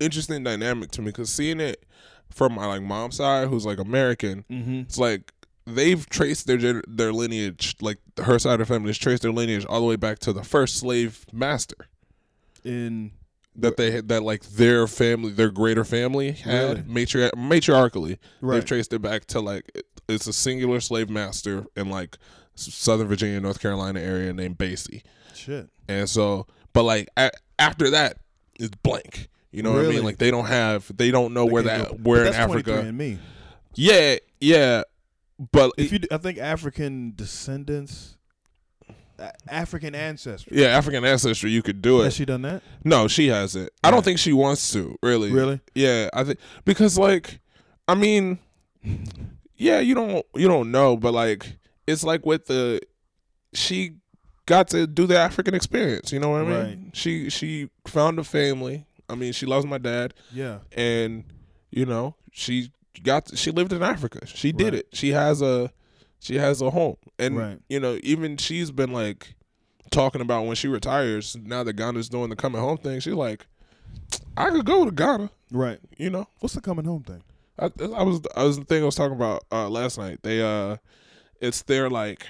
interesting 0.00 0.42
dynamic 0.42 0.90
to 0.92 1.02
me 1.02 1.06
because 1.08 1.30
seeing 1.30 1.60
it 1.60 1.84
from 2.30 2.54
my 2.54 2.66
like 2.66 2.82
mom's 2.82 3.16
side, 3.16 3.48
who's 3.48 3.66
like 3.66 3.78
American, 3.78 4.44
Mm-hmm. 4.50 4.80
it's 4.80 4.98
like 4.98 5.32
they've 5.66 6.08
traced 6.08 6.46
their 6.46 6.82
their 6.86 7.12
lineage, 7.12 7.76
like 7.80 7.98
her 8.24 8.38
side 8.38 8.60
of 8.60 8.68
family 8.68 8.88
has 8.88 8.98
traced 8.98 9.22
their 9.22 9.32
lineage 9.32 9.64
all 9.66 9.80
the 9.80 9.86
way 9.86 9.96
back 9.96 10.18
to 10.20 10.32
the 10.32 10.42
first 10.44 10.76
slave 10.78 11.26
master 11.32 11.88
In 12.64 13.12
that 13.54 13.76
they 13.76 14.00
that 14.00 14.22
like 14.22 14.42
their 14.42 14.86
family, 14.86 15.32
their 15.32 15.50
greater 15.50 15.84
family 15.84 16.32
had 16.32 16.78
Really? 16.78 16.82
matri- 16.86 17.30
matriarchally. 17.36 18.18
right, 18.40 18.54
They've 18.56 18.64
traced 18.64 18.92
it 18.92 19.00
back 19.00 19.24
to 19.26 19.40
like 19.40 19.70
it's 20.08 20.26
a 20.26 20.32
singular 20.32 20.80
slave 20.80 21.10
master 21.10 21.64
in 21.76 21.90
like 21.90 22.16
Southern 22.54 23.08
Virginia, 23.08 23.40
North 23.40 23.60
Carolina 23.60 24.00
area 24.00 24.32
named 24.32 24.56
Basie. 24.58 25.02
shit. 25.34 25.68
And 25.88 26.08
so, 26.08 26.46
but 26.72 26.84
like 26.84 27.08
a- 27.16 27.30
after 27.58 27.90
that, 27.90 28.18
it's 28.58 28.74
blank. 28.82 29.28
You 29.52 29.62
know 29.62 29.72
what 29.72 29.84
I 29.84 29.88
mean? 29.88 30.04
Like 30.04 30.18
they 30.18 30.30
don't 30.30 30.46
have, 30.46 30.94
they 30.96 31.10
don't 31.10 31.32
know 31.34 31.44
where 31.46 31.62
that, 31.62 32.00
where 32.00 32.24
in 32.26 32.34
Africa. 32.34 32.82
me. 32.92 33.18
Yeah, 33.74 34.16
yeah, 34.40 34.82
but 35.52 35.72
If 35.76 35.92
you, 35.92 36.00
I 36.10 36.16
think 36.18 36.38
African 36.38 37.12
descendants, 37.14 38.16
African 39.48 39.94
ancestry. 39.94 40.58
yeah, 40.60 40.68
African 40.68 41.04
ancestry, 41.04 41.50
you 41.50 41.62
could 41.62 41.80
do 41.82 42.00
it. 42.00 42.04
Has 42.04 42.14
she 42.14 42.24
done 42.24 42.42
that? 42.42 42.62
No, 42.84 43.08
she 43.08 43.28
hasn't. 43.28 43.70
I 43.82 43.90
don't 43.90 44.04
think 44.04 44.18
she 44.18 44.32
wants 44.32 44.70
to. 44.72 44.96
Really, 45.02 45.30
Really? 45.30 45.60
Yeah, 45.74 46.08
I 46.12 46.24
think 46.24 46.38
because 46.64 46.98
like, 46.98 47.40
I 47.88 47.94
mean, 47.94 48.38
yeah, 49.56 49.80
you 49.80 49.94
don't 49.94 50.24
you 50.34 50.48
don't 50.48 50.70
know, 50.70 50.96
but 50.96 51.12
like 51.14 51.56
it's 51.86 52.04
like 52.04 52.26
with 52.26 52.46
the 52.46 52.80
she 53.54 53.94
got 54.44 54.68
to 54.68 54.86
do 54.86 55.06
the 55.06 55.18
African 55.18 55.54
experience. 55.54 56.12
You 56.12 56.20
know 56.20 56.28
what 56.30 56.42
I 56.42 56.44
mean? 56.44 56.54
Right. 56.54 56.78
She 56.92 57.30
she 57.30 57.70
found 57.86 58.18
a 58.18 58.24
family. 58.24 58.86
I 59.08 59.14
mean, 59.14 59.32
she 59.32 59.46
loves 59.46 59.64
my 59.66 59.78
dad. 59.78 60.14
Yeah. 60.32 60.58
and 60.76 61.24
you 61.70 61.84
know 61.86 62.14
she 62.32 62.70
got 63.00 63.36
she 63.36 63.50
lived 63.50 63.72
in 63.72 63.82
Africa. 63.82 64.26
She 64.26 64.52
did 64.52 64.64
Right. 64.72 64.74
it. 64.74 64.88
She 64.92 65.10
has 65.10 65.42
a 65.42 65.72
she 66.18 66.36
has 66.36 66.60
a 66.62 66.70
home, 66.70 66.96
and 67.18 67.36
Right. 67.36 67.58
you 67.68 67.80
know 67.80 67.98
even 68.02 68.36
she's 68.36 68.70
been 68.70 68.92
like 68.92 69.34
talking 69.90 70.20
about 70.20 70.46
when 70.46 70.56
she 70.56 70.68
retires. 70.68 71.36
Now 71.42 71.62
that 71.64 71.74
Ghana's 71.74 72.08
doing 72.08 72.30
the 72.30 72.36
coming 72.36 72.60
home 72.60 72.78
thing, 72.78 73.00
she's 73.00 73.14
like, 73.14 73.46
I 74.36 74.50
could 74.50 74.64
go 74.66 74.84
to 74.84 74.90
Ghana. 74.90 75.30
Right. 75.52 75.78
You 75.96 76.10
know, 76.10 76.26
What's 76.40 76.54
the 76.54 76.60
coming 76.60 76.84
home 76.84 77.02
thing? 77.04 77.22
I, 77.58 77.66
I 77.94 78.02
was 78.02 78.20
I 78.36 78.44
was 78.44 78.58
the 78.58 78.64
thing 78.64 78.82
I 78.82 78.86
was 78.86 78.94
talking 78.96 79.16
about 79.16 79.44
uh, 79.52 79.68
last 79.68 79.96
night. 79.98 80.18
They 80.22 80.42
uh, 80.42 80.76
it's 81.40 81.62
their 81.62 81.88
like 81.88 82.26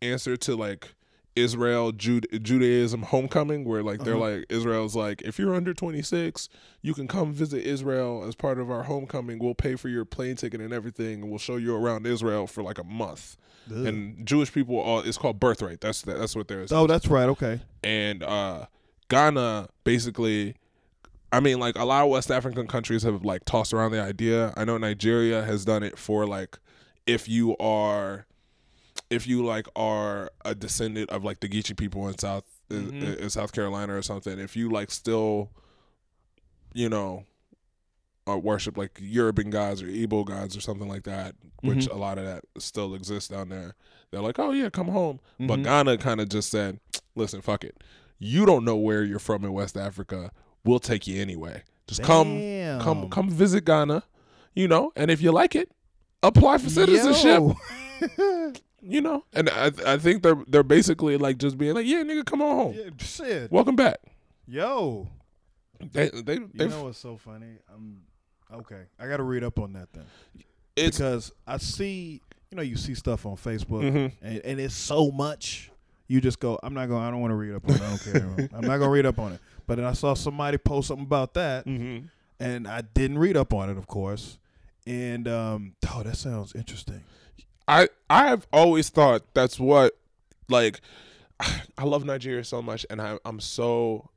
answer 0.00 0.36
to 0.36 0.56
like 0.56 0.94
Israel 1.34 1.92
Jude, 1.92 2.26
Judaism 2.42 3.02
homecoming, 3.02 3.64
where 3.64 3.82
like 3.82 4.04
they're 4.04 4.14
Uh-huh. 4.16 4.36
like 4.38 4.46
Israel's 4.48 4.94
like 4.94 5.22
if 5.22 5.38
you're 5.38 5.54
under 5.54 5.72
26, 5.74 6.48
you 6.82 6.94
can 6.94 7.08
come 7.08 7.32
visit 7.32 7.64
Israel 7.64 8.24
as 8.26 8.34
part 8.34 8.58
of 8.58 8.70
our 8.70 8.82
homecoming. 8.84 9.38
We'll 9.38 9.54
pay 9.54 9.76
for 9.76 9.88
your 9.88 10.04
plane 10.04 10.36
ticket 10.36 10.60
and 10.60 10.72
everything, 10.72 11.22
and 11.22 11.30
we'll 11.30 11.38
show 11.38 11.56
you 11.56 11.74
around 11.74 12.06
Israel 12.06 12.46
for 12.46 12.62
like 12.62 12.78
a 12.78 12.84
month. 12.84 13.36
And 13.70 14.26
Jewish 14.26 14.52
people, 14.52 14.82
are, 14.82 15.06
it's 15.06 15.16
called 15.16 15.38
birthright. 15.40 15.80
That's 15.80 16.02
that's 16.02 16.34
what 16.34 16.48
they're 16.48 16.66
oh, 16.72 16.86
that's 16.86 17.06
right. 17.06 17.28
Okay. 17.28 17.60
and 17.84 18.22
uh 18.22 18.66
Ghana 19.08 19.68
basically 19.84 20.56
I 21.30 21.40
mean 21.40 21.58
like 21.60 21.76
a 21.78 21.84
lot 21.84 22.02
of 22.04 22.10
West 22.10 22.30
African 22.30 22.66
countries 22.66 23.02
have 23.04 23.24
like 23.24 23.44
tossed 23.44 23.72
around 23.72 23.92
the 23.92 24.02
idea. 24.02 24.52
I 24.56 24.64
know 24.64 24.78
Nigeria 24.78 25.44
has 25.44 25.64
done 25.64 25.82
it 25.82 25.98
for 25.98 26.26
like 26.26 26.58
if 27.06 27.28
you 27.28 27.56
are 27.58 28.26
if 29.12 29.26
you 29.26 29.44
like 29.44 29.66
are 29.76 30.30
a 30.44 30.54
descendant 30.54 31.10
of 31.10 31.22
like 31.24 31.40
the 31.40 31.48
Geechee 31.48 31.76
people 31.76 32.08
in 32.08 32.18
South 32.18 32.44
in- 32.70 32.90
Mhm. 32.92 33.16
in 33.18 33.30
South 33.30 33.52
Carolina 33.52 33.94
or 33.94 34.02
something, 34.02 34.38
if 34.38 34.56
you 34.56 34.70
like 34.70 34.90
still 34.90 35.50
you 36.74 36.88
know 36.88 37.24
uh, 38.28 38.38
worship 38.38 38.76
like 38.78 38.94
Yoruban 38.94 39.50
gods 39.50 39.82
or 39.82 39.86
Igbo 39.86 40.24
gods 40.24 40.56
or 40.56 40.60
something 40.60 40.88
like 40.88 41.02
that, 41.02 41.34
which 41.62 41.86
Mhm. 41.86 41.92
a 41.92 41.96
lot 41.96 42.18
of 42.18 42.24
that 42.24 42.44
still 42.56 42.94
exists 42.94 43.28
down 43.28 43.48
there. 43.48 43.74
They're 44.10 44.20
like, 44.22 44.38
"Oh 44.38 44.52
yeah, 44.52 44.70
come 44.70 44.88
home." 44.88 45.18
But 45.40 45.58
Mhm. 45.58 45.64
Ghana 45.64 45.98
kind 45.98 46.20
of 46.20 46.28
just 46.28 46.48
said, 46.48 46.78
"Listen, 47.16 47.40
fuck 47.40 47.64
it. 47.64 47.82
You 48.20 48.46
don't 48.46 48.64
know 48.64 48.76
where 48.76 49.02
you're 49.02 49.18
from 49.18 49.44
in 49.44 49.52
West 49.52 49.76
Africa. 49.76 50.30
We'll 50.64 50.78
take 50.78 51.08
you 51.08 51.20
anyway. 51.20 51.64
Just 51.88 52.04
come, 52.04 52.38
come, 52.80 53.10
come 53.10 53.28
visit 53.28 53.64
Ghana. 53.64 54.04
You 54.54 54.68
know, 54.68 54.92
and 54.94 55.10
if 55.10 55.20
you 55.20 55.32
like 55.32 55.56
it, 55.56 55.72
apply 56.22 56.58
for 56.58 56.70
citizenship. 56.70 57.42
Yo. 58.82 58.90
You 58.92 59.00
know, 59.00 59.24
and 59.32 59.48
I, 59.50 59.70
I 59.86 59.96
think 59.98 60.22
they're 60.22 60.42
they're 60.48 60.62
basically 60.62 61.16
like 61.16 61.38
just 61.38 61.56
being 61.56 61.74
like, 61.74 61.86
yeah, 61.86 62.02
nigga, 62.02 62.24
come 62.26 62.42
on 62.42 62.56
home. 62.56 62.74
yeah, 62.76 62.90
shit. 62.98 63.50
Welcome 63.52 63.76
back. 63.76 63.98
Yo. 64.46 65.08
They 65.92 66.10
they 66.10 66.34
You 66.34 66.68
know 66.68 66.84
what's 66.84 66.98
so 66.98 67.16
funny? 67.16 67.58
I'm 67.72 68.02
okay. 68.52 68.82
I 68.98 69.06
got 69.08 69.16
to 69.18 69.22
read 69.24 69.44
up 69.44 69.58
on 69.58 69.72
that 69.74 69.92
then 69.92 70.04
it's 70.76 70.96
because 70.98 71.32
I 71.46 71.58
see, 71.58 72.20
you 72.50 72.56
know, 72.56 72.62
you 72.62 72.76
see 72.76 72.94
stuff 72.94 73.26
on 73.26 73.36
Facebook 73.36 73.82
Mhm. 73.82 74.12
and, 74.22 74.38
and 74.44 74.60
it's 74.60 74.74
so 74.74 75.10
much. 75.10 75.70
You 76.08 76.20
just 76.20 76.40
go, 76.40 76.58
I'm 76.62 76.72
not 76.74 76.88
going. 76.88 77.02
I 77.02 77.10
don't 77.10 77.20
want 77.20 77.30
to 77.32 77.36
read 77.36 77.54
up 77.54 77.68
on 77.68 77.74
it. 77.76 77.80
I 77.82 77.88
don't 77.88 78.02
care. 78.12 78.48
I'm 78.54 78.60
not 78.62 78.78
going 78.78 78.80
to 78.80 78.88
read 78.88 79.06
up 79.06 79.18
on 79.18 79.32
it. 79.32 79.40
But 79.66 79.76
then 79.76 79.84
I 79.84 79.92
saw 79.92 80.14
somebody 80.14 80.58
post 80.58 80.88
something 80.88 81.04
about 81.06 81.34
that, 81.34 81.66
Mhm. 81.66 82.08
and 82.40 82.66
I 82.68 82.80
didn't 82.82 83.18
read 83.18 83.36
up 83.36 83.52
on 83.54 83.70
it, 83.70 83.78
of 83.78 83.86
course. 83.86 84.38
And 84.86 85.26
um, 85.28 85.74
oh, 85.94 86.02
that 86.02 86.16
sounds 86.16 86.54
interesting. 86.54 87.02
I 87.68 87.88
I've 88.10 88.46
always 88.52 88.88
thought 88.88 89.22
that's 89.34 89.58
what 89.60 89.98
like 90.48 90.80
I 91.78 91.84
love 91.84 92.04
Nigeria 92.04 92.44
so 92.44 92.60
much 92.62 92.84
and 92.90 93.00
I 93.00 93.18
I'm 93.24 93.40
so 93.40 94.10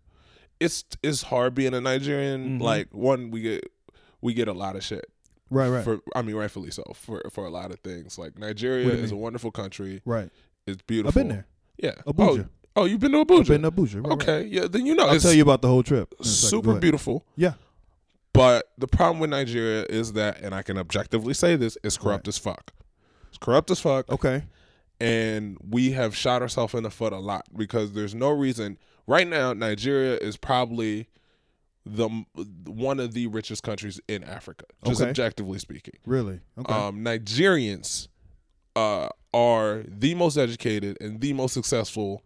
it's 0.59 0.85
it's 1.03 1.23
hard 1.23 1.53
being 1.55 1.73
a 1.73 1.81
Nigerian 1.81 2.59
Mhm. 2.59 2.61
like 2.61 2.87
one 2.93 3.31
we 3.31 3.41
get 3.41 3.71
we 4.21 4.33
get 4.33 4.47
a 4.47 4.53
lot 4.53 4.75
of 4.75 4.83
shit 4.83 5.05
Right, 5.51 5.69
right, 5.69 5.83
for 5.83 5.99
I 6.15 6.21
mean 6.23 6.35
rightfully 6.35 6.71
so 6.71 6.83
for 6.95 7.21
for 7.31 7.45
a 7.45 7.49
lot 7.51 7.71
of 7.71 7.79
things 7.81 8.17
like 8.17 8.37
Nigeria 8.39 8.85
What 8.85 8.93
do 8.93 8.97
you 8.97 9.03
is 9.03 9.11
a 9.11 9.15
wonderful 9.15 9.51
country 9.51 10.01
right. 10.05 10.29
it's 10.65 10.81
beautiful 10.81 11.09
I've 11.09 11.27
been 11.27 11.35
there. 11.35 11.45
yeah 11.77 11.91
Abuja. 12.07 12.49
oh, 12.75 12.81
oh 12.81 12.85
you've 12.85 12.99
been 12.99 13.11
to 13.11 13.19
I've 13.19 13.27
Abuja 13.27 13.47
been 13.49 13.61
to 13.61 13.71
Abuja. 13.71 14.03
Right, 14.03 14.13
okay 14.13 14.37
right. 14.41 14.51
yeah 14.51 14.67
then 14.67 14.85
you 14.87 14.95
know 14.95 15.05
I'll 15.07 15.19
tell 15.19 15.33
you 15.33 15.43
about 15.43 15.61
the 15.61 15.67
whole 15.67 15.83
trip. 15.83 16.13
in 16.19 16.25
a 16.25 16.27
second. 16.27 16.61
Go 16.63 16.71
super 16.71 16.79
beautiful 16.79 17.25
Yeah. 17.35 17.53
But 18.33 18.69
the 18.77 18.87
problem 18.87 19.19
with 19.19 19.29
Nigeria 19.29 19.85
is 19.89 20.11
that, 20.13 20.41
and 20.41 20.53
I 20.53 20.61
can 20.61 20.77
objectively 20.77 21.33
say 21.33 21.55
this, 21.55 21.77
it's 21.85 21.97
corrupt 21.97 22.27
as 22.27 22.37
fuck. 22.37 22.73
It's 23.35 23.43
corrupt 23.43 23.69
as 23.69 23.81
fuck. 23.81 24.09
Okay. 24.09 24.43
and 25.01 25.57
we 25.69 25.91
have 25.91 26.15
shot 26.15 26.41
ourselves 26.41 26.73
in 26.73 26.83
the 26.83 26.89
foot 26.89 27.11
a 27.11 27.17
lot 27.19 27.45
because 27.55 27.91
there's 27.91 28.15
no 28.15 28.29
reason 28.29 28.77
right 29.07 29.27
now 29.27 29.51
Nigeria 29.51 30.15
is 30.15 30.37
probably 30.37 31.09
the 31.85 32.07
one 32.65 33.01
of 33.01 33.13
the 33.13 33.27
richest 33.27 33.61
countries 33.61 33.99
in 34.07 34.23
Africa 34.23 34.63
just 34.85 35.01
Okay. 35.01 35.09
objectively 35.09 35.59
speaking 35.59 35.95
Really? 36.05 36.39
Okay. 36.57 36.73
um 36.73 37.03
Nigerians 37.03 38.07
uh 38.77 39.09
are 39.33 39.83
the 39.85 40.15
most 40.15 40.37
educated 40.37 40.97
and 41.01 41.19
the 41.19 41.33
most 41.33 41.53
successful 41.53 42.23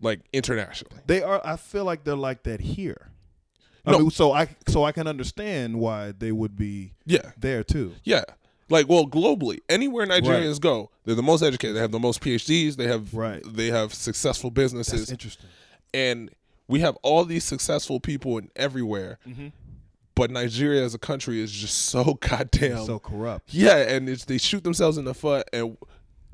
like 0.00 0.20
internationally 0.32 1.00
they 1.06 1.22
are. 1.22 1.40
I 1.44 1.56
feel 1.56 1.84
like 1.84 2.02
they're 2.02 2.16
like 2.16 2.42
that 2.42 2.60
here. 2.60 3.12
I 3.86 3.92
No. 3.92 3.98
mean, 4.00 4.10
so 4.10 4.32
I 4.32 4.48
so 4.66 4.82
I 4.84 4.90
can 4.90 5.06
understand 5.06 5.78
why 5.78 6.12
they 6.18 6.32
would 6.32 6.56
be 6.56 6.94
yeah 7.06 7.30
there 7.38 7.62
too. 7.62 7.94
yeah 8.02 8.24
like 8.70 8.88
well 8.88 9.06
globally 9.06 9.58
anywhere 9.68 10.06
Nigerians 10.06 10.60
go 10.60 10.90
they're 11.04 11.14
the 11.14 11.22
most 11.22 11.42
educated 11.42 11.76
they 11.76 11.80
have 11.80 11.92
the 11.92 11.98
most 11.98 12.20
PhDs 12.20 12.76
they 12.76 12.86
have 12.86 13.12
Right. 13.14 13.42
they 13.46 13.68
have 13.68 13.94
successful 13.94 14.50
That's 14.50 14.72
businesses 14.72 15.10
interesting. 15.10 15.46
and 15.94 16.30
we 16.68 16.80
have 16.80 16.96
all 17.02 17.24
these 17.24 17.44
successful 17.44 17.98
people 18.00 18.36
in 18.38 18.50
everywhere 18.56 19.18
Mm-hmm. 19.26 19.48
but 20.14 20.30
nigeria 20.30 20.82
as 20.84 20.94
a 20.94 20.98
country 20.98 21.40
is 21.40 21.50
just 21.52 21.76
so 21.86 22.14
goddamn 22.20 22.84
So 22.84 22.98
corrupt. 22.98 23.52
yeah 23.54 23.76
and 23.76 24.08
it's, 24.08 24.24
they 24.24 24.38
shoot 24.38 24.64
themselves 24.64 24.98
in 24.98 25.04
the 25.04 25.14
foot 25.14 25.48
and 25.52 25.76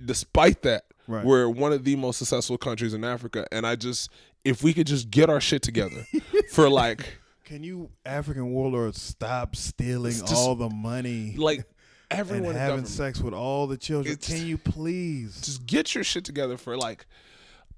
despite 0.05 0.63
that 0.63 0.85
Right. 1.07 1.23
we're 1.25 1.49
one 1.51 1.73
of 1.75 1.85
the 1.85 1.97
most 1.97 2.17
successful 2.19 2.57
countries 2.57 2.95
in 2.95 3.05
africa 3.05 3.47
and 3.53 3.67
i 3.67 3.77
just 3.77 4.09
if 4.43 4.63
we 4.63 4.73
could 4.73 4.87
just 4.87 5.11
get 5.11 5.29
our 5.29 5.41
shit 5.41 5.61
together 5.63 6.07
for 6.51 6.69
like 6.71 7.19
Can 7.45 7.63
you 7.63 7.91
African 8.07 8.53
warlords 8.53 9.03
stop 9.03 9.55
stealing 9.55 10.13
just- 10.13 10.35
all 10.35 10.55
the 10.55 10.71
money 10.71 11.35
like 11.37 11.67
everyone 12.11 12.53
in 12.53 12.57
having 12.57 12.85
sex 12.85 13.21
with 13.21 13.35
all 13.35 13.67
the 13.67 13.77
children? 13.77 14.13
It's- 14.15 14.29
Can 14.29 14.47
you 14.47 14.59
please? 14.59 15.41
just 15.41 15.67
get 15.67 15.95
your 15.95 16.05
shit 16.05 16.25
together 16.25 16.57
for 16.57 16.77
like 16.77 17.07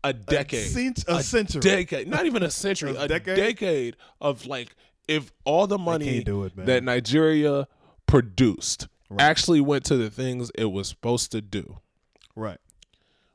a 0.04 0.12
decade 0.12 0.68
cent- 0.68 1.04
a 1.08 1.22
century. 1.22 1.60
decade 1.60 2.06
not 2.08 2.26
even 2.26 2.42
a 2.42 2.50
century 2.50 2.90
A 2.96 3.02
a 3.02 3.08
decade? 3.08 3.36
decade? 3.36 3.96
of 4.20 4.46
like 4.46 4.76
if 5.08 5.32
all 5.44 5.66
the 5.66 5.78
money 5.78 6.22
do 6.22 6.44
it, 6.44 6.54
that 6.56 6.82
nigeria 6.84 7.66
produced 8.06 8.88
actually 9.18 9.60
went 9.60 9.84
to 9.84 9.96
the 9.96 10.10
things 10.10 10.50
it 10.54 10.66
was 10.66 10.88
supposed 10.88 11.32
to 11.32 11.40
do 11.40 11.78
Right. 12.36 12.58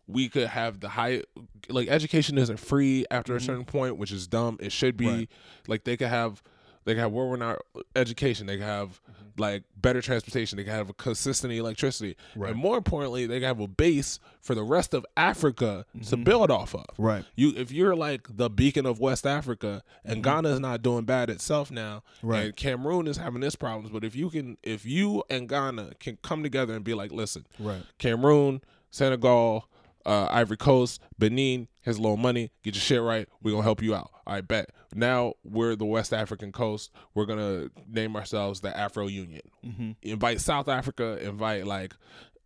we 0.07 0.29
could 0.29 0.47
have 0.47 0.79
the 0.79 0.89
high 0.89 1.23
like 1.67 1.87
education 1.89 2.37
isn't 2.37 2.57
free 2.59 3.05
after 3.11 3.35
a 3.35 3.41
certain 3.41 3.65
point 3.65 3.97
which 3.97 4.11
is 4.11 4.27
dumb 4.27 4.57
it 4.61 4.71
should 4.71 4.95
be 4.95 5.05
Mm-hmm. 5.05 5.15
Right. 5.17 5.29
like 5.67 5.83
they 5.83 5.97
could 5.97 6.07
have 6.09 6.41
they 6.85 6.93
could 6.93 7.01
have 7.01 7.11
world 7.11 7.31
renowned 7.33 7.59
education 7.95 8.47
they 8.47 8.57
could 8.57 8.65
have 8.65 9.01
Mm-hmm. 9.31 9.41
like 9.41 9.63
better 9.77 10.01
transportation 10.01 10.57
they 10.57 10.63
could 10.65 10.73
have 10.73 10.89
a 10.89 10.93
consistent 10.93 11.53
electricity 11.53 12.17
Right. 12.35 12.51
and 12.51 12.59
more 12.59 12.77
importantly 12.77 13.25
they 13.25 13.35
could 13.39 13.47
have 13.47 13.59
a 13.61 13.67
base 13.67 14.19
for 14.41 14.55
the 14.55 14.63
rest 14.63 14.93
of 14.93 15.05
africa 15.15 15.85
to 15.93 15.97
Mm-hmm. 15.99 16.23
build 16.23 16.51
off 16.51 16.75
of 16.75 16.85
Right. 16.97 17.23
you 17.35 17.53
if 17.55 17.71
you're 17.71 17.95
like 17.95 18.27
the 18.35 18.49
beacon 18.49 18.85
of 18.85 18.99
West 18.99 19.25
Africa 19.25 19.83
and 20.03 20.21
Ghana 20.23 20.49
is 20.49 20.59
not 20.59 20.81
doing 20.81 21.05
bad 21.05 21.29
itself 21.29 21.71
now, 21.71 22.03
Mm-hmm. 22.17 22.27
Right. 22.27 22.45
and 22.47 22.55
Cameroon 22.55 23.07
is 23.07 23.17
having 23.17 23.41
its 23.43 23.55
problems, 23.55 23.89
but 23.91 24.03
if 24.03 24.15
you 24.15 24.29
can, 24.29 24.57
if 24.63 24.85
you 24.85 25.23
and 25.29 25.47
Ghana 25.47 25.91
can 25.99 26.17
come 26.21 26.43
together 26.43 26.73
and 26.73 26.83
be 26.83 26.93
like, 26.93 27.11
listen, 27.11 27.45
Right. 27.59 27.83
Cameroon, 27.99 28.61
Senegal, 28.89 29.65
uh, 30.05 30.27
Ivory 30.29 30.57
Coast, 30.57 31.01
Benin 31.17 31.67
has 31.81 31.99
low 31.99 32.15
money. 32.15 32.51
Get 32.63 32.75
your 32.75 32.81
shit 32.81 33.01
right. 33.01 33.27
We're 33.41 33.51
gonna 33.51 33.63
help 33.63 33.81
you 33.81 33.95
out. 33.95 34.11
All 34.25 34.33
right, 34.33 34.47
bet. 34.47 34.69
Now 34.93 35.33
we're 35.43 35.75
the 35.75 35.85
West 35.85 36.13
African 36.13 36.51
coast. 36.51 36.91
We're 37.13 37.25
gonna 37.25 37.69
name 37.87 38.15
ourselves 38.15 38.61
the 38.61 38.75
Afro 38.75 39.07
Union. 39.07 39.41
Mm-hmm. 39.65 39.91
Invite 40.01 40.41
South 40.41 40.67
Africa. 40.67 41.17
Invite 41.21 41.65
like, 41.65 41.93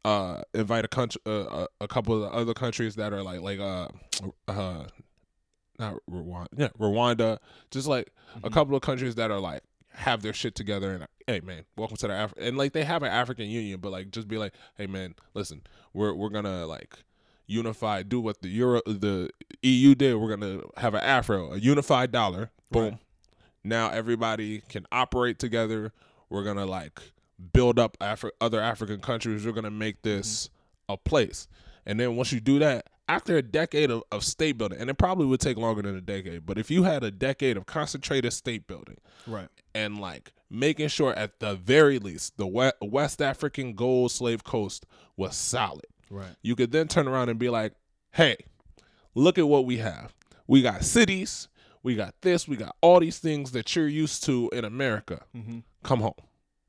uh, 0.03 0.41
invite 0.53 0.85
a 0.85 0.87
country, 0.87 1.21
uh, 1.25 1.31
a, 1.31 1.67
a 1.81 1.87
couple 1.87 2.23
of 2.23 2.31
other 2.31 2.53
countries 2.53 2.95
that 2.95 3.13
are 3.13 3.23
like 3.23 3.41
like 3.41 3.59
uh, 3.59 3.87
uh, 4.47 4.85
not 5.79 5.95
Rwanda, 6.09 6.47
yeah, 6.57 6.69
Rwanda. 6.79 7.39
Just 7.71 7.87
like 7.87 8.11
a 8.43 8.49
couple 8.49 8.75
of 8.75 8.81
countries 8.81 9.15
that 9.15 9.31
are 9.31 9.39
like 9.39 9.61
have 9.89 10.21
their 10.21 10.33
shit 10.33 10.55
together 10.55 10.93
and 10.93 11.07
hey 11.27 11.39
man, 11.39 11.65
welcome 11.77 11.97
to 11.97 12.07
the 12.07 12.23
Af 12.23 12.33
and 12.37 12.57
like 12.57 12.73
they 12.73 12.83
have 12.83 13.03
an 13.03 13.11
African 13.11 13.49
Union, 13.49 13.79
but 13.79 13.91
like 13.91 14.11
just 14.11 14.27
be 14.27 14.37
like, 14.37 14.53
hey 14.77 14.87
man, 14.87 15.15
listen, 15.33 15.61
we're 15.93 16.13
we're 16.13 16.29
gonna 16.29 16.65
like 16.65 16.97
unify, 17.47 18.03
do 18.03 18.19
what 18.19 18.41
the 18.41 18.49
Euro 18.49 18.81
the 18.85 19.29
EU 19.61 19.95
did. 19.95 20.15
We're 20.15 20.35
gonna 20.35 20.61
have 20.77 20.93
an 20.93 21.01
Afro, 21.01 21.53
a 21.53 21.57
unified 21.57 22.11
dollar. 22.11 22.51
Boom. 22.71 22.83
Right. 22.83 22.97
Now 23.63 23.89
everybody 23.89 24.61
can 24.69 24.85
operate 24.91 25.39
together. 25.39 25.91
We're 26.29 26.43
gonna 26.43 26.65
like 26.65 26.99
build 27.53 27.79
up 27.79 27.97
Afri- 27.99 28.31
other 28.41 28.61
African 28.61 28.99
countries. 28.99 29.45
We're 29.45 29.51
gonna 29.51 29.71
make 29.71 30.01
mm-hmm. 30.01 30.17
this 30.17 30.49
a 30.89 30.97
place. 30.97 31.47
And 31.85 31.99
then 31.99 32.15
once 32.15 32.31
you 32.31 32.39
do 32.39 32.59
that, 32.59 32.87
after 33.07 33.37
a 33.37 33.41
decade 33.41 33.91
of, 33.91 34.03
of 34.11 34.23
state 34.23 34.57
building, 34.57 34.79
and 34.79 34.89
it 34.89 34.95
probably 34.95 35.25
would 35.27 35.39
take 35.39 35.57
longer 35.57 35.81
than 35.81 35.95
a 35.95 36.01
decade, 36.01 36.45
but 36.45 36.57
if 36.57 36.71
you 36.71 36.83
had 36.83 37.03
a 37.03 37.11
decade 37.11 37.57
of 37.57 37.65
concentrated 37.65 38.33
state 38.33 38.67
building, 38.67 38.97
Right. 39.27 39.47
and 39.73 39.99
like 39.99 40.33
making 40.49 40.87
sure 40.87 41.13
at 41.13 41.39
the 41.39 41.55
very 41.55 41.99
least 41.99 42.37
the 42.37 42.73
West 42.81 43.21
African 43.21 43.73
gold 43.73 44.11
slave 44.11 44.43
coast 44.43 44.85
was 45.15 45.35
solid. 45.35 45.85
Right. 46.15 46.35
You 46.41 46.55
could 46.55 46.71
then 46.71 46.87
turn 46.87 47.07
around 47.07 47.29
and 47.29 47.37
be 47.39 47.49
like, 47.49 47.73
"Hey, 48.11 48.37
look 49.13 49.37
at 49.37 49.47
what 49.47 49.65
we 49.65 49.77
have. 49.77 50.13
We 50.47 50.61
got 50.61 50.83
cities, 50.83 51.47
we 51.83 51.95
got 51.95 52.13
this, 52.21 52.47
we 52.47 52.55
got 52.55 52.75
all 52.81 52.99
these 52.99 53.17
things 53.19 53.51
that 53.51 53.75
you're 53.75 53.87
used 53.87 54.23
to 54.25 54.49
in 54.53 54.63
America. 54.65 55.23
Mm-hmm. 55.35 55.59
Come 55.83 55.99
home. 56.01 56.13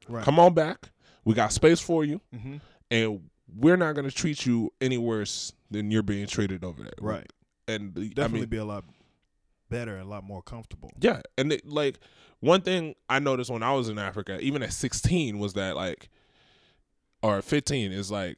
Right. 0.09 0.25
Come 0.25 0.39
on 0.39 0.55
back. 0.55 0.91
We 1.25 1.35
got 1.35 1.53
space 1.53 1.81
for 1.81 2.05
you, 2.05 2.21
Mm-hmm. 2.35 2.57
and 2.91 3.21
we're 3.55 3.77
not 3.77 3.95
going 3.95 4.09
to 4.09 4.15
treat 4.15 4.45
you 4.47 4.73
any 4.81 4.99
worse 4.99 5.53
than 5.71 5.91
you're 5.91 6.03
being 6.03 6.27
treated 6.27 6.65
over 6.65 6.83
there." 6.83 6.93
Right. 7.01 7.31
And 7.69 7.95
Definitely 7.95 8.23
I 8.23 8.29
mean, 8.43 8.49
be 8.49 8.57
a 8.59 8.65
lot 8.65 8.85
better 9.69 9.97
and 9.97 10.07
a 10.07 10.09
lot 10.09 10.23
more 10.25 10.43
comfortable. 10.43 10.93
Yeah, 11.01 11.23
and 11.37 11.53
it, 11.53 11.67
like 11.67 11.99
one 12.41 12.61
thing 12.61 12.95
I 13.09 13.19
noticed 13.19 13.51
when 13.51 13.63
I 13.65 13.73
was 13.75 13.89
in 13.89 13.99
Africa, 13.99 14.39
even 14.41 14.63
at 14.63 14.73
16, 14.73 15.39
was 15.39 15.55
that 15.55 15.75
like, 15.75 16.09
or 17.23 17.43
15, 17.43 17.91
is 17.93 18.11
like 18.11 18.37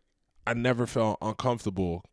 I 0.48 0.54
never 0.54 0.86
felt 0.86 1.18
uncomfortable 1.20 2.04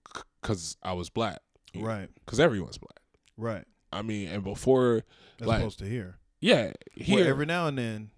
because 0.42 0.76
I 0.84 0.92
was 0.92 1.10
black, 1.10 1.40
Right. 1.74 2.10
Because 2.26 2.38
everyone's 2.40 2.78
black. 2.78 3.00
Right. 3.38 3.64
I 3.94 4.02
mean, 4.02 4.28
and 4.28 4.44
before, 4.44 5.04
As 5.40 5.48
Like, 5.48 5.60
opposed 5.60 5.80
to 5.80 5.86
here. 5.86 6.18
yeah, 6.42 6.66
Well, 6.66 6.74
here 6.96 7.28
every 7.28 7.46
now 7.46 7.68
and 7.68 7.78
then, 7.78 8.12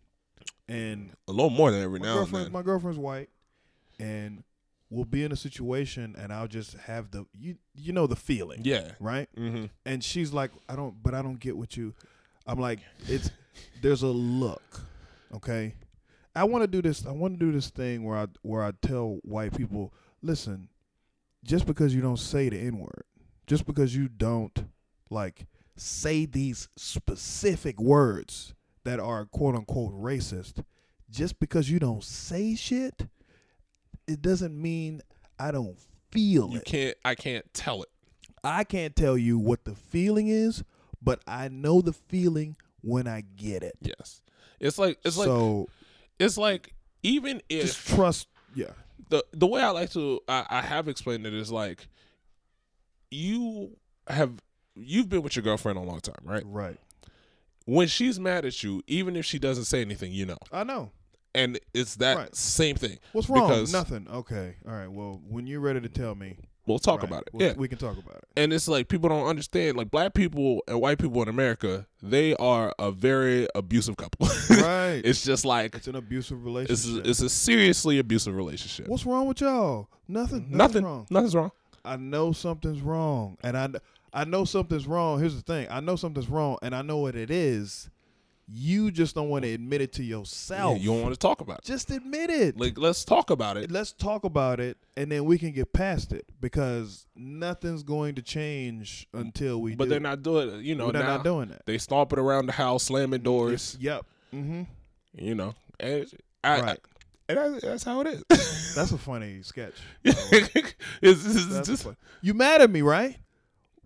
and 0.68 1.12
a 1.28 1.32
little 1.32 1.52
more 1.52 1.70
than 1.70 1.84
every 1.84 2.00
now 2.00 2.24
and 2.24 2.32
then. 2.32 2.52
my 2.52 2.64
girlfriend's 2.64 2.98
white, 2.98 3.30
and 4.00 4.44
we'll 4.90 5.06
be 5.06 5.24
in 5.24 5.32
a 5.32 5.36
situation, 5.36 6.16
and 6.18 6.34
I'll 6.34 6.48
just 6.48 6.74
have 6.74 7.12
the 7.12 7.28
you 7.34 7.58
you 7.76 7.94
know 7.94 8.08
the 8.08 8.16
feeling, 8.16 8.62
yeah. 8.64 8.94
right? 9.00 9.30
Mm-hmm. 9.38 9.66
And 9.86 10.04
she's 10.04 10.34
like, 10.34 10.50
I 10.68 10.76
don't, 10.76 11.02
but 11.04 11.14
I 11.14 11.22
don't 11.22 11.40
get 11.40 11.56
what 11.58 11.78
you. 11.78 11.94
I'm 12.48 12.60
like, 12.60 12.80
it's 13.08 13.30
there's 13.84 14.02
a 14.02 14.08
look, 14.08 14.82
okay. 15.36 15.76
I 16.36 16.44
want 16.44 16.64
to 16.64 16.68
do 16.68 16.82
this. 16.84 17.06
I 17.06 17.12
want 17.12 17.40
to 17.40 17.46
do 17.46 17.52
this 17.52 17.70
thing 17.70 18.04
where 18.04 18.18
I 18.18 18.28
where 18.44 18.64
I 18.64 18.72
tell 18.82 19.20
white 19.24 19.56
people, 19.56 19.94
listen, 20.22 20.70
just 21.44 21.66
because 21.66 21.94
you 21.94 22.02
don't 22.02 22.20
say 22.20 22.50
the 22.50 22.58
n 22.58 22.80
word, 22.80 23.04
just 23.46 23.66
because 23.66 23.96
you 23.96 24.08
don't 24.08 24.66
like 25.10 25.48
say 25.76 26.26
these 26.26 26.68
specific 26.76 27.80
words 27.80 28.54
that 28.84 29.00
are 29.00 29.26
quote 29.26 29.56
unquote 29.56 29.94
racist, 29.94 30.64
just 31.10 31.40
because 31.40 31.70
you 31.70 31.80
don't 31.80 32.04
say 32.04 32.56
shit, 32.56 33.08
it 34.08 34.22
doesn't 34.22 34.60
mean 34.60 35.02
I 35.40 35.52
don't 35.52 35.78
feel 36.12 36.48
it. 36.48 36.52
You 36.52 36.60
it. 36.60 36.66
can't. 36.66 36.98
I 37.06 37.16
can't 37.16 37.46
tell 37.54 37.84
it. 37.84 37.90
I 38.44 38.64
can't 38.64 38.96
tell 38.96 39.18
you 39.18 39.38
what 39.38 39.66
the 39.66 39.76
feeling 39.76 40.28
is, 40.28 40.64
but 41.02 41.22
I 41.28 41.48
know 41.50 41.82
the 41.82 41.94
feeling 41.94 42.56
when 42.82 43.08
I 43.08 43.24
get 43.36 43.64
it. 43.64 43.76
Yes, 43.82 44.22
it's 44.60 44.78
like 44.78 45.00
it's 45.04 45.18
like 45.18 45.26
so 45.26 45.68
it's 46.20 46.38
like 46.38 46.74
even 47.04 47.42
if 47.50 47.64
just 47.64 47.88
trust. 47.88 48.28
Yeah. 48.56 48.72
The 49.10 49.24
the 49.32 49.48
way 49.48 49.62
I 49.62 49.70
like 49.70 49.92
to 49.92 50.22
I, 50.28 50.46
I 50.50 50.62
have 50.62 50.88
explained 50.88 51.26
it 51.26 51.34
is 51.34 51.52
like 51.52 51.88
you 53.12 53.78
have 54.08 54.34
you've 54.76 55.10
been 55.10 55.22
with 55.24 55.36
your 55.36 55.44
girlfriend 55.44 55.78
a 55.78 55.82
long 55.82 56.00
time, 56.00 56.16
right? 56.24 56.44
Right. 56.46 56.78
When 57.66 57.88
she's 57.88 58.20
mad 58.20 58.46
at 58.46 58.64
you, 58.64 58.82
even 58.88 59.16
if 59.16 59.26
she 59.26 59.40
doesn't 59.40 59.66
say 59.66 59.82
anything, 59.82 60.12
you 60.14 60.26
know. 60.26 60.38
I 60.52 60.64
know. 60.64 60.92
And 61.36 61.60
it's 61.74 61.96
that 61.98 62.18
Right. 62.18 62.36
same 62.36 62.76
thing. 62.78 62.98
What's 63.12 63.30
wrong? 63.30 63.66
Nothing. 63.72 64.08
Okay. 64.10 64.56
All 64.66 64.74
right. 64.74 64.88
Well, 64.92 65.22
when 65.28 65.48
you're 65.48 65.60
ready 65.60 65.82
to 65.82 65.90
tell 65.90 66.16
me, 66.16 66.38
We'll 66.68 66.80
talk 66.80 67.02
right, 67.02 67.10
about 67.10 67.22
it. 67.24 67.30
we'll- 67.34 67.48
yeah. 67.48 67.54
We 67.58 67.68
can 67.68 67.78
talk 67.78 67.98
about 67.98 68.18
it. 68.18 68.26
And 68.36 68.52
it's 68.54 68.68
like 68.68 68.88
people 68.90 69.10
don't 69.10 69.26
understand 69.28 69.78
like 69.78 69.90
black 69.90 70.14
people 70.14 70.62
and 70.68 70.80
white 70.82 71.00
people 71.00 71.22
in 71.24 71.28
America, 71.30 71.88
they 72.04 72.36
are 72.36 72.74
a 72.78 72.92
very 72.92 73.48
abusive 73.56 73.98
couple. 73.98 74.28
Right. 74.50 75.02
it's 75.04 75.24
just 75.24 75.46
like 75.46 75.74
It's 75.76 75.88
an 75.88 75.96
abusive 75.96 76.38
it's 76.40 76.46
relationship. 76.46 77.06
a, 77.06 77.10
it's 77.10 77.22
a 77.22 77.30
seriously 77.30 78.00
abusive 78.00 78.36
relationship. 78.36 78.88
What's 78.88 79.06
wrong 79.06 79.28
with 79.28 79.42
y'all? 79.42 79.88
Nothing. 80.08 80.42
Nothing's 80.50 80.58
Nothing. 80.58 80.84
wrong. 80.86 81.08
Nothing's 81.10 81.36
wrong. 81.36 81.52
I 81.86 81.96
know 81.96 82.32
something's 82.34 82.82
wrong, 82.82 83.38
and 83.44 83.58
I 83.58 83.70
I 84.14 84.26
know 84.26 84.44
something's 84.46 84.88
wrong. 84.88 85.20
Here's 85.20 85.36
the 85.36 85.42
thing: 85.42 85.68
I 85.70 85.80
know 85.80 85.96
something's 85.96 86.28
wrong, 86.30 86.58
and 86.62 86.76
I 86.76 86.82
know 86.82 86.98
what 86.98 87.16
it 87.16 87.30
is, 87.32 87.90
You 88.50 88.92
just 88.92 89.14
don't 89.14 89.28
want 89.28 89.44
to 89.44 89.52
admit 89.54 89.82
it 89.82 89.92
to 89.94 90.04
Yeah, 90.04 90.18
yourself. 90.20 90.80
you 90.80 90.92
don't 90.92 91.02
want 91.02 91.14
to 91.14 91.20
talk 91.20 91.42
about 91.42 91.60
it. 91.60 91.66
just 91.66 91.92
admit 91.92 92.30
it. 92.30 92.58
Like, 92.58 92.78
let's 92.78 93.04
talk 93.04 93.30
about 93.30 93.58
it. 93.58 93.70
Let's 93.70 93.92
talk 93.92 94.24
about 94.24 94.62
it, 94.62 94.78
and 94.96 95.12
then 95.12 95.26
we 95.26 95.38
can 95.38 95.52
get 95.52 95.74
past 95.74 96.14
it 96.14 96.26
because 96.40 97.08
nothing's 97.14 97.84
going 97.84 98.16
to 98.16 98.22
change 98.22 99.06
until 99.14 99.62
we. 99.62 99.76
But 99.76 99.86
do. 99.86 99.90
they're 99.90 100.00
not 100.00 100.24
doing 100.24 100.50
it. 100.50 100.62
You 100.62 100.76
know, 100.76 100.92
they're 100.94 101.04
not 101.04 101.26
doing 101.26 101.50
that. 101.50 101.66
they 101.66 101.78
stomping 101.78 102.20
around 102.20 102.46
the 102.46 102.54
house, 102.54 102.84
slamming 102.84 103.22
doors. 103.22 103.78
Yep. 103.82 104.06
Mm-hmm. 104.34 104.64
You 105.14 105.36
know, 105.36 105.54
and 105.80 106.06
I, 106.44 106.62
Right. 106.62 106.80
and 107.28 107.38
that, 107.38 107.62
that's 107.62 107.84
how 107.84 108.00
it 108.02 108.08
is. 108.08 108.74
That's 108.76 108.92
a 108.94 108.98
funny 108.98 109.42
sketch. 109.42 109.74
it's, 110.04 110.56
it's 111.02 111.68
just, 111.68 111.88
you 112.22 112.34
mad 112.34 112.62
at 112.62 112.70
me, 112.70 112.82
right? 112.82 113.18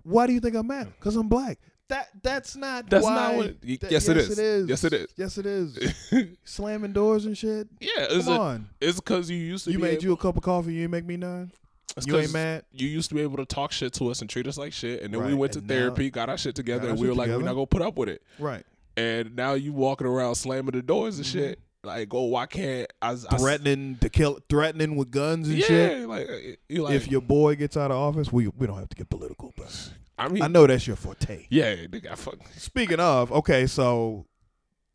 Why 0.03 0.27
do 0.27 0.33
you 0.33 0.39
think 0.39 0.55
I'm 0.55 0.67
mad? 0.67 0.87
Because 0.99 1.15
I'm 1.15 1.29
black. 1.29 1.57
That 1.91 2.07
that's 2.23 2.55
not. 2.55 2.89
That's 2.89 3.03
why, 3.03 3.15
not 3.15 3.35
what- 3.35 3.55
y- 3.67 3.77
that- 3.81 3.91
yes, 3.91 4.07
it 4.07 4.15
yes, 4.15 4.29
is. 4.29 4.39
It 4.39 4.45
is. 4.45 4.69
Yes, 4.69 4.83
it 4.85 4.93
is. 4.93 5.07
Yes, 5.17 5.37
it 5.37 5.45
is. 5.45 6.37
Slamming 6.45 6.93
doors 6.93 7.25
and 7.25 7.37
shit. 7.37 7.67
yeah, 7.81 8.07
it's 8.09 8.25
Come 8.25 8.37
a, 8.37 8.39
on. 8.39 8.69
it's 8.79 9.01
because 9.01 9.29
you 9.29 9.35
used 9.35 9.65
to 9.65 9.73
You 9.73 9.79
made 9.79 9.95
able, 9.95 10.03
you 10.03 10.13
a 10.13 10.17
cup 10.17 10.37
of 10.37 10.43
coffee. 10.43 10.73
You 10.73 10.83
ain't 10.83 10.91
make 10.91 11.05
me 11.05 11.17
none. 11.17 11.51
it's 11.97 12.07
You 12.07 12.17
ain't 12.17 12.31
mad. 12.31 12.63
You 12.71 12.87
used 12.87 13.09
to 13.09 13.15
be 13.15 13.19
able 13.19 13.35
to 13.37 13.45
talk 13.45 13.73
shit 13.73 13.91
to 13.95 14.09
us 14.09 14.21
and 14.21 14.29
treat 14.29 14.47
us 14.47 14.57
like 14.57 14.71
shit, 14.71 15.01
and 15.01 15.13
then 15.13 15.21
we 15.21 15.33
went 15.33 15.51
to 15.53 15.59
and 15.59 15.67
therapy, 15.67 16.09
got 16.09 16.29
our 16.29 16.37
shit 16.37 16.55
together, 16.55 16.85
our 16.85 16.91
and 16.91 16.99
we 16.99 17.09
were 17.09 17.13
like, 17.13 17.27
we're 17.27 17.39
not 17.39 17.55
gonna 17.55 17.65
put 17.65 17.81
up 17.81 17.97
with 17.97 18.07
it. 18.07 18.23
Right. 18.39 18.65
And 18.95 19.35
now 19.35 19.55
you 19.55 19.73
walking 19.73 20.07
around 20.07 20.35
slamming 20.35 20.71
the 20.71 20.81
doors 20.81 21.17
and 21.17 21.25
mm-hmm. 21.25 21.39
shit. 21.39 21.59
Like, 21.83 22.13
oh, 22.13 22.25
why 22.25 22.45
can't 22.45 22.89
I? 23.01 23.11
I 23.11 23.37
Threatening 23.37 23.97
to 23.97 24.09
kill. 24.09 24.39
Threatening 24.47 24.95
with 24.95 25.11
guns 25.11 25.49
and 25.49 25.57
yeah, 25.57 25.65
shit. 25.65 26.07
like 26.07 26.29
uh, 26.29 26.83
like. 26.83 26.93
if 26.93 27.11
your 27.11 27.21
boy 27.21 27.57
gets 27.57 27.75
out 27.75 27.91
of 27.91 27.97
office, 27.97 28.31
we 28.31 28.47
we 28.47 28.65
don't 28.65 28.77
have 28.77 28.87
to 28.89 28.95
get 28.95 29.09
political, 29.09 29.51
but 29.57 29.91
I 30.17 30.27
mean, 30.27 30.43
I 30.43 30.47
know 30.47 30.67
that's 30.67 30.85
your 30.85 30.95
forte. 30.95 31.47
yeah, 31.49 31.75
they 31.89 31.99
got 31.99 32.17
fuck. 32.19 32.35
Speaking 32.55 32.99
of, 32.99 33.31
okay, 33.31 33.65
so 33.67 34.25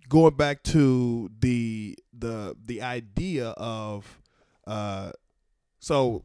going 0.09 0.35
back 0.37 0.63
to 0.63 1.31
the 1.41 1.97
the 2.17 2.57
the 2.65 2.81
idea 2.83 3.49
of 3.57 4.21
uh 4.67 5.11
so 5.81 6.25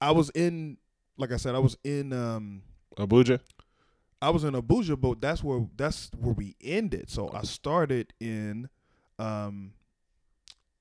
I 0.00 0.12
was 0.12 0.30
in 0.34 0.78
like 1.16 1.32
I 1.32 1.36
said, 1.36 1.54
I 1.54 1.58
was 1.58 1.76
in 1.84 2.12
um 2.12 2.62
Abuja. 2.96 3.40
I 4.22 4.30
was 4.30 4.44
in 4.44 4.54
Abuja, 4.54 5.00
but 5.00 5.20
that's 5.20 5.42
where 5.42 5.66
that's 5.76 6.10
where 6.18 6.34
we 6.34 6.56
ended. 6.62 7.10
So 7.10 7.30
I 7.32 7.42
started 7.42 8.12
in 8.20 8.68
um 9.18 9.72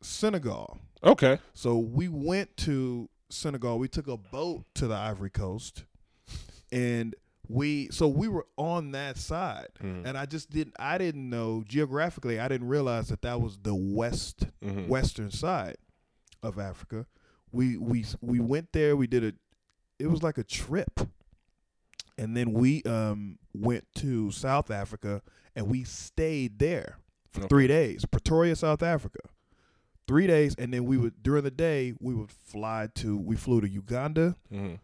Senegal. 0.01 0.79
Okay. 1.03 1.39
So 1.53 1.77
we 1.77 2.07
went 2.07 2.55
to 2.57 3.09
Senegal. 3.29 3.79
We 3.79 3.87
took 3.87 4.07
a 4.07 4.17
boat 4.17 4.65
to 4.75 4.87
the 4.87 4.95
Ivory 4.95 5.29
Coast, 5.29 5.85
and 6.73 7.15
we 7.47 7.89
so 7.91 8.07
we 8.07 8.27
were 8.27 8.45
on 8.57 8.91
that 8.91 9.17
side, 9.17 9.67
Mhm. 9.81 10.05
and 10.05 10.17
I 10.17 10.25
just 10.25 10.49
didn't. 10.49 10.75
I 10.79 10.97
didn't 10.97 11.29
know 11.29 11.63
geographically. 11.67 12.39
I 12.39 12.47
didn't 12.47 12.67
realize 12.67 13.09
that 13.09 13.21
that 13.21 13.39
was 13.41 13.57
the 13.59 13.75
west 13.75 14.47
Mhm. 14.61 14.87
western 14.87 15.29
side 15.31 15.77
of 16.41 16.57
Africa. 16.57 17.05
We 17.51 17.77
we 17.77 18.05
we 18.21 18.39
went 18.39 18.71
there. 18.73 18.95
We 18.97 19.07
did 19.07 19.23
a. 19.23 19.33
It 19.99 20.07
was 20.07 20.23
like 20.23 20.37
a 20.37 20.43
trip, 20.43 20.99
and 22.17 22.35
then 22.35 22.53
we 22.53 22.81
um 22.83 23.37
went 23.53 23.85
to 23.95 24.31
South 24.31 24.71
Africa, 24.71 25.21
and 25.55 25.67
we 25.67 25.83
stayed 25.83 26.59
there 26.59 26.97
for 27.29 27.41
Okay. 27.41 27.47
three 27.49 27.67
days. 27.67 28.05
Pretoria, 28.05 28.55
South 28.55 28.81
Africa. 28.83 29.19
Three 30.07 30.27
days, 30.27 30.55
and 30.55 30.73
then 30.73 30.85
we 30.85 30.97
would 30.97 31.21
during 31.23 31.43
the 31.43 31.51
day 31.51 31.93
we 31.99 32.13
would 32.13 32.31
fly 32.31 32.89
to. 32.95 33.17
We 33.17 33.35
flew 33.35 33.61
to 33.61 33.69
Uganda, 33.69 34.35
Mhm. 34.51 34.79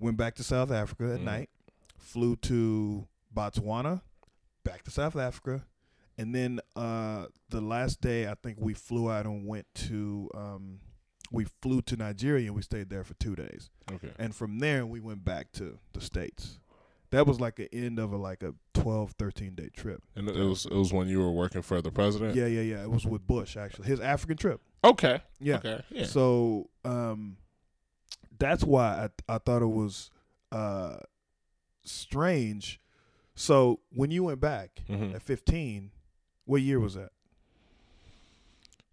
Went 0.00 0.16
back 0.16 0.34
to 0.36 0.44
South 0.44 0.70
Africa 0.70 1.12
at 1.14 1.20
Mhm. 1.20 1.24
night, 1.24 1.50
flew 1.96 2.36
to 2.36 3.06
Botswana, 3.34 4.02
back 4.64 4.82
to 4.84 4.90
South 4.90 5.16
Africa, 5.16 5.66
and 6.16 6.34
then 6.34 6.60
uh, 6.76 7.26
the 7.48 7.60
last 7.60 8.00
day 8.00 8.26
I 8.28 8.34
think 8.34 8.58
we 8.60 8.74
flew 8.74 9.10
out 9.10 9.26
and 9.26 9.46
went 9.46 9.66
to 9.74 10.30
um, 10.34 10.80
we 11.30 11.44
flew 11.62 11.82
to 11.82 11.96
Nigeria 11.96 12.46
and 12.46 12.56
we 12.56 12.62
stayed 12.62 12.88
there 12.88 13.04
for 13.04 13.14
two 13.14 13.36
days, 13.36 13.70
Okay. 13.92 14.12
and 14.18 14.34
from 14.34 14.58
there 14.60 14.86
we 14.86 14.98
went 15.00 15.24
back 15.24 15.52
to 15.52 15.78
the 15.92 16.00
states. 16.00 16.58
That 17.10 17.26
was 17.26 17.40
like 17.40 17.56
the 17.56 17.74
end 17.74 17.98
of 17.98 18.12
a 18.12 18.16
like 18.18 18.42
a 18.42 18.54
12, 18.74 19.12
13 19.18 19.54
day 19.54 19.70
trip. 19.74 20.02
And 20.14 20.28
it 20.28 20.36
was 20.44 20.66
it 20.66 20.72
was 20.74 20.92
when 20.92 21.08
you 21.08 21.20
were 21.20 21.30
working 21.32 21.62
for 21.62 21.80
the 21.80 21.90
president. 21.90 22.34
Yeah, 22.36 22.46
yeah, 22.46 22.60
yeah. 22.60 22.82
It 22.82 22.90
was 22.90 23.06
with 23.06 23.26
Bush 23.26 23.56
actually. 23.56 23.88
His 23.88 23.98
African 24.00 24.36
trip. 24.36 24.60
Okay. 24.84 25.22
Yeah. 25.40 25.56
Okay. 25.56 25.82
Yeah. 25.90 26.04
So 26.04 26.68
um, 26.84 27.38
that's 28.38 28.64
why 28.64 29.08
I 29.28 29.34
I 29.34 29.38
thought 29.38 29.62
it 29.62 29.66
was 29.66 30.10
uh, 30.52 30.98
strange. 31.84 32.80
So 33.34 33.80
when 33.90 34.10
you 34.10 34.24
went 34.24 34.40
back 34.40 34.82
Mhm. 34.88 35.14
at 35.14 35.22
15, 35.22 35.90
what 36.44 36.60
year 36.62 36.80
was 36.80 36.94
that? 36.94 37.10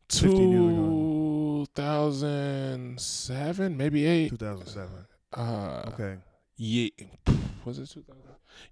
15 0.10 0.52
years 0.52 0.72
ago. 0.72 1.66
2007, 1.76 3.76
maybe 3.78 4.06
eight. 4.06 4.30
2007. 4.30 5.06
Uh, 5.34 5.90
Okay. 5.94 6.18
Yeah. 6.58 6.90
Was 7.66 7.80
it 7.80 7.90
2000? 7.90 8.22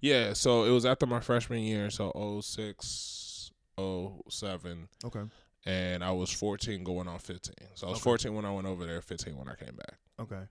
Yeah. 0.00 0.32
So 0.32 0.64
it 0.64 0.70
was 0.70 0.86
after 0.86 1.06
my 1.06 1.20
freshman 1.20 1.60
year. 1.60 1.90
So 1.90 2.10
06, 2.40 3.50
07. 3.76 4.88
Okay. 5.04 5.22
And 5.66 6.04
I 6.04 6.12
was 6.12 6.30
14 6.30 6.84
going 6.84 7.08
on 7.08 7.18
15. 7.18 7.54
So 7.74 7.88
I 7.88 7.90
was 7.90 7.98
Okay. 7.98 8.04
14 8.04 8.34
when 8.34 8.44
I 8.44 8.52
went 8.52 8.66
over 8.66 8.86
there, 8.86 9.00
15 9.02 9.36
when 9.36 9.48
I 9.48 9.54
came 9.56 9.74
back. 9.76 9.98
Okay. 10.20 10.42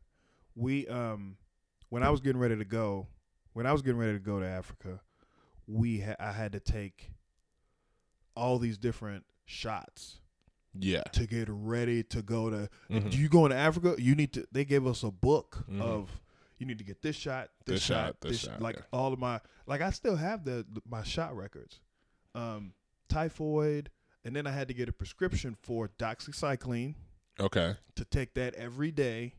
We 0.56 0.88
um 0.88 1.38
when 1.90 2.04
I 2.04 2.10
was 2.10 2.22
getting 2.22 2.40
ready 2.42 2.58
to 2.58 2.66
go, 2.66 3.08
when 3.54 3.66
I 3.66 3.72
was 3.72 3.82
getting 3.82 4.00
ready 4.00 4.14
to 4.14 4.20
go 4.20 4.40
to 4.40 4.46
Africa, 4.48 5.02
we 5.68 6.02
ha- 6.02 6.16
I 6.20 6.32
had 6.32 6.52
to 6.54 6.60
take 6.60 7.12
all 8.36 8.58
these 8.60 8.78
different 8.78 9.26
shots 9.46 10.20
Yeah. 10.74 11.04
to 11.14 11.28
get 11.28 11.48
ready 11.50 12.02
to 12.04 12.22
go 12.22 12.50
to 12.50 12.70
Mhm. 12.90 13.12
Do 13.12 13.18
you 13.18 13.30
going 13.30 13.52
to 13.52 13.56
Africa? 13.58 13.96
You 14.00 14.16
need 14.16 14.34
to. 14.34 14.48
They 14.52 14.66
gave 14.66 14.88
us 14.88 15.04
a 15.04 15.12
book 15.12 15.66
Mhm. 15.70 15.82
of 15.82 16.20
you 16.58 16.66
need 16.66 16.78
to 16.80 16.84
get 16.84 17.02
this 17.02 17.16
shot, 17.16 17.52
this, 17.66 17.76
This 17.76 17.84
shot, 17.84 18.06
shot, 18.08 18.22
this 18.22 18.40
shot, 18.40 18.62
like 18.62 18.78
yeah. 18.78 18.84
all 18.94 19.12
of 19.14 19.20
my 19.20 19.40
like 19.68 19.82
I 19.82 19.90
still 19.92 20.16
have 20.16 20.46
the 20.46 20.66
my 20.86 21.04
shot 21.04 21.36
records, 21.36 21.80
um, 22.36 22.74
typhoid, 23.10 23.92
and 24.24 24.36
then 24.36 24.48
I 24.48 24.52
had 24.52 24.68
to 24.70 24.74
get 24.74 24.88
a 24.90 24.94
prescription 24.94 25.56
for 25.56 25.90
doxycycline 25.90 26.96
Okay. 27.40 27.76
to 27.96 28.06
take 28.06 28.34
that 28.36 28.56
every 28.56 28.92
day 28.92 29.36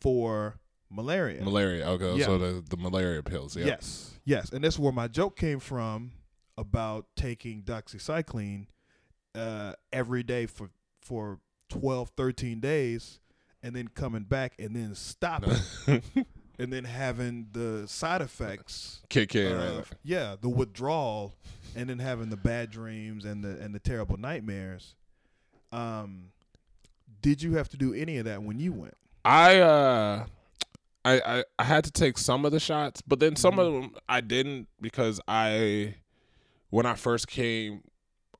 for 0.00 0.58
malaria. 0.90 1.42
Malaria. 1.42 1.86
Okay. 1.90 2.16
Yeah. 2.16 2.26
So 2.26 2.38
the, 2.38 2.64
the 2.68 2.76
malaria 2.76 3.22
pills. 3.22 3.56
Yeah. 3.56 3.66
Yes, 3.66 4.14
yes, 4.24 4.50
and 4.52 4.62
that's 4.64 4.78
where 4.78 4.92
my 4.92 5.08
joke 5.08 5.36
came 5.36 5.60
from 5.60 6.12
about 6.56 7.06
taking 7.16 7.62
doxycycline 7.62 8.66
uh, 9.34 9.72
every 9.92 10.22
day 10.22 10.46
for 10.46 10.70
for 11.00 11.38
12, 11.70 12.10
13 12.16 12.60
days, 12.60 13.20
and 13.62 13.74
then 13.74 13.88
coming 13.88 14.22
back 14.24 14.54
and 14.58 14.74
then 14.74 14.94
stopping, 14.94 15.56
and 16.58 16.72
then 16.72 16.84
having 16.84 17.48
the 17.52 17.86
side 17.86 18.20
effects. 18.20 19.00
Kick 19.08 19.34
in. 19.34 19.56
right. 19.56 19.84
Yeah, 20.02 20.36
the 20.40 20.48
withdrawal, 20.48 21.34
and 21.76 21.88
then 21.88 21.98
having 21.98 22.30
the 22.30 22.36
bad 22.36 22.70
dreams 22.70 23.24
and 23.24 23.42
the 23.44 23.58
and 23.60 23.74
the 23.74 23.78
terrible 23.78 24.16
nightmares. 24.16 24.94
Um, 25.70 26.32
did 27.20 27.42
you 27.42 27.54
have 27.56 27.68
to 27.70 27.76
do 27.76 27.92
any 27.94 28.16
of 28.18 28.24
that 28.24 28.42
when 28.42 28.58
you 28.58 28.72
went? 28.72 28.96
I 29.24 29.58
uh 29.60 30.26
I, 31.04 31.20
I 31.38 31.44
I 31.58 31.64
had 31.64 31.84
to 31.84 31.90
take 31.90 32.18
some 32.18 32.44
of 32.44 32.52
the 32.52 32.60
shots, 32.60 33.02
but 33.02 33.20
then 33.20 33.36
some 33.36 33.52
Mm-hmm. 33.56 33.60
of 33.60 33.72
them 33.82 33.94
I 34.08 34.20
didn't 34.20 34.68
because 34.80 35.20
I 35.28 35.94
when 36.70 36.86
I 36.86 36.94
first 36.94 37.28
came 37.28 37.82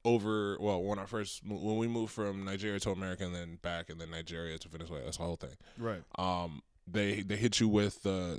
over 0.05 0.57
well 0.61 0.83
when 0.83 0.99
I 0.99 1.05
first 1.05 1.43
when 1.47 1.77
we 1.77 1.89
moved 1.89 2.13
from 2.13 2.45
Nigeria 2.45 2.81
to 2.81 2.91
America 2.91 3.25
and 3.25 3.35
then 3.35 3.59
back 3.63 3.91
and 3.91 4.01
then 4.01 4.11
Nigeria 4.11 4.59
to 4.59 4.69
Venezuela 4.69 5.05
that's 5.05 5.17
the 5.19 5.25
whole 5.25 5.37
thing. 5.37 5.57
Right. 5.77 6.03
Um 6.19 6.63
they 6.93 7.23
they 7.23 7.37
hit 7.37 7.61
you 7.61 7.69
with 7.69 8.05
uh 8.07 8.37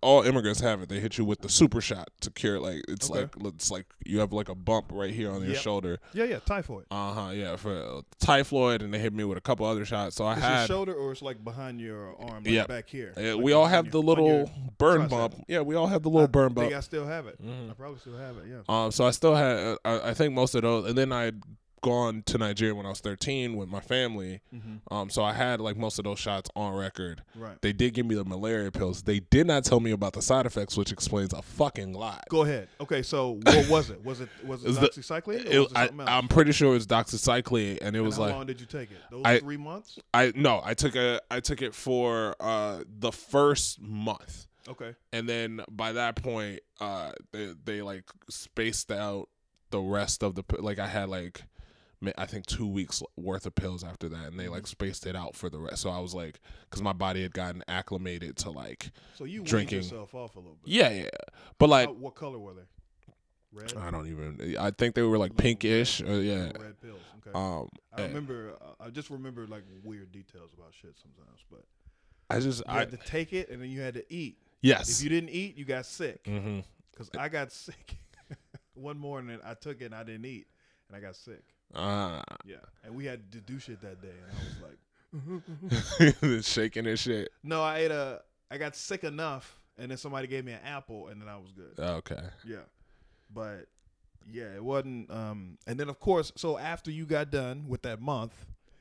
all 0.00 0.22
immigrants 0.22 0.60
have 0.60 0.82
it. 0.82 0.88
They 0.88 1.00
hit 1.00 1.18
you 1.18 1.24
with 1.24 1.40
the 1.40 1.48
super 1.48 1.80
shot 1.80 2.08
to 2.20 2.30
cure 2.30 2.58
like 2.60 2.82
it's 2.88 3.10
Okay. 3.10 3.20
like 3.20 3.54
it's 3.54 3.70
like 3.70 3.86
you 4.04 4.18
have 4.20 4.32
like 4.32 4.48
a 4.48 4.54
bump 4.54 4.86
right 4.92 5.12
here 5.12 5.30
on 5.30 5.40
your 5.42 5.52
Yep. 5.52 5.60
shoulder. 5.62 5.98
Yeah, 6.14 6.24
yeah, 6.24 6.38
typhoid. 6.40 6.84
Uh 6.90 7.12
huh. 7.12 7.30
Yeah, 7.30 7.56
for 7.56 7.72
uh, 7.98 8.00
typhoid, 8.20 8.82
and 8.82 8.92
they 8.92 8.98
hit 8.98 9.12
me 9.12 9.24
with 9.24 9.38
a 9.38 9.40
couple 9.40 9.66
other 9.66 9.84
shots. 9.84 10.16
So 10.16 10.24
I 10.24 10.34
It's 10.34 10.42
had 10.42 10.58
your 10.60 10.66
shoulder 10.66 10.94
or 10.94 11.12
it's 11.12 11.22
like 11.22 11.42
behind 11.42 11.80
your 11.80 12.14
arm, 12.20 12.44
like 12.44 12.48
Yeah. 12.52 12.66
back 12.66 12.88
here. 12.88 13.12
Yeah, 13.16 13.34
Like 13.34 13.44
we 13.44 13.52
all 13.52 13.66
have 13.66 13.90
the 13.90 14.02
little 14.02 14.50
burn 14.78 15.02
tricep. 15.02 15.10
bump. 15.10 15.34
Yeah, 15.48 15.60
we 15.60 15.74
all 15.74 15.86
have 15.86 16.02
the 16.02 16.10
little 16.10 16.24
I 16.24 16.26
burn 16.26 16.52
bump. 16.52 16.72
I 16.72 16.80
still 16.80 17.06
have 17.06 17.26
it. 17.26 17.40
Mhm. 17.42 17.70
I 17.70 17.74
probably 17.74 17.98
still 18.00 18.16
have 18.16 18.36
it. 18.38 18.44
Yeah. 18.48 18.60
Um, 18.68 18.90
so 18.90 19.06
I 19.06 19.10
still 19.12 19.34
had, 19.34 19.78
I, 19.84 20.10
I 20.10 20.14
think 20.14 20.34
most 20.34 20.54
of 20.54 20.62
those, 20.62 20.88
and 20.88 20.98
then 20.98 21.12
I 21.12 21.32
gone 21.80 22.22
to 22.26 22.38
Nigeria 22.38 22.74
when 22.74 22.86
I 22.86 22.90
was 22.90 23.00
13 23.00 23.56
with 23.56 23.68
my 23.68 23.80
family. 23.80 24.40
Mm-hmm. 24.54 24.92
Um, 24.94 25.10
so 25.10 25.22
I 25.22 25.32
had 25.32 25.60
like 25.60 25.76
most 25.76 25.98
of 25.98 26.04
those 26.04 26.18
shots 26.18 26.50
on 26.56 26.74
record. 26.74 27.22
Right. 27.34 27.60
They 27.62 27.72
did 27.72 27.94
give 27.94 28.06
me 28.06 28.14
the 28.14 28.24
malaria 28.24 28.70
pills. 28.70 29.02
They 29.02 29.20
did 29.20 29.46
not 29.46 29.64
tell 29.64 29.80
me 29.80 29.90
about 29.90 30.12
the 30.12 30.22
side 30.22 30.46
effects, 30.46 30.76
which 30.76 30.92
explains 30.92 31.32
a 31.32 31.42
fucking 31.42 31.92
lot. 31.92 32.24
Go 32.28 32.42
ahead. 32.42 32.68
Okay, 32.80 33.02
so 33.02 33.40
what 33.44 33.68
was 33.68 33.90
it? 33.90 34.04
Was 34.04 34.20
it 34.20 34.28
was 34.44 34.64
it 34.64 34.70
Is 34.70 34.78
the- 34.78 34.88
doxycycline? 34.88 35.46
or 35.46 35.48
It- 35.50 35.58
was 35.60 35.72
it 35.72 35.76
I? 35.76 36.16
I'm 36.18 36.28
pretty 36.28 36.52
sure 36.52 36.70
it 36.70 36.74
was 36.74 36.86
doxycycline, 36.86 37.78
and 37.82 37.94
it 37.96 37.98
And 37.98 38.06
was 38.06 38.16
how 38.16 38.22
like 38.22 38.30
how 38.32 38.36
long 38.38 38.46
did 38.46 38.60
you 38.60 38.66
take 38.66 38.90
it? 38.90 38.98
Those 39.10 39.22
I- 39.24 39.38
three 39.40 39.56
months. 39.56 39.98
I 40.14 40.32
no, 40.34 40.60
I 40.64 40.74
took 40.74 40.96
a, 40.96 41.20
I 41.30 41.40
took 41.40 41.62
it 41.62 41.74
for 41.74 42.34
uh 42.40 42.82
the 42.98 43.12
first 43.12 43.80
month. 43.80 44.46
Okay. 44.68 44.94
and 45.14 45.26
then 45.26 45.62
by 45.70 45.92
that 45.92 46.16
point 46.22 46.60
uh 46.78 47.12
they, 47.32 47.54
they 47.64 47.80
like 47.80 48.04
spaced 48.28 48.92
out 48.92 49.30
the 49.70 49.80
rest 49.80 50.22
of 50.22 50.34
the 50.34 50.44
like 50.58 50.78
I 50.78 50.86
had 50.86 51.08
like 51.08 51.42
I 52.16 52.26
think 52.26 52.46
two 52.46 52.66
weeks 52.66 53.02
worth 53.16 53.44
of 53.46 53.54
pills 53.54 53.82
after 53.82 54.08
that, 54.10 54.26
and 54.28 54.38
they 54.38 54.46
like 54.48 54.66
spaced 54.66 55.06
it 55.06 55.16
out 55.16 55.34
for 55.34 55.50
the 55.50 55.58
rest. 55.58 55.82
So 55.82 55.90
I 55.90 55.98
was 55.98 56.14
like, 56.14 56.40
because 56.68 56.80
my 56.82 56.92
body 56.92 57.22
had 57.22 57.32
gotten 57.34 57.64
acclimated 57.66 58.36
to 58.38 58.50
like, 58.50 58.90
So 59.16 59.24
you 59.24 59.42
Drinking. 59.42 59.78
yourself 59.78 60.14
off 60.14 60.36
a 60.36 60.38
little 60.38 60.56
bit. 60.62 60.72
yeah, 60.72 60.90
yeah. 60.90 61.08
But 61.58 61.68
like, 61.70 61.88
How- 61.88 61.94
what 61.94 62.14
color 62.14 62.38
were 62.38 62.54
they? 62.54 62.62
Red. 63.50 63.72
I 63.78 63.90
don't 63.90 64.06
even. 64.06 64.56
I 64.58 64.70
think 64.70 64.94
they 64.94 65.02
were 65.02 65.16
like 65.18 65.36
pinkish. 65.36 66.00
red- 66.02 66.10
Or, 66.10 66.20
yeah. 66.22 66.44
Red 66.60 66.80
pills. 66.82 67.00
Okay. 67.26 67.30
Um, 67.36 67.68
I 67.96 68.02
remember. 68.02 68.52
Uh, 68.60 68.84
I 68.84 68.90
just 68.90 69.08
remember 69.10 69.46
like 69.46 69.64
weird 69.82 70.12
details 70.12 70.50
about 70.52 70.74
shit 70.80 70.94
sometimes, 71.02 71.40
but 71.50 71.64
I 72.30 72.40
just 72.40 72.62
I 72.68 72.78
had 72.80 72.90
to 72.90 72.98
take 72.98 73.32
it 73.32 73.48
and 73.48 73.60
then 73.62 73.70
you 73.70 73.80
had 73.80 73.94
to 73.94 74.04
eat. 74.12 74.36
yes. 74.60 74.90
If 74.98 75.02
you 75.02 75.08
didn't 75.08 75.30
eat, 75.30 75.56
you 75.56 75.64
got 75.64 75.86
sick. 75.86 76.20
hmm 76.26 76.60
Because 76.92 77.08
I 77.18 77.28
got 77.30 77.50
sick 77.64 77.96
one 78.74 78.98
morning. 78.98 79.38
I 79.44 79.54
took 79.54 79.80
it 79.80 79.86
and 79.86 79.94
I 79.94 80.04
didn't 80.04 80.26
eat, 80.26 80.46
and 80.88 80.96
I 80.96 81.00
got 81.00 81.16
sick. 81.16 81.42
Uh, 81.74 82.22
Yeah, 82.46 82.56
and 82.84 82.94
we 82.94 83.04
had 83.04 83.30
to 83.32 83.40
do 83.40 83.58
shit 83.58 83.80
that 83.82 84.00
day, 84.00 84.08
and 84.08 84.32
I 84.32 86.12
was 86.12 86.34
like, 86.36 86.44
shaking 86.44 86.86
and 86.86 86.98
shit. 86.98 87.30
no, 87.42 87.62
I 87.62 87.78
ate 87.78 87.90
a. 87.90 88.20
I 88.50 88.56
got 88.58 88.74
sick 88.76 89.04
enough, 89.04 89.58
and 89.78 89.90
then 89.90 89.98
somebody 89.98 90.26
gave 90.26 90.44
me 90.44 90.52
an 90.52 90.60
apple, 90.64 91.08
and 91.08 91.20
then 91.20 91.28
I 91.28 91.36
was 91.36 91.52
good. 91.52 91.78
Okay. 91.78 92.20
Yeah, 92.46 92.56
but 93.32 93.66
yeah, 94.30 94.54
it 94.54 94.64
wasn't. 94.64 95.10
Um, 95.10 95.58
and 95.66 95.78
then 95.78 95.88
of 95.88 96.00
course, 96.00 96.32
so 96.36 96.56
after 96.58 96.90
you 96.90 97.04
got 97.06 97.30
done 97.30 97.66
with 97.68 97.82
that 97.82 98.00
month, 98.00 98.34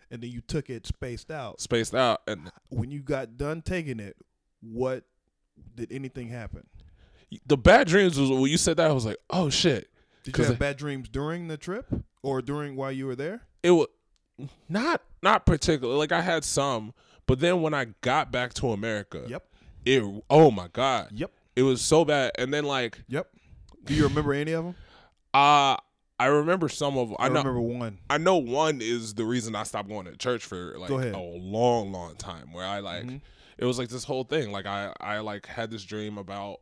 and 0.10 0.22
then 0.22 0.32
you 0.32 0.42
took 0.42 0.70
it 0.70 0.88
spaced 0.88 1.32
out. 1.32 1.60
Spaced 1.60 1.94
out 1.96 2.22
and 2.28 2.50
When 2.70 2.92
you 2.92 3.02
got 3.02 3.36
done 3.38 3.62
taking 3.62 4.00
it, 4.00 4.16
what 4.62 5.04
did 5.76 5.92
anything 5.92 6.30
happen? 6.30 6.66
the 7.46 7.58
bad 7.58 7.88
dreams 7.88 8.18
was 8.18 8.30
when 8.30 8.44
you 8.44 8.58
said 8.58 8.78
that 8.78 8.90
I 8.90 8.94
was 8.94 9.06
like, 9.06 9.18
oh 9.30 9.50
shit. 9.50 9.90
Did 10.34 10.38
you 10.38 10.44
have 10.46 10.60
bad 10.60 10.78
dreams 10.78 11.10
during 11.10 11.48
the 11.48 11.58
trip 11.58 11.86
or 12.22 12.42
during 12.42 12.76
while 12.76 12.92
you 12.92 13.06
were 13.08 13.16
there? 13.16 13.42
It 13.64 13.72
was 13.72 13.88
not 14.70 15.02
not 15.24 15.46
particular. 15.46 15.96
Like 15.96 16.12
I 16.12 16.22
had 16.22 16.44
some, 16.44 16.94
but 17.26 17.40
then 17.40 17.62
when 17.62 17.74
I 17.74 17.86
got 18.02 18.32
back 18.32 18.54
to 18.56 18.72
America, 18.72 19.24
Yep. 19.28 19.46
it 19.86 20.24
oh 20.30 20.52
my 20.52 20.68
god, 20.68 21.10
Yep. 21.14 21.32
it 21.56 21.64
was 21.64 21.82
so 21.82 22.06
bad. 22.06 22.32
And 22.38 22.54
then 22.54 22.66
like 22.66 23.04
Yep. 23.08 23.30
Do 23.86 23.94
you 23.94 24.04
remember 24.04 24.34
any 24.34 24.52
of 24.52 24.66
them? 24.66 24.76
uh 25.34 25.78
I 26.20 26.26
remember 26.26 26.68
some 26.68 26.98
of 26.98 27.14
I, 27.20 27.26
I, 27.26 27.28
know 27.30 27.36
remember 27.44 27.62
one. 27.62 28.00
I 28.10 28.18
know 28.18 28.38
one 28.38 28.80
is 28.82 29.14
the 29.14 29.24
reason 29.24 29.56
I 29.56 29.64
stopped 29.64 29.88
going 29.88 30.06
to 30.08 30.18
church 30.18 30.44
for 30.46 30.76
like 30.80 30.90
a 30.90 31.18
long, 31.18 31.92
long 31.92 32.16
time. 32.16 32.52
Where 32.54 32.66
I 32.66 32.80
like 32.80 33.06
Mhm. 33.06 33.22
it 33.58 33.66
was 33.66 33.78
like 33.78 33.90
this 33.90 34.04
whole 34.04 34.24
thing. 34.24 34.52
Like 34.52 34.66
I 34.66 34.94
I 35.00 35.20
like 35.20 35.46
had 35.46 35.70
this 35.72 35.84
dream 35.84 36.18
about 36.18 36.60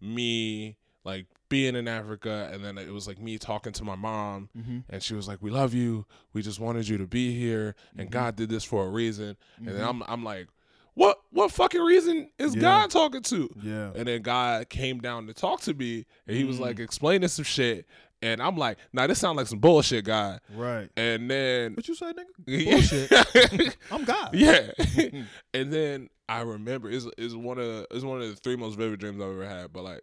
me 0.00 0.76
like 1.04 1.26
being 1.52 1.76
in 1.76 1.86
Africa, 1.86 2.50
and 2.52 2.64
then 2.64 2.78
it 2.78 2.90
was 2.92 3.06
like 3.06 3.20
me 3.20 3.36
talking 3.38 3.72
to 3.74 3.84
my 3.84 3.94
mom, 3.94 4.48
Mm-hmm. 4.58 4.78
and 4.88 5.02
she 5.02 5.14
was 5.14 5.28
like, 5.28 5.40
"We 5.42 5.50
love 5.50 5.74
you. 5.74 6.06
We 6.32 6.42
just 6.42 6.58
wanted 6.58 6.88
you 6.88 6.98
to 6.98 7.06
be 7.06 7.38
here, 7.38 7.74
and 7.96 8.08
Mhm. 8.08 8.12
God 8.12 8.36
did 8.36 8.48
this 8.48 8.64
for 8.64 8.84
a 8.86 8.88
reason." 8.88 9.36
And 9.58 9.68
then 9.68 9.76
Mhm. 9.84 9.88
I'm 9.88 10.02
I'm 10.08 10.24
like, 10.24 10.48
"What 10.94 11.20
what 11.30 11.52
fucking 11.52 11.80
reason 11.82 12.30
is 12.38 12.54
Yeah. 12.54 12.60
God 12.62 12.90
talking 12.90 13.22
to?" 13.22 13.50
Yeah. 13.62 13.92
And 13.94 14.08
then 14.08 14.22
God 14.22 14.68
came 14.68 14.98
down 15.00 15.26
to 15.28 15.34
talk 15.34 15.60
to 15.62 15.74
me, 15.74 16.06
and 16.26 16.36
he 16.36 16.44
was 16.44 16.56
Mm. 16.56 16.60
like 16.60 16.80
explaining 16.80 17.28
some 17.28 17.44
shit, 17.44 17.86
and 18.22 18.40
I'm 18.42 18.56
like, 18.56 18.78
"Nah, 18.92 19.06
this 19.06 19.18
sounds 19.18 19.36
like 19.36 19.46
some 19.46 19.58
bullshit, 19.58 20.04
God." 20.04 20.40
Right. 20.54 20.88
And 20.96 21.30
then 21.30 21.74
What 21.74 21.86
you 21.88 21.94
say, 21.94 22.12
nigga? 22.12 22.34
Bullshit. 23.54 23.76
I'm 23.90 24.04
God. 24.04 24.34
yeah. 24.34 24.70
and 25.54 25.72
then 25.72 26.08
I 26.28 26.40
remember 26.40 26.88
is 26.88 27.06
is 27.18 27.36
one 27.36 27.58
of 27.58 27.86
is 27.90 28.04
one 28.04 28.22
of 28.22 28.28
the 28.28 28.36
three 28.36 28.56
most 28.56 28.76
vivid 28.78 29.00
dreams 29.00 29.20
I've 29.20 29.28
ever 29.30 29.46
had. 29.46 29.72
But 29.72 29.84
like 29.84 30.00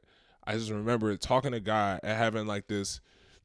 I 0.50 0.54
just 0.58 0.72
remember 0.72 1.16
talking 1.18 1.52
to 1.52 1.60
God 1.60 2.00
and 2.04 2.18
having 2.18 2.48
like 2.48 2.68
this 2.68 3.00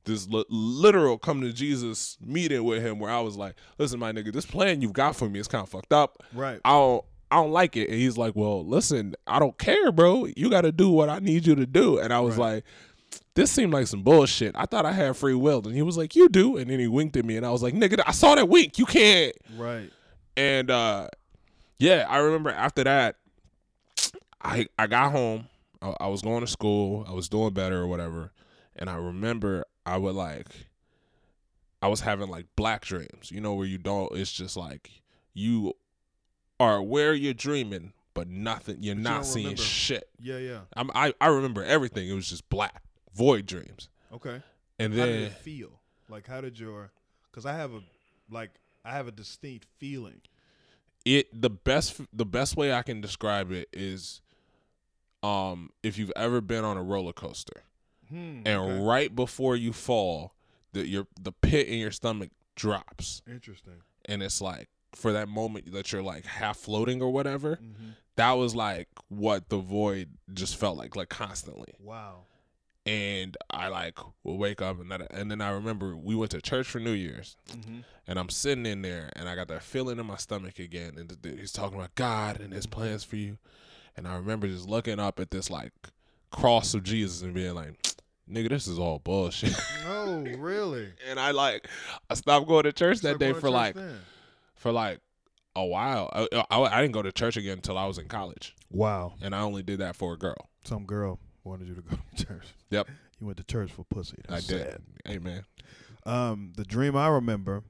this 0.04 0.28
li- 0.28 0.44
literal 0.48 1.16
come 1.18 1.40
to 1.40 1.52
Jesus 1.52 2.18
meeting 2.20 2.62
with 2.64 2.82
him 2.82 2.98
where 2.98 3.10
I 3.10 3.20
was 3.20 3.36
like, 3.36 3.54
listen, 3.78 3.98
my 3.98 4.12
nigga, 4.12 4.32
this 4.32 4.44
plan 4.46 4.80
you've 4.82 4.92
got 4.92 5.16
for 5.16 5.28
me 5.28 5.38
is 5.40 5.48
kind 5.48 5.62
of 5.62 5.68
fucked 5.68 5.92
up. 5.92 6.22
Right. 6.34 6.60
I 6.64 6.70
don't 6.70 7.04
I 7.30 7.36
don't 7.36 7.52
like 7.52 7.76
it. 7.76 7.88
And 7.88 7.98
he's 7.98 8.16
like, 8.18 8.34
well, 8.36 8.64
listen, 8.66 9.14
I 9.26 9.38
don't 9.38 9.58
care, 9.58 9.90
bro. 9.92 10.26
You 10.36 10.50
got 10.50 10.60
to 10.62 10.72
do 10.72 10.88
what 10.90 11.08
I 11.08 11.18
need 11.18 11.46
you 11.46 11.54
to 11.56 11.66
do. 11.66 11.98
And 11.98 12.12
I 12.12 12.20
was 12.20 12.36
Right. 12.36 12.54
like. 12.54 12.64
This 13.36 13.50
seemed 13.50 13.72
like 13.72 13.88
some 13.88 14.02
bullshit. 14.02 14.54
I 14.56 14.64
thought 14.64 14.86
I 14.86 14.92
had 14.92 15.16
free 15.16 15.34
will, 15.34 15.58
and 15.66 15.74
he 15.74 15.82
was 15.82 15.96
like, 15.96 16.14
"You 16.14 16.28
do," 16.28 16.56
and 16.56 16.70
then 16.70 16.78
he 16.78 16.86
winked 16.86 17.16
at 17.16 17.24
me, 17.24 17.36
and 17.36 17.44
I 17.44 17.50
was 17.50 17.64
like, 17.64 17.74
"Nigga, 17.74 18.00
I 18.06 18.12
saw 18.12 18.36
that 18.36 18.48
wink. 18.48 18.78
You 18.78 18.86
can't." 18.86 19.34
Right. 19.56 19.90
And 20.36 20.70
uh 20.70 21.08
yeah, 21.80 22.06
I 22.08 22.18
remember 22.18 22.50
after 22.50 22.84
that, 22.84 23.16
I 24.42 24.66
I 24.78 24.86
got 24.86 25.10
home. 25.12 25.48
I, 25.84 25.94
I 26.04 26.06
was 26.08 26.22
going 26.22 26.40
to 26.40 26.46
school. 26.46 27.04
I 27.08 27.12
was 27.12 27.28
doing 27.28 27.52
better 27.52 27.80
or 27.82 27.86
whatever. 27.86 28.32
And 28.76 28.88
I 28.90 28.96
remember 28.96 29.64
I 29.86 29.96
would 29.98 30.14
like, 30.14 30.48
I 31.82 31.88
was 31.88 32.00
having 32.00 32.28
like 32.28 32.46
black 32.56 32.84
dreams. 32.84 33.30
You 33.30 33.40
know 33.40 33.54
where 33.54 33.66
you 33.66 33.78
don't. 33.78 34.10
It's 34.16 34.32
just 34.32 34.56
like 34.56 34.90
you 35.34 35.74
are 36.58 36.82
where 36.82 37.12
you're 37.14 37.34
dreaming, 37.34 37.92
but 38.14 38.28
nothing. 38.28 38.78
You're 38.80 38.94
But 38.94 39.02
not 39.02 39.14
don't 39.16 39.24
seeing 39.24 39.44
remember. 39.46 39.62
shit. 39.62 40.08
Yeah. 40.20 40.38
Yeah. 40.38 40.60
I'm, 40.76 40.90
I 40.94 41.12
I 41.20 41.28
remember 41.28 41.62
everything. 41.62 42.08
It 42.08 42.14
was 42.14 42.28
just 42.30 42.48
black, 42.48 42.82
void 43.14 43.46
dreams. 43.46 43.88
Okay. 44.12 44.42
And 44.78 44.94
How 44.94 45.04
did 45.04 45.14
then 45.14 45.22
it 45.24 45.32
feel? 45.32 45.80
Like, 46.08 46.26
how 46.26 46.40
did 46.40 46.58
your? 46.58 46.90
Because 47.30 47.46
I 47.46 47.52
have 47.54 47.72
a, 47.74 47.80
like, 48.30 48.50
I 48.84 48.92
have 48.92 49.06
a 49.08 49.12
distinct 49.12 49.66
feeling. 49.78 50.20
it 51.04 51.28
the 51.38 51.50
best 51.50 52.00
the 52.12 52.24
best 52.26 52.56
way 52.56 52.72
I 52.72 52.82
can 52.82 53.00
describe 53.00 53.50
it 53.52 53.68
is 53.72 54.20
um 55.24 55.70
if 55.82 55.96
you've 55.98 56.12
ever 56.16 56.40
been 56.40 56.64
on 56.64 56.76
a 56.76 56.82
roller 56.82 57.12
coaster 57.12 57.62
Hmm. 58.10 58.42
and 58.44 58.60
okay. 58.60 58.80
right 58.80 59.14
before 59.16 59.56
you 59.56 59.72
fall 59.72 60.34
the 60.74 60.86
your 60.86 61.06
the 61.18 61.32
pit 61.32 61.66
in 61.68 61.78
your 61.78 61.90
stomach 61.90 62.30
drops 62.54 63.22
Interesting. 63.26 63.80
and 64.04 64.22
it's 64.22 64.40
like 64.42 64.68
for 64.92 65.12
that 65.12 65.28
moment 65.28 65.72
that 65.72 65.90
you're 65.90 66.02
like 66.02 66.26
half 66.26 66.58
floating 66.58 67.00
or 67.00 67.10
whatever 67.10 67.56
Mm-hmm. 67.56 67.90
that 68.16 68.32
was 68.32 68.54
like 68.54 68.88
what 69.08 69.48
the 69.48 69.56
void 69.58 70.10
just 70.34 70.56
felt 70.56 70.76
like 70.76 70.94
like 70.96 71.08
constantly 71.08 71.72
Wow. 71.80 72.24
and 72.86 73.36
I 73.50 73.68
like 73.68 73.98
will 74.22 74.36
wake 74.36 74.60
up 74.60 74.78
and 74.80 74.90
that 74.90 75.10
and 75.10 75.30
then 75.30 75.40
I 75.40 75.50
remember 75.50 75.96
we 75.96 76.14
went 76.14 76.30
to 76.32 76.42
church 76.42 76.66
for 76.66 76.78
New 76.80 76.92
Year's 76.92 77.36
Mm-hmm. 77.50 77.78
and 78.06 78.18
I'm 78.18 78.28
sitting 78.28 78.66
in 78.66 78.82
there 78.82 79.10
and 79.16 79.28
I 79.28 79.34
got 79.34 79.48
that 79.48 79.62
feeling 79.62 79.98
in 79.98 80.04
my 80.06 80.16
stomach 80.16 80.58
again 80.58 80.92
and 80.98 81.16
he's 81.38 81.52
talking 81.52 81.78
about 81.78 81.94
God 81.94 82.40
and 82.40 82.52
his 82.52 82.66
plans 82.66 83.02
for 83.02 83.16
you 83.16 83.38
and 83.96 84.06
I 84.08 84.16
remember 84.16 84.46
just 84.48 84.68
looking 84.68 84.98
up 85.00 85.20
at 85.20 85.30
this 85.30 85.50
like 85.50 85.72
cross 86.30 86.74
of 86.74 86.82
Jesus 86.82 87.22
and 87.22 87.32
being 87.34 87.54
like 87.54 87.74
nigga 88.28 88.48
this 88.48 88.66
is 88.66 88.78
all 88.78 88.98
bullshit 88.98 89.54
No, 89.84 90.24
really. 90.38 90.88
and 91.08 91.20
I 91.20 91.30
like 91.32 91.68
I 92.10 92.14
stopped 92.14 92.46
going 92.48 92.64
to 92.64 92.72
church 92.72 93.00
that 93.00 93.18
day 93.18 93.32
for 93.32 93.50
like 93.50 93.74
then. 93.74 93.98
for 94.56 94.72
like 94.72 95.00
a 95.56 95.64
while 95.64 96.10
I, 96.12 96.44
I, 96.50 96.60
I 96.62 96.80
didn't 96.80 96.94
go 96.94 97.02
to 97.02 97.12
church 97.12 97.36
again 97.36 97.54
until 97.58 97.78
I 97.78 97.86
was 97.86 97.98
in 97.98 98.08
college 98.08 98.54
Wow. 98.70 99.14
and 99.22 99.34
I 99.34 99.40
only 99.40 99.62
did 99.62 99.78
that 99.80 99.94
for 99.94 100.14
a 100.14 100.16
girl 100.18 100.48
Some 100.64 100.84
girl 100.84 101.20
wanted 101.44 101.68
you 101.68 101.74
to 101.74 101.82
go 101.82 101.96
to 102.16 102.24
church. 102.26 102.46
Yep. 102.70 102.88
You 103.20 103.26
went 103.26 103.36
to 103.36 103.44
church 103.44 103.70
for 103.70 103.84
pussy. 103.84 104.16
That's 104.28 104.50
I 104.50 104.52
did 104.52 104.62
sad. 104.66 104.80
amen 105.08 105.44
Um, 106.06 106.52
the 106.56 106.64
dream 106.64 106.96
I 106.96 107.08
remember 107.08 107.62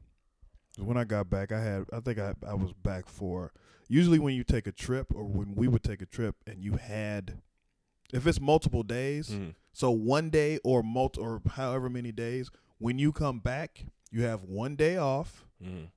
when 0.78 0.96
I 0.96 1.04
got 1.04 1.28
back. 1.30 1.52
I 1.52 1.60
had, 1.60 1.84
I 1.92 2.00
think 2.00 2.18
I, 2.18 2.34
I 2.46 2.54
was 2.54 2.72
back 2.72 3.08
for. 3.08 3.52
Usually, 3.94 4.18
when 4.18 4.34
you 4.34 4.42
take 4.42 4.66
a 4.66 4.72
trip, 4.72 5.14
or 5.14 5.22
when 5.24 5.54
we 5.54 5.68
would 5.68 5.84
take 5.84 6.02
a 6.02 6.06
trip, 6.06 6.34
and 6.48 6.60
you 6.64 6.72
had, 6.78 7.40
if 8.12 8.26
it's 8.26 8.40
multiple 8.40 8.82
days, 8.82 9.28
Mhm. 9.30 9.54
so 9.72 9.92
one 9.92 10.30
day 10.30 10.58
or 10.64 10.82
multi 10.82 11.20
or 11.20 11.40
however 11.50 11.88
many 11.88 12.10
days, 12.10 12.50
when 12.78 12.98
you 12.98 13.12
come 13.12 13.38
back, 13.38 13.86
you 14.10 14.22
have 14.22 14.42
one 14.42 14.74
day 14.74 14.96
off, 14.96 15.44
Mhm. 15.62 15.90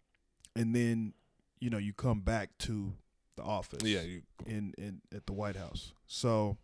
and 0.55 0.75
then, 0.75 1.15
you 1.59 1.71
know, 1.71 1.79
you 1.79 1.91
come 1.91 2.21
back 2.21 2.55
to 2.59 2.93
the 3.35 3.41
office. 3.43 3.81
yeah 3.83 4.01
you 4.01 4.21
in 4.45 4.73
in 4.77 5.01
at 5.11 5.25
the 5.25 5.33
White 5.33 5.55
House. 5.55 5.93
So 6.05 6.57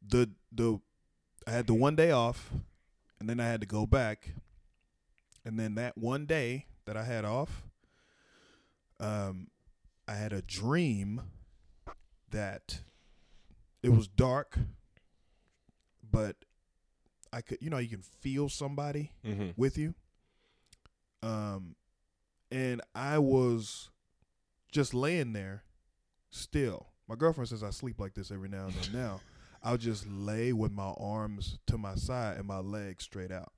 the 0.00 0.30
the 0.50 0.80
I 1.46 1.50
had 1.50 1.66
the 1.66 1.74
one 1.74 1.96
day 1.96 2.10
off 2.10 2.52
and 3.20 3.28
then 3.28 3.38
I 3.40 3.46
had 3.46 3.60
to 3.60 3.66
go 3.66 3.86
back. 3.86 4.34
And 5.44 5.58
then 5.58 5.74
that 5.76 5.96
one 5.98 6.24
day 6.26 6.66
that 6.84 6.96
I 6.96 7.04
had 7.04 7.24
off 7.24 7.64
um 9.02 9.48
I 10.08 10.14
had 10.14 10.32
a 10.32 10.42
dream 10.42 11.20
that 12.30 12.80
it 13.82 13.90
was 13.90 14.08
dark 14.08 14.58
but 16.10 16.36
I 17.32 17.40
could 17.40 17.58
you 17.60 17.70
know 17.70 17.78
you 17.78 17.88
can 17.88 18.02
feel 18.02 18.48
somebody 18.48 19.12
hmm 19.24 19.50
with 19.56 19.78
you. 19.78 19.94
Um, 21.22 21.76
and 22.50 22.80
I 22.94 23.18
was 23.18 23.90
just 24.72 24.92
laying 24.92 25.32
there 25.32 25.62
still. 26.30 26.88
My 27.08 27.14
girlfriend 27.14 27.48
says 27.48 27.62
I 27.62 27.70
sleep 27.70 28.00
like 28.00 28.14
this 28.14 28.30
every 28.30 28.48
now 28.48 28.66
and 28.66 28.74
then. 28.74 28.92
Now 28.92 29.20
I'll 29.62 29.76
just 29.78 30.06
lay 30.06 30.52
with 30.52 30.72
my 30.72 30.92
arms 30.98 31.58
to 31.68 31.78
my 31.78 31.94
side 31.94 32.38
and 32.38 32.46
my 32.46 32.58
legs 32.58 33.04
straight 33.04 33.30
out, 33.30 33.52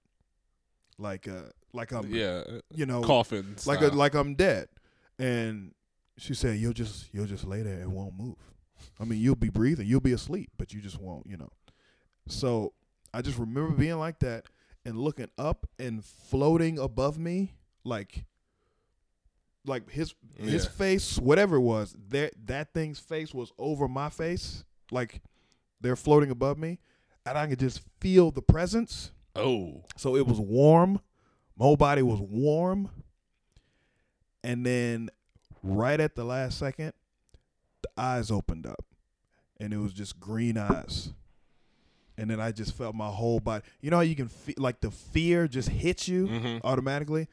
like 0.99 1.27
uh, 1.27 1.51
like 1.73 1.93
I'm 1.93 2.13
yeah 2.15 2.43
you 2.73 2.87
know 2.87 3.01
coffin 3.01 3.57
like 3.67 3.81
a, 3.81 3.89
like 3.89 4.15
I'm 4.15 4.35
dead. 4.35 4.69
And 5.19 5.73
she 6.17 6.35
said 6.35 6.59
you'll 6.59 6.73
just 6.73 7.13
you'll 7.13 7.27
just 7.27 7.45
lay 7.45 7.63
there 7.63 7.81
and 7.81 7.93
won't 7.93 8.17
move. 8.17 8.37
I 9.01 9.05
mean 9.05 9.21
you'll 9.21 9.35
be 9.37 9.49
breathing, 9.49 9.87
you'll 9.87 10.01
be 10.01 10.13
asleep, 10.13 10.51
but 10.59 10.73
you 10.73 10.81
just 10.81 11.01
won't, 11.01 11.27
you 11.27 11.37
know. 11.37 11.51
So 12.29 12.73
I 13.13 13.23
just 13.23 13.39
remember 13.39 13.75
being 13.75 13.99
like 13.99 14.19
that 14.21 14.47
and 14.85 14.99
looking 14.99 15.29
up 15.39 15.67
and 15.79 16.05
floating 16.05 16.79
above 16.79 17.19
me, 17.19 17.55
like, 17.85 18.25
like 19.65 19.89
his 19.91 20.15
his 20.39 20.67
face, 20.67 21.19
whatever 21.19 21.57
it 21.57 21.61
was, 21.61 21.97
that 22.09 22.33
that 22.47 22.73
thing's 22.75 22.99
face 22.99 23.33
was 23.33 23.53
over 23.59 23.89
my 23.89 24.11
face, 24.11 24.65
like 24.91 25.23
they're 25.81 25.97
floating 25.97 26.31
above 26.31 26.59
me, 26.59 26.79
and 27.25 27.39
I 27.39 27.47
could 27.47 27.59
just 27.61 27.81
feel 28.01 28.31
the 28.31 28.43
presence. 28.43 29.11
Oh, 29.37 29.83
So 29.97 30.17
it 30.17 30.27
was 30.27 30.39
warm. 30.39 31.01
My 31.57 31.65
whole 31.65 31.77
body 31.77 32.03
was 32.03 32.21
warm. 32.21 32.89
And 34.45 34.65
then 34.65 35.09
right 35.63 35.99
at 35.99 36.15
the 36.15 36.25
last 36.25 36.59
second, 36.59 36.93
the 37.83 37.89
eyes 37.97 38.31
opened 38.31 38.67
up. 38.67 38.85
And 39.59 39.73
it 39.73 39.79
was 39.79 39.93
just 39.93 40.21
green 40.21 40.57
eyes. 40.59 41.13
And 42.19 42.31
then 42.31 42.41
I 42.41 42.53
just 42.53 42.77
felt 42.77 42.95
my 42.95 43.09
whole 43.09 43.41
body. 43.41 43.65
You 43.81 43.91
know 43.91 43.97
how 43.97 44.03
you 44.03 44.15
can 44.15 44.29
feel 44.29 44.55
like 44.59 44.81
the 44.81 44.91
fear 44.91 45.49
just 45.49 45.69
hits 45.69 46.07
you 46.07 46.27
Mhm. 46.29 46.61
automatically? 46.63 47.27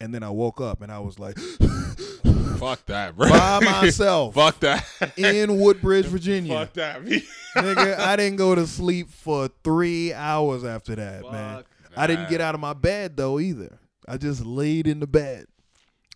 And 0.00 0.12
then 0.14 0.22
I 0.24 0.30
woke 0.30 0.60
up 0.60 0.82
and 0.82 0.90
I 0.90 0.98
was 0.98 1.18
like 1.20 1.38
fuck 2.58 2.84
that, 2.86 3.16
bro. 3.16 3.28
by 3.28 3.60
myself 3.60 4.34
fuck 4.34 4.58
that. 4.60 4.84
in 5.16 5.58
Woodbridge, 5.60 6.06
Virginia. 6.16 6.54
Fuck 6.54 6.72
that. 6.74 7.04
Nigga, 7.04 7.98
I 7.98 8.16
didn't 8.16 8.36
go 8.36 8.54
to 8.54 8.66
sleep 8.66 9.10
for 9.10 9.48
three 9.62 10.12
hours 10.12 10.64
after 10.64 10.94
that, 10.96 11.22
man. 11.30 11.56
Fuck 11.58 11.66
I 11.96 12.06
didn't 12.08 12.28
get 12.28 12.40
out 12.40 12.54
of 12.54 12.60
my 12.60 12.72
bed 12.72 13.16
though 13.16 13.38
either. 13.38 13.78
I 14.08 14.16
just 14.16 14.44
laid 14.44 14.86
in 14.88 15.00
the 15.00 15.06
bed. 15.06 15.46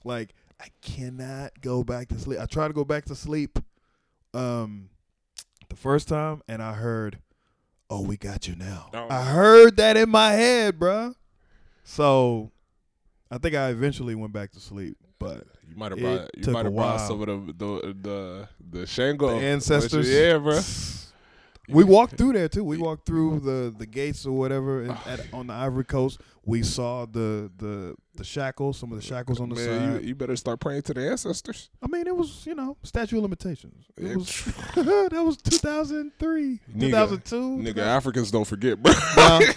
Like 0.05 0.34
I 0.61 0.68
cannot 0.82 1.61
go 1.61 1.84
back 1.84 2.09
to 2.09 2.18
sleep. 2.18 2.38
I 2.40 2.46
tried 2.46 2.68
to 2.68 2.74
go 2.74 2.84
back 2.84 3.04
to 3.06 3.14
sleep 3.14 3.59
um 4.34 4.90
the 5.68 5.76
first 5.76 6.09
time 6.09 6.42
and 6.48 6.62
I 6.62 6.72
heard, 6.74 7.18
"Oh, 7.90 8.02
we 8.02 8.16
got 8.16 8.48
you 8.48 8.56
now." 8.56 8.90
Oh. 8.94 9.06
I 9.11 9.22
heard 9.24 9.76
that 9.76 9.96
in 9.96 10.09
my 10.11 10.32
head, 10.32 10.78
bruh. 10.78 11.14
So 11.84 12.50
I 13.30 13.38
think 13.38 13.54
I 13.54 13.68
eventually 13.68 14.14
went 14.14 14.32
back 14.32 14.50
to 14.52 14.61
sleep, 14.61 14.96
but 15.18 15.46
You 15.68 15.76
might 15.76 15.92
have 15.92 15.98
It 15.98 16.02
brought. 16.02 16.46
You 16.46 16.52
might 16.52 16.64
have 16.64 16.74
brought 16.74 16.96
while. 16.98 17.09
some 17.09 17.20
of 17.20 17.26
the 17.26 17.52
the 17.52 17.94
the 18.02 18.48
the 18.78 18.86
Shango 18.86 19.38
the 19.38 19.46
ancestors. 19.46 20.09
Yeah, 20.11 20.38
bro. 20.38 20.61
We 21.70 21.84
walked 21.84 22.16
through 22.16 22.32
there 22.32 22.48
too. 22.48 22.64
We 22.64 22.78
walked 22.78 23.04
through 23.04 23.40
the, 23.40 23.74
the 23.76 23.84
gates 23.84 24.24
or 24.24 24.32
whatever 24.32 24.84
at, 25.06 25.20
on 25.34 25.48
the 25.48 25.52
Ivory 25.52 25.84
Coast. 25.84 26.18
We 26.46 26.62
saw 26.62 27.04
the 27.04 27.50
the 27.59 27.94
the 28.18 28.24
shackles, 28.24 28.78
some 28.78 28.92
of 28.92 29.00
the 29.00 29.04
shackles 29.04 29.40
on 29.40 29.48
the 29.48 29.54
Man, 29.54 29.64
side. 29.94 30.02
you, 30.02 30.08
you 30.08 30.14
better 30.14 30.36
start 30.36 30.60
praying 30.60 30.82
to 30.82 30.94
the 30.94 31.08
ancestors. 31.10 31.70
I 31.82 31.86
mean, 31.86 32.06
it 32.06 32.14
was 32.14 32.44
you 32.46 32.54
know 32.54 32.76
statute 32.82 33.16
of 33.16 33.22
limitations. 33.22 33.86
It 33.96 34.16
was 34.16 34.44
that 34.74 35.22
was 35.24 35.36
2003, 35.38 36.60
Nigga. 36.76 36.80
2002. 36.90 37.36
Nigga, 37.62 37.78
Africans 37.86 38.30
don't 38.30 38.44
forget, 38.44 38.80
bro. 38.82 38.92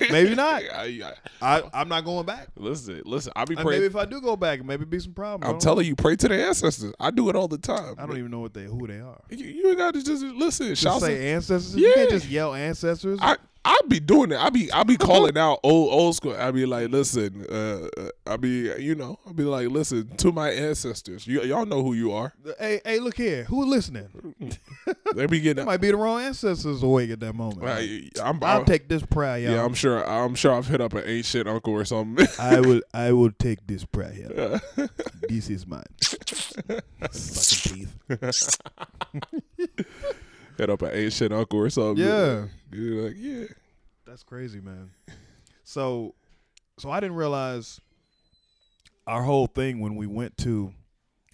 Maybe 0.10 0.36
not. 0.36 0.62
I, 0.74 1.14
I, 1.42 1.64
I'm 1.74 1.90
not 1.90 2.06
going 2.06 2.26
back. 2.26 2.48
listen, 2.56 3.02
listen. 3.06 3.34
I'll 3.36 3.46
be 3.46 3.56
praying. 3.56 3.70
maybe 3.70 3.86
if 3.86 3.96
I 3.96 4.06
do 4.06 4.22
go 4.22 4.36
back, 4.36 4.64
maybe 4.64 4.86
be 4.86 5.00
some 5.00 5.14
problems. 5.14 5.50
I 5.50 5.54
I'm 5.54 5.60
telling 5.60 5.86
you, 5.86 5.96
pray 5.96 6.16
to 6.16 6.28
the 6.28 6.46
ancestors. 6.46 6.94
I 7.00 7.12
do 7.12 7.30
it 7.30 7.36
all 7.36 7.48
the 7.48 7.58
time. 7.58 7.96
know. 7.96 8.04
I 8.04 8.06
don't 8.06 8.18
even 8.18 8.32
know 8.32 8.40
what 8.40 8.54
they 8.54 8.66
who 8.66 8.88
they 8.88 9.00
are. 9.00 9.20
You, 9.30 9.46
you 9.46 9.68
ain't 9.70 9.78
got 9.78 9.94
to 9.94 10.04
just 10.04 10.24
listen. 10.24 10.68
Just 10.68 10.82
Shout 10.84 11.02
say 11.02 11.32
ancestors. 11.34 11.76
You 11.76 11.88
Yeah. 11.88 11.96
can't 11.96 12.10
just 12.12 12.28
yell 12.28 12.54
ancestors. 12.54 13.20
I 13.22 13.38
I 13.64 13.80
be 13.88 14.00
doing 14.00 14.32
it. 14.32 14.40
I 14.40 14.50
be 14.50 14.72
I 14.72 14.84
be 14.84 14.98
calling 14.98 15.38
out 15.38 15.60
old 15.64 15.94
old 15.94 16.16
school. 16.16 16.36
I 16.36 16.50
be 16.52 16.66
like, 16.66 16.90
listen. 16.90 17.46
Uh, 17.48 17.88
uh, 17.96 18.10
I 18.26 18.38
be 18.38 18.51
you 18.52 18.96
know. 18.96 19.20
I'll 19.26 19.34
be 19.34 19.44
like, 19.44 19.68
listen 19.70 20.16
to 20.18 20.32
my 20.32 20.50
ancestors. 20.52 21.26
You 21.28 21.42
y'all 21.44 21.66
know 21.66 21.84
who 21.84 21.94
you 21.94 22.12
are. 22.12 22.34
hey, 22.60 22.82
hey, 22.86 23.00
look 23.00 23.18
here. 23.18 23.44
Who 23.46 23.66
listening? 23.66 24.10
They 25.14 25.26
be 25.26 25.40
That 25.40 25.44
getting. 25.44 25.66
might 25.66 25.82
be 25.82 25.92
the 25.92 25.98
wrong 25.98 26.22
ancestors 26.22 26.82
awake 26.84 27.10
at 27.12 27.20
that 27.20 27.34
moment. 27.34 27.64
I, 27.66 28.10
I'm, 28.24 28.42
I'll 28.42 28.60
I'm, 28.60 28.66
take 28.66 28.88
this 28.88 29.06
prayer, 29.06 29.38
y'all. 29.40 29.52
yeah, 29.56 29.66
I'm 29.66 29.74
sure. 29.74 30.08
I'm 30.10 30.36
sure 30.36 30.54
I've 30.54 30.68
hit 30.68 30.80
up 30.80 30.94
an 30.94 31.04
ancient 31.06 31.50
uncle 31.50 31.74
or 31.74 31.84
something. 31.84 32.26
I 32.40 32.62
will. 32.62 32.82
I 32.94 33.12
will 33.12 33.32
take 33.32 33.68
this 33.68 33.84
prayer. 33.84 34.12
Here. 34.12 34.62
this 35.28 35.50
is 35.50 35.68
mine. 35.68 35.84
Fucking 36.00 36.82
teeth. 37.10 37.94
hit 40.58 40.70
up 40.70 40.82
an 40.82 40.92
ancient 40.94 41.34
uncle 41.34 41.60
or 41.60 41.70
something. 41.70 42.04
Yeah. 42.06 42.46
You're 42.72 43.08
like, 43.08 43.16
yeah. 43.18 43.46
That's 44.06 44.24
crazy, 44.24 44.60
man. 44.62 44.92
So, 45.64 46.16
so 46.78 46.90
I 46.90 47.00
didn't 47.00 47.16
realize 47.16 47.80
our 49.08 49.24
whole 49.24 49.48
thing 49.48 49.80
when 49.80 49.96
we 49.96 50.08
went 50.08 50.38
to 50.38 50.74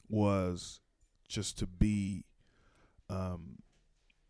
was 0.10 0.80
just 1.28 1.58
to 1.60 1.68
be. 1.68 2.24
Um, 3.10 3.60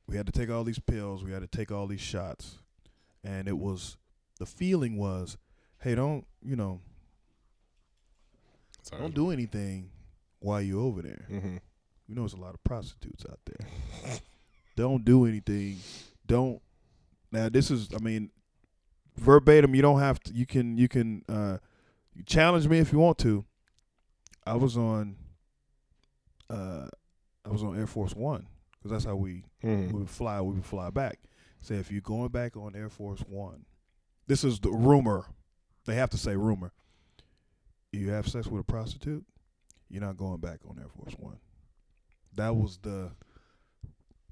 we 0.08 0.16
had 0.16 0.26
to 0.28 0.32
take 0.32 0.50
all 0.50 0.64
these 0.64 0.80
pills. 0.80 1.24
We 1.24 1.32
had 1.32 1.42
to 1.42 1.48
take 1.48 1.72
all 1.72 1.88
these 1.88 2.02
shots, 2.02 2.60
and 3.24 3.48
it 3.48 3.58
was 3.58 3.98
the 4.40 4.46
feeling 4.46 4.98
was, 4.98 5.38
hey, 5.80 5.96
don't 5.96 6.26
you 6.44 6.56
know, 6.56 6.80
Sorry. 8.84 9.02
don't 9.02 9.14
do 9.16 9.32
anything 9.32 9.90
while 10.40 10.62
you're 10.62 10.82
over 10.82 11.02
there. 11.02 11.26
Mm-hmm. 11.30 11.58
You 12.08 12.16
know, 12.16 12.22
there's 12.22 12.34
a 12.34 12.38
lot 12.38 12.54
of 12.54 12.64
prostitutes 12.64 13.26
out 13.30 13.40
there. 13.46 14.18
don't 14.76 15.04
do 15.04 15.26
anything. 15.26 15.78
Don't. 16.26 16.62
Now, 17.32 17.50
this 17.50 17.70
is, 17.70 17.90
I 17.94 18.02
mean, 18.02 18.30
verbatim. 19.18 19.76
You 19.76 19.82
don't 19.82 20.00
have 20.00 20.20
to. 20.22 20.34
You 20.34 20.46
can. 20.46 20.78
You 20.78 20.88
can. 20.88 21.24
Uh, 21.28 21.58
you 22.18 22.24
challenge 22.24 22.68
me 22.68 22.80
if 22.80 22.92
you 22.92 23.00
want 23.00 23.18
to. 23.20 23.46
I 24.46 24.56
was 24.56 24.76
on. 24.76 25.16
Uh, 26.50 26.88
I 27.46 27.50
was 27.50 27.64
on 27.64 27.78
Air 27.78 27.88
Force 27.88 28.16
One 28.16 28.48
because 28.72 28.92
that's 28.92 29.06
how 29.06 29.16
we 29.16 29.44
Mm-hmm. 29.64 29.94
we 29.94 30.00
would 30.02 30.10
fly. 30.10 30.40
We 30.42 30.54
would 30.56 30.66
fly 30.66 30.90
back. 30.92 31.20
Say 31.62 31.76
if 31.76 31.92
you're 31.92 32.02
going 32.02 32.30
back 32.30 32.56
on 32.56 32.76
Air 32.76 32.90
Force 32.90 33.22
One, 33.28 33.66
this 34.28 34.44
is 34.44 34.60
the 34.60 34.70
rumor. 34.72 35.26
They 35.86 35.96
have 35.96 36.10
to 36.12 36.18
say 36.18 36.36
rumor. 36.36 36.72
You 37.92 38.12
have 38.12 38.28
sex 38.28 38.48
with 38.48 38.62
a 38.62 38.64
prostitute, 38.64 39.26
you're 39.90 40.02
not 40.04 40.18
going 40.18 40.38
back 40.40 40.60
on 40.70 40.78
Air 40.78 40.90
Force 40.90 41.16
One. 41.18 41.38
That 42.36 42.56
was 42.56 42.78
the 42.84 43.12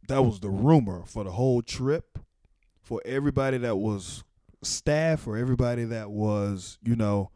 that 0.08 0.22
was 0.22 0.40
the 0.40 0.50
rumor 0.50 1.04
for 1.06 1.24
the 1.24 1.32
whole 1.32 1.62
trip. 1.62 2.20
For 2.82 3.02
everybody 3.04 3.58
that 3.58 3.78
was 3.78 4.24
staff 4.62 5.26
or 5.26 5.38
everybody 5.38 5.86
that 5.86 6.12
was, 6.12 6.78
you 6.84 6.96
know, 6.96 7.32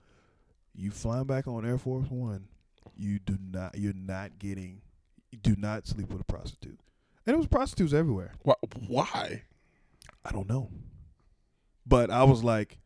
you 0.80 0.92
flying 0.92 1.26
back 1.26 1.48
on 1.48 1.66
Air 1.66 1.78
Force 1.78 2.10
One, 2.10 2.48
you 2.96 3.20
do 3.20 3.38
not 3.52 3.78
you're 3.78 3.94
not 3.94 4.40
getting 4.40 4.82
you 5.32 5.38
do 5.38 5.56
not 5.58 5.88
sleep 5.88 6.10
with 6.10 6.22
a 6.22 6.26
prostitute. 6.26 6.80
And 7.26 7.34
it 7.36 7.38
was 7.38 7.48
prostitutes 7.48 7.94
everywhere. 7.94 8.34
Why? 8.88 9.44
I 10.26 10.32
don't 10.32 10.50
know. 10.50 10.70
But 11.86 12.10
I 12.10 12.24
was 12.24 12.44
like, 12.44 12.78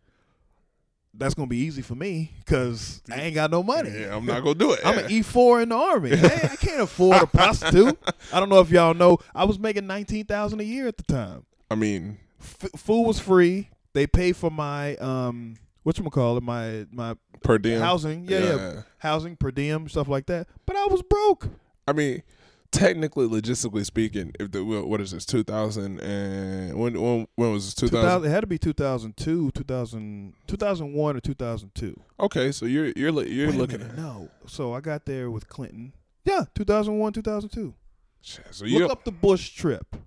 that's 1.14 1.34
gonna 1.36 1.48
be 1.48 1.58
easy 1.58 1.82
for 1.82 1.96
me 1.96 2.32
because 2.40 3.02
I 3.12 3.22
ain't 3.22 3.36
got 3.36 3.52
no 3.52 3.62
money. 3.62 3.92
Yeah, 3.92 4.16
I'm 4.16 4.26
not 4.26 4.44
gonna 4.44 4.56
do 4.56 4.74
it. 4.74 4.80
I'm 4.86 4.98
an 4.98 5.12
E 5.12 5.22
four 5.22 5.62
in 5.62 5.70
the 5.70 5.76
army. 5.76 6.10
Hey, 6.18 6.50
I 6.52 6.56
can't 6.56 6.82
afford 6.82 7.22
a 7.22 7.28
prostitute. 7.28 7.98
I 8.34 8.40
don't 8.40 8.50
know 8.50 8.60
if 8.60 8.72
y'all 8.72 8.94
know. 8.94 9.20
I 9.36 9.44
was 9.46 9.60
making 9.60 9.86
nineteen 9.86 10.26
thousand 10.26 10.60
a 10.60 10.64
year 10.64 10.88
at 10.88 10.98
the 10.98 11.04
time. 11.04 11.46
I 11.70 11.76
mean, 11.76 12.18
F- 12.42 12.72
food 12.76 13.04
was 13.04 13.20
free. 13.20 13.70
They 13.94 14.08
pay 14.08 14.32
for 14.32 14.50
my 14.50 14.96
um, 14.98 15.56
what 15.84 15.98
you 15.98 16.10
call 16.10 16.38
it, 16.38 16.44
my 16.44 16.86
my 16.92 17.16
per 17.44 17.58
diem. 17.58 17.80
housing. 17.82 18.26
Yeah, 18.28 18.40
yeah, 18.40 18.82
housing 19.00 19.36
per 19.36 19.52
diem 19.52 19.88
stuff 19.90 20.08
like 20.08 20.26
that. 20.28 20.48
But 20.66 20.76
I 20.76 20.86
was 20.88 21.02
broke. 21.02 21.50
I 21.88 21.94
mean, 21.94 22.24
technically, 22.72 23.28
logistically 23.28 23.86
speaking, 23.86 24.34
if 24.40 24.52
the 24.52 24.64
what 24.64 25.00
is 25.02 25.12
this? 25.12 25.26
2000 25.26 26.00
and 26.00 26.78
when 26.80 27.00
when 27.02 27.28
when 27.36 27.52
was 27.52 27.66
this? 27.66 27.74
2000. 27.76 28.02
2000, 28.02 28.30
it 28.30 28.34
had 28.34 28.42
to 28.42 28.48
be 28.48 28.58
2002, 28.58 29.52
2000, 29.52 30.34
2001 30.48 31.16
or 31.16 31.20
2002. 31.20 32.02
Okay, 32.20 32.52
so 32.52 32.66
you're 32.66 32.92
you're 32.96 33.12
you're 33.26 33.50
Wait 33.50 33.56
looking 33.58 33.80
minute, 33.80 33.94
at 33.94 33.98
no. 34.00 34.30
So 34.48 34.74
I 34.74 34.80
got 34.82 35.06
there 35.06 35.30
with 35.30 35.48
Clinton. 35.50 35.94
Yeah, 36.26 36.46
2001, 36.56 37.14
2002. 37.14 37.74
Shit, 38.22 38.46
so 38.52 38.64
Look 38.66 38.72
you 38.80 38.88
up 38.88 39.04
the 39.04 39.12
Bush 39.12 39.54
trip. 39.54 39.98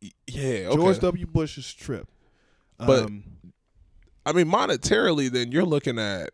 yeah 0.00 0.66
okay. 0.66 0.74
George 0.76 0.98
W. 0.98 1.26
Bush's 1.26 1.72
trip. 1.72 2.08
But- 2.78 3.04
Um, 3.04 3.22
I 4.26 4.32
mean, 4.32 4.46
monetarily, 4.50 5.30
then 5.30 5.52
you're 5.52 5.64
looking 5.64 5.98
at 5.98 6.30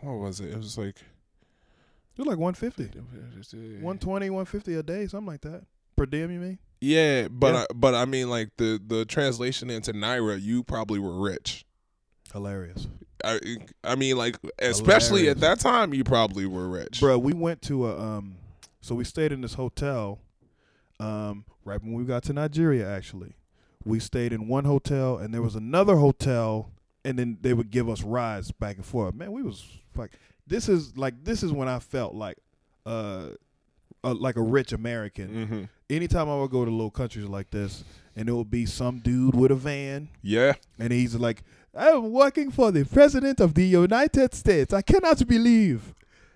what 0.00 0.14
was 0.14 0.40
it? 0.40 0.50
It 0.50 0.56
was 0.56 0.76
like 0.78 0.96
it 0.96 2.18
was 2.18 2.26
like 2.26 2.38
150. 2.38 2.98
120, 2.98 4.30
150 4.30 4.74
a 4.74 4.82
day, 4.82 5.06
something 5.06 5.26
like 5.26 5.40
that. 5.42 5.64
Per 5.96 6.06
diem, 6.06 6.30
you 6.30 6.40
mean? 6.40 6.58
Yeah, 6.80 7.28
but 7.28 7.54
Yeah. 7.54 7.60
I, 7.60 7.66
but 7.74 7.94
I 7.94 8.04
mean, 8.04 8.28
like 8.28 8.50
the 8.56 8.80
the 8.84 9.04
translation 9.04 9.70
into 9.70 9.92
naira, 9.92 10.40
you 10.40 10.62
probably 10.64 10.98
were 10.98 11.18
rich. 11.18 11.64
Hilarious. 12.32 12.88
I 13.24 13.38
I 13.84 13.94
mean, 13.94 14.16
like 14.16 14.38
especially 14.58 15.28
at 15.28 15.38
that 15.40 15.60
time, 15.60 15.94
you 15.94 16.04
probably 16.04 16.46
were 16.46 16.68
rich. 16.68 17.00
Bro, 17.00 17.18
we 17.18 17.32
went 17.34 17.62
to 17.62 17.86
a 17.86 17.98
um 18.00 18.36
so 18.80 18.94
we 18.94 19.04
stayed 19.04 19.32
in 19.32 19.42
this 19.42 19.54
hotel 19.54 20.18
um 20.98 21.44
right 21.64 21.80
when 21.82 21.92
we 21.92 22.04
got 22.04 22.24
to 22.24 22.32
Nigeria 22.32 22.90
actually. 22.90 23.34
We 23.84 24.00
stayed 24.00 24.32
in 24.32 24.48
one 24.48 24.64
hotel 24.64 25.18
and 25.18 25.32
there 25.32 25.42
was 25.42 25.54
another 25.54 25.96
hotel 25.96 26.70
and 27.04 27.18
then 27.18 27.38
they 27.40 27.52
would 27.52 27.70
give 27.70 27.88
us 27.88 28.02
rides 28.02 28.52
back 28.52 28.76
and 28.76 28.84
forth. 28.84 29.14
Man, 29.14 29.32
we 29.32 29.42
was 29.42 29.64
like 29.96 30.12
this 30.46 30.68
is 30.68 30.96
like 30.96 31.24
this 31.24 31.42
is 31.42 31.52
when 31.52 31.68
I 31.68 31.78
felt 31.78 32.14
like 32.14 32.36
uh, 32.86 33.28
uh 34.04 34.14
like 34.14 34.36
a 34.36 34.42
rich 34.42 34.72
American. 34.72 35.28
Mm-hmm. 35.28 35.62
Anytime 35.90 36.28
I 36.28 36.36
would 36.36 36.50
go 36.50 36.64
to 36.64 36.70
little 36.70 36.90
countries 36.90 37.26
like 37.26 37.50
this 37.50 37.84
and 38.16 38.28
it 38.28 38.32
would 38.32 38.50
be 38.50 38.66
some 38.66 38.98
dude 38.98 39.34
with 39.34 39.50
a 39.50 39.54
van, 39.54 40.08
Yeah. 40.22 40.52
and 40.78 40.92
he's 40.92 41.14
like, 41.14 41.42
"I'm 41.74 42.12
working 42.12 42.50
for 42.50 42.70
the 42.70 42.84
president 42.84 43.40
of 43.40 43.54
the 43.54 43.64
United 43.66 44.34
States. 44.34 44.72
I 44.72 44.82
cannot 44.82 45.26
believe." 45.26 45.94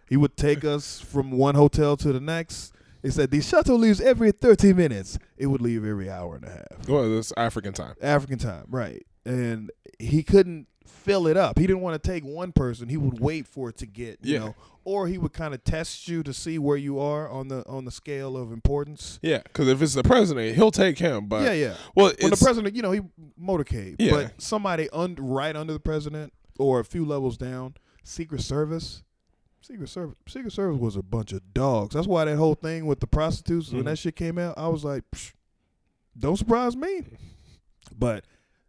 He 0.09 0.17
would 0.17 0.37
take 0.37 0.65
us 0.77 1.01
from 1.01 1.33
one 1.33 1.55
hotel 1.57 1.97
to 1.99 2.13
the 2.13 2.21
next. 2.21 2.73
He 3.03 3.11
said 3.11 3.31
the 3.31 3.41
shuttle 3.41 3.77
leaves 3.79 4.01
every 4.01 4.33
30 4.33 4.73
minutes. 4.73 5.19
It 5.37 5.47
would 5.47 5.61
leave 5.61 5.85
every 5.85 6.09
hour 6.11 6.37
and 6.37 6.45
a 6.45 6.51
half. 6.51 6.89
Well, 6.89 7.19
it's 7.19 7.33
African 7.37 7.73
time. 7.73 7.95
African 8.01 8.39
time, 8.39 8.65
right? 8.69 9.05
And 9.27 9.71
he 9.99 10.23
couldn't 10.23 10.69
fill 10.87 11.27
it 11.27 11.37
up. 11.37 11.59
He 11.59 11.67
didn't 11.67 11.83
want 11.83 12.01
to 12.03 12.09
take 12.11 12.25
one 12.25 12.53
person. 12.53 12.89
He 12.89 12.97
would 12.97 13.21
wait 13.21 13.47
for 13.47 13.69
it 13.69 13.77
to 13.79 13.87
get, 13.87 14.19
you 14.23 14.35
Yeah. 14.35 14.39
know, 14.41 14.55
or 14.85 15.09
he 15.09 15.19
would 15.19 15.33
kind 15.33 15.53
of 15.53 15.65
test 15.65 16.07
you 16.09 16.23
to 16.23 16.33
see 16.33 16.59
where 16.59 16.77
you 16.77 16.99
are 17.01 17.29
on 17.29 17.49
the 17.49 17.67
on 17.69 17.85
the 17.85 17.91
scale 17.91 18.37
of 18.37 18.53
importance. 18.53 19.19
Yeah, 19.23 19.39
because 19.43 19.67
if 19.69 19.83
it's 19.83 19.95
the 19.95 20.03
president, 20.05 20.55
he'll 20.55 20.71
take 20.71 20.99
him. 20.99 21.27
But 21.27 21.43
yeah, 21.43 21.53
yeah. 21.53 21.75
well, 21.97 22.13
When 22.21 22.31
the 22.31 22.37
president, 22.37 22.77
you 22.77 22.83
know, 22.83 22.93
he 22.93 23.01
motorcade, 23.41 23.97
Yeah. 23.99 24.11
but 24.13 24.41
somebody 24.41 24.89
un- 24.91 25.17
right 25.19 25.57
under 25.57 25.73
the 25.73 25.81
president 25.81 26.33
or 26.59 26.79
a 26.81 26.85
few 26.85 27.05
levels 27.05 27.37
down, 27.37 27.75
Secret 28.05 28.43
Service. 28.43 29.03
Secret 29.61 29.89
Service, 29.89 30.15
Secret 30.29 30.53
Service 30.53 30.79
was 30.79 30.95
a 30.95 31.03
bunch 31.03 31.33
of 31.33 31.53
dogs. 31.53 31.95
That's 31.95 32.07
why 32.07 32.25
that 32.27 32.37
whole 32.37 32.55
thing 32.55 32.87
with 32.87 33.01
the 33.01 33.09
prostitutes 33.09 33.73
when 33.73 33.83
Mhm. 33.83 33.87
that 33.87 33.99
shit 33.99 34.15
came 34.15 34.39
out, 34.39 34.55
I 34.57 34.69
was 34.69 34.85
like, 34.85 35.03
Psh, 35.13 35.33
don't 36.17 36.37
surprise 36.37 36.77
me. 36.77 37.03
But 37.99 38.25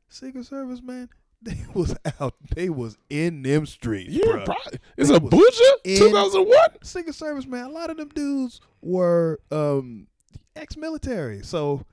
Secret 0.09 0.45
Service, 0.45 0.81
man, 0.81 1.09
they 1.41 1.57
was 1.73 1.95
out. 2.19 2.33
They 2.55 2.69
was 2.69 2.97
in 3.09 3.43
them 3.43 3.65
streets. 3.65 4.11
yeah, 4.13 4.43
probably. 4.45 4.79
It's 4.97 5.09
They 5.09 5.15
a 5.15 5.19
Abuja, 5.19 5.97
two 5.97 6.11
thousand 6.11 6.47
one. 6.47 6.69
Secret 6.83 7.15
Service, 7.15 7.45
man. 7.45 7.65
A 7.65 7.69
lot 7.69 7.89
of 7.89 7.97
them 7.97 8.09
dudes 8.09 8.59
were 8.81 9.39
um, 9.51 10.07
ex-military, 10.55 11.43
so 11.43 11.83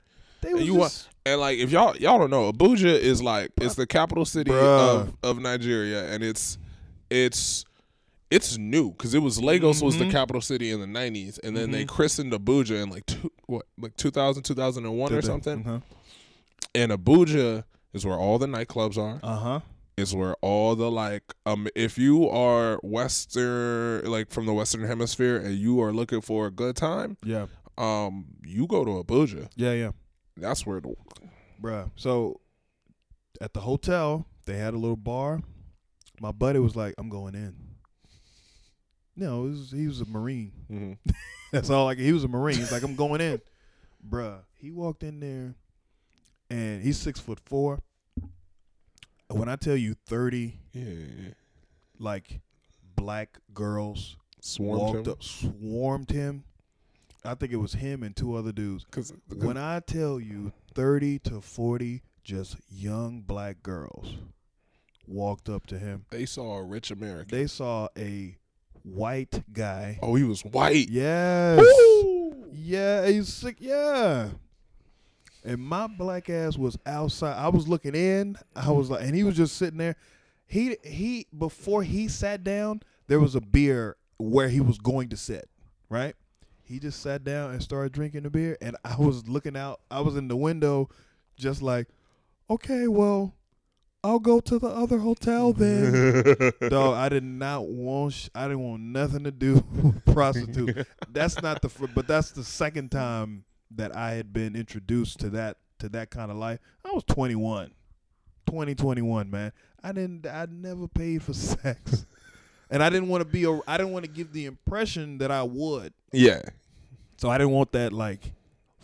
they 0.40 0.54
was 0.54 0.64
you 0.64 0.76
just, 0.78 1.08
And 1.26 1.40
like, 1.40 1.58
if 1.58 1.70
y'all 1.70 1.96
y'all 1.96 2.18
don't 2.18 2.30
know, 2.30 2.50
Abuja 2.52 2.84
is 2.98 3.22
like 3.22 3.50
it's 3.60 3.74
the 3.74 3.86
capital 3.86 4.24
city 4.24 4.50
Bruh. 4.50 5.08
of, 5.08 5.16
of 5.22 5.38
Nigeria, 5.40 6.10
and 6.12 6.22
it's 6.22 6.56
it's 7.10 7.64
it's 8.30 8.56
new 8.56 8.90
because 8.92 9.14
it 9.14 9.20
was 9.20 9.40
Lagos 9.42 9.82
was 9.82 9.98
the 9.98 10.06
Mhm. 10.06 10.10
capital 10.10 10.40
city 10.40 10.70
in 10.70 10.80
the 10.80 10.86
nineties, 10.86 11.38
and 11.38 11.54
then 11.56 11.70
they 11.70 11.84
Mhm. 11.84 11.88
christened 11.88 12.32
Abuja 12.32 12.82
in 12.82 12.88
like 12.90 13.04
two 13.06 13.30
what 13.46 13.66
like 13.78 13.96
2000, 13.96 14.42
2001 14.42 15.12
or 15.12 15.22
something. 15.22 15.66
Uh 15.66 15.80
And 16.74 16.90
Abuja 16.92 17.64
is 17.94 18.04
where 18.04 18.18
all 18.18 18.38
the 18.38 18.46
nightclubs 18.46 18.98
are. 18.98 19.20
Uh 19.22 19.36
huh. 19.38 19.60
Is 19.96 20.14
where 20.14 20.34
all 20.42 20.74
the 20.74 20.90
like 20.90 21.22
um 21.46 21.68
if 21.76 21.96
you 21.98 22.28
are 22.28 22.78
western 22.82 24.04
like 24.10 24.30
from 24.32 24.44
the 24.46 24.52
western 24.52 24.84
hemisphere 24.84 25.36
and 25.36 25.54
you 25.54 25.80
are 25.80 25.92
looking 25.92 26.20
for 26.20 26.46
a 26.46 26.50
good 26.50 26.74
time, 26.76 27.16
Yeah. 27.24 27.46
um 27.78 28.26
you 28.44 28.66
go 28.66 28.84
to 28.84 28.90
Abuja. 29.02 29.48
Yeah. 29.56 29.72
Yeah. 29.72 29.90
That's 30.36 30.66
where 30.66 30.80
the 30.80 30.94
Bruh. 31.62 31.90
So 31.96 32.40
at 33.40 33.54
the 33.54 33.60
hotel, 33.60 34.26
they 34.46 34.56
had 34.58 34.74
a 34.74 34.78
little 34.78 34.96
bar. 34.96 35.40
My 36.20 36.32
buddy 36.32 36.58
was 36.58 36.74
like, 36.76 36.94
I'm 36.98 37.08
going 37.08 37.34
in. 37.36 37.54
No, 39.16 39.46
it 39.46 39.50
was, 39.50 39.70
he 39.70 39.86
was 39.86 40.00
a 40.00 40.06
Marine. 40.06 40.52
mhm. 40.70 40.98
That's 41.52 41.70
all 41.70 41.84
like 41.84 41.98
he 41.98 42.12
was 42.12 42.24
a 42.24 42.28
Marine. 42.28 42.56
He's 42.56 42.72
like, 42.72 42.82
I'm 42.82 42.96
going 42.96 43.20
in. 43.20 43.40
Bruh. 44.08 44.38
He 44.54 44.70
walked 44.72 45.02
in 45.04 45.20
there 45.20 45.54
and 46.50 46.82
he's 46.82 46.98
six 46.98 47.20
foot 47.20 47.40
four. 47.44 47.80
When 49.28 49.48
I 49.48 49.56
tell 49.56 49.76
you 49.76 49.94
thirty 50.06 50.60
yeah. 50.72 51.32
like 51.98 52.40
black 52.96 53.38
girls 53.52 54.16
Swarmed 54.40 54.80
walked 54.94 55.06
him. 55.06 55.12
up 55.12 55.22
swarmed 55.22 56.10
him. 56.10 56.44
I 57.24 57.34
think 57.34 57.52
it 57.52 57.56
was 57.56 57.72
him 57.72 58.02
and 58.02 58.14
two 58.14 58.34
other 58.36 58.52
dudes. 58.52 58.84
Cause, 58.90 59.12
When 59.34 59.56
I 59.56 59.80
tell 59.80 60.20
you 60.20 60.52
30 60.74 61.20
to 61.20 61.40
40 61.40 62.02
just 62.22 62.56
young 62.70 63.22
black 63.22 63.62
girls 63.62 64.16
walked 65.06 65.48
up 65.48 65.66
to 65.68 65.78
him, 65.78 66.04
they 66.10 66.26
saw 66.26 66.58
a 66.58 66.62
rich 66.62 66.90
American. 66.90 67.36
they 67.36 67.46
saw 67.46 67.88
a 67.96 68.36
white 68.82 69.42
guy. 69.54 69.98
oh, 70.02 70.14
he 70.16 70.24
was 70.24 70.42
white. 70.42 70.90
Yes. 70.90 71.58
Woo! 71.60 72.44
Yeah, 72.52 73.06
he's 73.08 73.32
sick. 73.32 73.56
Yeah. 73.58 74.28
And 75.44 75.60
my 75.60 75.86
black 75.86 76.30
ass 76.30 76.56
was 76.56 76.78
outside. 76.86 77.36
I 77.36 77.48
was 77.48 77.68
looking 77.68 77.94
in. 77.94 78.36
I 78.56 78.70
was 78.70 78.88
like, 78.90 79.02
and 79.04 79.14
he 79.14 79.24
was 79.24 79.36
just 79.36 79.56
sitting 79.56 79.78
there. 79.78 79.96
He 80.46 80.76
he 80.82 81.26
before 81.36 81.82
he 81.82 82.08
sat 82.08 82.44
down, 82.44 82.80
there 83.08 83.20
was 83.20 83.34
a 83.34 83.40
beer 83.40 83.96
where 84.16 84.48
he 84.48 84.60
was 84.60 84.78
going 84.78 85.10
to 85.10 85.16
sit. 85.16 85.48
Right. 85.90 86.14
He 86.62 86.78
just 86.78 87.00
sat 87.02 87.24
down 87.24 87.50
and 87.50 87.62
started 87.62 87.92
drinking 87.92 88.22
the 88.22 88.30
beer, 88.30 88.56
and 88.62 88.76
I 88.84 88.96
was 88.96 89.28
looking 89.28 89.54
out. 89.56 89.80
I 89.90 90.00
was 90.00 90.16
in 90.16 90.28
the 90.28 90.36
window, 90.36 90.88
just 91.36 91.60
like, 91.60 91.88
okay, 92.48 92.88
well, 92.88 93.34
I'll 94.02 94.18
go 94.18 94.40
to 94.40 94.58
the 94.58 94.68
other 94.68 94.98
hotel 94.98 95.52
then. 95.52 96.52
Dog, 96.70 96.94
I 96.96 97.10
did 97.10 97.22
not 97.24 97.66
want. 97.68 98.14
Sh- 98.14 98.28
I 98.34 98.44
didn't 98.44 98.60
want 98.66 98.80
nothing 98.82 99.24
to 99.24 99.30
do 99.30 99.54
with 99.82 100.04
prostitute. 100.06 100.86
That's 101.10 101.40
not 101.42 101.60
the. 101.60 101.68
fir- 101.68 101.88
But 101.94 102.06
that's 102.08 102.30
the 102.30 102.44
second 102.44 102.90
time 102.90 103.44
that 103.76 103.94
I 103.96 104.12
had 104.12 104.32
been 104.32 104.54
introduced 104.56 105.20
to 105.20 105.30
that 105.30 105.56
to 105.80 105.88
that 105.90 106.10
kind 106.10 106.30
of 106.30 106.36
life. 106.36 106.60
I 106.84 106.92
was 106.92 107.04
21, 107.04 107.72
20, 108.46 108.74
21, 108.74 109.30
man. 109.30 109.52
I 109.82 109.92
didn't. 109.92 110.26
I 110.26 110.46
never 110.50 110.88
paid 110.88 111.22
for 111.22 111.32
sex, 111.34 112.06
and 112.70 112.82
I 112.82 112.90
didn't 112.90 113.08
want 113.08 113.22
to 113.22 113.28
be. 113.28 113.44
A, 113.44 113.60
I 113.66 113.76
didn't 113.76 113.92
want 113.92 114.04
to 114.04 114.10
give 114.10 114.32
the 114.32 114.46
impression 114.46 115.18
that 115.18 115.30
I 115.30 115.42
would. 115.42 115.92
yeah. 116.12 116.40
So 117.16 117.30
I 117.30 117.38
didn't 117.38 117.52
want 117.52 117.70
that 117.72 117.92
like 117.92 118.32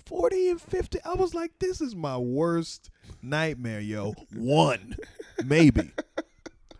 40 0.06 0.50
and 0.50 0.60
50. 0.60 1.00
I 1.04 1.14
was 1.14 1.34
like, 1.34 1.50
this 1.58 1.80
is 1.80 1.96
my 1.96 2.16
worst 2.16 2.88
nightmare, 3.22 3.80
yo. 3.80 4.14
One, 4.34 4.96
maybe. 5.44 5.90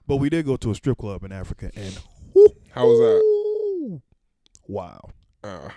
But 0.06 0.16
we 0.16 0.30
did 0.30 0.46
go 0.46 0.56
to 0.56 0.70
a 0.70 0.74
strip 0.74 0.98
club 0.98 1.24
in 1.24 1.32
Africa 1.32 1.70
and 1.74 1.98
whoo, 2.34 2.48
How 2.70 2.86
was 2.86 2.98
that? 3.00 4.00
Wow. 4.68 5.10
Uh, 5.42 5.68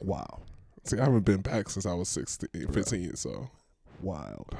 Wow. 0.00 0.42
I 0.98 1.04
haven't 1.04 1.24
been 1.24 1.42
back 1.42 1.68
since 1.68 1.86
I 1.86 1.94
was 1.94 2.08
16, 2.08 2.48
15, 2.72 3.16
so. 3.16 3.50
Wild. 4.02 4.56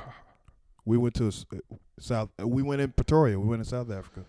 We 0.85 0.99
went 0.99 1.15
to 1.15 1.29
uh, 1.29 1.57
South 1.99 2.31
uh, 2.41 2.47
we 2.47 2.63
went 2.63 2.81
in 2.81 2.93
Pretoria. 2.93 3.39
We 3.39 3.47
went 3.47 3.61
in 3.61 3.65
South 3.65 3.91
Africa. 3.91 4.25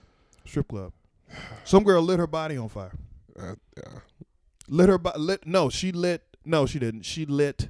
Strip 0.45 0.67
club. 0.67 0.93
Some 1.63 1.83
girl 1.83 2.01
lit 2.01 2.19
her 2.19 2.27
body 2.27 2.57
on 2.57 2.69
fire. 2.69 2.91
Uh, 3.39 3.55
yeah. 3.77 3.99
Lit 4.67 4.89
her 4.89 4.97
bo- 4.97 5.17
lit 5.17 5.45
no, 5.45 5.69
she 5.69 5.91
lit 5.91 6.23
no, 6.45 6.65
she 6.65 6.79
didn't. 6.79 7.03
She 7.03 7.25
lit 7.25 7.69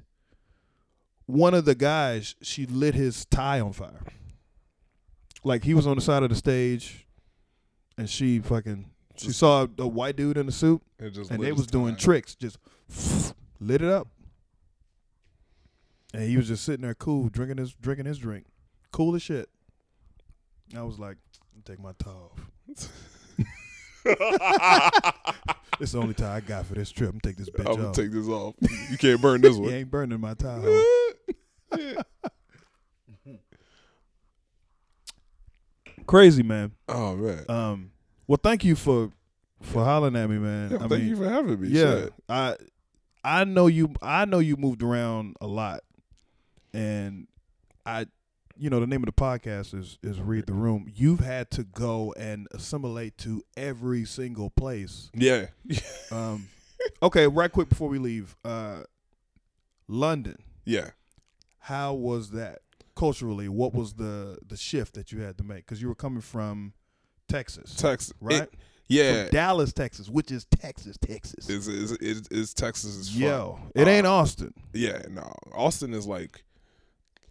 one 1.25 1.53
of 1.53 1.65
the 1.65 1.75
guys, 1.75 2.35
she 2.41 2.65
lit 2.65 2.95
his 2.95 3.25
tie 3.25 3.59
on 3.59 3.73
fire. 3.73 4.01
Like 5.43 5.63
he 5.63 5.73
was 5.73 5.87
on 5.87 5.95
the 5.95 6.01
side 6.01 6.23
of 6.23 6.29
the 6.29 6.35
stage 6.35 7.07
and 7.97 8.09
she 8.09 8.39
fucking 8.39 8.89
she 9.15 9.31
saw 9.31 9.67
a, 9.77 9.87
white 9.87 10.15
dude 10.15 10.37
in 10.37 10.47
a 10.47 10.51
suit 10.51 10.81
It 10.99 11.11
just 11.11 11.31
and 11.31 11.41
they 11.41 11.51
was 11.51 11.67
doing 11.67 11.95
tricks, 11.95 12.35
just 12.35 12.57
lit 13.59 13.81
it 13.81 13.89
up. 13.89 14.07
And 16.13 16.23
he 16.23 16.37
was 16.37 16.47
just 16.47 16.63
sitting 16.63 16.81
there 16.81 16.93
cool, 16.93 17.29
drinking 17.29 17.57
his 17.57 17.73
drinking 17.73 18.05
his 18.05 18.17
drink. 18.17 18.45
Cool 18.91 19.15
as 19.15 19.21
shit. 19.21 19.49
I 20.75 20.83
was 20.83 20.99
like, 20.99 21.17
take 21.65 21.79
my 21.79 21.91
tie 21.97 22.11
off. 22.11 22.47
It's 25.81 25.93
the 25.93 25.97
only 25.99 26.13
tie 26.13 26.35
I 26.35 26.39
got 26.41 26.67
for 26.67 26.75
this 26.75 26.91
trip. 26.91 27.09
I'm 27.09 27.17
gonna 27.17 27.33
take 27.33 27.37
this 27.37 27.49
bitch 27.49 27.67
I'm 27.67 27.75
gonna 27.77 27.89
off. 27.89 27.95
take 27.95 28.11
this 28.11 28.27
off. 28.27 28.53
You 28.91 28.97
can't 28.99 29.19
burn 29.19 29.41
this 29.41 29.57
one. 29.57 29.69
You 29.69 29.75
ain't 29.77 29.89
burning 29.89 30.19
my 30.19 30.35
tie. 30.35 30.83
Crazy 36.05 36.43
man. 36.43 36.73
oh 36.87 37.15
man. 37.15 37.45
Um. 37.49 37.91
Well, 38.27 38.37
thank 38.43 38.63
you 38.63 38.75
for 38.75 39.09
for 39.61 39.83
hollering 39.83 40.15
at 40.15 40.29
me, 40.29 40.37
man. 40.37 40.69
Yeah, 40.71 40.77
I 40.77 40.79
thank 40.81 40.91
mean, 40.91 41.07
you 41.07 41.15
for 41.15 41.27
having 41.27 41.59
me. 41.59 41.69
yeah, 41.69 42.01
Shit. 42.01 42.13
I 42.29 42.55
I 43.23 43.43
know 43.45 43.65
you. 43.65 43.91
I 44.03 44.25
know 44.25 44.37
you 44.39 44.57
moved 44.57 44.83
around 44.83 45.35
a 45.41 45.47
lot, 45.47 45.81
and 46.73 47.27
I, 47.85 48.05
you 48.57 48.69
know, 48.69 48.79
the 48.79 48.87
name 48.87 49.01
of 49.01 49.07
the 49.07 49.11
podcast 49.13 49.73
is 49.77 49.97
is 50.03 50.19
Read 50.19 50.45
the 50.45 50.53
Room. 50.53 50.87
You've 50.93 51.19
had 51.21 51.49
to 51.51 51.63
go 51.63 52.13
and 52.17 52.47
assimilate 52.53 53.17
to 53.19 53.41
every 53.57 54.05
single 54.05 54.49
place. 54.49 55.09
Yeah. 55.13 55.47
Um, 56.11 56.47
okay, 57.01 57.25
right 57.27 57.51
quick 57.51 57.69
before 57.69 57.87
we 57.87 57.97
leave, 57.99 58.35
uh, 58.43 58.81
London. 59.87 60.37
yeah. 60.65 60.89
How 61.65 61.93
was 61.93 62.31
that 62.31 62.59
culturally? 62.95 63.47
What 63.47 63.73
was 63.73 63.93
the 63.93 64.39
the 64.45 64.57
shift 64.57 64.95
that 64.95 65.11
you 65.11 65.21
had 65.21 65.37
to 65.37 65.43
make? 65.43 65.57
Because 65.65 65.81
you 65.81 65.87
were 65.87 65.95
coming 65.95 66.21
from 66.21 66.73
Texas, 67.29 67.75
Texas. 67.75 68.13
right? 68.19 68.43
It- 68.43 68.53
yeah. 68.87 69.23
From 69.23 69.29
Dallas, 69.31 69.71
Texas, 69.71 70.09
which 70.09 70.31
is 70.31 70.45
Texas, 70.45 70.97
Texas. 70.97 71.49
Is 71.49 71.67
is 71.69 72.27
is 72.29 72.53
Texas. 72.53 73.15
Yo, 73.15 73.57
it 73.73 73.87
ain't 73.87 74.05
Uh, 74.07 74.15
Austin. 74.15 74.53
Yeah, 74.73 75.01
no. 75.09 75.31
Austin 75.53 75.93
is 75.93 76.05
like 76.07 76.43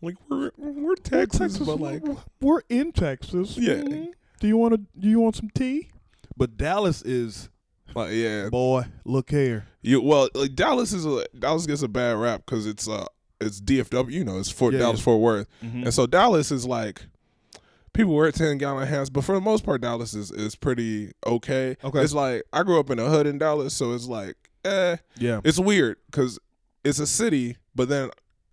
like 0.02 0.16
we're 0.28 0.50
we're 0.56 0.94
Texas, 0.96 1.58
but 1.58 1.80
like 1.80 2.02
we're 2.40 2.62
in 2.68 2.92
Texas. 2.92 3.56
Yeah. 3.58 3.74
Mhm. 3.74 4.08
Do 4.40 4.48
you 4.48 4.56
want 4.56 4.74
to? 4.74 4.78
Do 5.00 5.08
you 5.08 5.20
want 5.20 5.36
some 5.36 5.50
tea? 5.54 5.90
But 6.36 6.56
Dallas 6.56 7.02
is 7.02 7.48
like 7.94 8.12
yeah. 8.12 8.48
boy. 8.48 8.84
Look 9.04 9.30
here. 9.30 9.66
You 9.82 10.00
well, 10.00 10.28
like 10.34 10.54
Dallas 10.54 10.92
is 10.92 11.04
a 11.04 11.26
Dallas 11.38 11.66
gets 11.66 11.82
a 11.82 11.88
bad 11.88 12.16
rap 12.16 12.42
because 12.46 12.66
it's 12.66 12.88
uh 12.88 13.06
it's 13.40 13.60
DFW, 13.60 14.10
you 14.12 14.24
know, 14.24 14.38
it's 14.38 14.50
Fort 14.50 14.72
Yeah, 14.74 14.80
Dallas 14.80 15.00
yeah. 15.00 15.04
Fort 15.04 15.20
Worth, 15.20 15.46
Mhm. 15.62 15.84
and 15.84 15.94
so 15.94 16.06
Dallas 16.06 16.50
is 16.50 16.66
like 16.66 17.06
people 17.92 18.14
wear 18.14 18.30
ten 18.32 18.58
gallon 18.58 18.86
hats, 18.86 19.10
but 19.10 19.24
for 19.24 19.34
the 19.34 19.40
most 19.40 19.64
part, 19.64 19.80
Dallas 19.82 20.14
is 20.14 20.30
is 20.30 20.54
pretty 20.56 21.12
okay. 21.26 21.76
Okay. 21.84 22.00
it's 22.02 22.12
like 22.14 22.42
I 22.52 22.62
grew 22.62 22.78
up 22.80 22.90
in 22.90 22.98
a 22.98 23.08
hood 23.08 23.26
in 23.26 23.38
Dallas, 23.38 23.74
so 23.74 23.92
it's 23.92 24.06
like 24.06 24.36
eh, 24.64 24.96
yeah, 25.18 25.40
it's 25.44 25.58
weird 25.58 25.96
because 26.10 26.38
it's 26.84 26.98
a 26.98 27.06
city, 27.06 27.56
but 27.74 27.88
then. 27.90 28.10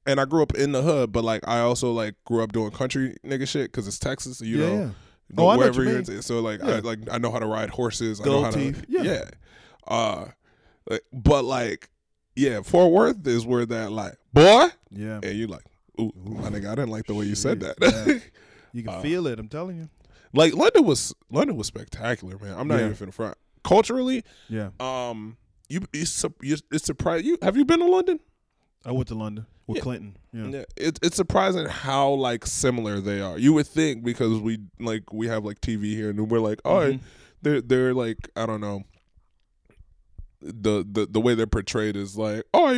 And 0.08 0.20
I 0.22 0.26
grew 0.26 0.42
up 0.42 0.56
in 0.56 0.72
the 0.72 0.82
hood, 0.82 1.12
but 1.12 1.24
like 1.24 1.48
I 1.48 1.60
also 1.60 1.92
like 1.92 2.16
grew 2.26 2.42
up 2.42 2.54
doing 2.54 2.72
country 2.72 3.16
nigga 3.26 3.48
shit 3.48 3.72
because 3.72 3.88
it's 3.88 4.00
Texas, 4.00 4.40
you 4.42 4.58
yeah, 4.60 4.66
know 4.70 4.74
yeah. 4.80 4.80
Oh, 4.80 4.88
I 4.88 5.36
know 5.36 5.44
what 5.46 5.58
wherever 5.60 5.84
you 5.84 5.98
into. 5.98 6.22
So 6.24 6.40
like 6.40 6.64
I 6.64 6.80
like 6.80 7.00
I 7.12 7.18
know 7.18 7.30
how 7.32 7.40
to 7.40 7.46
ride 7.46 7.70
horses. 7.70 8.22
I 8.22 8.24
know 8.26 8.44
how 8.44 8.52
teeth. 8.52 8.82
to 8.84 8.86
Yeah. 8.88 9.02
yeah. 9.04 9.30
Uh 9.86 10.26
like, 10.90 11.02
but 11.12 11.44
like 11.44 11.90
yeah, 12.36 12.62
Fort 12.62 12.92
Worth 12.94 13.28
is 13.28 13.46
where 13.46 13.66
that 13.66 13.92
like 13.92 14.14
boy 14.34 14.68
yeah. 14.92 15.20
and 15.22 15.38
you 15.38 15.48
like 15.48 15.64
ooh, 16.00 16.12
my 16.16 16.50
nigga, 16.50 16.68
I 16.72 16.76
didn't 16.76 16.90
like 16.92 17.06
the 17.08 17.14
way 17.14 17.26
you 17.26 17.36
said 17.36 17.60
that. 17.60 17.76
yeah. 17.82 18.20
You 18.74 18.84
can 18.84 18.94
Uh, 18.94 19.02
feel 19.02 19.28
it. 19.28 19.40
I'm 19.40 19.50
telling 19.50 19.76
you. 19.78 19.90
like 20.34 20.54
London 20.54 20.86
was 20.86 21.14
London 21.30 21.58
was 21.58 21.68
spectacular, 21.68 22.38
man. 22.38 22.58
I'm 22.58 22.68
not 22.70 22.80
Yeah. 22.80 22.90
even 22.90 23.08
finna 23.10 23.14
front. 23.14 23.38
Culturally, 23.64 24.24
Yeah, 24.48 24.70
um 24.80 25.36
you 25.68 25.82
it's, 25.92 26.24
you- 26.42 26.56
it's 26.72 26.86
surprised 26.86 27.26
you 27.26 27.38
have 27.42 27.58
you 27.58 27.66
been 27.66 27.80
to 27.80 27.86
London? 27.88 28.22
I 28.88 28.92
went 28.92 29.08
to 29.10 29.16
London 29.16 29.46
with 29.68 29.78
Yeah. 29.78 29.84
Clinton. 29.84 30.18
Yeah, 30.32 30.48
Yeah, 30.48 30.64
it, 30.78 31.00
it's 31.02 31.18
surprising 31.18 31.66
how 31.68 32.12
like 32.12 32.46
similar 32.46 33.00
they 33.02 33.20
are. 33.22 33.38
You 33.38 33.54
would 33.54 33.68
think 33.68 34.04
because 34.04 34.40
we 34.40 34.60
like 34.80 35.12
we 35.12 35.28
have 35.28 35.44
like 35.46 35.60
TV 35.62 35.86
here 35.94 36.10
and 36.10 36.32
we're 36.32 36.40
like, 36.40 36.62
oh, 36.66 36.80
Mhm. 36.94 37.00
they're 37.42 37.62
they're 37.62 37.94
like 37.94 38.30
I 38.36 38.46
don't 38.46 38.62
know. 38.62 38.84
The, 40.40 40.86
the 40.90 41.08
the 41.10 41.20
way 41.20 41.34
they're 41.34 41.48
portrayed 41.48 41.96
is 41.96 42.16
like 42.16 42.44
oh 42.54 42.70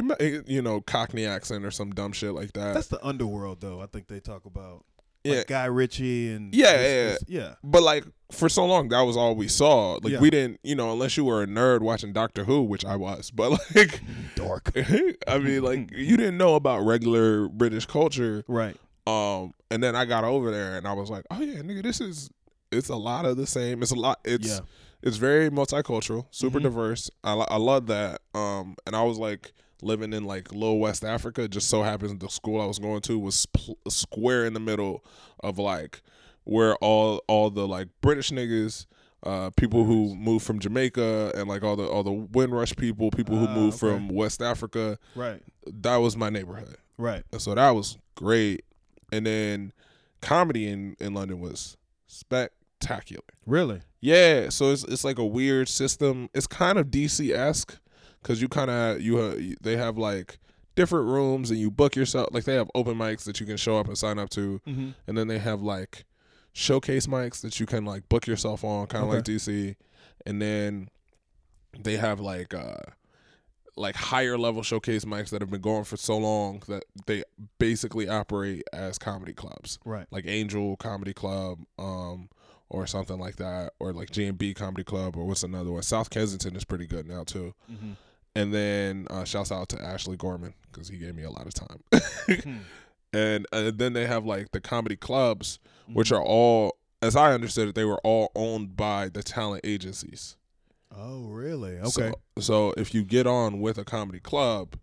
you 0.47 0.61
know 0.61 0.79
Cockney 0.79 1.25
accent 1.25 1.65
or 1.65 1.71
some 1.71 1.91
dumb 1.91 2.13
shit 2.13 2.33
like 2.33 2.53
that. 2.53 2.73
that's 2.73 2.87
the 2.87 3.05
underworld, 3.05 3.59
though. 3.59 3.81
I 3.81 3.85
think 3.85 4.07
they 4.07 4.21
talk 4.21 4.45
about 4.45 4.85
yeah, 5.23 5.37
like 5.37 5.47
Guy 5.47 5.65
Ritchie 5.65 6.31
and 6.31 6.53
Yeah, 6.53 6.79
yeah, 6.81 7.17
yeah. 7.27 7.53
but 7.63 7.83
like 7.83 8.05
for 8.31 8.47
so 8.47 8.65
long 8.65 8.89
that 8.89 9.01
was 9.01 9.17
all 9.17 9.35
we 9.35 9.47
saw. 9.47 9.93
Like 10.03 10.13
Yeah. 10.13 10.19
we 10.19 10.29
didn't 10.29 10.59
you 10.63 10.75
know 10.75 10.91
unless 10.91 11.17
you 11.17 11.25
were 11.25 11.41
a 11.43 11.47
nerd 11.47 11.81
watching 11.81 12.13
Doctor 12.13 12.43
Who, 12.45 12.61
which 12.63 12.85
I 12.85 12.95
was. 12.95 13.31
But 13.35 13.51
like 13.75 14.01
Dark. 14.35 14.71
I 15.27 15.37
mean 15.39 15.61
like 15.63 15.91
you 15.91 16.15
didn't 16.17 16.37
know 16.37 16.55
about 16.55 16.85
regular 16.85 17.47
British 17.49 17.85
culture. 17.85 18.43
Right. 18.47 18.77
Um, 19.07 19.53
and 19.71 19.81
then 19.81 19.95
I 19.95 20.05
got 20.05 20.23
over 20.23 20.51
there 20.51 20.77
and 20.77 20.87
I 20.87 20.93
was 20.93 21.09
like, 21.09 21.25
oh 21.31 21.41
yeah, 21.41 21.61
nigga, 21.61 21.81
this 21.83 21.99
is 22.01 22.29
it's 22.71 22.89
a 22.89 22.95
lot 22.95 23.25
of 23.25 23.37
the 23.37 23.47
same. 23.47 23.81
It's 23.81 23.91
a 23.91 23.95
lot. 23.95 24.19
It's 24.23 24.47
Yeah. 24.47 24.59
it's 25.01 25.17
very 25.17 25.49
multicultural, 25.49 26.27
super 26.29 26.59
Mhm. 26.59 26.63
diverse. 26.63 27.09
I 27.23 27.33
I 27.33 27.57
love 27.57 27.87
that. 27.87 28.21
Um, 28.35 28.75
and 28.85 28.95
I 28.95 29.01
was 29.03 29.17
like 29.17 29.53
living 29.81 30.13
in 30.13 30.25
like 30.25 30.53
Low 30.53 30.73
West 30.73 31.03
Africa. 31.05 31.47
Just 31.47 31.69
so 31.69 31.83
happens 31.83 32.17
the 32.19 32.29
school 32.29 32.61
I 32.61 32.65
was 32.65 32.79
going 32.79 33.01
to 33.01 33.17
was 33.19 33.45
pl- 33.47 33.77
square 33.87 34.45
in 34.45 34.53
the 34.53 34.59
middle 34.59 35.03
of 35.41 35.57
like 35.59 36.01
where 36.43 36.75
all 36.77 37.21
all 37.27 37.49
the 37.49 37.67
like 37.67 37.87
British 38.01 38.31
niggas. 38.31 38.85
Uh, 39.21 39.49
people 39.57 39.83
who 39.83 40.15
moved 40.15 40.45
from 40.45 40.59
Jamaica 40.59 41.33
and 41.35 41.49
like 41.49 41.61
all 41.61 41.75
the 41.75 41.85
all 41.85 42.03
the 42.03 42.11
Windrush 42.11 42.73
people, 42.77 43.11
people 43.11 43.35
who 43.37 43.47
Ah, 43.47 43.53
moved 43.53 43.83
okay. 43.83 43.93
from 43.97 44.07
West 44.07 44.41
Africa, 44.41 44.97
Right. 45.13 45.41
that 45.67 45.97
was 45.97 46.15
my 46.15 46.29
neighborhood. 46.29 46.77
Right. 46.97 47.23
And 47.33 47.41
so 47.41 47.53
that 47.53 47.71
was 47.71 47.97
great. 48.15 48.63
And 49.11 49.25
then 49.25 49.73
comedy 50.21 50.69
in, 50.69 50.95
in 51.01 51.13
London 51.13 51.41
was 51.41 51.75
spectacular. 52.07 53.23
Really. 53.45 53.81
Yeah, 54.01 54.49
so 54.49 54.71
it's 54.71 54.83
it's 54.85 55.03
like 55.03 55.19
a 55.19 55.25
weird 55.25 55.67
system. 55.67 56.29
It's 56.33 56.47
kind 56.47 56.77
of 56.77 56.87
DC 56.87 57.33
esque 57.33 57.77
because 58.21 58.41
you 58.41 58.47
kind 58.47 58.69
of 58.69 59.01
you 59.01 59.17
uh, 59.19 59.35
they 59.61 59.77
have 59.77 59.97
like 59.97 60.39
different 60.75 61.07
rooms 61.07 61.51
and 61.51 61.59
you 61.59 61.69
book 61.71 61.95
yourself. 61.95 62.29
Like 62.31 62.45
they 62.45 62.55
have 62.55 62.69
open 62.75 62.95
mics 62.95 63.23
that 63.25 63.39
you 63.39 63.45
can 63.45 63.57
show 63.57 63.77
up 63.77 63.87
and 63.87 63.97
sign 63.97 64.17
up 64.19 64.29
to, 64.31 64.61
Mm-hmm. 64.67 64.89
and 65.07 65.17
then 65.17 65.27
they 65.27 65.39
have 65.39 65.61
like 65.61 66.05
showcase 66.53 67.07
mics 67.07 67.41
that 67.41 67.59
you 67.59 67.65
can 67.65 67.85
like 67.85 68.07
book 68.09 68.27
yourself 68.27 68.63
on, 68.63 68.87
kind 68.87 69.03
of 69.03 69.09
Okay. 69.09 69.17
like 69.17 69.25
DC. 69.25 69.75
And 70.25 70.41
then 70.41 70.89
they 71.77 71.97
have 71.97 72.19
like 72.19 72.53
uh 72.53 72.75
like 73.75 73.95
higher 73.95 74.37
level 74.37 74.61
showcase 74.61 75.05
mics 75.05 75.29
that 75.29 75.41
have 75.41 75.49
been 75.49 75.61
going 75.61 75.85
for 75.85 75.95
so 75.95 76.17
long 76.17 76.61
that 76.67 76.83
they 77.05 77.23
basically 77.59 78.09
operate 78.09 78.63
as 78.73 78.97
comedy 78.97 79.31
clubs 79.33 79.79
Right. 79.85 80.05
like 80.11 80.25
Angel 80.27 80.75
Comedy 80.75 81.13
Club, 81.13 81.59
um, 81.77 82.27
or 82.69 82.85
something 82.85 83.17
like 83.17 83.37
that, 83.37 83.71
or 83.79 83.93
like 83.93 84.09
G 84.11 84.25
and 84.25 84.37
B 84.37 84.53
Comedy 84.53 84.83
Club, 84.83 85.15
or 85.15 85.25
what's 85.25 85.43
another 85.43 85.71
one? 85.71 85.81
South 85.81 86.09
Kensington 86.09 86.55
is 86.57 86.65
pretty 86.65 86.87
good 86.87 87.07
now 87.07 87.23
too. 87.23 87.53
Mm-hmm. 87.71 87.91
And 88.39 88.53
then 88.53 89.07
uh, 89.09 89.23
shouts 89.25 89.51
out 89.51 89.69
to 89.69 89.81
Ashley 89.81 90.15
Gorman 90.17 90.53
because 90.71 90.87
he 90.87 90.97
gave 90.97 91.15
me 91.15 91.23
a 91.23 91.29
lot 91.31 91.45
of 91.47 91.53
time. 91.53 91.79
Hmm. 92.43 92.57
and 93.13 93.45
uh, 93.51 93.71
then 93.73 93.93
they 93.93 94.05
have 94.05 94.25
like 94.25 94.51
the 94.51 94.61
comedy 94.61 94.95
clubs, 94.95 95.59
Mm-hmm. 95.83 95.97
which 95.97 96.11
are 96.11 96.21
all, 96.21 96.77
as 97.01 97.15
I 97.15 97.33
understood 97.33 97.69
it, 97.69 97.73
they 97.75 97.83
were 97.85 97.99
all 98.03 98.31
owned 98.35 98.77
by 98.77 99.09
the 99.09 99.23
talent 99.23 99.61
agencies. 99.63 100.37
Oh, 100.95 101.25
really? 101.29 101.77
Okay. 101.79 101.89
So, 101.89 102.13
so 102.39 102.73
if 102.77 102.93
you 102.93 103.03
get 103.03 103.25
on 103.25 103.59
with 103.59 103.79
a 103.79 103.83
comedy 103.83 104.19
club, 104.19 104.75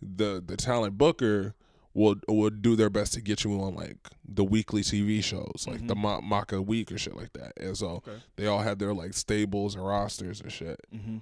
the 0.00 0.40
the 0.46 0.56
talent 0.56 0.96
booker 0.98 1.54
will 1.94 2.16
will 2.28 2.50
do 2.50 2.76
their 2.76 2.90
best 2.90 3.12
to 3.14 3.20
get 3.20 3.42
you 3.42 3.60
on 3.60 3.74
like 3.74 3.96
the 4.24 4.44
weekly 4.44 4.82
TV 4.82 5.22
shows, 5.24 5.64
like 5.66 5.86
the 5.88 5.94
Mhm. 5.96 6.02
Ma- 6.02 6.20
Mock 6.20 6.50
the 6.50 6.62
Week 6.62 6.92
or 6.92 6.98
shit 6.98 7.16
like 7.16 7.32
that. 7.32 7.52
And 7.58 7.76
so 7.76 8.02
Okay. 8.06 8.18
they 8.36 8.46
all 8.46 8.60
had 8.60 8.78
their 8.78 8.92
like 8.94 9.14
stables 9.14 9.74
and 9.74 9.84
rosters 9.84 10.40
and 10.40 10.52
shit. 10.52 10.78
mm-hmm. 10.94 11.18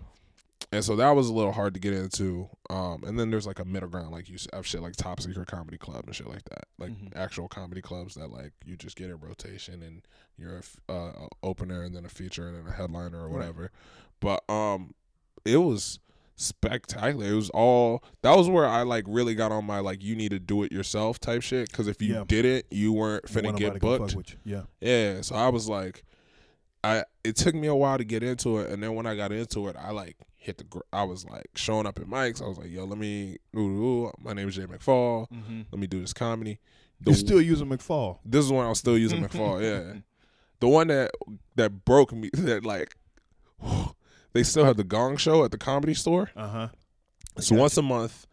And 0.74 0.84
so 0.84 0.96
that 0.96 1.10
was 1.12 1.28
a 1.28 1.32
little 1.32 1.52
hard 1.52 1.74
to 1.74 1.80
get 1.80 1.92
into. 1.94 2.48
Um, 2.68 3.04
and 3.04 3.18
then 3.18 3.30
there's 3.30 3.46
like 3.46 3.60
a 3.60 3.64
middle 3.64 3.88
ground, 3.88 4.10
like 4.10 4.28
you 4.28 4.36
have 4.52 4.66
shit 4.66 4.82
like 4.82 4.96
Top 4.96 5.20
Secret 5.20 5.46
Comedy 5.46 5.78
Club 5.78 6.02
and 6.06 6.14
shit 6.14 6.26
like 6.28 6.44
that, 6.50 6.64
like 6.78 6.90
Mhm. 6.90 7.14
actual 7.16 7.46
comedy 7.48 7.80
clubs 7.80 8.14
that 8.16 8.28
like 8.30 8.52
you 8.64 8.76
just 8.76 8.96
get 8.96 9.08
in 9.10 9.16
rotation 9.20 9.82
and 9.82 10.02
you're 10.36 10.56
a 10.56 10.58
f- 10.58 10.76
uh, 10.88 10.92
a 11.16 11.28
opener 11.42 11.82
and 11.82 11.94
then 11.94 12.04
a 12.04 12.08
feature 12.08 12.48
and 12.48 12.56
then 12.56 12.66
a 12.66 12.72
headliner 12.76 13.18
or 13.20 13.28
Right. 13.28 13.32
whatever. 13.38 13.70
But 14.20 14.42
um, 14.50 14.94
it 15.44 15.58
was 15.58 16.00
spectacular. 16.36 17.26
It 17.26 17.34
was 17.34 17.50
all 17.50 18.02
that 18.22 18.36
was 18.36 18.48
where 18.48 18.66
I 18.66 18.82
like 18.82 19.04
really 19.06 19.34
got 19.36 19.52
on 19.52 19.64
my 19.64 19.78
like 19.78 20.02
you 20.02 20.16
need 20.16 20.30
to 20.30 20.40
do 20.40 20.64
it 20.64 20.72
yourself 20.72 21.20
type 21.20 21.42
shit. 21.42 21.70
Because 21.70 21.86
if 21.86 22.02
you 22.02 22.14
Yeah. 22.14 22.24
didn't, 22.26 22.66
you 22.72 22.92
weren't 22.92 23.26
finna 23.26 23.56
get 23.56 23.78
booked. 23.80 24.36
Yeah. 24.44 24.62
Yeah, 24.80 25.20
so 25.20 25.36
I 25.36 25.48
was 25.50 25.68
like, 25.68 26.02
I 26.82 27.04
it 27.22 27.36
took 27.36 27.54
me 27.54 27.68
a 27.68 27.74
while 27.74 27.96
to 27.98 28.04
get 28.04 28.22
into 28.22 28.58
it, 28.58 28.70
and 28.70 28.82
then 28.82 28.94
when 28.94 29.06
I 29.06 29.14
got 29.16 29.30
into 29.32 29.68
it, 29.68 29.76
I 29.78 29.92
like 29.92 30.16
hit 30.44 30.58
the. 30.58 30.64
Gr- 30.64 30.80
I 30.92 31.02
was 31.04 31.24
like 31.24 31.46
showing 31.54 31.86
up 31.86 31.98
at 31.98 32.06
mics. 32.06 32.42
I 32.42 32.46
was 32.46 32.58
like, 32.58 32.70
yo, 32.70 32.84
let 32.84 32.98
me. 32.98 33.38
Ooh, 33.56 33.60
ooh, 34.06 34.12
my 34.20 34.32
name 34.34 34.48
is 34.48 34.56
Jay 34.56 34.66
McFall. 34.66 35.28
Mm-hmm. 35.32 35.62
Let 35.72 35.78
me 35.80 35.86
do 35.86 36.00
this 36.00 36.12
comedy. 36.12 36.58
The, 37.00 37.10
You're 37.10 37.18
still 37.18 37.40
using 37.40 37.68
McFall. 37.68 38.18
this 38.24 38.44
is 38.44 38.52
when 38.52 38.64
I 38.64 38.68
was 38.68 38.78
still 38.78 38.96
using 38.98 39.22
McFall. 39.26 39.62
Yeah, 39.62 40.00
the 40.60 40.68
one 40.68 40.88
that 40.88 41.10
that 41.56 41.84
broke 41.84 42.12
me. 42.12 42.30
That 42.34 42.64
like, 42.64 42.96
they 44.32 44.42
still 44.42 44.64
have 44.64 44.76
the 44.76 44.84
Gong 44.84 45.16
Show 45.16 45.44
at 45.44 45.50
the 45.50 45.58
Comedy 45.58 45.94
Store. 45.94 46.30
Uh 46.36 46.48
huh. 46.48 46.68
It's 47.36 47.50
Gotcha. 47.50 47.60
once 47.60 47.76
a 47.76 47.82
month, 47.82 48.26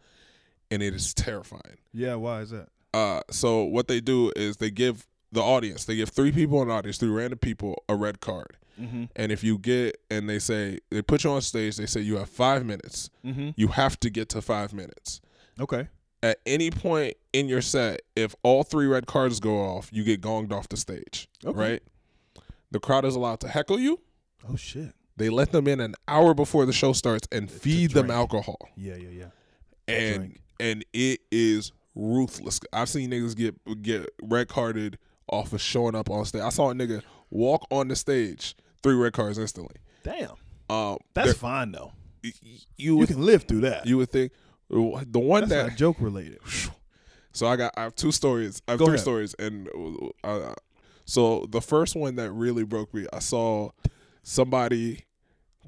and 0.70 0.82
it 0.82 0.94
is 0.94 1.12
terrifying. 1.14 1.78
Yeah. 1.92 2.14
Why 2.16 2.40
is 2.40 2.50
that? 2.50 2.68
Uh, 2.94 3.22
so 3.30 3.64
what 3.64 3.88
they 3.88 4.00
do 4.00 4.30
is 4.36 4.58
they 4.58 4.70
give 4.70 5.06
the 5.32 5.40
audience, 5.40 5.86
they 5.86 5.96
give 5.96 6.10
three 6.10 6.30
people 6.30 6.60
in 6.60 6.68
the 6.68 6.74
audience, 6.74 6.98
three 6.98 7.08
random 7.08 7.38
people, 7.38 7.82
a 7.88 7.96
red 7.96 8.20
card. 8.20 8.58
Mm-hmm. 8.80 9.04
And 9.16 9.32
if 9.32 9.44
you 9.44 9.58
get, 9.58 9.98
and 10.10 10.28
they 10.28 10.38
say, 10.38 10.78
they 10.90 11.02
put 11.02 11.24
you 11.24 11.30
on 11.30 11.42
stage, 11.42 11.76
they 11.76 11.86
say 11.86 12.00
you 12.00 12.16
have 12.16 12.28
five 12.28 12.64
minutes. 12.64 13.10
Mm-hmm. 13.24 13.50
You 13.56 13.68
have 13.68 13.98
to 14.00 14.10
get 14.10 14.28
to 14.30 14.42
five 14.42 14.72
minutes. 14.72 15.20
Okay. 15.60 15.88
At 16.22 16.38
any 16.46 16.70
point 16.70 17.16
in 17.32 17.48
your 17.48 17.62
set, 17.62 18.02
if 18.16 18.34
all 18.42 18.62
three 18.62 18.86
red 18.86 19.06
cards 19.06 19.40
go 19.40 19.58
off, 19.58 19.88
you 19.92 20.04
get 20.04 20.20
gonged 20.20 20.52
off 20.52 20.68
the 20.68 20.76
stage. 20.76 21.28
Okay. 21.44 21.58
Right? 21.58 21.82
The 22.70 22.80
crowd 22.80 23.04
is 23.04 23.14
allowed 23.14 23.40
to 23.40 23.48
heckle 23.48 23.78
you. 23.78 24.00
Oh 24.48 24.56
shit. 24.56 24.92
They 25.16 25.28
let 25.28 25.52
them 25.52 25.68
in 25.68 25.80
an 25.80 25.94
hour 26.08 26.32
before 26.32 26.64
the 26.64 26.72
show 26.72 26.92
starts 26.92 27.28
and 27.30 27.50
feed 27.50 27.90
them 27.90 28.10
alcohol. 28.10 28.58
Yeah. 28.76 28.96
Yeah. 28.96 29.08
Yeah. 29.10 29.24
And 29.88 30.16
drink. 30.16 30.40
and 30.58 30.84
it 30.92 31.20
is 31.30 31.72
ruthless. 31.94 32.60
I've 32.72 32.88
seen 32.88 33.10
niggas 33.10 33.36
get 33.36 33.82
get 33.82 34.08
red 34.22 34.48
carded 34.48 34.98
off 35.28 35.52
of 35.52 35.60
showing 35.60 35.94
up 35.94 36.08
on 36.10 36.24
stage. 36.24 36.42
I 36.42 36.48
saw 36.48 36.70
a 36.70 36.74
nigga 36.74 37.02
walk 37.30 37.66
on 37.70 37.88
the 37.88 37.96
stage, 37.96 38.54
three 38.82 38.94
red 38.94 39.12
cards 39.12 39.38
instantly. 39.38 39.76
Damn. 40.02 40.32
Um, 40.70 40.98
That's 41.14 41.34
fine 41.34 41.72
though. 41.72 41.92
you 42.22 42.32
You 42.76 42.96
would 42.96 43.08
can 43.08 43.24
live 43.24 43.44
through 43.44 43.60
that. 43.62 43.86
you 43.86 43.96
would 43.98 44.10
think 44.10 44.32
the 44.70 45.18
one 45.18 45.48
That's 45.48 45.70
that 45.70 45.76
joke 45.78 45.96
related. 46.00 46.38
so 47.32 47.46
I 47.46 47.56
got 47.56 47.72
I 47.76 47.82
have 47.82 47.94
two 47.94 48.12
stories. 48.12 48.62
I 48.66 48.72
have 48.72 48.78
Go 48.78 48.86
three 48.86 48.94
ahead. 48.94 49.02
stories, 49.02 49.34
and 49.38 49.68
uh, 50.24 50.54
so 51.04 51.46
the 51.50 51.60
first 51.60 51.94
one 51.96 52.14
that 52.16 52.30
really 52.32 52.64
broke 52.64 52.92
me, 52.94 53.06
I 53.12 53.18
saw 53.18 53.70
somebody 54.22 55.04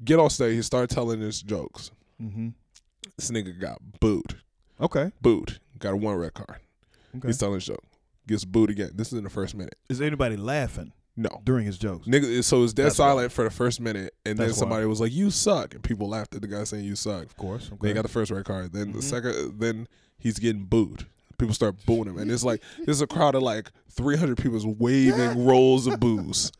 get 0.03 0.19
on 0.19 0.29
stage. 0.29 0.55
He 0.55 0.61
started 0.61 0.89
telling 0.93 1.21
his 1.21 1.41
jokes. 1.41 1.91
Mm-hmm. 2.21 2.49
This 3.17 3.31
nigga 3.31 3.59
got 3.59 3.79
booed, 3.99 4.35
Okay. 4.81 5.11
booed. 5.21 5.59
Got 5.79 5.93
a 5.93 5.97
one 5.97 6.15
red 6.15 6.33
card. 6.33 6.59
Okay. 7.17 7.27
He's 7.27 7.37
telling 7.37 7.55
his 7.55 7.65
joke. 7.65 7.83
Gets 8.27 8.43
booed 8.45 8.69
again. 8.71 8.91
This 8.95 9.07
is 9.13 9.17
in 9.19 9.23
the 9.23 9.29
first 9.29 9.53
minute. 9.55 9.75
Is 9.89 10.01
anybody 10.01 10.35
laughing 10.37 10.91
No. 11.17 11.41
during 11.45 11.65
his 11.65 11.77
jokes? 11.77 12.07
Nigga, 12.07 12.43
so 12.43 12.63
it's 12.63 12.73
dead 12.73 12.87
That's 12.87 12.95
silent 12.97 13.31
for 13.31 13.43
the 13.43 13.49
first 13.49 13.79
minute, 13.79 14.13
and 14.25 14.37
then 14.37 14.47
That's 14.47 14.57
somebody 14.59 14.85
was 14.85 14.99
like, 14.99 15.13
"You 15.13 15.31
suck," 15.31 15.73
and 15.73 15.81
people 15.83 16.09
laughed 16.09 16.35
at 16.35 16.41
the 16.41 16.47
guy 16.47 16.63
saying 16.65 16.83
"You 16.85 16.95
suck." 16.95 17.23
Of 17.25 17.37
course. 17.37 17.69
Then 17.69 17.77
Okay. 17.79 17.87
he 17.89 17.93
got 17.93 18.01
the 18.03 18.09
first 18.09 18.31
red 18.31 18.43
card. 18.45 18.73
Then 18.73 18.91
the 18.91 18.99
Mhm. 18.99 19.03
second, 19.03 19.59
then 19.59 19.87
he's 20.17 20.39
getting 20.39 20.65
booed. 20.65 21.05
People 21.37 21.53
start 21.53 21.75
booing 21.85 22.07
him, 22.07 22.17
and 22.17 22.29
it's 22.31 22.43
like 22.43 22.61
there's 22.85 23.01
a 23.01 23.07
crowd 23.07 23.35
of 23.35 23.43
like 23.43 23.71
300 23.89 24.37
people 24.37 24.59
waving 24.77 25.45
rolls 25.45 25.87
of 25.87 25.99
booze, 25.99 26.51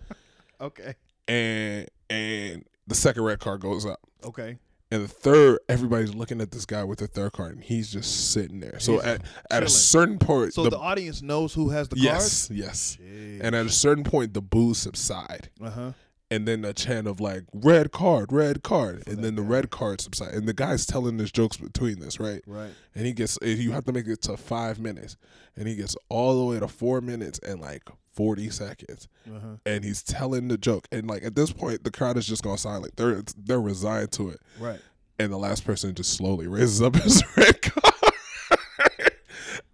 Okay. 0.61 0.95
and 1.27 1.87
and 2.09 2.65
the 2.87 2.95
second 2.95 3.23
red 3.23 3.39
card 3.39 3.61
goes 3.61 3.85
up. 3.85 3.99
Okay. 4.23 4.57
And 4.95 5.03
the 5.03 5.07
third, 5.09 5.59
everybody's 5.67 6.15
looking 6.15 6.39
at 6.39 6.51
this 6.51 6.65
guy 6.65 6.83
with 6.85 6.99
the 6.99 7.07
third 7.07 7.33
card, 7.33 7.55
and 7.55 7.63
he's 7.63 7.91
just 7.91 8.31
sitting 8.31 8.61
there. 8.61 8.79
So 8.79 8.93
He's 8.93 9.03
at, 9.03 9.21
at 9.51 9.63
a 9.63 9.67
certain 9.69 10.17
point, 10.19 10.53
So 10.53 10.69
the, 10.69 10.77
audience 10.77 11.21
knows 11.21 11.53
who 11.53 11.69
has 11.69 11.89
the 11.89 11.95
cards? 11.97 12.49
yes, 12.51 12.97
yes, 12.97 12.97
and 13.41 13.53
at 13.55 13.65
a 13.65 13.69
certain 13.69 14.03
point, 14.05 14.33
the 14.33 14.41
boos 14.41 14.77
subside, 14.77 15.49
Uh 15.61 15.69
huh. 15.69 15.91
and 16.31 16.47
then 16.47 16.63
a 16.63 16.71
chant 16.73 17.07
of 17.07 17.19
like 17.19 17.43
red 17.53 17.91
card, 17.91 18.31
red 18.31 18.63
card, 18.63 19.03
and 19.07 19.23
then 19.23 19.35
the 19.35 19.41
guy. 19.41 19.47
red 19.49 19.69
card 19.69 19.99
subside, 19.99 20.33
and 20.33 20.47
the 20.47 20.53
guy's 20.53 20.85
telling 20.85 21.19
his 21.19 21.31
jokes 21.31 21.57
between 21.57 21.99
this, 21.99 22.19
right? 22.19 22.41
Right. 22.47 22.71
And 22.95 23.05
he 23.05 23.11
gets, 23.11 23.37
you 23.41 23.71
have 23.73 23.83
to 23.85 23.91
make 23.91 24.07
it 24.07 24.21
to 24.23 24.37
five 24.37 24.79
minutes, 24.79 25.17
and 25.57 25.67
he 25.67 25.75
gets 25.75 25.97
all 26.07 26.39
the 26.39 26.45
way 26.53 26.59
to 26.59 26.67
four 26.69 27.01
minutes 27.01 27.37
and 27.39 27.59
like 27.59 27.83
forty 28.15 28.49
seconds, 28.49 29.07
Uh 29.27 29.39
huh. 29.39 29.47
and 29.65 29.83
he's 29.83 30.01
telling 30.03 30.47
the 30.47 30.57
joke, 30.57 30.87
and 30.91 31.07
like 31.07 31.23
at 31.23 31.35
this 31.35 31.51
point, 31.51 31.83
the 31.83 31.91
crowd 31.91 32.17
is 32.17 32.25
just 32.25 32.43
going 32.43 32.57
silent. 32.57 32.95
They're 32.95 33.21
they're 33.37 33.61
resigned 33.61 34.11
to 34.13 34.29
it. 34.29 34.39
Right. 34.59 34.79
and 35.19 35.31
the 35.31 35.37
last 35.37 35.63
person 35.65 35.93
just 35.95 36.13
slowly 36.13 36.47
raises 36.47 36.81
up 36.81 36.95
his 36.95 37.21
red 37.37 37.61
card. 37.61 37.93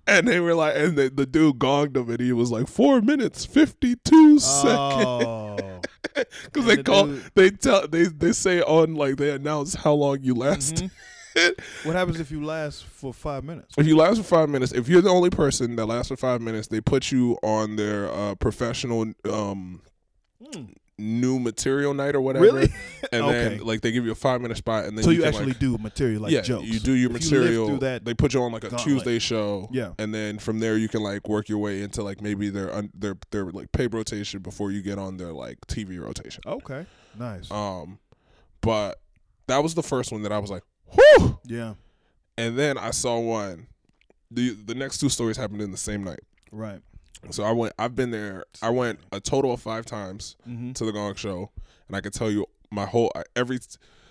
and 0.07 0.27
they 0.27 0.39
were 0.39 0.53
like, 0.55 0.75
and 0.75 0.97
the, 0.97 1.09
the 1.09 1.25
dude 1.25 1.57
gonged 1.59 1.95
him, 1.95 2.09
and 2.09 2.19
he 2.19 2.33
was 2.33 2.51
like, 2.51 2.67
four 2.67 3.01
minutes, 3.01 3.45
52 3.45 4.39
seconds. 4.39 5.61
Because 6.43 6.65
they 6.65 6.75
the 6.75 6.83
call, 6.83 7.05
dude- 7.07 7.23
they 7.35 7.49
tell, 7.51 7.87
they, 7.87 8.03
they 8.03 8.33
say 8.33 8.61
on, 8.61 8.95
like, 8.95 9.15
they 9.15 9.29
announce 9.31 9.75
how 9.75 9.93
long 9.93 10.17
you 10.21 10.33
last. 10.35 10.75
Mhm. 10.75 10.91
what 11.83 11.95
happens 11.95 12.19
if 12.19 12.31
you 12.31 12.43
last 12.43 12.83
for 12.85 13.13
five 13.13 13.43
minutes? 13.43 13.75
If 13.77 13.87
you 13.87 13.95
last 13.95 14.17
for 14.17 14.23
five 14.23 14.49
minutes, 14.49 14.71
if 14.73 14.87
you're 14.87 15.01
the 15.01 15.09
only 15.09 15.29
person 15.29 15.75
that 15.77 15.85
lasts 15.85 16.09
for 16.09 16.17
five 16.17 16.41
minutes, 16.41 16.67
they 16.67 16.81
put 16.81 17.11
you 17.11 17.37
on 17.43 17.75
their 17.75 18.11
uh, 18.11 18.35
professional 18.35 19.13
um, 19.29 19.81
Hmm. 20.53 20.63
new 20.97 21.39
material 21.39 21.93
night 21.93 22.15
or 22.15 22.21
whatever. 22.21 22.45
Really? 22.45 22.69
And 23.11 23.21
Okay. 23.25 23.31
then, 23.57 23.59
like, 23.59 23.81
they 23.81 23.91
give 23.91 24.05
you 24.05 24.11
a 24.11 24.15
five 24.15 24.41
minute 24.41 24.57
spot, 24.57 24.85
and 24.85 24.97
then 24.97 25.03
so 25.03 25.11
you, 25.11 25.19
can, 25.19 25.27
actually 25.27 25.45
like, 25.47 25.59
do 25.59 25.77
material 25.77 26.23
like 26.23 26.31
yeah, 26.31 26.41
jokes. 26.41 26.67
you 26.67 26.79
do 26.79 26.93
your 26.93 27.11
If 27.15 27.23
material. 27.23 27.67
through 27.67 27.77
that. 27.79 28.03
they 28.05 28.13
put 28.15 28.33
you 28.33 28.41
on 28.41 28.51
like 28.51 28.63
a 28.63 28.69
gauntlet. 28.69 28.87
Tuesday 28.87 29.19
show. 29.19 29.69
Yeah. 29.71 29.93
and 29.99 30.13
then 30.13 30.39
from 30.39 30.59
there 30.59 30.77
you 30.77 30.89
can 30.89 31.01
like 31.03 31.27
work 31.29 31.47
your 31.47 31.59
way 31.59 31.81
into 31.83 32.01
like 32.03 32.21
maybe 32.21 32.49
their 32.49 32.73
un- 32.73 32.91
their 32.95 33.15
their 33.29 33.45
like 33.45 33.71
pay 33.71 33.85
rotation 33.87 34.41
before 34.41 34.71
you 34.71 34.81
get 34.81 34.97
on 34.97 35.17
their 35.17 35.31
like 35.31 35.59
TV 35.67 35.99
rotation. 36.03 36.41
Okay. 36.47 36.85
Nice. 37.17 37.49
Um, 37.51 37.99
but 38.61 38.99
that 39.47 39.61
was 39.63 39.75
the 39.75 39.83
first 39.83 40.11
one 40.11 40.23
that 40.23 40.31
I 40.31 40.39
was 40.39 40.49
like, 40.49 40.63
whew. 40.91 41.39
yeah. 41.45 41.73
And 42.37 42.57
then 42.57 42.77
I 42.77 42.91
saw 42.91 43.19
one. 43.19 43.67
the 44.29 44.51
The 44.51 44.75
next 44.75 44.97
two 44.99 45.09
stories 45.09 45.37
happened 45.37 45.61
in 45.61 45.71
the 45.71 45.77
same 45.77 46.03
night. 46.03 46.21
Right. 46.51 46.81
So 47.29 47.43
I 47.43 47.51
went. 47.51 47.73
I've 47.77 47.95
been 47.95 48.11
there. 48.11 48.45
I 48.61 48.69
went 48.71 48.99
a 49.11 49.19
total 49.19 49.53
of 49.53 49.61
five 49.61 49.85
times 49.85 50.35
Mm-hmm. 50.47 50.71
to 50.73 50.85
the 50.85 50.91
Gong 50.91 51.13
Show, 51.15 51.51
and 51.87 51.95
I 51.95 52.01
could 52.01 52.13
tell 52.13 52.31
you 52.31 52.45
my 52.71 52.85
whole 52.85 53.11
every 53.35 53.59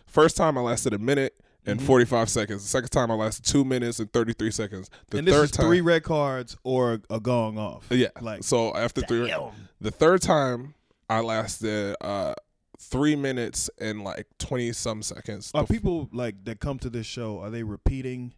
first 0.06 0.36
time 0.36 0.56
I 0.56 0.60
lasted 0.60 0.92
a 0.92 0.98
minute 0.98 1.34
and 1.66 1.80
Mhm. 1.80 1.84
forty 1.86 2.04
five 2.04 2.28
seconds. 2.30 2.62
The 2.62 2.68
second 2.68 2.90
time 2.90 3.10
I 3.10 3.14
lasted 3.14 3.44
two 3.46 3.64
minutes 3.64 3.98
and 3.98 4.12
thirty 4.12 4.32
three 4.32 4.50
seconds. 4.52 4.90
The 5.08 5.18
and 5.18 5.26
this 5.26 5.34
third 5.34 5.44
is 5.44 5.50
time, 5.50 5.66
three 5.66 5.80
red 5.80 6.04
cards 6.04 6.56
or 6.62 7.00
a 7.10 7.18
gong 7.18 7.58
off. 7.58 7.86
yeah. 7.90 8.08
Like 8.20 8.44
so 8.44 8.76
after 8.76 9.00
three, 9.02 9.34
the 9.80 9.90
third 9.90 10.22
time 10.22 10.74
I 11.08 11.20
lasted 11.20 11.96
uh 12.00 12.34
three 12.82 13.14
minutes 13.14 13.68
and 13.78 14.02
like 14.02 14.26
twenty 14.38 14.72
some 14.72 15.02
seconds. 15.02 15.50
Are 15.54 15.66
people 15.66 16.08
like 16.12 16.44
that 16.44 16.60
come 16.60 16.78
to 16.80 16.90
this 16.90 17.06
show? 17.06 17.38
Are 17.40 17.50
they 17.50 17.62
repeating, 17.62 18.32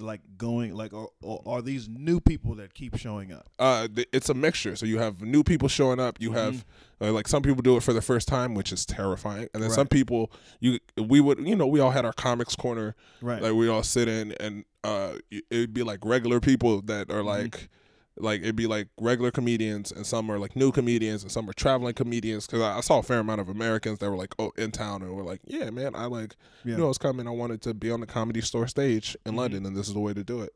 like 0.00 0.22
going 0.38 0.74
like, 0.74 0.94
or, 0.94 1.10
or 1.20 1.42
are 1.46 1.60
these 1.62 1.86
new 1.88 2.18
people 2.18 2.54
that 2.54 2.72
keep 2.72 2.96
showing 2.96 3.32
up? 3.32 3.46
uh, 3.58 3.86
it's 4.12 4.28
a 4.30 4.34
mixture. 4.34 4.74
So 4.76 4.86
you 4.86 4.98
have 4.98 5.20
new 5.20 5.42
people 5.44 5.68
showing 5.68 6.00
up. 6.00 6.20
You 6.20 6.32
have 6.32 6.64
uh, 7.00 7.12
like 7.12 7.28
some 7.28 7.42
people 7.42 7.60
do 7.62 7.76
it 7.76 7.82
for 7.82 7.92
the 7.92 8.00
first 8.02 8.26
time, 8.26 8.54
which 8.54 8.72
is 8.72 8.86
terrifying, 8.86 9.48
and 9.52 9.62
then 9.62 9.70
some 9.70 9.86
people 9.86 10.32
you 10.60 10.78
we 10.98 11.20
would 11.20 11.46
you 11.46 11.54
know 11.54 11.66
we 11.66 11.80
all 11.80 11.90
had 11.90 12.04
our 12.06 12.12
comics 12.14 12.56
corner 12.56 12.94
Right. 13.20 13.42
like 13.42 13.52
we 13.52 13.68
all 13.68 13.82
sit 13.82 14.08
in 14.08 14.32
and 14.40 14.64
uh 14.82 15.14
it'd 15.50 15.72
be 15.74 15.82
like 15.82 16.04
regular 16.04 16.40
people 16.40 16.80
that 16.82 17.10
are 17.10 17.22
like 17.22 17.68
like 18.16 18.42
it'd 18.42 18.54
be 18.56 18.66
like 18.66 18.88
regular 19.00 19.30
comedians 19.30 19.90
and 19.90 20.06
some 20.06 20.30
are 20.30 20.38
like 20.38 20.54
new 20.54 20.70
comedians 20.70 21.22
and 21.22 21.32
some 21.32 21.48
are 21.50 21.52
traveling 21.52 21.94
comedians 21.94 22.46
because 22.46 22.62
I, 22.62 22.78
I 22.78 22.80
saw 22.80 22.98
a 23.00 23.02
fair 23.02 23.18
amount 23.18 23.40
of 23.40 23.48
americans 23.48 23.98
that 23.98 24.08
were 24.08 24.16
like 24.16 24.34
oh 24.38 24.52
in 24.56 24.70
town 24.70 25.02
and 25.02 25.12
were 25.16 25.24
like 25.24 25.40
yeah 25.46 25.68
man 25.70 25.96
i 25.96 26.04
like 26.06 26.36
yeah. 26.64 26.72
you 26.72 26.78
know 26.78 26.88
it's 26.88 26.98
coming 26.98 27.26
i 27.26 27.30
wanted 27.32 27.60
to 27.62 27.74
be 27.74 27.90
on 27.90 27.98
the 28.00 28.06
comedy 28.06 28.40
store 28.40 28.68
stage 28.68 29.16
in 29.26 29.32
Mhm. 29.32 29.36
london 29.38 29.66
and 29.66 29.76
this 29.76 29.88
is 29.88 29.94
the 29.94 30.00
way 30.00 30.14
to 30.14 30.22
do 30.22 30.42
it 30.42 30.54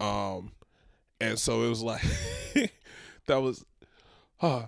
um 0.00 0.52
and 1.20 1.38
so 1.38 1.62
it 1.62 1.68
was 1.68 1.82
like 1.82 2.02
that 3.26 3.36
was 3.36 3.64
uh 4.40 4.66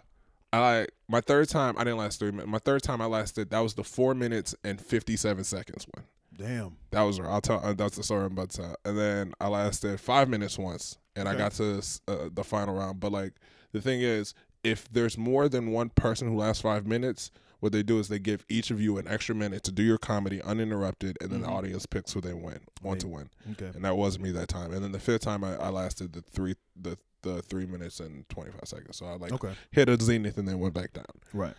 I 0.53 0.87
my 1.09 1.21
third 1.21 1.49
time 1.49 1.75
I 1.77 1.83
didn't 1.85 1.99
last 1.99 2.21
three 2.21 2.31
minutes. 2.31 2.49
My 2.49 2.59
third 2.59 2.83
time 2.85 3.01
I 3.01 3.07
lasted 3.07 3.51
that 3.51 3.59
was 3.59 3.75
the 3.75 3.83
four 3.83 4.15
minutes 4.15 4.55
and 4.63 4.81
fifty 4.81 5.17
seven 5.17 5.43
seconds 5.43 5.85
one. 5.93 6.05
Damn. 6.37 6.77
That 6.93 7.03
was 7.03 7.19
I'll 7.19 7.41
tell. 7.41 7.59
Uh, 7.65 7.73
that's 7.73 7.97
the 7.97 8.05
story 8.05 8.27
I'm 8.27 8.33
about 8.33 8.51
to 8.51 8.57
tell. 8.63 8.77
And 8.85 8.97
then 8.97 9.33
I 9.41 9.49
lasted 9.49 9.99
five 10.01 10.29
minutes 10.29 10.57
once, 10.57 10.97
and 11.17 11.29
I 11.29 11.37
got 11.37 11.53
to 11.53 11.83
uh, 12.09 12.29
the 12.33 12.45
final 12.45 12.75
round. 12.75 13.01
But 13.01 13.13
like 13.13 13.33
the 13.73 13.81
thing 13.81 14.01
is, 14.01 14.35
if 14.63 14.89
there's 14.91 15.17
more 15.19 15.49
than 15.49 15.71
one 15.73 15.91
person 15.91 16.29
who 16.29 16.37
lasts 16.37 16.63
five 16.63 16.87
minutes, 16.87 17.31
what 17.61 17.73
they 17.73 17.83
do 17.83 17.99
is 17.99 18.09
they 18.09 18.19
give 18.19 18.45
each 18.49 18.71
of 18.71 18.81
you 18.81 18.99
an 18.99 19.07
extra 19.09 19.35
minute 19.35 19.63
to 19.65 19.73
do 19.73 19.83
your 19.83 19.99
comedy 19.99 20.41
uninterrupted, 20.43 21.17
and 21.21 21.31
then 21.31 21.41
the 21.41 21.47
Mhm. 21.49 21.53
audience 21.53 21.87
picks 21.87 22.13
who 22.13 22.21
they 22.21 22.35
win, 22.35 22.61
want 22.83 23.01
to 23.01 23.09
win. 23.09 23.31
Okay. 23.53 23.71
And 23.75 23.85
that 23.85 23.97
wasn't 23.97 24.25
me 24.25 24.33
that 24.33 24.49
time. 24.49 24.73
And 24.73 24.83
then 24.85 24.93
the 24.93 24.99
fifth 24.99 25.23
time 25.23 25.43
I, 25.45 25.57
I 25.57 25.69
lasted 25.71 26.13
the 26.13 26.21
three 26.21 26.57
the 26.81 26.99
the 27.23 27.41
three 27.41 27.65
minutes 27.65 28.01
and 28.01 28.29
twenty 28.29 28.51
five 28.51 28.67
seconds. 28.67 28.97
So 28.99 29.07
I 29.07 29.17
like 29.17 29.33
Okay. 29.33 29.55
hit 29.71 29.89
a 29.89 29.99
zenith 30.01 30.37
and 30.37 30.47
then 30.47 30.59
went 30.59 30.75
back 30.75 30.93
down. 30.93 31.07
Right. 31.33 31.55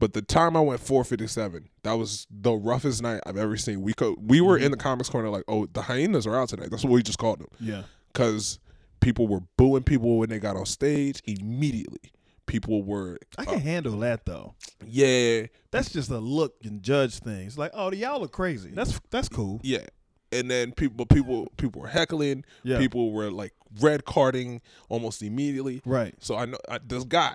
But 0.00 0.12
the 0.12 0.22
time 0.22 0.56
I 0.56 0.60
went 0.60 0.78
457, 0.80 1.70
that 1.82 1.94
was 1.94 2.28
the 2.30 2.52
roughest 2.52 3.02
night 3.02 3.20
I've 3.26 3.36
ever 3.36 3.56
seen. 3.56 3.82
We 3.82 3.94
co- 3.94 4.14
we 4.20 4.40
were 4.40 4.56
in 4.56 4.70
the 4.70 4.76
comics 4.76 5.08
corner 5.08 5.28
like, 5.28 5.42
oh, 5.48 5.66
the 5.66 5.82
hyenas 5.82 6.24
are 6.24 6.36
out 6.36 6.50
tonight. 6.50 6.70
That's 6.70 6.84
what 6.84 6.92
we 6.92 7.02
just 7.02 7.18
called 7.18 7.40
them 7.40 7.48
Yeah. 7.58 7.82
because 8.12 8.60
people 9.00 9.26
were 9.28 9.40
booing 9.56 9.82
people 9.82 10.18
when 10.18 10.28
they 10.30 10.38
got 10.38 10.56
on 10.56 10.66
stage 10.66 11.22
immediately. 11.24 12.12
People 12.46 12.82
were, 12.82 13.18
I 13.36 13.44
can 13.44 13.56
uh, 13.56 13.58
handle 13.60 13.98
that 13.98 14.24
though. 14.24 14.54
yeah, 14.86 15.46
That's 15.70 15.90
just 15.90 16.10
a 16.10 16.18
look 16.18 16.54
and 16.64 16.82
judge 16.82 17.18
things. 17.18 17.58
Like, 17.58 17.72
oh, 17.74 17.92
y'all 17.92 18.24
are 18.24 18.28
crazy. 18.28 18.70
That's 18.72 18.98
that's 19.10 19.28
cool. 19.28 19.60
yeah. 19.62 19.84
And 20.30 20.50
then 20.50 20.72
people, 20.72 21.06
people, 21.06 21.50
people 21.56 21.80
were 21.80 21.88
heckling. 21.88 22.44
Yeah. 22.62 22.76
People 22.78 23.12
were 23.12 23.30
like 23.30 23.52
red 23.80 24.04
carding 24.04 24.60
almost 24.90 25.22
immediately. 25.22 25.80
Right. 25.86 26.14
So 26.20 26.36
I 26.36 26.44
know 26.44 26.58
I, 26.68 26.78
this 26.86 27.04
guy. 27.04 27.32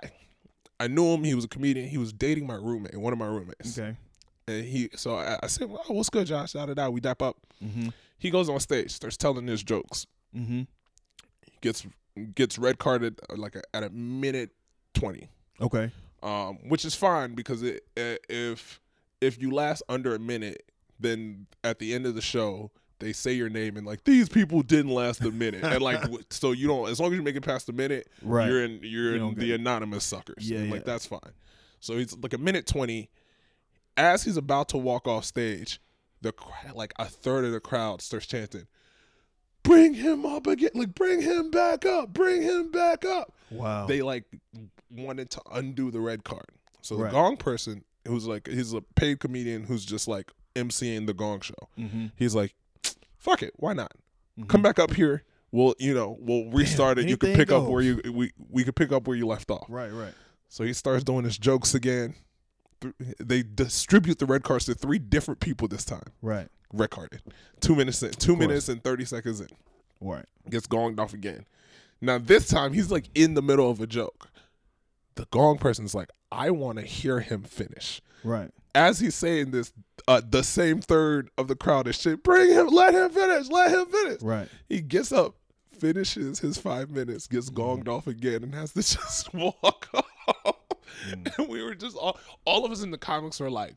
I 0.78 0.86
knew 0.88 1.06
him. 1.06 1.24
He 1.24 1.34
was 1.34 1.44
a 1.44 1.48
comedian. 1.48 1.88
He 1.88 1.98
was 1.98 2.12
dating 2.12 2.46
my 2.46 2.54
roommate, 2.54 2.96
one 2.96 3.12
of 3.12 3.18
my 3.18 3.26
roommates. 3.26 3.76
Okay. 3.78 3.96
And 4.46 4.64
he, 4.64 4.90
so 4.94 5.16
I, 5.16 5.38
I 5.42 5.46
said, 5.46 5.70
well, 5.70 5.82
"What's 5.88 6.10
good, 6.10 6.26
Josh?" 6.26 6.52
Da 6.52 6.66
da 6.66 6.74
da. 6.74 6.88
We 6.88 7.00
dap 7.00 7.22
up. 7.22 7.36
Mm-hmm. 7.64 7.88
He 8.18 8.30
goes 8.30 8.48
on 8.48 8.60
stage, 8.60 8.90
starts 8.92 9.16
telling 9.16 9.46
his 9.46 9.62
jokes. 9.62 10.06
Mm-hmm. 10.36 10.62
Gets 11.64 11.86
gets 12.36 12.58
red 12.58 12.78
carded 12.78 13.18
uh, 13.28 13.34
like 13.36 13.56
a, 13.56 13.62
at 13.74 13.82
a 13.82 13.90
minute 13.90 14.50
twenty, 14.92 15.28
Okay. 15.60 15.90
um, 16.22 16.58
which 16.68 16.84
is 16.84 16.94
fine 16.94 17.34
because 17.34 17.62
it, 17.62 17.82
uh, 17.96 18.16
if 18.28 18.80
if 19.20 19.40
you 19.42 19.50
last 19.50 19.82
under 19.88 20.14
a 20.14 20.18
minute, 20.18 20.70
then 21.00 21.46
at 21.64 21.78
the 21.80 21.92
end 21.94 22.06
of 22.06 22.14
the 22.14 22.20
show 22.20 22.70
they 23.00 23.12
say 23.12 23.32
your 23.32 23.48
name 23.48 23.76
and 23.76 23.84
like 23.86 24.04
these 24.04 24.28
people 24.28 24.62
didn't 24.62 24.92
last 24.92 25.20
a 25.22 25.30
minute, 25.32 25.64
and 25.64 25.82
like 25.82 26.00
so 26.30 26.52
you 26.52 26.66
don't 26.68 26.88
as 26.88 27.00
long 27.00 27.10
as 27.12 27.16
you 27.16 27.22
make 27.22 27.34
it 27.36 27.40
past 27.42 27.68
a 27.68 27.72
minute, 27.72 28.08
Right. 28.22 28.46
you're 28.48 28.62
in 28.64 28.78
you're 28.82 29.16
You 29.16 29.28
in 29.28 29.34
the 29.34 29.52
anonymous 29.54 30.04
suckers. 30.04 30.48
Yeah, 30.48 30.60
yeah. 30.60 30.70
like 30.70 30.84
that's 30.84 31.06
fine. 31.06 31.32
So 31.80 31.96
he's 31.96 32.14
like 32.18 32.32
a 32.34 32.38
minute 32.38 32.66
twenty. 32.66 33.10
As 33.96 34.22
he's 34.24 34.36
about 34.36 34.68
to 34.70 34.76
walk 34.76 35.06
off 35.08 35.24
stage, 35.24 35.80
the 36.20 36.32
like 36.74 36.92
a 36.98 37.06
third 37.06 37.44
of 37.44 37.52
the 37.52 37.60
crowd 37.60 38.02
starts 38.02 38.26
chanting, 38.26 38.66
"Bring 39.64 39.94
him 39.94 40.24
up 40.24 40.46
again! 40.46 40.70
Like 40.74 40.94
bring 40.94 41.20
him 41.20 41.50
back 41.50 41.84
up! 41.84 42.12
Bring 42.12 42.42
him 42.42 42.70
back 42.70 43.04
up!" 43.04 43.32
Wow. 43.50 43.86
They 43.86 44.00
like 44.02 44.24
wanted 44.90 45.30
to 45.30 45.40
undo 45.50 45.90
the 45.90 46.00
red 46.00 46.22
card. 46.22 46.46
So 46.82 46.96
the 46.96 47.04
Right. 47.04 47.12
Gong 47.12 47.36
person, 47.36 47.82
who's 48.06 48.26
like 48.26 48.46
he's 48.46 48.72
a 48.72 48.80
paid 48.94 49.18
comedian 49.20 49.64
who's 49.64 49.84
just 49.84 50.06
like 50.06 50.30
emceeing 50.54 51.06
the 51.06 51.14
Gong 51.14 51.40
show. 51.40 51.54
mm-hmm. 51.78 52.06
He's 52.16 52.34
like, 52.34 52.54
"Fuck 53.18 53.42
it, 53.42 53.54
why 53.56 53.72
not? 53.72 53.92
Come 54.48 54.62
back 54.62 54.78
up 54.78 54.92
here." 54.94 55.24
We'll, 55.50 55.74
you 55.78 55.94
know, 55.94 56.16
we'll 56.20 56.50
restart 56.50 56.98
it. 56.98 57.08
You 57.08 57.16
can 57.16 57.32
pick 57.34 57.52
up 57.52 57.64
where 57.64 57.80
you 57.80 58.00
we 58.12 58.32
we 58.50 58.64
could 58.64 58.74
pick 58.76 58.90
up 58.92 59.06
where 59.06 59.16
you 59.16 59.26
left 59.26 59.50
off. 59.50 59.66
Right. 59.68 59.90
Right. 59.92 60.12
So 60.48 60.64
he 60.64 60.72
starts 60.72 61.04
doing 61.04 61.24
his 61.24 61.38
jokes 61.38 61.74
again. 61.74 62.14
They 63.18 63.42
distribute 63.42 64.18
the 64.18 64.26
red 64.26 64.42
cards 64.42 64.66
to 64.66 64.74
three 64.74 64.98
different 64.98 65.40
people 65.40 65.68
this 65.68 65.84
time. 65.84 66.12
Right. 66.20 66.48
Red 66.74 66.90
carded. 66.90 67.22
Two 67.60 67.74
minutes 67.74 68.02
in. 68.02 68.10
Two 68.12 68.36
minutes 68.36 68.68
and 68.68 68.82
30 68.82 69.04
seconds 69.04 69.40
in. 69.40 69.48
Right. 70.00 70.26
Gets 70.50 70.66
gonged 70.66 70.98
off 70.98 71.14
again. 71.14 71.46
Now, 72.00 72.18
this 72.18 72.48
time, 72.48 72.72
he's 72.72 72.90
like 72.90 73.08
in 73.14 73.34
the 73.34 73.42
middle 73.42 73.70
of 73.70 73.80
a 73.80 73.86
joke. 73.86 74.28
The 75.14 75.26
gong 75.30 75.58
person's 75.58 75.94
like, 75.94 76.10
I 76.32 76.50
want 76.50 76.78
to 76.78 76.84
hear 76.84 77.20
him 77.20 77.42
finish. 77.42 78.02
Right. 78.24 78.50
As 78.74 78.98
he's 78.98 79.14
saying 79.14 79.52
this, 79.52 79.72
uh, 80.08 80.20
the 80.28 80.42
same 80.42 80.80
third 80.80 81.30
of 81.38 81.46
the 81.46 81.54
crowd 81.54 81.86
is 81.86 82.00
shit, 82.00 82.24
bring 82.24 82.50
him, 82.50 82.66
let 82.68 82.92
him 82.92 83.10
finish, 83.10 83.48
let 83.48 83.70
him 83.70 83.86
finish. 83.86 84.20
Right. 84.20 84.48
He 84.68 84.80
gets 84.80 85.12
up, 85.12 85.36
finishes 85.78 86.40
his 86.40 86.58
five 86.58 86.90
minutes, 86.90 87.28
gets 87.28 87.50
gonged 87.50 87.88
off 87.88 88.08
again, 88.08 88.42
and 88.42 88.54
has 88.54 88.72
to 88.72 88.80
just 88.82 89.32
walk 89.32 89.88
off. 89.94 90.56
And 91.10 91.48
we 91.48 91.62
were 91.62 91.74
just 91.74 91.96
all 91.96 92.18
all 92.44 92.64
of 92.64 92.72
us 92.72 92.82
in 92.82 92.90
the 92.90 92.98
comics 92.98 93.38
were 93.38 93.50
like, 93.50 93.76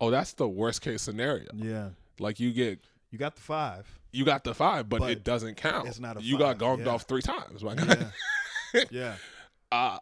"Oh, 0.00 0.10
that's 0.10 0.34
the 0.34 0.48
worst 0.48 0.82
case 0.82 1.02
scenario. 1.02 1.48
Yeah. 1.54 1.90
Like 2.18 2.38
you 2.40 2.52
get 2.52 2.80
You 3.10 3.18
got 3.18 3.34
the 3.34 3.40
five. 3.42 3.86
you 4.12 4.24
got 4.24 4.44
the 4.44 4.54
five, 4.54 4.88
but, 4.88 5.00
But 5.00 5.10
it 5.10 5.24
doesn't 5.24 5.56
count. 5.56 5.88
it's 5.88 5.98
not 6.00 6.16
a 6.18 6.22
you 6.22 6.38
five, 6.38 6.58
got 6.58 6.78
gonged 6.78 6.84
yeah. 6.86 6.92
off 6.92 7.02
three 7.02 7.22
times, 7.22 7.62
guy. 7.62 7.74
Yeah. 8.74 8.84
yeah. 8.90 9.14
Uh, 9.72 9.98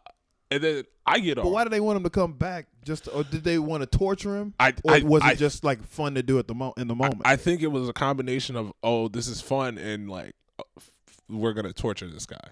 and 0.51 0.61
then 0.63 0.83
I 1.03 1.19
get 1.19 1.39
on. 1.39 1.45
But 1.45 1.49
why 1.51 1.63
do 1.63 1.71
they 1.71 1.79
want 1.79 1.97
him 1.97 2.03
to 2.03 2.09
come 2.11 2.33
back? 2.33 2.67
Just 2.85 3.07
or 3.11 3.23
did 3.23 3.43
they 3.43 3.57
want 3.57 3.81
to 3.81 3.87
torture 3.97 4.37
him? 4.37 4.53
I- 4.59 4.75
or 4.83 4.93
I- 4.93 4.99
was 4.99 5.23
it 5.23 5.27
I- 5.29 5.33
just 5.35 5.63
like 5.63 5.83
fun 5.83 6.13
to 6.13 6.21
do 6.21 6.37
at 6.37 6.47
the 6.47 6.53
mo- 6.53 6.75
in 6.77 6.87
the 6.87 6.93
moment? 6.93 7.21
I 7.25 7.37
think 7.37 7.63
it 7.63 7.67
was 7.71 7.89
a 7.89 7.93
combination 7.93 8.55
of 8.55 8.71
oh, 8.83 9.07
this 9.07 9.27
is 9.27 9.41
fun, 9.41 9.79
and 9.79 10.11
like 10.11 10.35
f- 10.77 10.91
we're 11.27 11.53
gonna 11.53 11.73
torture 11.73 12.07
this 12.07 12.27
guy, 12.27 12.49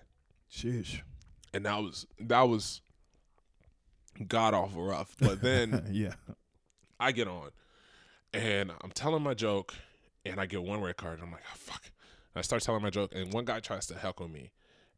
Sheesh. 0.52 1.02
and 1.54 1.64
that 1.68 1.78
was 1.84 2.08
that 2.22 2.42
was 2.42 2.82
god 4.28 4.56
awful 4.56 4.84
rough. 4.84 5.16
But 5.20 5.42
then 5.42 5.88
yeah. 5.92 6.14
I 7.00 7.12
get 7.12 7.28
on, 7.28 7.50
and 8.34 8.72
I'm 8.84 8.92
telling 8.92 9.24
my 9.24 9.34
joke, 9.34 9.74
and 10.26 10.40
I 10.40 10.46
get 10.46 10.64
one 10.64 10.82
red 10.82 10.98
card. 10.98 11.16
And 11.16 11.24
I'm 11.24 11.32
like, 11.32 11.44
oh, 11.52 11.56
fuck. 11.58 11.82
And 12.34 12.40
I 12.40 12.42
start 12.42 12.62
telling 12.64 12.82
my 12.82 12.90
joke, 12.90 13.12
and 13.14 13.34
one 13.34 13.46
guy 13.46 13.60
tries 13.60 13.86
to 13.88 13.96
heckle 13.98 14.28
me, 14.28 14.52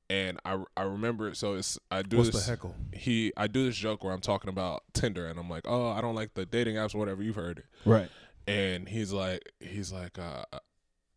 and 0.10 0.39
I 0.45 0.57
I 0.77 0.84
remember 0.84 1.34
so 1.34 1.53
it's 1.55 1.80
I 1.89 2.01
do 2.03 2.18
What's 2.18 2.30
this 2.30 2.45
the 2.45 2.51
heckle? 2.51 2.76
he 2.91 3.31
I 3.38 3.47
do 3.47 3.65
this 3.65 3.76
joke 3.76 4.03
where 4.03 4.14
I'm 4.14 4.22
talking 4.22 4.49
about 4.49 4.84
Tinder, 4.93 5.26
and 5.27 5.39
I'm 5.39 5.49
like, 5.49 5.64
oh, 5.68 5.88
I 5.89 6.01
don't 6.01 6.15
like 6.15 6.34
the 6.35 6.45
dating 6.45 6.76
apps, 6.76 6.93
or 6.93 6.99
whatever. 6.99 7.23
You've 7.23 7.35
heard 7.35 7.60
it. 7.60 7.65
Right. 7.85 8.10
and 8.47 8.88
he's 8.89 9.11
like 9.14 9.51
he's 9.61 9.91
like 9.91 10.19
uh 10.19 10.43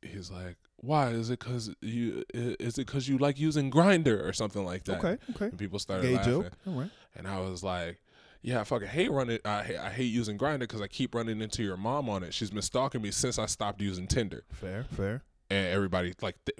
he's 0.03 0.31
like 0.31 0.57
why 0.77 1.09
is 1.09 1.31
it 1.31 1.41
because 1.41 1.75
you 1.81 2.23
is 2.33 2.79
it 2.79 2.87
because 2.87 3.09
you 3.09 3.19
like 3.19 3.39
using 3.41 3.71
Grindr 3.71 4.25
or 4.25 4.33
something 4.33 4.65
like 4.65 4.85
that 4.85 4.99
Okay. 4.99 5.19
Okay. 5.35 5.47
and 5.47 5.59
people 5.59 5.79
started 5.81 6.03
Gay 6.07 6.15
laughing 6.15 6.43
joke. 6.43 6.53
All 6.67 6.75
right. 6.75 6.91
and 7.17 7.27
i 7.27 7.41
was 7.41 7.65
like 7.65 8.01
yeah 8.47 8.61
i 8.61 8.65
fucking 8.65 8.89
hate 8.89 9.11
running 9.11 9.39
i, 9.45 9.75
I 9.79 9.91
hate 9.91 10.05
using 10.13 10.39
Grindr 10.39 10.61
because 10.61 10.81
i 10.81 10.87
keep 10.87 11.15
running 11.15 11.43
into 11.43 11.63
your 11.63 11.77
mom 11.77 12.09
on 12.09 12.23
it 12.23 12.33
she's 12.33 12.51
been 12.51 12.63
stalking 12.63 13.03
me 13.03 13.11
since 13.11 13.39
i 13.39 13.45
stopped 13.47 13.81
using 13.83 14.07
tinder 14.07 14.45
Fair. 14.53 14.85
Fair. 14.93 15.23
and 15.51 15.67
everybody 15.69 16.15
like 16.23 16.37
th- 16.47 16.59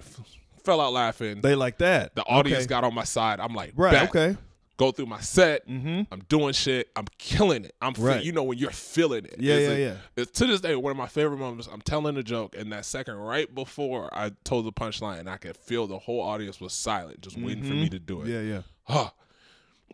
fell 0.65 0.81
out 0.81 0.93
laughing 0.93 1.41
They 1.41 1.55
like 1.55 1.79
that. 1.79 2.15
the 2.15 2.25
audience 2.25 2.65
Okay. 2.65 2.69
got 2.69 2.85
on 2.85 2.95
my 2.95 3.05
side 3.05 3.41
i'm 3.41 3.55
like 3.55 3.73
Right. 3.77 4.03
Okay. 4.09 4.37
go 4.77 4.91
through 4.93 5.07
my 5.07 5.21
set 5.21 5.67
Mm-hmm. 5.69 6.03
I'm 6.13 6.21
doing 6.29 6.53
shit. 6.53 6.89
I'm 6.95 7.07
killing 7.19 7.65
it. 7.65 7.75
I'm, 7.81 7.95
fe- 7.95 8.03
Right. 8.03 8.25
you 8.25 8.31
know, 8.33 8.43
when 8.43 8.59
you're 8.59 8.71
feeling 8.71 9.25
it. 9.25 9.37
Yeah, 9.39 9.55
It's 9.55 9.63
yeah, 9.63 9.69
like- 9.71 9.79
yeah. 10.17 10.23
It's, 10.23 10.31
to 10.39 10.47
this 10.47 10.61
day, 10.61 10.77
one 10.77 10.91
of 10.91 10.97
my 10.99 11.07
favorite 11.09 11.39
moments. 11.39 11.67
I'm 11.73 11.81
telling 11.81 12.17
a 12.19 12.23
joke, 12.23 12.55
and 12.59 12.71
that 12.73 12.85
second, 12.85 13.15
right 13.17 13.53
before 13.55 14.09
I 14.13 14.33
told 14.45 14.67
the 14.67 14.73
punchline, 14.73 15.29
I 15.29 15.39
could 15.39 15.57
feel 15.57 15.87
the 15.87 15.99
whole 15.99 16.21
audience 16.21 16.61
was 16.61 16.73
silent, 16.75 17.21
just 17.23 17.39
waiting 17.39 17.65
for 17.65 17.73
me 17.73 17.89
to 17.89 17.99
do 17.99 18.21
it. 18.23 18.29
Yeah. 18.29 18.41
Yeah. 18.41 18.63
Huh. 18.85 19.11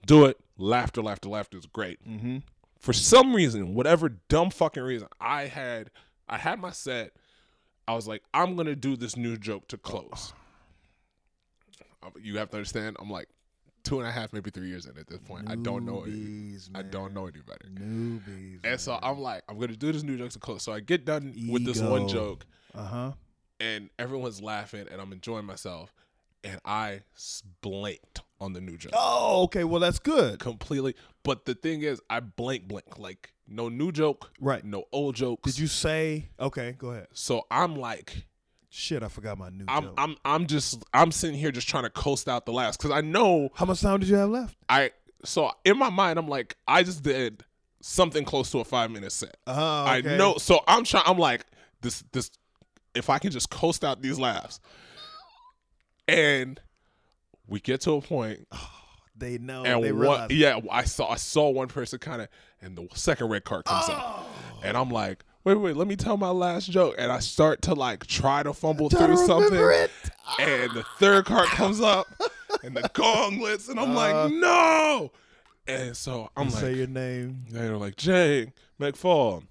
Do 0.07 0.25
it. 0.27 0.39
Laughter, 0.59 1.03
laughter, 1.03 1.29
laughter 1.29 1.59
is 1.59 1.67
great. 1.67 2.07
Mm-hmm. 2.09 2.39
For 2.79 2.93
some 2.93 3.35
reason, 3.35 3.75
whatever 3.75 4.09
dumb 4.09 4.51
fucking 4.51 4.83
reason, 4.83 5.09
I 5.21 5.47
had, 5.47 5.91
I 6.29 6.39
had 6.39 6.59
my 6.61 6.71
set. 6.71 7.13
I 7.87 7.95
was 7.95 8.07
like, 8.09 8.23
I'm 8.35 8.57
gonna 8.57 8.75
do 8.77 8.97
this 8.97 9.17
new 9.17 9.37
joke 9.37 9.69
to 9.69 9.77
close. 9.79 10.33
Uh, 12.03 12.11
You 12.21 12.39
have 12.39 12.51
to 12.51 12.57
understand. 12.57 12.97
I'm 13.01 13.11
like 13.11 13.29
two 13.85 13.99
and 13.99 14.09
a 14.09 14.13
half, 14.13 14.33
maybe 14.33 14.51
three 14.51 14.69
years 14.69 14.87
in 14.87 14.97
at 14.99 15.07
this 15.09 15.19
point. 15.21 15.51
I 15.51 15.57
don't 15.57 15.85
know. 15.85 16.03
Any, 16.03 16.13
Newbies, 16.15 16.69
I 16.75 16.83
don't 16.83 17.15
know 17.15 17.27
any 17.27 17.41
better. 17.41 17.69
Newbies. 17.73 18.61
And 18.65 18.81
so 18.81 18.99
I'm 19.03 19.19
like, 19.21 19.43
I'm 19.49 19.59
gonna 19.59 19.77
do 19.77 19.93
this 19.93 20.03
new 20.03 20.17
joke 20.19 20.31
to 20.31 20.39
close. 20.39 20.63
So 20.63 20.73
I 20.73 20.81
get 20.81 21.05
done 21.05 21.35
with 21.49 21.65
this 21.65 21.81
one 21.81 22.09
joke, 22.09 22.47
Uh 22.75 22.85
huh. 22.85 23.13
and 23.61 23.91
everyone's 23.99 24.41
laughing, 24.43 24.87
and 24.91 25.01
I'm 25.01 25.13
enjoying 25.13 25.45
myself, 25.47 25.93
and 26.45 26.61
I 26.65 27.03
blanked 27.61 28.21
on 28.43 28.53
the 28.53 28.61
new 28.61 28.77
joke 28.77 28.93
Oh, 28.95 29.45
okay. 29.45 29.65
Well, 29.65 29.81
that's 29.81 29.99
good. 29.99 30.39
completely. 30.39 30.95
But 31.23 31.45
the 31.47 31.55
thing 31.55 31.83
is, 31.83 32.01
I 32.11 32.21
blank 32.21 32.69
blank 32.69 32.99
like 32.99 33.33
no 33.49 33.69
new 33.69 33.93
joke, 33.93 34.31
Right. 34.41 34.65
no 34.65 34.85
old 34.93 35.15
jokes. 35.15 35.43
Did 35.53 35.59
you 35.61 35.67
say? 35.67 36.29
Okay. 36.41 36.75
Go 36.79 36.89
ahead. 36.91 37.07
So 37.13 37.47
I'm 37.51 37.77
like, 37.77 38.27
Shit, 38.75 39.03
I 39.03 39.09
forgot 39.09 39.37
my 39.37 39.51
new 39.51 39.67
I'm 39.69 39.83
joke. 39.85 39.95
I'm 39.99 40.17
I'm 40.25 40.47
just 40.47 40.83
I'm 40.95 41.13
sitting 41.13 41.39
here 41.39 41.51
just 41.53 41.69
trying 41.69 41.83
to 41.85 41.91
coast 41.91 42.27
out 42.29 42.47
the 42.47 42.53
last 42.53 42.79
because 42.79 42.91
I 42.91 43.03
know 43.03 43.51
How 43.55 43.67
much 43.67 43.81
time 43.83 44.01
did 44.01 44.09
you 44.09 44.17
have 44.17 44.31
left? 44.31 44.57
I. 44.69 44.91
So 45.25 45.51
in 45.65 45.79
my 45.79 45.91
mind, 45.91 46.19
I'm 46.19 46.27
like, 46.27 46.57
I 46.67 46.83
just 46.83 47.03
did 47.03 47.45
something 47.81 48.25
close 48.25 48.51
to 48.53 48.59
a 48.61 48.65
five 48.65 48.91
minute 48.91 49.13
set. 49.13 49.37
Oh, 49.47 49.85
I 49.85 50.01
know. 50.01 50.39
So 50.39 50.61
I'm 50.67 50.85
trying. 50.85 51.05
I'm 51.07 51.19
like 51.19 51.45
this. 51.83 52.03
This. 52.13 52.31
If 52.95 53.09
I 53.11 53.19
can 53.19 53.31
just 53.31 53.49
coast 53.51 53.85
out 53.85 54.01
these 54.03 54.19
laughs, 54.19 54.59
and 56.09 56.61
we 57.47 57.61
get 57.61 57.81
to 57.83 57.93
a 57.93 58.01
point, 58.01 58.47
They 59.17 59.39
know. 59.39 59.63
and 59.65 59.85
they 59.85 59.93
realize. 59.93 60.31
yeah, 60.31 60.59
I 60.71 60.85
saw. 60.85 61.09
I 61.11 61.17
saw 61.17 61.51
one 61.51 61.69
person 61.69 61.99
kind 61.99 62.23
of, 62.23 62.29
and 62.63 62.77
the 62.77 62.89
second 62.95 63.29
red 63.29 63.45
card 63.45 63.65
comes 63.67 63.89
up, 63.89 63.99
Oh. 64.01 64.27
and 64.65 64.77
I'm 64.77 64.91
like, 64.91 65.25
wait, 65.45 65.55
wait, 65.57 65.77
let 65.77 65.87
me 65.87 65.97
tell 65.97 66.17
my 66.17 66.31
last 66.31 66.71
joke, 66.71 66.95
and 66.99 67.13
I 67.13 67.19
start 67.19 67.63
to 67.63 67.75
like 67.75 68.07
try 68.07 68.43
to 68.43 68.53
fumble 68.55 68.89
through 68.89 69.17
something, 69.19 69.59
it. 69.59 69.91
and 70.41 70.73
the 70.73 70.85
third 70.99 71.27
card 71.27 71.47
comes 71.49 71.81
up, 71.81 72.07
and 72.65 72.75
the 72.77 72.89
gonglets, 72.95 73.69
and 73.69 73.79
I'm 73.79 73.91
Uh, 73.91 73.95
like, 73.95 74.33
no, 74.33 75.13
and 75.69 75.97
so 75.97 76.31
I'm 76.37 76.49
like, 76.49 76.59
say 76.61 76.75
your 76.75 76.87
name. 76.89 77.45
they're 77.51 77.77
like, 77.77 77.97
Jay 77.97 78.53
McFall, 78.81 79.45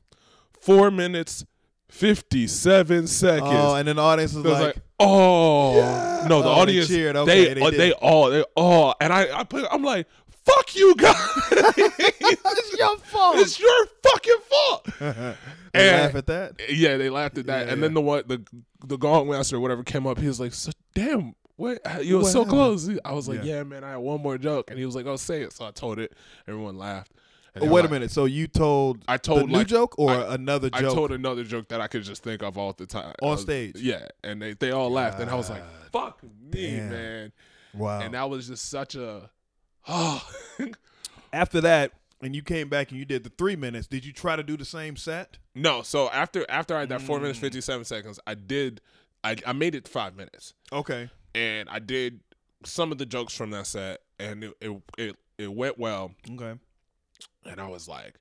four 0.60 0.90
minutes, 0.92 1.46
57 1.88 3.08
seconds. 3.08 3.50
Oh, 3.54 3.76
and 3.76 3.88
then 3.88 3.98
the 3.98 4.02
audience 4.02 4.32
is 4.32 4.38
was 4.44 4.54
like, 4.54 4.62
like, 4.76 4.78
oh. 5.02 5.76
Yeah. 5.78 6.26
No, 6.28 6.42
the 6.42 6.50
Oh, 6.50 6.56
they 6.56 6.62
audience, 6.62 6.88
cheered. 6.88 7.16
Okay, 7.16 7.54
they, 7.54 7.60
they 7.60 7.62
uh, 7.66 7.70
they 7.72 7.92
all, 7.94 8.30
they 8.30 8.44
all, 8.56 8.96
and 9.02 9.12
I, 9.12 9.40
I 9.40 9.44
put, 9.44 9.66
I'm 9.72 9.84
like, 9.84 10.08
fuck 10.46 10.76
you 10.76 10.96
guys. 10.96 11.16
"It's 11.52 12.78
your 12.80 12.98
fault." 13.00 13.38
it's 13.38 13.60
your 13.60 13.86
fucking 14.04 14.36
fault. 14.50 14.88
they 15.00 15.36
And- 15.74 16.02
laugh 16.02 16.16
at 16.16 16.28
that. 16.28 16.62
Yeah, 16.70 16.98
they 16.98 17.10
laughed 17.10 17.38
at 17.38 17.48
that. 17.48 17.68
Yeah, 17.68 17.74
and 17.74 17.82
then 17.84 17.94
the 17.94 18.02
what, 18.02 18.28
the, 18.28 18.44
the 18.86 18.98
gong 18.98 19.30
master 19.30 19.56
or 19.58 19.60
whatever 19.60 19.84
came 19.84 20.06
up. 20.06 20.20
He 20.20 20.28
was 20.28 20.40
like, 20.40 20.54
so, 20.54 20.72
damn, 20.94 21.34
what, 21.56 21.80
you 22.04 22.18
were 22.18 22.24
so 22.26 22.46
close. 22.46 22.90
I 23.06 23.14
was 23.14 23.28
like, 23.28 23.44
Yeah. 23.44 23.56
yeah. 23.58 23.64
man, 23.64 23.84
I 23.84 23.92
had 23.92 23.98
one 23.98 24.22
more 24.22 24.38
joke. 24.38 24.70
And 24.70 24.78
he 24.80 24.86
was 24.86 24.96
like, 24.96 25.06
oh, 25.06 25.16
say 25.16 25.42
it. 25.42 25.54
So 25.54 25.66
I 25.66 25.72
told 25.72 26.00
it. 26.00 26.14
Everyone 26.48 26.78
laughed. 26.78 27.12
Oh, 27.60 27.68
wait 27.68 27.84
a 27.84 27.90
minute. 27.90 28.12
So 28.12 28.26
you 28.26 28.48
told 28.48 29.04
I 29.08 29.18
told 29.18 29.50
new 29.50 29.58
like, 29.58 29.68
joke 29.68 29.96
or 30.00 30.12
I- 30.12 30.36
another 30.36 30.70
joke? 30.70 30.80
I 30.80 30.94
told 30.94 31.12
another 31.12 31.44
joke 31.44 31.68
that 31.70 31.82
I 31.82 31.88
could 31.88 32.04
just 32.04 32.24
think 32.24 32.42
of 32.44 32.58
all 32.58 32.72
the 32.74 32.86
time 32.86 33.14
On 33.22 33.32
was- 33.32 33.42
stage? 33.42 33.76
Yeah, 33.78 34.08
and 34.24 34.42
they, 34.42 34.54
they 34.54 34.72
all 34.72 34.90
laughed, 34.90 35.20
and 35.20 35.30
I 35.30 35.36
was 35.36 35.50
like, 35.50 35.64
"Fuck 35.92 36.24
me, 36.24 36.78
Damn. 36.78 36.90
man!" 36.90 37.32
wow. 37.74 38.00
And 38.00 38.14
that 38.14 38.30
was 38.30 38.48
just 38.48 38.70
such 38.70 38.96
a 38.96 39.30
oh 39.88 40.26
After 41.34 41.62
that, 41.62 41.92
and 42.22 42.36
you 42.36 42.42
came 42.42 42.68
back 42.70 42.92
and 42.92 43.00
you 43.00 43.06
did 43.06 43.24
the 43.24 43.32
three 43.38 43.56
minutes. 43.56 43.88
Did 43.88 44.06
you 44.06 44.12
try 44.14 44.36
to 44.36 44.44
do 44.44 44.58
the 44.58 44.66
same 44.66 44.96
set? 44.96 45.38
no. 45.56 45.82
So 45.82 46.10
after 46.10 46.46
after 46.50 46.76
I 46.76 46.82
had 46.82 46.90
that 46.90 47.02
four 47.02 47.20
minutes 47.20 47.40
Mm. 47.40 47.42
fifty 47.44 47.62
seven 47.62 47.84
seconds, 47.86 48.20
I 48.28 48.34
did 48.36 48.82
I 49.24 49.36
I 49.46 49.54
made 49.54 49.76
it 49.76 49.88
five 49.88 50.16
minutes, 50.16 50.54
Okay. 50.72 51.10
and 51.36 51.70
I 51.70 51.80
did 51.80 52.22
some 52.64 52.92
of 52.92 52.98
the 52.98 53.06
jokes 53.06 53.34
from 53.36 53.50
that 53.52 53.68
set, 53.68 54.02
and 54.20 54.44
it 54.46 54.54
it 54.62 54.82
it, 54.98 55.16
it 55.38 55.54
went 55.54 55.78
well, 55.80 56.12
Okay. 56.32 56.54
And 57.46 57.60
I 57.60 57.68
was 57.68 57.88
like. 57.88 58.16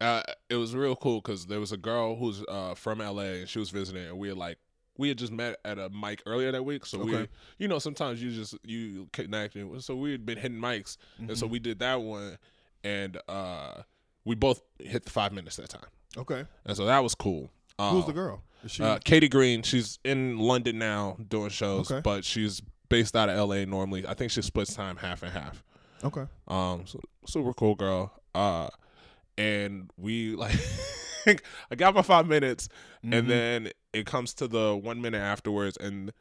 Uh, 0.00 0.20
it 0.50 0.56
was 0.56 0.74
real 0.74 0.96
cool 0.96 1.20
because 1.20 1.46
there 1.46 1.60
was 1.60 1.70
a 1.70 1.76
girl 1.76 2.16
who's 2.16 2.42
uh, 2.48 2.74
from 2.74 2.98
LA 2.98 3.22
and 3.38 3.48
she 3.48 3.60
was 3.60 3.70
visiting, 3.70 4.04
and 4.04 4.18
we 4.18 4.26
had 4.26 4.36
like 4.36 4.58
we 4.98 5.06
had 5.06 5.16
just 5.16 5.30
met 5.30 5.60
at 5.64 5.78
a 5.78 5.88
mic 5.90 6.20
earlier 6.26 6.50
that 6.50 6.64
week. 6.64 6.84
So 6.86 7.04
we, 7.04 7.28
you 7.58 7.68
know, 7.68 7.78
sometimes 7.78 8.20
you 8.20 8.32
just 8.32 8.56
you 8.64 9.08
connect. 9.12 9.54
and- 9.54 9.80
So 9.80 9.94
we 9.94 10.10
had 10.10 10.26
been 10.26 10.38
hitting 10.38 10.58
mics, 10.58 10.96
and 11.18 11.28
Mm-hmm. 11.28 11.36
so 11.36 11.46
we 11.46 11.60
did 11.60 11.78
that 11.78 12.00
one, 12.02 12.36
and 12.82 13.16
uh, 13.28 13.82
we 14.24 14.34
both 14.34 14.60
hit 14.80 15.04
the 15.04 15.10
five 15.10 15.32
minutes 15.32 15.54
that 15.56 15.68
time, 15.68 15.86
Okay. 16.16 16.46
and 16.66 16.76
so 16.76 16.84
that 16.86 16.98
was 16.98 17.14
cool. 17.14 17.48
Um, 17.78 17.94
Who's 17.94 18.06
the 18.06 18.12
girl? 18.12 18.42
She? 18.66 18.82
Uh, 18.82 18.98
Katie 19.04 19.28
Green. 19.28 19.62
She's 19.62 20.00
in 20.04 20.36
London 20.36 20.78
now 20.80 21.16
doing 21.28 21.50
shows, 21.50 21.92
Okay. 21.92 22.00
but 22.02 22.24
she's 22.24 22.60
based 22.88 23.14
out 23.14 23.28
of 23.28 23.36
LA 23.48 23.66
normally. 23.66 24.04
I 24.04 24.14
think 24.14 24.32
she 24.32 24.42
splits 24.42 24.74
time 24.74 24.96
half 24.96 25.22
and 25.22 25.32
half. 25.32 25.62
okay. 26.02 26.24
Um, 26.48 26.86
so, 26.86 26.98
super 27.24 27.52
cool 27.54 27.76
girl. 27.76 28.12
Uh, 28.34 28.68
and 29.38 29.90
we 29.96 30.34
like, 30.36 30.54
I 31.70 31.74
got 31.76 31.94
my 31.94 32.02
five 32.02 32.26
minutes, 32.26 32.68
Mm-hmm. 33.04 33.12
and 33.14 33.28
then 33.30 33.68
it 33.92 34.06
comes 34.06 34.32
to 34.34 34.46
the 34.46 34.76
one 34.76 35.00
minute 35.00 35.18
afterwards, 35.18 35.76
and 35.76 36.12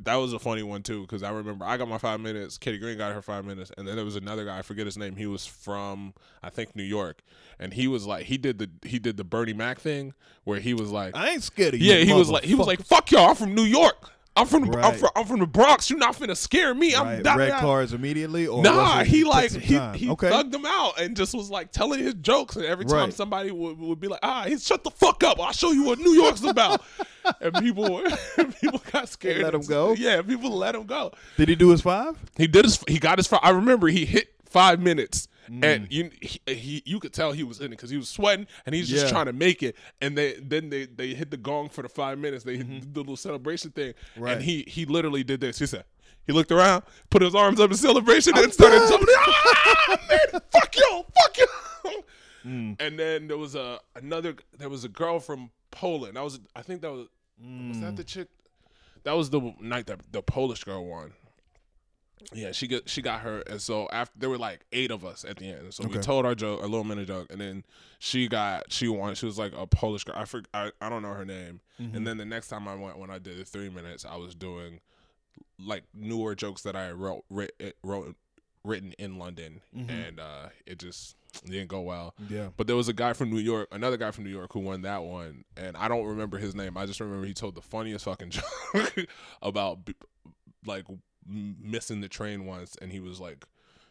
that 0.00 0.16
was 0.16 0.32
a 0.32 0.40
funny 0.40 0.64
one 0.64 0.82
too 0.82 1.02
because 1.02 1.22
I 1.22 1.30
remember 1.30 1.64
I 1.64 1.76
got 1.76 1.88
my 1.88 1.98
five 1.98 2.18
minutes, 2.18 2.58
Katie 2.58 2.78
Green 2.78 2.98
got 2.98 3.14
her 3.14 3.22
five 3.22 3.44
minutes, 3.44 3.70
and 3.78 3.86
then 3.86 3.94
there 3.94 4.04
was 4.04 4.16
another 4.16 4.44
guy 4.44 4.58
I 4.58 4.62
forget 4.62 4.86
his 4.86 4.98
name. 4.98 5.14
He 5.14 5.26
was 5.26 5.46
from 5.46 6.14
I 6.42 6.50
think 6.50 6.74
New 6.74 6.82
York, 6.82 7.22
and 7.60 7.72
he 7.72 7.86
was 7.86 8.06
like 8.08 8.26
he 8.26 8.36
did 8.38 8.58
the 8.58 8.68
he 8.84 8.98
did 8.98 9.16
the 9.16 9.22
Bernie 9.24 9.52
Mac 9.52 9.78
thing 9.78 10.14
where 10.42 10.58
he 10.58 10.74
was 10.74 10.90
like. 10.90 11.16
I 11.16 11.30
ain't 11.30 11.44
scared 11.44 11.74
of 11.74 11.80
you. 11.80 11.92
Yeah, 11.92 12.04
he 12.04 12.12
was 12.12 12.28
like 12.28 12.42
he 12.42 12.56
was 12.56 12.66
like, 12.66 12.84
"Fuck 12.84 13.12
y'all, 13.12 13.30
I'm 13.30 13.36
from 13.36 13.54
New 13.54 13.62
York." 13.62 14.10
I'm 14.36 14.46
from, 14.46 14.66
the, 14.66 14.78
I'm 14.78 14.94
from 14.94 15.08
I'm 15.16 15.24
from 15.24 15.40
the 15.40 15.46
Bronx. 15.46 15.88
You're 15.88 15.98
not 15.98 16.14
finna 16.14 16.36
scare 16.36 16.74
me. 16.74 16.94
I'm 16.94 17.04
Right. 17.06 17.22
da- 17.22 17.34
Red 17.34 17.48
da- 17.50 17.60
cards 17.60 17.92
immediately, 17.94 18.46
or 18.46 18.62
Nah, 18.62 19.02
he 19.04 19.24
like 19.24 19.50
he, 19.50 19.78
he 19.94 20.10
okay. 20.10 20.28
thugged 20.30 20.52
them 20.52 20.64
out 20.66 21.00
and 21.00 21.16
just 21.16 21.34
was 21.34 21.48
like 21.50 21.72
telling 21.72 22.00
his 22.00 22.14
jokes. 22.14 22.56
And 22.56 22.64
every 22.66 22.84
time 22.84 22.96
Right. 23.06 23.14
somebody 23.14 23.50
would, 23.50 23.78
would 23.78 24.00
be 24.00 24.08
like, 24.08 24.20
"Ah, 24.22 24.44
he 24.46 24.58
shut 24.58 24.84
the 24.84 24.90
fuck 24.90 25.24
up! 25.24 25.40
I'll 25.40 25.52
show 25.52 25.72
you 25.72 25.84
what 25.84 25.98
New 25.98 26.12
York's 26.12 26.42
about." 26.44 26.82
and 27.40 27.54
people 27.54 28.02
people 28.60 28.82
got 28.92 29.08
scared. 29.08 29.42
let 29.42 29.54
him 29.54 29.62
go? 29.62 29.92
Yeah, 29.94 30.20
people 30.22 30.50
let 30.50 30.74
him 30.74 30.84
go. 30.84 31.12
Did 31.36 31.48
he 31.48 31.54
do 31.56 31.70
his 31.70 31.80
five? 31.80 32.16
He 32.36 32.46
did 32.46 32.64
his. 32.66 32.78
He 32.86 32.98
got 32.98 33.18
his. 33.18 33.26
fi- 33.26 33.40
I 33.42 33.50
remember 33.50 33.88
he 33.88 34.04
hit 34.04 34.34
five 34.44 34.80
minutes, 34.80 35.28
Mm. 35.50 35.64
and 35.64 35.86
you 35.92 36.10
he, 36.20 36.40
he 36.46 36.82
you 36.84 36.98
could 37.00 37.12
tell 37.12 37.32
he 37.32 37.42
was 37.44 37.60
in 37.60 37.66
it 37.66 37.70
because 37.70 37.90
he 37.90 37.96
was 37.96 38.08
sweating 38.08 38.46
and 38.66 38.74
he's 38.74 38.88
just 38.88 39.04
Yeah. 39.06 39.10
trying 39.10 39.26
to 39.26 39.32
make 39.32 39.62
it. 39.62 39.76
And 40.00 40.16
they 40.18 40.34
then 40.34 40.70
they 40.70 40.86
they 40.86 41.14
hit 41.14 41.30
the 41.30 41.36
gong 41.36 41.68
for 41.68 41.82
the 41.82 41.88
five 41.88 42.18
minutes. 42.18 42.44
They 42.44 42.56
hit 42.56 42.92
the 42.94 43.00
little 43.00 43.16
celebration 43.16 43.70
thing, 43.70 43.92
Mm-hmm. 44.14 44.22
Right. 44.22 44.32
and 44.34 44.42
he 44.42 44.64
he 44.66 44.84
literally 44.86 45.22
did 45.24 45.40
this. 45.40 45.58
He 45.58 45.66
said. 45.66 45.84
He 46.26 46.32
looked 46.32 46.50
around, 46.50 46.82
put 47.08 47.22
his 47.22 47.36
arms 47.36 47.60
up 47.60 47.70
in 47.70 47.76
celebration, 47.76 48.36
and 48.36 48.52
started 48.52 48.80
jumping. 48.88 49.06
Ah, 49.16 49.96
man, 50.10 50.40
fuck 50.50 50.74
you, 50.76 51.04
fuck 51.22 51.38
you. 51.38 51.46
Mm. 52.44 52.76
And 52.80 52.98
then 52.98 53.28
there 53.28 53.38
was 53.38 53.54
a 53.54 53.78
another. 53.94 54.34
There 54.58 54.68
was 54.68 54.82
a 54.84 54.88
girl 54.88 55.20
from 55.20 55.50
Poland. 55.70 56.16
That 56.16 56.24
was, 56.24 56.40
I 56.56 56.62
think 56.62 56.80
that 56.82 56.90
was, 56.90 57.00
was 57.00 57.08
Mm. 57.76 57.80
that 57.82 57.96
the 57.96 58.02
chick? 58.04 58.26
That 59.04 59.12
was 59.16 59.30
the 59.30 59.54
night 59.60 59.86
that 59.86 60.00
the 60.10 60.20
Polish 60.22 60.64
girl 60.64 60.84
won. 60.86 61.12
Yeah, 62.32 62.52
she 62.52 62.66
got 62.66 62.88
she 62.88 63.02
got 63.02 63.20
her, 63.20 63.40
and 63.40 63.60
so 63.60 63.88
after 63.92 64.18
there 64.18 64.30
were 64.30 64.38
like 64.38 64.64
eight 64.72 64.90
of 64.90 65.04
us 65.04 65.24
at 65.28 65.36
the 65.36 65.48
end. 65.50 65.72
So 65.74 65.86
we 65.86 65.98
told 65.98 66.24
our 66.24 66.34
joke, 66.34 66.60
a 66.62 66.66
little 66.66 66.82
minute 66.84 67.06
joke, 67.08 67.26
and 67.30 67.40
then 67.40 67.64
she 67.98 68.26
got 68.26 68.72
she 68.72 68.88
won. 68.88 69.14
She 69.14 69.26
was 69.26 69.38
like 69.38 69.52
a 69.56 69.66
Polish 69.66 70.04
girl. 70.04 70.16
I 70.16 70.24
for, 70.24 70.42
I, 70.54 70.72
I 70.80 70.88
don't 70.88 71.02
know 71.02 71.12
her 71.12 71.24
name. 71.26 71.60
Mm-hmm. 71.80 71.96
And 71.96 72.06
then 72.06 72.16
the 72.16 72.24
next 72.24 72.48
time 72.48 72.66
I 72.68 72.74
went, 72.74 72.98
when 72.98 73.10
I 73.10 73.18
did 73.18 73.38
the 73.38 73.44
three 73.44 73.68
minutes, 73.68 74.04
I 74.04 74.16
was 74.16 74.34
doing 74.34 74.80
like 75.58 75.84
newer 75.94 76.34
jokes 76.34 76.62
that 76.62 76.74
I 76.74 76.90
wrote 76.92 77.24
writ, 77.28 77.52
wrote 77.82 78.16
written 78.64 78.92
in 78.98 79.18
London, 79.18 79.60
Mm-hmm. 79.76 79.90
and 79.90 80.18
uh, 80.20 80.48
it 80.66 80.78
just 80.78 81.16
didn't 81.44 81.68
go 81.68 81.82
well. 81.82 82.14
Yeah. 82.30 82.48
But 82.56 82.66
there 82.66 82.76
was 82.76 82.88
a 82.88 82.92
guy 82.94 83.12
from 83.12 83.30
New 83.30 83.38
York, 83.40 83.68
another 83.70 83.98
guy 83.98 84.10
from 84.10 84.24
New 84.24 84.30
York 84.30 84.52
who 84.54 84.60
won 84.60 84.82
that 84.82 85.02
one, 85.02 85.44
and 85.56 85.76
I 85.76 85.86
don't 85.88 86.06
remember 86.06 86.38
his 86.38 86.54
name. 86.54 86.76
I 86.78 86.86
just 86.86 86.98
remember 86.98 87.26
he 87.26 87.34
told 87.34 87.54
the 87.54 87.62
funniest 87.62 88.06
fucking 88.06 88.30
joke 88.74 89.06
about 89.42 89.80
like 90.66 90.84
missing 91.28 92.00
the 92.00 92.08
train 92.08 92.46
once, 92.46 92.76
and 92.80 92.92
he 92.92 93.00
was 93.00 93.20
like 93.20 93.44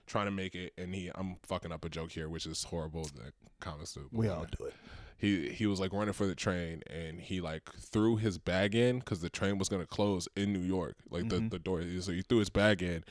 trying 0.07 0.25
to 0.25 0.31
make 0.31 0.55
it, 0.55 0.73
and 0.77 0.93
he 0.93 1.11
I'm 1.15 1.37
fucking 1.43 1.71
up 1.71 1.85
a 1.85 1.89
joke 1.89 2.11
here, 2.11 2.29
which 2.29 2.45
is 2.45 2.63
horrible 2.63 3.03
that 3.15 3.33
comics 3.59 3.93
do. 3.93 4.09
We 4.11 4.27
all 4.27 4.45
do 4.57 4.65
it. 4.65 4.73
He 5.17 5.49
he 5.49 5.65
was 5.65 5.79
like 5.79 5.93
running 5.93 6.13
for 6.13 6.27
the 6.27 6.35
train, 6.35 6.83
and 6.89 7.19
he 7.19 7.41
like 7.41 7.71
threw 7.73 8.17
his 8.17 8.37
bag 8.37 8.75
in 8.75 8.99
because 8.99 9.21
the 9.21 9.29
train 9.29 9.57
was 9.57 9.69
gonna 9.69 9.85
close 9.85 10.27
in 10.35 10.53
New 10.53 10.59
York, 10.59 10.97
like 11.09 11.29
the 11.29 11.37
mm-hmm. 11.37 11.49
the 11.49 11.59
door. 11.59 11.81
So 12.01 12.11
he 12.11 12.21
threw 12.21 12.39
his 12.39 12.49
bag 12.49 12.83
in, 12.83 13.03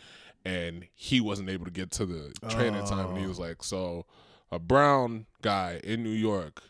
and 0.44 0.86
he 0.94 1.20
wasn't 1.20 1.48
able 1.48 1.64
to 1.64 1.70
get 1.70 1.90
to 1.92 2.06
the 2.06 2.32
train 2.48 2.74
in 2.74 2.84
time. 2.84 3.10
And 3.10 3.18
he 3.18 3.26
was 3.26 3.38
oh. 3.38 3.42
like, 3.42 3.62
so 3.62 4.06
a 4.50 4.58
brown 4.58 5.26
guy 5.42 5.80
in 5.82 6.02
New 6.02 6.10
York 6.10 6.62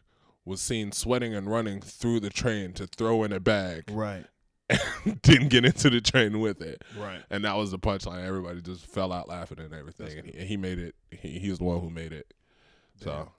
was 0.45 0.61
seen 0.61 0.93
sweating 0.93 1.35
and 1.35 1.51
running 1.51 1.81
through 1.81 2.21
the 2.21 2.31
train 2.31 2.73
to 2.75 2.87
throw 2.87 3.25
in 3.25 3.33
a 3.33 3.41
bag, 3.41 3.85
Right. 3.91 4.27
didn't 5.23 5.49
get 5.49 5.65
into 5.65 5.91
the 5.91 6.01
train 6.01 6.41
with 6.41 6.63
it. 6.63 6.83
Right. 6.99 7.21
And 7.31 7.45
that 7.45 7.57
was 7.57 7.71
the 7.71 7.79
punchline. 7.79 8.25
Everybody 8.25 8.61
just 8.63 8.87
fell 8.87 9.13
out 9.13 9.29
laughing 9.29 9.61
and 9.61 9.73
everything. 9.75 10.19
And 10.19 10.27
he, 10.27 10.39
and 10.39 10.49
he 10.49 10.57
made 10.57 10.79
it. 10.79 10.95
He, 11.11 11.39
he 11.39 11.51
was 11.51 11.59
the 11.59 11.65
one 11.65 11.81
who 11.81 11.91
made 11.91 12.13
it. 12.13 12.33
So, 13.03 13.31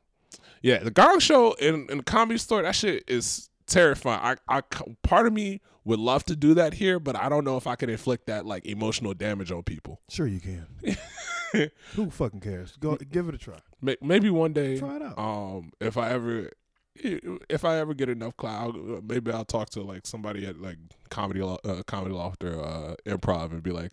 yeah, 0.61 0.79
the 0.79 0.91
Gong 0.91 1.19
Show 1.19 1.53
in, 1.53 1.87
in 1.89 1.97
the 1.97 2.03
comedy 2.03 2.37
store, 2.37 2.61
that 2.61 2.75
shit 2.75 3.03
is 3.07 3.49
terrifying. 3.67 4.37
I, 4.47 4.57
I, 4.57 4.61
part 5.03 5.25
of 5.27 5.33
me 5.33 5.61
would 5.85 5.99
love 5.99 6.25
to 6.25 6.35
do 6.35 6.53
that 6.55 6.73
here, 6.73 6.99
but 6.99 7.15
I 7.15 7.29
don't 7.29 7.45
know 7.45 7.57
if 7.57 7.67
I 7.67 7.75
could 7.75 7.89
inflict 7.89 8.27
that 8.27 8.45
like 8.45 8.65
emotional 8.65 9.13
damage 9.13 9.51
on 9.51 9.63
people. 9.63 10.01
Sure 10.09 10.27
you 10.27 10.39
can. 10.39 10.67
Who 11.93 12.09
fucking 12.09 12.41
cares? 12.41 12.75
Go 12.79 12.97
give 12.97 13.29
it 13.29 13.35
a 13.35 13.37
try. 13.37 13.59
Maybe 14.01 14.29
one 14.29 14.51
day, 14.53 14.77
Try 14.77 14.97
it 14.97 15.01
out. 15.01 15.17
um, 15.17 15.71
if 15.79 15.95
I 15.97 16.09
ever, 16.09 16.51
if 16.95 17.65
I 17.65 17.77
ever 17.77 17.93
get 17.93 18.09
enough 18.09 18.35
clout, 18.37 18.75
I'll- 18.75 19.01
maybe 19.07 19.31
I'll 19.31 19.45
talk 19.45 19.69
to 19.71 19.81
like 19.81 20.05
somebody 20.07 20.45
at 20.45 20.59
like 20.61 20.77
comedy, 21.09 21.41
uh, 21.41 21.83
comedy 21.87 22.13
loft 22.15 22.43
or 22.43 22.59
uh, 22.63 22.95
improv 23.05 23.51
and 23.51 23.61
be 23.63 23.71
like, 23.71 23.91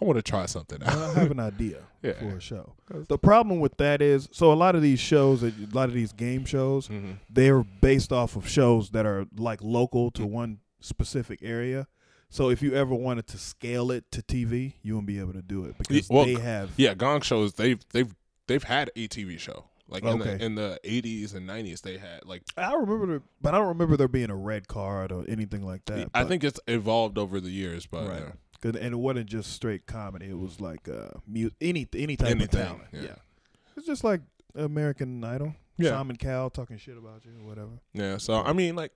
I 0.00 0.04
want 0.04 0.16
to 0.18 0.22
try 0.22 0.46
something 0.46 0.82
out. 0.82 0.92
I 0.92 1.12
have 1.20 1.30
an 1.30 1.38
idea 1.40 1.82
Yeah. 2.02 2.14
for 2.14 2.36
a 2.36 2.40
show. 2.40 2.74
The 3.08 3.18
problem 3.18 3.60
with 3.60 3.76
that 3.76 4.02
is, 4.02 4.28
so 4.32 4.52
a 4.52 4.54
lot 4.54 4.74
of 4.74 4.82
these 4.82 4.98
shows, 4.98 5.42
a 5.44 5.52
lot 5.72 5.88
of 5.88 5.94
these 5.94 6.12
game 6.12 6.44
shows, 6.44 6.88
Mhm. 6.88 7.18
they're 7.30 7.62
based 7.62 8.12
off 8.12 8.34
of 8.34 8.48
shows 8.48 8.90
that 8.90 9.06
are 9.06 9.26
like 9.36 9.60
local 9.62 10.10
to 10.12 10.26
one 10.26 10.58
specific 10.80 11.40
area. 11.42 11.86
So 12.28 12.50
if 12.50 12.60
you 12.60 12.74
ever 12.74 12.92
wanted 12.94 13.28
to 13.28 13.38
scale 13.38 13.92
it 13.92 14.10
to 14.10 14.20
TV, 14.22 14.74
you 14.82 14.94
won't 14.94 15.06
be 15.06 15.20
able 15.20 15.34
to 15.34 15.42
do 15.42 15.64
it 15.66 15.78
because 15.78 16.08
well, 16.10 16.24
they 16.24 16.34
have. 16.34 16.70
Yeah, 16.76 16.94
Gong 16.94 17.20
shows 17.20 17.54
they've 17.54 17.78
they've 17.92 18.12
they've 18.48 18.64
had 18.64 18.90
a 18.96 19.06
TV 19.06 19.38
show 19.38 19.66
like 19.88 20.02
in 20.04 20.18
the 20.18 20.44
in 20.44 20.54
the 20.54 20.80
eighties 20.84 21.34
and 21.34 21.46
nineties. 21.46 21.80
They 21.82 21.98
had 21.98 22.24
like 22.24 22.42
I 22.56 22.72
remember, 22.74 23.22
but 23.40 23.54
I 23.54 23.58
don't 23.58 23.68
remember 23.68 23.96
there 23.96 24.08
being 24.08 24.30
a 24.30 24.36
red 24.36 24.66
card 24.68 25.12
or 25.12 25.24
anything 25.28 25.62
like 25.64 25.84
that. 25.86 26.08
I 26.14 26.22
but- 26.22 26.28
think 26.28 26.44
it's 26.44 26.60
evolved 26.66 27.18
over 27.18 27.40
the 27.40 27.50
years, 27.50 27.86
but 27.86 28.08
Right. 28.08 28.22
uh, 28.22 28.32
'Cause- 28.60 28.76
and 28.76 28.94
it 28.94 28.96
wasn't 28.96 29.26
just 29.28 29.52
straight 29.52 29.86
comedy. 29.86 30.26
It 30.30 30.38
was 30.38 30.58
like 30.60 30.88
uh, 30.88 31.08
mu- 31.26 31.50
any 31.60 31.86
any 31.94 32.16
type 32.16 32.30
Anything, 32.30 32.60
of 32.60 32.66
talent. 32.66 32.84
yeah. 32.92 33.02
Yeah. 33.02 33.14
it's 33.76 33.86
just 33.86 34.04
like 34.04 34.20
American 34.54 35.22
Idol. 35.22 35.54
Yeah. 35.76 35.90
Simon 35.90 36.16
Cowell 36.16 36.48
talking 36.50 36.78
shit 36.78 36.96
about 36.96 37.24
you 37.26 37.32
or 37.40 37.44
whatever. 37.46 37.72
yeah. 37.92 38.16
So 38.18 38.34
I 38.34 38.52
mean, 38.54 38.76
like, 38.76 38.92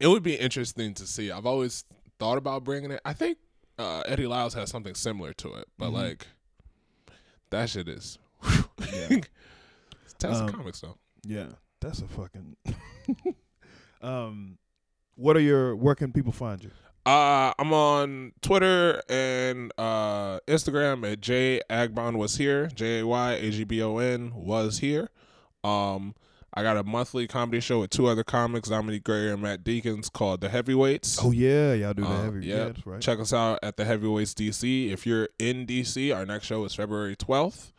it 0.00 0.06
would 0.06 0.22
be 0.22 0.34
interesting 0.36 0.94
to 0.94 1.06
see. 1.06 1.30
I've 1.30 1.46
always 1.46 1.84
thought 2.18 2.38
about 2.38 2.64
bringing 2.64 2.90
it. 2.92 3.00
I 3.04 3.12
think 3.12 3.38
uh, 3.78 4.02
Eddie 4.06 4.26
Lyles 4.26 4.54
has 4.54 4.70
something 4.70 4.94
similar 4.94 5.32
to 5.34 5.54
it, 5.54 5.68
but 5.76 5.90
Mhm. 5.90 5.94
like 5.94 6.26
that 7.50 7.68
shit 7.68 7.88
is. 7.88 8.18
Yeah. 8.80 8.86
it's 10.04 10.14
Test 10.18 10.42
Um, 10.42 10.48
comics 10.48 10.80
though. 10.80 10.96
Yeah, 11.24 11.46
that's 11.80 12.00
a 12.00 12.08
fucking. 12.08 12.56
um, 14.02 14.58
what 15.16 15.36
are 15.36 15.40
your? 15.40 15.74
Where 15.76 15.94
can 15.94 16.12
people 16.12 16.32
find 16.32 16.62
you? 16.62 16.70
Uh, 17.04 17.52
I'm 17.58 17.72
on 17.72 18.32
Twitter 18.42 19.00
and 19.08 19.72
uh, 19.78 20.40
Instagram 20.48 21.10
at 21.10 21.20
J 21.20 21.60
Agbon 21.70 22.16
was 22.16 22.36
here. 22.36 22.66
J 22.68 23.00
A 23.00 23.06
Y 23.06 23.32
A 23.34 23.50
G 23.50 23.64
B 23.64 23.82
O 23.82 23.98
N 23.98 24.32
was 24.34 24.78
here. 24.80 25.08
Um, 25.62 26.14
I 26.52 26.62
got 26.62 26.76
a 26.76 26.82
monthly 26.84 27.26
comedy 27.26 27.60
show 27.60 27.80
with 27.80 27.90
two 27.90 28.06
other 28.06 28.24
comics, 28.24 28.70
Dominique 28.70 29.04
Gray 29.04 29.30
and 29.30 29.42
Matt 29.42 29.62
Deacons, 29.62 30.08
called 30.08 30.40
The 30.40 30.48
Heavyweights. 30.48 31.18
Oh 31.22 31.30
yeah, 31.30 31.74
y'all 31.74 31.92
do 31.94 32.02
the 32.02 32.08
Uh, 32.08 32.22
heavy. 32.22 32.46
yeah. 32.46 32.72
Right. 32.84 33.00
Check 33.00 33.20
us 33.20 33.32
out 33.32 33.58
at 33.62 33.76
the 33.76 33.84
Heavyweights 33.84 34.34
DC. 34.34 34.90
If 34.90 35.06
you're 35.06 35.28
in 35.38 35.66
DC, 35.66 36.14
our 36.16 36.24
next 36.24 36.46
show 36.46 36.64
is 36.64 36.74
February 36.74 37.14
12th. 37.14 37.72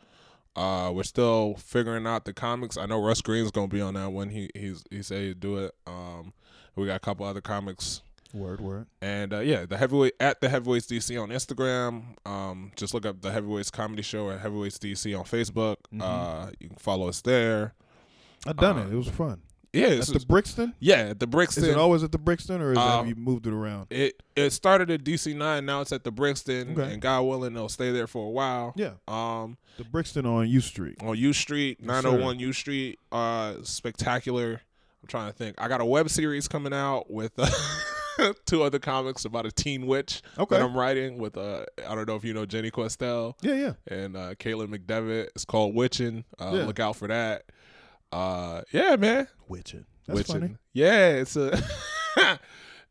Uh, 0.56 0.90
we're 0.92 1.02
still 1.04 1.54
figuring 1.56 2.06
out 2.06 2.24
the 2.24 2.32
comics. 2.32 2.76
I 2.76 2.86
know 2.86 3.00
Russ 3.02 3.20
Green's 3.22 3.50
gonna 3.50 3.68
be 3.68 3.80
on 3.80 3.94
that 3.94 4.10
one. 4.12 4.30
He 4.30 4.50
he's 4.54 4.82
he 4.90 5.02
said 5.02 5.22
he'd 5.22 5.40
do 5.40 5.58
it. 5.58 5.74
Um, 5.86 6.32
we 6.76 6.86
got 6.86 6.96
a 6.96 7.00
couple 7.00 7.26
other 7.26 7.40
comics 7.40 8.02
Word, 8.34 8.60
word. 8.60 8.86
and 9.00 9.32
uh, 9.32 9.38
yeah, 9.40 9.64
the 9.66 9.76
heavyweight 9.78 10.14
at 10.20 10.40
the 10.40 10.48
heavyweights 10.48 10.86
DC 10.86 11.20
on 11.20 11.30
Instagram. 11.30 12.02
Um, 12.26 12.72
just 12.76 12.92
look 12.92 13.06
up 13.06 13.20
the 13.22 13.30
heavyweights 13.32 13.70
comedy 13.70 14.02
show 14.02 14.30
at 14.30 14.40
heavyweights 14.40 14.78
DC 14.78 15.16
on 15.18 15.24
Facebook. 15.24 15.76
Mhm. 15.94 16.02
Uh, 16.02 16.50
you 16.60 16.68
can 16.68 16.76
follow 16.78 17.08
us 17.08 17.20
there. 17.22 17.74
I 18.46 18.52
done 18.52 18.78
Uh, 18.78 18.82
it. 18.86 18.92
It 18.92 18.96
was 18.96 19.08
fun. 19.08 19.42
Yeah, 19.72 19.86
At 19.88 19.92
it's 19.98 20.06
the 20.12 20.20
Brixton. 20.26 20.74
yeah 20.80 20.96
at 21.10 21.20
the 21.20 21.26
Brixton. 21.26 21.64
Is 21.64 21.70
it 21.70 21.76
always 21.76 22.02
at 22.02 22.10
the 22.12 22.18
Brixton, 22.18 22.60
or 22.62 22.72
is 22.72 22.78
Um, 22.78 22.88
have 22.88 23.06
you 23.06 23.14
moved 23.16 23.46
it 23.46 23.52
around? 23.52 23.88
it 23.90 24.22
it 24.34 24.50
started 24.50 24.90
at 24.90 25.04
DC 25.04 25.34
nine. 25.36 25.66
Now 25.66 25.82
it's 25.82 25.92
at 25.92 26.04
the 26.04 26.10
Brixton, 26.10 26.72
Okay. 26.72 26.92
and 26.92 27.02
God 27.02 27.22
willing, 27.22 27.52
they'll 27.54 27.68
stay 27.68 27.92
there 27.92 28.06
for 28.06 28.26
a 28.26 28.30
while. 28.30 28.72
Yeah, 28.76 28.92
Um, 29.06 29.58
the 29.76 29.84
Brixton 29.84 30.24
on 30.24 30.48
U 30.48 30.60
Street. 30.60 30.96
on 31.02 31.16
U 31.18 31.32
Street, 31.34 31.82
nine 31.82 32.02
hundred 32.04 32.22
one 32.22 32.38
U 32.38 32.52
Street. 32.52 32.98
Uh, 33.12 33.56
spectacular. 33.62 34.62
I'm 35.02 35.06
trying 35.06 35.30
to 35.30 35.36
think. 35.36 35.56
I 35.60 35.68
got 35.68 35.80
a 35.80 35.84
web 35.84 36.08
series 36.10 36.48
coming 36.48 36.72
out 36.72 37.10
with 37.10 37.32
uh, 37.38 38.32
two 38.46 38.62
other 38.62 38.78
comics 38.78 39.24
about 39.24 39.46
a 39.46 39.52
teen 39.52 39.86
witch 39.86 40.22
Okay. 40.38 40.56
that 40.56 40.64
I'm 40.64 40.76
writing 40.76 41.18
with. 41.18 41.36
Uh, 41.36 41.64
I 41.86 41.94
don't 41.94 42.08
know 42.08 42.16
if 42.16 42.24
you 42.24 42.34
know 42.34 42.46
Jenny 42.46 42.70
Questel. 42.70 43.34
Yeah, 43.42 43.54
yeah. 43.54 43.72
and 43.86 44.16
uh 44.16 44.34
Caitlin 44.34 44.74
McDevitt. 44.74 45.28
It's 45.34 45.44
called 45.44 45.74
Witching. 45.74 46.24
Uh, 46.38 46.52
Yeah. 46.54 46.64
Look 46.64 46.80
out 46.80 46.96
for 46.96 47.06
that. 47.08 47.44
Uh, 48.12 48.62
yeah, 48.72 48.96
man. 48.96 49.28
Witching. 49.48 49.84
That's 50.06 50.18
Witching. 50.18 50.40
funny. 50.40 50.56
Yeah, 50.72 51.08
it's 51.10 51.36
a. 51.36 51.62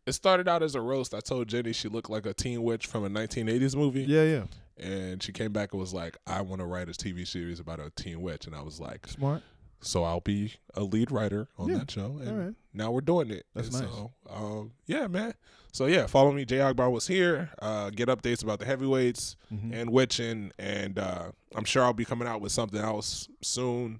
it 0.06 0.14
started 0.14 0.48
out 0.48 0.64
as 0.64 0.76
a 0.76 0.82
roast. 0.82 1.14
I 1.14 1.20
told 1.20 1.48
Jenny 1.48 1.74
she 1.74 1.88
looked 1.90 2.10
like 2.10 2.26
a 2.26 2.34
teen 2.34 2.64
witch 2.64 2.86
from 2.88 3.04
a 3.06 3.10
1980s 3.10 3.76
movie, 3.76 4.04
Yeah, 4.04 4.24
yeah. 4.24 4.44
and 4.78 5.22
she 5.22 5.32
came 5.32 5.52
back 5.52 5.74
and 5.74 5.80
was 5.80 5.94
like, 5.94 6.18
"I 6.28 6.42
want 6.42 6.62
to 6.62 6.66
write 6.66 6.90
a 6.90 6.92
TV 6.94 7.28
series 7.28 7.60
about 7.60 7.80
a 7.80 7.90
teen 7.96 8.22
witch," 8.22 8.46
and 8.46 8.56
I 8.56 8.62
was 8.62 8.80
like, 8.80 9.08
Smart. 9.08 9.42
"So 9.82 10.04
I'll 10.04 10.20
be 10.22 10.54
a 10.76 10.84
lead 10.84 11.12
writer 11.12 11.48
on 11.58 11.70
Yeah. 11.70 11.80
that 11.80 11.92
show." 11.92 12.18
And 12.22 12.30
All 12.30 12.36
right. 12.36 12.54
now 12.74 12.92
we're 12.92 13.02
doing 13.02 13.32
it. 13.32 13.46
That's 13.56 13.70
And 13.70 13.82
nice. 13.88 13.92
So, 13.96 14.14
um, 14.30 14.72
yeah, 14.86 15.08
man. 15.08 15.34
So 15.72 15.88
yeah, 15.88 16.06
follow 16.08 16.32
me. 16.32 16.46
Jay 16.46 16.58
Agbon 16.58 16.92
was 16.92 17.08
here. 17.08 17.50
Uh, 17.60 17.90
get 17.90 18.08
updates 18.10 18.44
about 18.44 18.60
the 18.60 18.66
heavyweights 18.66 19.36
Mhm. 19.52 19.74
and 19.74 19.90
witching, 19.92 20.52
and 20.60 20.98
uh, 21.00 21.32
I'm 21.56 21.66
sure 21.66 21.84
I'll 21.84 21.94
be 21.94 22.06
coming 22.06 22.28
out 22.28 22.42
with 22.42 22.52
something 22.52 22.80
else 22.80 23.28
soon. 23.42 24.00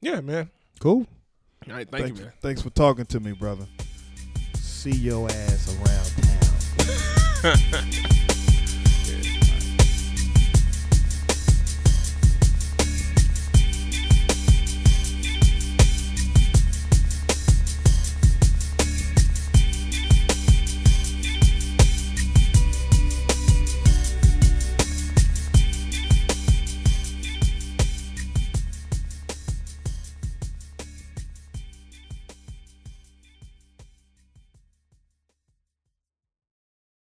Yeah, 0.00 0.20
man. 0.20 0.50
Cool. 0.80 1.06
All 1.68 1.74
right, 1.74 1.88
thank 1.90 2.04
thanks, 2.04 2.18
you, 2.20 2.24
man. 2.26 2.34
Thanks 2.40 2.62
for 2.62 2.70
talking 2.70 3.04
to 3.06 3.20
me, 3.20 3.32
brother. 3.32 3.66
See 4.54 4.92
your 4.92 5.28
ass 5.28 5.74
around 5.74 7.42
town. 7.42 8.04